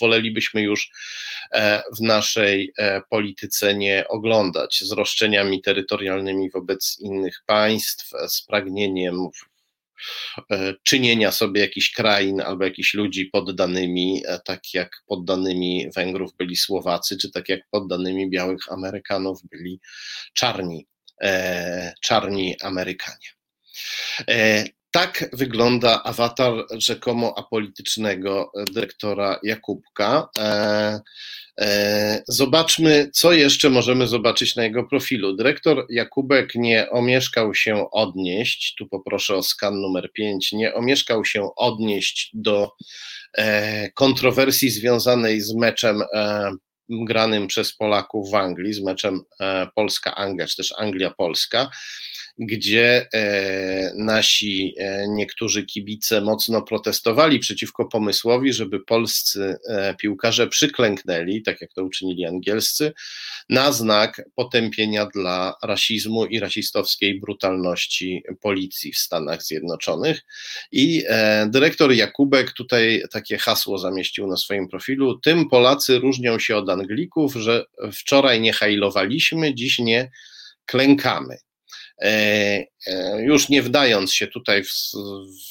wolelibyśmy 0.00 0.62
już 0.62 0.90
w 1.98 2.00
naszej 2.00 2.72
polityce 3.10 3.74
nie 3.74 4.04
oglądać, 4.08 4.80
z 4.84 4.92
roszczeniami 4.92 5.62
terytorialnymi 5.62 6.50
wobec 6.50 6.96
innych 7.00 7.42
państw, 7.46 8.10
z 8.28 8.42
pragnieniem 8.42 9.28
czynienia 10.84 11.32
sobie 11.32 11.60
jakichś 11.60 11.90
krain 11.92 12.40
albo 12.40 12.64
jakichś 12.64 12.94
ludzi 12.94 13.26
poddanymi, 13.26 14.22
e, 14.26 14.40
tak 14.44 14.60
jak 14.74 14.90
poddanymi 15.06 15.90
Węgrów 15.96 16.30
byli 16.38 16.56
Słowacy, 16.56 17.16
czy 17.18 17.30
tak 17.30 17.48
jak 17.48 17.60
poddanymi 17.70 18.30
białych 18.30 18.72
Amerykanów 18.72 19.40
byli 19.50 19.80
czarni, 20.34 20.86
e, 21.22 21.92
czarni 22.00 22.56
Amerykanie. 22.62 23.28
Tak 24.90 25.30
wygląda 25.32 26.02
awatar 26.02 26.52
rzekomo 26.70 27.38
apolitycznego 27.38 28.52
dyrektora 28.72 29.40
Jakubka. 29.42 30.28
E, 31.60 32.22
zobaczmy, 32.28 33.10
co 33.12 33.32
jeszcze 33.32 33.70
możemy 33.70 34.06
zobaczyć 34.06 34.56
na 34.56 34.64
jego 34.64 34.84
profilu. 34.84 35.36
Dyrektor 35.36 35.86
Jakubek 35.90 36.54
nie 36.54 36.90
omieszkał 36.90 37.54
się 37.54 37.90
odnieść, 37.90 38.74
tu 38.78 38.88
poproszę 38.88 39.36
o 39.36 39.42
skan 39.42 39.80
numer 39.80 40.12
5, 40.12 40.52
nie 40.52 40.74
omieszkał 40.74 41.24
się 41.24 41.48
odnieść 41.56 42.30
do 42.34 42.70
e, 43.38 43.90
kontrowersji 43.90 44.70
związanej 44.70 45.40
z 45.40 45.54
meczem 45.54 46.02
e, 46.14 46.50
granym 46.88 47.46
przez 47.46 47.76
Polaków 47.76 48.30
w 48.30 48.34
Anglii, 48.34 48.72
z 48.72 48.82
meczem 48.82 49.20
Polska-Anglia, 49.74 50.46
czy 50.46 50.56
też 50.56 50.72
Anglia-Polska 50.78 51.70
gdzie 52.38 53.06
e, 53.14 53.92
nasi 53.96 54.74
e, 54.78 55.08
niektórzy 55.08 55.64
kibice 55.64 56.20
mocno 56.20 56.62
protestowali 56.62 57.38
przeciwko 57.38 57.84
pomysłowi, 57.84 58.52
żeby 58.52 58.80
polscy 58.80 59.56
e, 59.68 59.94
piłkarze 59.94 60.46
przyklęknęli, 60.46 61.42
tak 61.42 61.60
jak 61.60 61.72
to 61.72 61.84
uczynili 61.84 62.26
angielscy, 62.26 62.92
na 63.48 63.72
znak 63.72 64.22
potępienia 64.34 65.06
dla 65.06 65.54
rasizmu 65.62 66.26
i 66.26 66.40
rasistowskiej 66.40 67.20
brutalności 67.20 68.22
policji 68.40 68.92
w 68.92 68.98
Stanach 68.98 69.42
Zjednoczonych. 69.42 70.20
I 70.72 71.04
dyrektor 71.46 71.92
Jakubek 71.92 72.52
tutaj 72.52 73.02
takie 73.10 73.38
hasło 73.38 73.78
zamieścił 73.78 74.26
na 74.26 74.36
swoim 74.36 74.68
profilu: 74.68 75.18
Tym 75.18 75.48
Polacy 75.48 75.98
różnią 75.98 76.38
się 76.38 76.56
od 76.56 76.68
Anglików, 76.68 77.34
że 77.34 77.64
wczoraj 77.92 78.40
nie 78.40 78.52
hajlowaliśmy, 78.52 79.54
dziś 79.54 79.78
nie 79.78 80.10
klękamy. 80.66 81.36
E, 82.02 82.66
e, 82.86 83.22
już 83.22 83.48
nie 83.48 83.62
wdając 83.62 84.12
się 84.12 84.26
tutaj 84.26 84.64
w, 84.64 84.68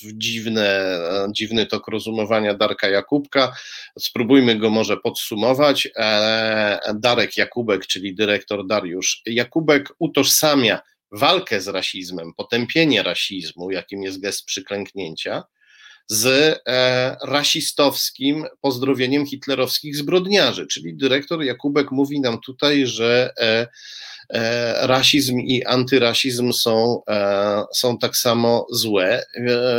w 0.02 0.18
dziwne, 0.18 1.00
dziwny 1.32 1.66
tok 1.66 1.88
rozumowania 1.88 2.54
Darka 2.54 2.90
Jakubka, 2.90 3.54
spróbujmy 4.00 4.56
go 4.56 4.70
może 4.70 4.98
podsumować. 4.98 5.88
E, 5.96 6.80
Darek 6.96 7.38
Jakubek, 7.38 7.88
czyli 7.88 8.16
dyrektor 8.16 8.68
Dariusz 8.68 9.22
Jakubek, 9.26 9.90
utożsamia 10.00 10.80
walkę 11.12 11.62
z 11.62 11.68
rasizmem, 11.68 12.34
potępienie 12.34 13.04
rasizmu, 13.04 13.72
jakim 13.72 14.04
jest 14.04 14.22
gest 14.22 14.46
przyklęknięcia, 14.46 15.44
z 16.10 16.26
e, 16.68 17.18
rasistowskim 17.24 18.46
pozdrowieniem 18.62 19.26
hitlerowskich 19.26 19.96
zbrodniarzy. 19.96 20.68
Czyli 20.68 20.96
dyrektor 20.96 21.44
Jakubek 21.44 21.92
mówi 21.92 22.22
nam 22.22 22.40
tutaj, 22.40 22.88
że 22.88 23.34
e, 23.38 23.68
e, 24.30 24.88
rasizm 24.88 25.40
i 25.40 25.64
antyrasizm 25.64 26.54
są, 26.54 27.02
są 27.74 27.98
tak 27.98 28.18
samo 28.18 28.66
złe. 28.72 29.24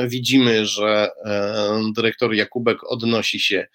Widzimy, 0.06 0.66
że 0.66 1.08
dyrektor 1.96 2.34
Jakubek 2.34 2.78
odnosi 2.84 3.40
się 3.40 3.66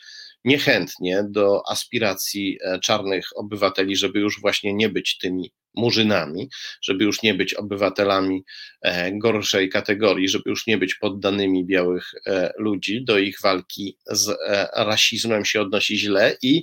niechętnie 0.43 1.23
do 1.29 1.61
aspiracji 1.69 2.57
czarnych 2.83 3.27
obywateli, 3.35 3.95
żeby 3.95 4.19
już 4.19 4.41
właśnie 4.41 4.73
nie 4.73 4.89
być 4.89 5.17
tymi 5.17 5.51
murzynami, 5.77 6.49
żeby 6.81 7.03
już 7.03 7.23
nie 7.23 7.33
być 7.33 7.53
obywatelami 7.53 8.43
e, 8.81 9.11
gorszej 9.11 9.69
kategorii, 9.69 10.29
żeby 10.29 10.49
już 10.49 10.67
nie 10.67 10.77
być 10.77 10.95
poddanymi 10.95 11.65
białych 11.65 12.11
e, 12.27 12.53
ludzi, 12.57 13.05
do 13.05 13.17
ich 13.17 13.41
walki 13.41 13.97
z 14.07 14.29
e, 14.29 14.67
rasizmem 14.75 15.45
się 15.45 15.61
odnosi 15.61 15.99
źle 15.99 16.37
i 16.41 16.61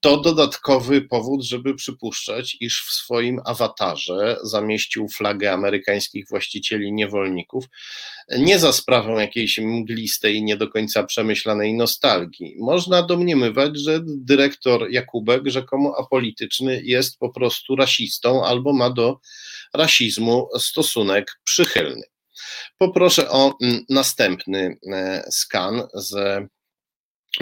to 0.00 0.20
dodatkowy 0.20 1.02
powód, 1.02 1.44
żeby 1.44 1.74
przypuszczać, 1.74 2.56
iż 2.60 2.84
w 2.86 2.92
swoim 2.92 3.40
awatarze 3.44 4.36
zamieścił 4.42 5.08
flagę 5.08 5.52
amerykańskich 5.52 6.28
właścicieli 6.28 6.92
niewolników, 6.92 7.64
nie 8.38 8.58
za 8.58 8.72
sprawą 8.72 9.18
jakiejś 9.18 9.58
mglistej, 9.58 10.42
nie 10.42 10.56
do 10.56 10.68
końca 10.68 11.04
przemyślanej 11.04 11.74
nostalgii. 11.74 12.56
Można 12.58 13.02
domniemywać, 13.02 13.78
że 13.78 14.00
dyrektor 14.04 14.90
Jakubek, 14.90 15.42
rzekomo 15.46 15.94
apolityczny, 15.98 16.82
jest 16.84 17.18
po 17.18 17.30
prostu 17.30 17.76
rasistą 17.76 17.85
albo 18.44 18.72
ma 18.72 18.90
do 18.90 19.20
rasizmu 19.74 20.48
stosunek 20.58 21.40
przychylny. 21.44 22.02
Poproszę 22.78 23.30
o 23.30 23.56
mm, 23.62 23.84
następny 23.88 24.78
e, 24.92 25.24
skan 25.30 25.82
z 25.94 26.42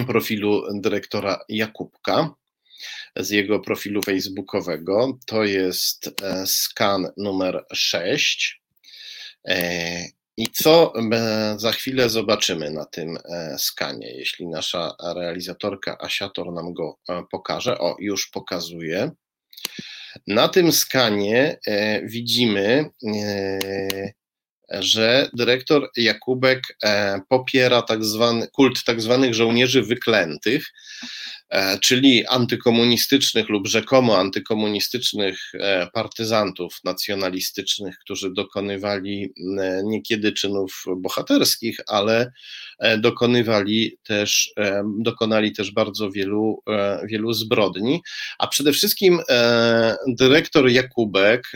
profilu 0.06 0.62
dyrektora 0.80 1.44
Jakubka, 1.48 2.34
z 3.16 3.30
jego 3.30 3.60
profilu 3.60 4.02
facebookowego. 4.02 5.18
To 5.26 5.44
jest 5.44 6.22
e, 6.22 6.46
skan 6.46 7.08
numer 7.16 7.64
6. 7.72 8.62
E, 9.48 10.04
I 10.36 10.46
co 10.46 10.92
za 11.56 11.72
chwilę 11.72 12.08
zobaczymy 12.08 12.70
na 12.70 12.84
tym 12.84 13.18
skanie, 13.58 14.16
jeśli 14.16 14.46
nasza 14.46 14.96
realizatorka 15.14 15.98
Asiator 16.00 16.52
nam 16.52 16.72
go 16.72 16.98
pokaże. 17.30 17.78
O, 17.78 17.96
już 17.98 18.26
pokazuje. 18.26 19.10
Na 20.26 20.48
tym 20.48 20.72
skanie 20.72 21.58
e, 21.66 22.02
widzimy, 22.06 22.90
e, 23.06 24.12
że 24.80 25.30
dyrektor 25.32 25.90
Jakubek 25.96 26.62
e, 26.84 27.20
popiera 27.28 27.82
tak 27.82 28.04
zwany, 28.04 28.48
kult 28.48 28.84
tak 28.84 29.00
zwanych 29.00 29.34
żołnierzy 29.34 29.82
wyklętych, 29.82 30.72
E, 31.54 31.78
czyli 31.78 32.26
antykomunistycznych 32.26 33.48
lub 33.48 33.66
rzekomo 33.66 34.18
antykomunistycznych 34.18 35.38
e, 35.54 35.86
partyzantów 35.92 36.80
nacjonalistycznych, 36.84 37.98
którzy 37.98 38.32
dokonywali 38.32 39.32
niekiedy 39.84 40.32
czynów 40.32 40.84
bohaterskich, 40.96 41.78
ale 41.86 42.32
dokonywali 42.98 43.98
też, 44.02 44.52
dokonali 44.98 45.52
też 45.52 45.70
bardzo 45.70 46.10
wielu, 46.10 46.62
wielu 47.04 47.32
zbrodni. 47.32 48.02
A 48.38 48.46
przede 48.46 48.72
wszystkim 48.72 49.20
dyrektor 50.06 50.70
Jakubek, 50.70 51.52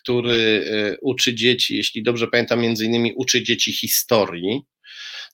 który 0.00 0.64
uczy 1.02 1.34
dzieci, 1.34 1.63
jeśli 1.70 2.02
dobrze 2.02 2.26
pamiętam, 2.28 2.60
między 2.60 2.84
innymi 2.84 3.12
uczy 3.16 3.42
dzieci 3.42 3.72
historii, 3.72 4.62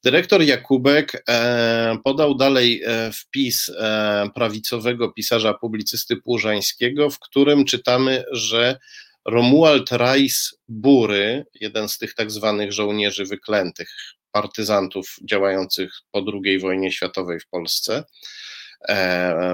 Dyrektor 0.04 0.42
Jakubek 0.42 1.22
e, 1.28 1.98
podał 2.04 2.34
dalej 2.34 2.82
e, 2.84 3.12
wpis 3.12 3.68
e, 3.68 4.30
prawicowego 4.34 5.12
pisarza 5.12 5.54
publicysty 5.54 6.16
Płużańskiego, 6.16 7.10
w 7.10 7.18
którym 7.18 7.64
czytamy, 7.64 8.24
że 8.32 8.78
Romuald 9.24 9.92
Reis 9.92 10.54
Bury, 10.68 11.44
jeden 11.54 11.88
z 11.88 11.98
tych 11.98 12.14
tak 12.14 12.30
zwanych 12.30 12.72
żołnierzy 12.72 13.24
wyklętych, 13.24 13.90
partyzantów 14.32 15.16
działających 15.30 15.92
po 16.10 16.24
II 16.44 16.58
wojnie 16.58 16.92
światowej 16.92 17.40
w 17.40 17.48
Polsce 17.48 18.04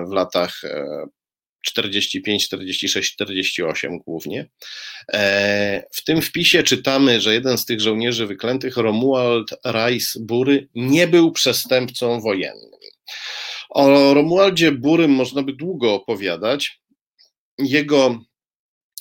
w 0.08 0.12
latach 0.12 0.60
45, 1.66 2.46
46, 2.46 3.12
48 3.12 3.98
głównie. 3.98 4.48
E, 5.12 5.82
w 5.92 6.04
tym 6.04 6.22
wpisie 6.22 6.62
czytamy, 6.62 7.20
że 7.20 7.34
jeden 7.34 7.58
z 7.58 7.64
tych 7.64 7.80
żołnierzy 7.80 8.26
wyklętych, 8.26 8.76
Romuald 8.76 9.50
Reis 9.64 10.18
Bury, 10.20 10.68
nie 10.74 11.06
był 11.06 11.32
przestępcą 11.32 12.20
wojennym. 12.20 12.70
O 13.70 14.14
Romualdzie 14.14 14.72
Burym 14.72 15.10
można 15.10 15.42
by 15.42 15.52
długo 15.52 15.94
opowiadać. 15.94 16.80
Jego 17.58 18.20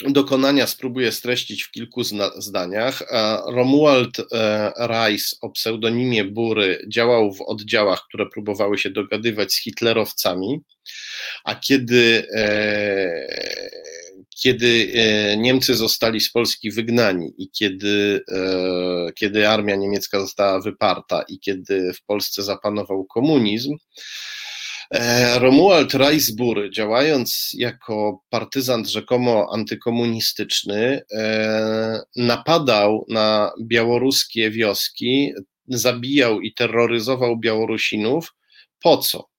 dokonania 0.04 0.68
spróbuję 0.68 1.12
streścić 1.12 1.64
w 1.64 1.72
kilku 1.72 2.02
zdaniach. 2.38 3.04
Romuald 3.48 4.20
e, 4.20 4.72
Reis 4.78 5.38
o 5.42 5.50
pseudonimie 5.50 6.24
Bury 6.24 6.86
działał 6.88 7.34
w 7.34 7.42
oddziałach, 7.42 8.04
które 8.08 8.30
próbowały 8.30 8.78
się 8.78 8.90
dogadywać 8.90 9.54
z 9.54 9.62
hitlerowcami, 9.62 10.60
a 11.44 11.56
kiedy 11.56 12.28
e, 12.34 13.66
kiedy 14.42 14.92
e, 14.96 15.38
Niemcy 15.38 15.76
zostali 15.76 16.22
z 16.22 16.32
Polski 16.32 16.72
wygnani 16.72 17.34
i 17.38 17.50
kiedy, 17.50 18.22
kiedy 19.16 19.50
armia 19.50 19.76
niemiecka 19.76 20.20
została 20.20 20.62
wyparta 20.62 21.24
i 21.30 21.40
kiedy 21.40 21.94
w 21.94 22.06
Polsce 22.06 22.44
zapanował 22.44 23.06
komunizm, 23.06 23.78
E, 23.78 24.45
Romuald 25.40 25.94
Reisbur, 25.94 26.70
działając 26.74 27.52
jako 27.58 28.22
partyzant 28.30 28.88
rzekomo 28.90 29.50
antykomunistyczny, 29.54 31.02
e, 31.14 32.00
napadał 32.16 33.06
na 33.10 33.52
białoruskie 33.64 34.52
wioski, 34.52 35.34
zabijał 35.68 36.42
i 36.42 36.54
terroryzował 36.54 37.38
Białorusinów. 37.38 38.34
Po 38.84 38.98
co? 38.98 39.35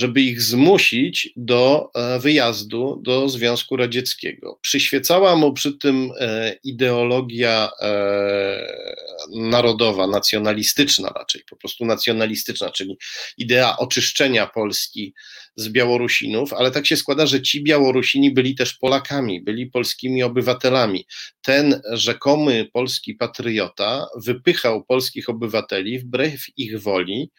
Żeby 0.00 0.20
ich 0.20 0.42
zmusić 0.42 1.32
do 1.36 1.90
e, 1.94 2.18
wyjazdu 2.18 3.00
do 3.02 3.28
Związku 3.28 3.76
Radzieckiego. 3.76 4.58
Przyświecała 4.62 5.36
mu 5.36 5.52
przy 5.52 5.78
tym 5.78 6.10
e, 6.20 6.56
ideologia 6.64 7.70
e, 7.80 9.00
narodowa, 9.36 10.06
nacjonalistyczna 10.06 11.08
raczej, 11.08 11.42
po 11.50 11.56
prostu 11.56 11.84
nacjonalistyczna, 11.84 12.70
czyli 12.70 12.96
idea 13.38 13.76
oczyszczenia 13.76 14.46
Polski 14.46 15.14
z 15.56 15.68
Białorusinów, 15.68 16.52
ale 16.52 16.70
tak 16.70 16.86
się 16.86 16.96
składa, 16.96 17.26
że 17.26 17.42
ci 17.42 17.62
Białorusini 17.62 18.34
byli 18.34 18.54
też 18.54 18.74
Polakami, 18.74 19.42
byli 19.42 19.66
polskimi 19.66 20.22
obywatelami. 20.22 21.06
Ten 21.42 21.80
rzekomy 21.92 22.68
polski 22.72 23.14
patriota 23.14 24.06
wypychał 24.16 24.84
polskich 24.84 25.28
obywateli 25.28 25.98
wbrew 25.98 26.44
ich 26.56 26.82
woli 26.82 27.30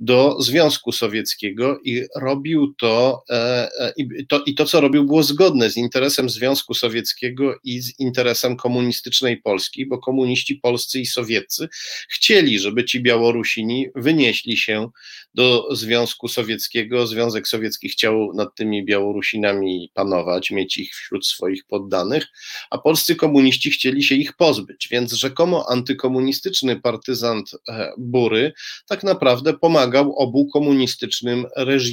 do 0.00 0.40
Związku 0.40 0.92
Sowieckiego 0.92 1.80
i 1.84 2.03
robił 2.16 2.74
to, 2.78 3.24
e, 3.30 3.34
e, 3.80 3.92
i 3.96 4.26
to, 4.26 4.42
i 4.46 4.54
to 4.54 4.64
co 4.64 4.80
robił 4.80 5.04
było 5.04 5.22
zgodne 5.22 5.70
z 5.70 5.76
interesem 5.76 6.30
Związku 6.30 6.74
Sowieckiego 6.74 7.54
i 7.64 7.80
z 7.80 8.00
interesem 8.00 8.56
komunistycznej 8.56 9.42
Polski, 9.42 9.86
bo 9.86 9.98
komuniści 9.98 10.56
polscy 10.56 11.00
i 11.00 11.06
sowieccy 11.06 11.68
chcieli, 12.08 12.58
żeby 12.58 12.84
ci 12.84 13.02
Białorusini 13.02 13.86
wynieśli 13.94 14.56
się 14.56 14.88
do 15.34 15.68
Związku 15.76 16.28
Sowieckiego. 16.28 17.06
Związek 17.06 17.48
Sowiecki 17.48 17.88
chciał 17.88 18.32
nad 18.34 18.54
tymi 18.54 18.84
Białorusinami 18.84 19.90
panować, 19.94 20.50
mieć 20.50 20.78
ich 20.78 20.94
wśród 20.94 21.26
swoich 21.26 21.64
poddanych, 21.64 22.26
a 22.70 22.78
polscy 22.78 23.16
komuniści 23.16 23.70
chcieli 23.70 24.02
się 24.02 24.14
ich 24.14 24.36
pozbyć, 24.36 24.88
więc 24.90 25.12
rzekomo 25.12 25.68
antykomunistyczny 25.68 26.80
partyzant 26.80 27.50
e, 27.68 27.92
Bury 27.98 28.52
tak 28.88 29.02
naprawdę 29.02 29.54
pomagał 29.54 30.16
obu 30.16 30.48
komunistycznym 30.48 31.46
reżimom 31.56 31.83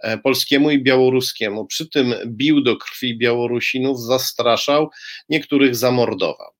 e, 0.00 0.18
polskiemu 0.18 0.70
i 0.70 0.82
białoruskiemu. 0.82 1.66
Przy 1.66 1.88
tym 1.88 2.14
bił 2.26 2.62
do 2.62 2.76
krwi 2.76 3.18
Białorusinów, 3.18 4.00
zastraszał, 4.00 4.90
niektórych 5.28 5.76
zamordował. 5.76 6.55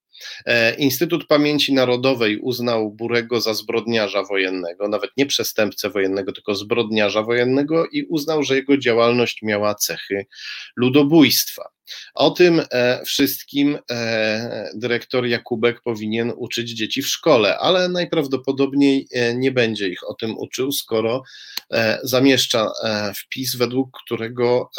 Instytut 0.78 1.26
Pamięci 1.26 1.72
Narodowej 1.72 2.38
uznał 2.38 2.90
Burego 2.90 3.40
za 3.40 3.54
zbrodniarza 3.54 4.22
wojennego, 4.22 4.88
nawet 4.88 5.10
nie 5.16 5.26
przestępcę 5.26 5.90
wojennego, 5.90 6.32
tylko 6.32 6.54
zbrodniarza 6.54 7.22
wojennego 7.22 7.86
i 7.86 8.02
uznał, 8.02 8.42
że 8.42 8.56
jego 8.56 8.78
działalność 8.78 9.42
miała 9.42 9.74
cechy 9.74 10.26
ludobójstwa. 10.76 11.76
O 12.14 12.30
tym 12.30 12.62
e, 12.70 13.04
wszystkim 13.04 13.78
e, 13.90 14.70
dyrektor 14.74 15.26
Jakubek 15.26 15.80
powinien 15.80 16.32
uczyć 16.36 16.70
dzieci 16.70 17.02
w 17.02 17.08
szkole, 17.08 17.58
ale 17.58 17.88
najprawdopodobniej 17.88 19.08
e, 19.12 19.34
nie 19.34 19.52
będzie 19.52 19.88
ich 19.88 20.08
o 20.08 20.14
tym 20.14 20.38
uczył, 20.38 20.72
skoro 20.72 21.22
zamieszcza 22.02 22.70
wpis, 23.16 23.56
według 23.56 23.98
którego 24.04 24.70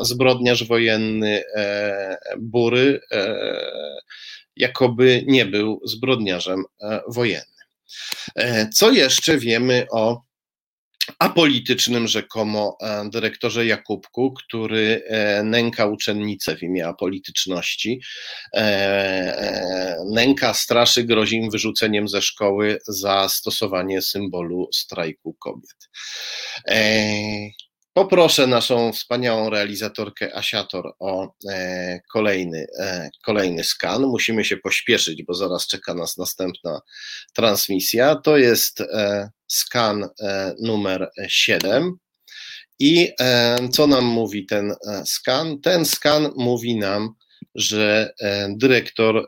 zbrodniarz 0.00 0.64
wojenny 0.64 1.42
Bury 2.38 3.00
jakoby 4.56 5.24
nie 5.26 5.46
był 5.46 5.80
zbrodniarzem 5.84 6.64
wojennym. 7.08 7.46
Co 8.74 8.90
jeszcze 8.90 9.38
wiemy 9.38 9.86
o 9.90 10.22
apolitycznym 11.18 12.08
rzekomo 12.08 12.76
e, 12.80 13.08
dyrektorze 13.10 13.66
Jakubku, 13.66 14.32
który 14.32 15.02
e, 15.06 15.42
nęka 15.42 15.86
uczennice 15.86 16.56
w 16.56 16.62
imię 16.62 16.86
apolityczności, 16.86 18.00
e, 18.54 19.96
nęka, 20.10 20.54
straszy, 20.54 21.04
grozi 21.04 21.36
im 21.36 21.50
wyrzuceniem 21.50 22.08
ze 22.08 22.22
szkoły 22.22 22.78
za 22.88 23.28
stosowanie 23.28 24.02
symbolu 24.02 24.68
strajku 24.72 25.34
kobiet. 25.34 25.90
Poproszę 27.92 28.46
naszą 28.46 28.92
wspaniałą 28.92 29.50
realizatorkę 29.50 30.36
Asiator 30.36 30.92
o 30.98 31.34
e, 31.48 32.00
kolejny, 32.12 32.66
e, 32.78 33.10
kolejny 33.24 33.64
skan. 33.64 34.02
Musimy 34.02 34.44
się 34.44 34.56
pośpieszyć, 34.56 35.22
bo 35.22 35.34
zaraz 35.34 35.66
czeka 35.66 35.94
nas 35.94 36.16
następna 36.16 36.80
transmisja. 37.34 38.16
To 38.16 38.36
jest 38.36 38.80
e, 38.80 39.30
skan 39.46 40.08
numer 40.62 41.10
7. 41.28 41.96
I 42.78 43.12
co 43.72 43.86
nam 43.86 44.04
mówi 44.04 44.46
ten 44.46 44.74
skan? 45.04 45.60
Ten 45.60 45.84
skan 45.84 46.32
mówi 46.36 46.76
nam, 46.76 47.14
że 47.54 48.14
dyrektor 48.48 49.26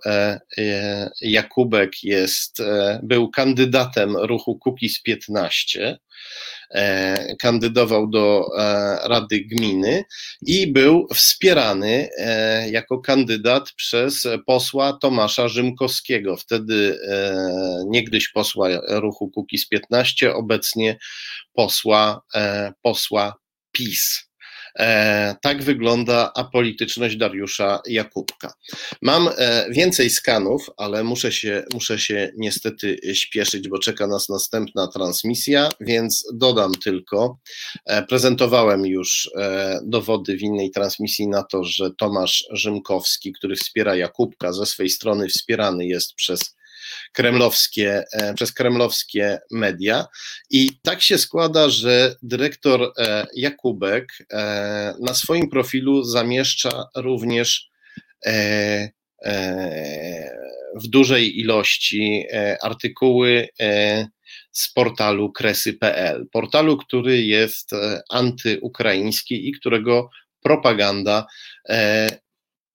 Jakubek 1.20 2.02
jest, 2.02 2.58
był 3.02 3.30
kandydatem 3.30 4.16
ruchu 4.16 4.58
Kukiz 4.58 5.02
15 5.02 5.98
E, 6.74 7.36
kandydował 7.36 8.10
do 8.10 8.46
e, 8.58 9.08
Rady 9.08 9.40
Gminy 9.40 10.04
i 10.42 10.72
był 10.72 11.08
wspierany 11.14 12.08
e, 12.18 12.70
jako 12.70 13.00
kandydat 13.00 13.72
przez 13.72 14.28
posła 14.46 14.92
Tomasza 14.92 15.48
Rzymkowskiego, 15.48 16.36
wtedy 16.36 16.98
niegdyś 17.86 18.28
posła 18.28 18.68
ruchu 18.88 19.30
Kukiz 19.30 19.68
15, 19.68 20.34
obecnie 20.34 20.98
posła, 21.52 22.22
posła 22.82 23.34
PiS. 23.72 24.31
E, 24.78 25.36
tak 25.42 25.62
wygląda 25.62 26.32
apolityczność 26.36 27.16
Dariusza 27.16 27.80
Jakubka. 27.86 28.54
Mam 29.02 29.28
e, 29.36 29.66
więcej 29.70 30.10
skanów, 30.10 30.70
ale 30.76 31.04
muszę 31.04 31.32
się, 31.32 31.64
muszę 31.74 31.98
się 31.98 32.32
niestety 32.36 32.96
śpieszyć, 33.14 33.68
bo 33.68 33.78
czeka 33.78 34.06
nas 34.06 34.28
następna 34.28 34.88
transmisja, 34.88 35.68
więc 35.80 36.24
dodam 36.34 36.74
tylko, 36.74 37.38
e, 37.86 38.02
prezentowałem 38.02 38.86
już 38.86 39.30
dowody 39.82 40.36
w 40.36 40.42
innej 40.42 40.70
transmisji 40.70 41.28
na 41.28 41.42
to, 41.42 41.64
że 41.64 41.90
Tomasz 41.98 42.44
Rzymkowski, 42.50 43.32
który 43.32 43.56
wspiera 43.56 43.96
Jakubka, 43.96 44.52
ze 44.52 44.66
swej 44.66 44.88
strony 44.88 45.28
wspierany 45.28 45.86
jest 45.86 46.14
przez 46.14 46.54
kremlowskie, 47.12 48.04
e, 48.12 48.34
przez 48.34 48.52
kremlowskie 48.52 49.38
media. 49.50 50.06
I 50.50 50.70
tak 50.82 51.02
się 51.02 51.18
składa, 51.18 51.68
że 51.68 52.16
dyrektor 52.22 52.92
e, 52.98 53.26
Jakubek 53.34 54.12
e, 54.32 54.94
na 55.00 55.14
swoim 55.14 55.48
profilu 55.50 56.04
zamieszcza 56.04 56.84
również 56.96 57.72
w 60.82 60.88
dużej 60.88 61.40
ilości 61.40 62.24
artykuły 62.62 63.48
z 64.52 64.72
portalu 64.72 65.32
kresy.pl, 65.32 66.26
portalu, 66.32 66.76
który 66.76 67.22
jest 67.22 67.70
antyukraiński 68.10 69.48
i 69.48 69.52
którego 69.52 70.10
propaganda 70.42 71.26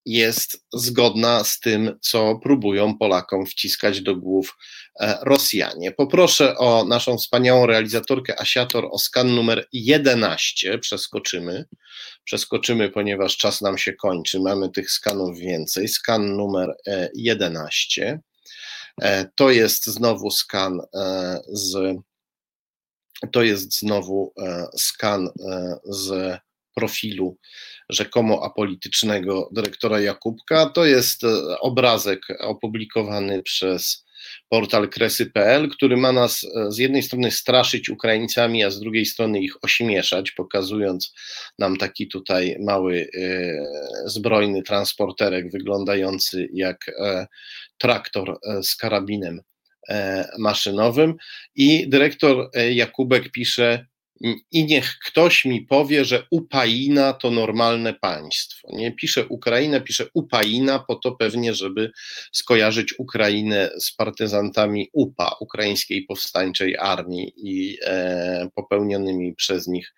jest 0.07 0.65
zgodna 0.73 1.43
z 1.43 1.59
tym, 1.59 1.99
co 2.01 2.39
próbują 2.43 2.97
Polakom 2.97 3.45
wciskać 3.45 4.01
do 4.01 4.15
głów 4.15 4.57
e, 4.99 5.17
Rosjanie. 5.21 5.91
Poproszę 5.91 6.57
o 6.57 6.85
naszą 6.85 7.17
wspaniałą 7.17 7.65
realizatorkę 7.65 8.39
Asiator 8.39 8.87
o 8.91 8.97
skan 8.97 9.35
numer 9.35 9.67
11. 9.73 10.79
Przeskoczymy. 10.79 11.65
Przeskoczymy, 12.23 12.89
ponieważ 12.89 13.37
czas 13.37 13.61
nam 13.61 13.77
się 13.77 13.93
kończy. 13.93 14.39
Mamy 14.39 14.69
tych 14.69 14.91
skanów 14.91 15.37
więcej. 15.37 15.87
Skan 15.87 16.35
numer 16.35 16.75
11. 17.13 18.19
E, 19.01 19.05
e, 19.05 19.29
to 19.35 19.51
jest 19.51 19.85
znowu 19.85 20.31
skan 20.31 20.81
z. 21.47 21.97
To 23.31 23.43
jest 23.43 23.79
znowu 23.79 24.33
skan 24.77 25.29
z 25.83 26.37
profilu 26.77 27.37
rzekomo 27.89 28.43
apolitycznego 28.45 29.49
dyrektora 29.51 29.99
Jakubka. 29.99 30.65
To 30.65 30.85
jest 30.85 31.23
e, 31.23 31.59
obrazek 31.59 32.19
opublikowany 32.39 33.43
przez 33.43 34.05
portal 34.49 34.89
kresy.pl, 34.89 35.69
który 35.69 35.97
ma 35.97 36.11
nas 36.11 36.43
e, 36.43 36.71
z 36.71 36.77
jednej 36.77 37.03
strony 37.03 37.31
straszyć 37.31 37.89
Ukraińcami, 37.89 38.63
a 38.63 38.71
z 38.71 38.79
drugiej 38.79 39.05
strony 39.05 39.39
ich 39.39 39.63
ośmieszać, 39.63 40.31
pokazując 40.31 41.13
nam 41.59 41.77
taki 41.77 42.07
tutaj 42.07 42.57
mały 42.59 43.09
e, 43.15 43.29
zbrojny 44.05 44.63
transporterek 44.63 45.51
wyglądający 45.51 46.49
jak 46.53 46.77
traktor 47.77 48.39
z 48.61 48.75
karabinem 48.75 49.41
maszynowym. 50.39 51.15
I 51.55 51.89
dyrektor 51.89 52.49
Jakubek 52.71 53.31
pisze: 53.31 53.85
i 54.51 54.65
niech 54.65 54.97
ktoś 55.05 55.45
mi 55.45 55.61
powie, 55.61 56.05
że 56.05 56.23
Upaina 56.31 57.13
to 57.13 57.31
normalne 57.31 57.93
państwo. 57.93 58.67
Nie 58.73 58.91
pisze 58.91 59.25
Ukraina, 59.27 59.79
pisze 59.79 60.05
Upaina, 60.13 60.79
po 60.79 60.95
to 60.95 61.11
pewnie, 61.11 61.53
żeby 61.53 61.91
skojarzyć 62.31 62.99
Ukrainę 62.99 63.69
z 63.79 63.95
partyzantami 63.95 64.89
UPA, 64.93 65.35
Ukraińskiej 65.39 66.03
Powstańczej 66.03 66.77
Armii 66.77 67.33
i 67.37 67.77
e, 67.81 68.49
popełnionymi 68.55 69.35
przez 69.35 69.67
nich 69.67 69.93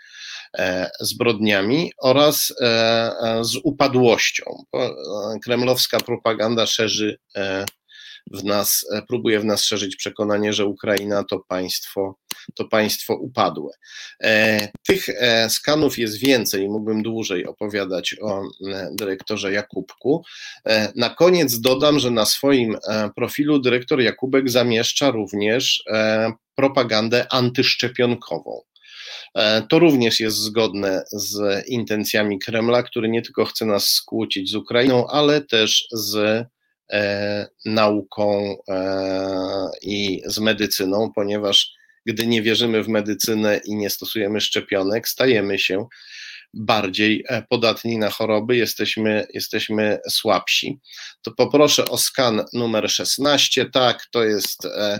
e, 0.58 0.90
zbrodniami 1.00 1.92
oraz 1.98 2.54
e, 2.62 2.66
e 2.66 3.44
z 3.44 3.56
upadłością. 3.64 4.46
E, 4.76 4.90
kremlowska 5.44 6.00
propaganda 6.00 6.66
szerzy 6.66 7.18
e, 7.36 7.66
w 8.32 8.44
nas, 8.44 8.86
e, 8.92 9.02
próbuje 9.02 9.40
w 9.40 9.46
nas 9.46 9.64
szerzyć 9.64 9.96
przekonanie, 9.96 10.54
że 10.54 10.66
Ukraina 10.66 11.24
to 11.24 11.40
państwo, 11.40 12.16
to 12.56 12.66
państwo 12.66 13.16
upadłe. 13.16 13.74
E, 14.24 14.68
tych 14.88 15.10
e, 15.10 15.50
skanów 15.50 15.98
jest 15.98 16.18
więcej, 16.18 16.70
mógłbym 16.70 17.04
dłużej 17.04 17.46
opowiadać 17.46 18.16
o 18.22 18.42
dyrektorze 18.92 19.52
Jakubku. 19.52 20.24
Na 20.96 21.10
koniec 21.10 21.60
dodam, 21.60 22.00
że 22.00 22.12
na 22.12 22.26
swoim 22.26 22.78
profilu 23.16 23.60
dyrektor 23.60 24.02
Jakubek 24.02 24.50
zamieszcza 24.50 25.12
również 25.12 25.84
propagandę 26.56 27.26
antyszczepionkową. 27.32 28.62
To 29.70 29.80
również 29.80 30.20
jest 30.20 30.38
zgodne 30.38 31.04
z 31.12 31.66
intencjami 31.68 32.40
Kremla, 32.40 32.84
który 32.84 33.10
nie 33.10 33.22
tylko 33.22 33.46
chce 33.46 33.66
nas 33.66 33.90
skłócić 33.90 34.50
z 34.52 34.56
Ukrainą, 34.56 35.08
ale 35.08 35.42
też 35.42 35.88
z 35.92 36.46
nauką 37.66 38.56
e, 38.68 39.70
i 39.82 40.22
z 40.26 40.40
medycyną, 40.40 41.12
ponieważ 41.16 41.72
gdy 42.06 42.28
nie 42.28 42.42
wierzymy 42.42 42.84
w 42.84 42.88
medycynę 42.88 43.60
i 43.66 43.76
nie 43.76 43.90
stosujemy 43.90 44.42
szczepionek, 44.42 45.10
stajemy 45.10 45.60
się 45.60 45.88
bardziej 46.54 47.24
e, 47.28 47.44
podatni 47.50 47.98
na 47.98 48.10
choroby, 48.10 48.56
jesteśmy, 48.56 49.28
jesteśmy 49.34 50.00
słabsi. 50.10 50.80
To 51.22 51.32
poproszę 51.32 51.86
o 51.86 51.98
skan 51.98 52.46
numer 52.54 52.92
16. 52.92 53.66
Tak, 53.66 54.06
to 54.12 54.24
jest 54.24 54.66
e, 54.66 55.00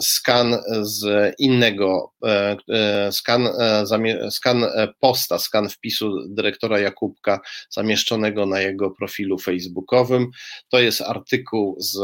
skan 0.00 0.56
z 0.82 1.32
innego, 1.38 2.12
skan, 3.10 3.48
skan 4.30 4.64
posta, 5.00 5.38
skan 5.38 5.68
wpisu 5.68 6.28
dyrektora 6.28 6.78
Jakubka 6.78 7.40
zamieszczonego 7.70 8.46
na 8.46 8.60
jego 8.60 8.90
profilu 8.90 9.38
facebookowym. 9.38 10.30
To 10.68 10.80
jest 10.80 11.00
artykuł 11.00 11.76
z 11.80 11.98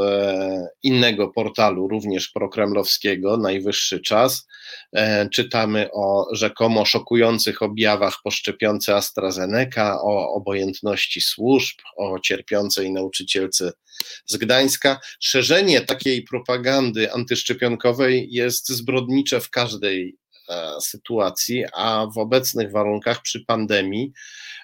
innego 0.82 1.28
portalu, 1.28 1.88
również 1.88 2.28
prokremlowskiego, 2.28 3.36
Najwyższy 3.36 4.00
Czas. 4.00 4.46
Czytamy 5.32 5.88
o 5.92 6.26
rzekomo 6.32 6.84
szokujących 6.84 7.62
objawach 7.62 8.14
po 8.24 8.30
szczepionce 8.30 8.96
AstraZeneca, 8.96 10.02
o 10.02 10.34
obojętności 10.34 11.20
służb, 11.20 11.76
o 11.96 12.20
cierpiącej 12.20 12.92
nauczycielce 12.92 13.72
z 14.26 14.36
Gdańska. 14.36 15.00
Szerzenie 15.20 15.80
takiej 15.80 16.22
propagandy 16.22 17.12
antyszczepionkowej 17.16 18.28
jest 18.30 18.68
zbrodnicze 18.68 19.40
w 19.40 19.50
każdej 19.50 20.16
e, 20.48 20.80
sytuacji, 20.80 21.64
a 21.72 22.06
w 22.14 22.18
obecnych 22.18 22.70
warunkach 22.70 23.22
przy 23.22 23.44
pandemii 23.44 24.12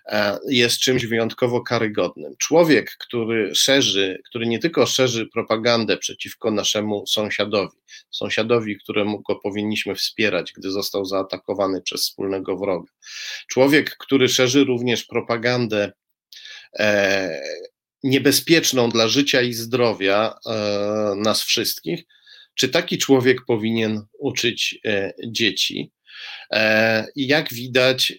e, 0.07 0.39
jest 0.49 0.79
czymś 0.79 1.07
wyjątkowo 1.07 1.61
karygodnym. 1.61 2.35
Człowiek, 2.39 2.97
który 2.99 3.55
szerzy, 3.55 4.19
który 4.29 4.47
nie 4.47 4.59
tylko 4.59 4.87
szerzy 4.87 5.27
propagandę 5.27 5.97
przeciwko 5.97 6.51
naszemu 6.51 7.07
sąsiadowi, 7.07 7.79
sąsiadowi, 8.11 8.79
któremu 8.79 9.23
go 9.23 9.37
powinniśmy 9.37 9.95
wspierać, 9.95 10.53
gdy 10.53 10.71
został 10.71 11.05
zaatakowany 11.05 11.83
przez 11.83 12.01
wspólnego 12.01 12.57
wroga. 12.57 12.93
Człowiek, 13.49 13.97
który 13.97 14.29
szerzy 14.29 14.65
również 14.65 15.05
propagandę 15.05 15.93
e, 16.79 17.41
niebezpieczną 18.03 18.91
dla 18.91 19.09
życia 19.09 19.43
i 19.43 19.53
zdrowia 19.53 20.35
nas 21.17 21.43
wszystkich, 21.43 22.05
czy 22.55 22.69
taki 22.69 22.99
człowiek 22.99 23.39
powinien 23.47 24.03
uczyć 24.19 24.79
e, 24.87 25.13
dzieci? 25.27 25.93
E, 26.53 27.07
jak 27.17 27.53
widać, 27.55 28.13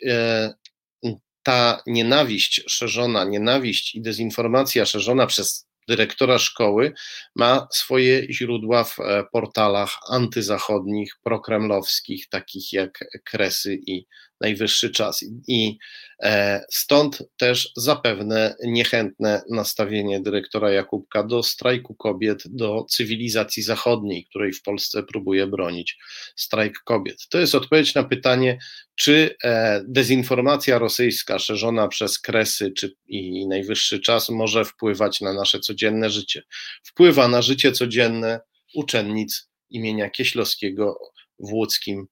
ta 1.43 1.83
nienawiść 1.87 2.63
szerzona, 2.67 3.23
nienawiść 3.23 3.95
i 3.95 4.01
dezinformacja 4.01 4.85
szerzona 4.85 5.27
przez 5.27 5.67
dyrektora 5.87 6.39
szkoły 6.39 6.93
ma 7.35 7.67
swoje 7.71 8.33
źródła 8.33 8.83
w 8.83 8.97
portalach 9.31 9.97
antyzachodnich, 10.09 11.13
prokremlowskich, 11.23 12.29
takich 12.29 12.73
jak 12.73 12.99
Kresy 13.23 13.79
i 13.87 14.05
najwyższy 14.43 14.89
czas. 14.89 15.25
I 15.47 15.77
e, 16.23 16.61
stąd 16.71 17.23
też 17.37 17.71
zapewne 17.75 18.55
niechętne 18.63 19.41
nastawienie 19.49 20.21
dyrektora 20.21 20.71
Jakubka 20.71 21.23
do 21.23 21.43
strajku 21.43 21.95
kobiet, 21.95 22.43
do 22.45 22.85
cywilizacji 22.89 23.63
zachodniej, 23.63 24.25
której 24.25 24.53
w 24.53 24.61
Polsce 24.61 25.03
próbuje 25.03 25.47
bronić 25.47 25.97
strajk 26.35 26.79
kobiet. 26.85 27.27
To 27.29 27.39
jest 27.39 27.55
odpowiedź 27.55 27.95
na 27.95 28.03
pytanie, 28.03 28.57
czy 28.95 29.35
e, 29.43 29.81
dezinformacja 29.87 30.79
rosyjska 30.79 31.39
szerzona 31.39 31.87
przez 31.87 32.19
kresy 32.19 32.71
czy 32.71 32.95
i 33.07 33.47
najwyższy 33.47 33.99
czas 33.99 34.29
może 34.29 34.65
wpływać 34.65 35.21
na 35.21 35.33
nasze 35.33 35.59
codzienne 35.59 36.09
życie. 36.09 36.43
Wpływa 36.83 37.27
na 37.27 37.41
życie 37.41 37.71
codzienne 37.71 38.39
uczennic 38.75 39.49
imienia 39.69 40.09
Kieślowskiego 40.09 40.99
w 41.39 41.53
łódzkim 41.53 42.07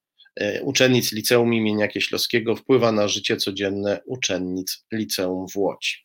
uczennic 0.62 1.12
Liceum 1.12 1.54
imienia 1.54 1.88
Kieślowskiego 1.88 2.56
wpływa 2.56 2.92
na 2.92 3.08
życie 3.08 3.38
codzienne 3.38 4.00
uczennic 4.06 4.86
Liceum 4.92 5.48
w 5.48 5.58
Łodzi. 5.58 5.96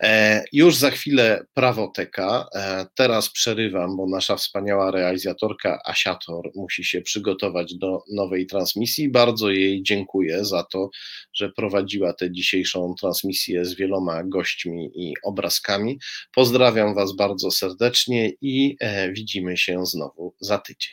E, 0.00 0.44
już 0.52 0.76
za 0.76 0.90
chwilę 0.90 1.44
prawoteka. 1.54 2.46
E, 2.54 2.86
teraz 2.94 3.30
przerywam, 3.30 3.96
bo 3.96 4.06
nasza 4.06 4.36
wspaniała 4.36 4.90
realizatorka 4.90 5.78
Asiator 5.84 6.50
musi 6.54 6.84
się 6.84 7.00
przygotować 7.00 7.74
do 7.74 8.02
nowej 8.12 8.46
transmisji. 8.46 9.10
Bardzo 9.10 9.50
jej 9.50 9.82
dziękuję 9.82 10.44
za 10.44 10.62
to, 10.62 10.90
że 11.34 11.50
prowadziła 11.50 12.12
tę 12.12 12.32
dzisiejszą 12.32 12.94
transmisję 13.00 13.64
z 13.64 13.74
wieloma 13.74 14.24
gośćmi 14.24 14.90
i 14.94 15.14
obrazkami. 15.24 15.98
Pozdrawiam 16.34 16.94
Was 16.94 17.16
bardzo 17.16 17.50
serdecznie 17.50 18.32
i 18.40 18.76
widzimy 19.12 19.56
się 19.56 19.86
znowu 19.86 20.34
za 20.40 20.58
tydzień. 20.58 20.92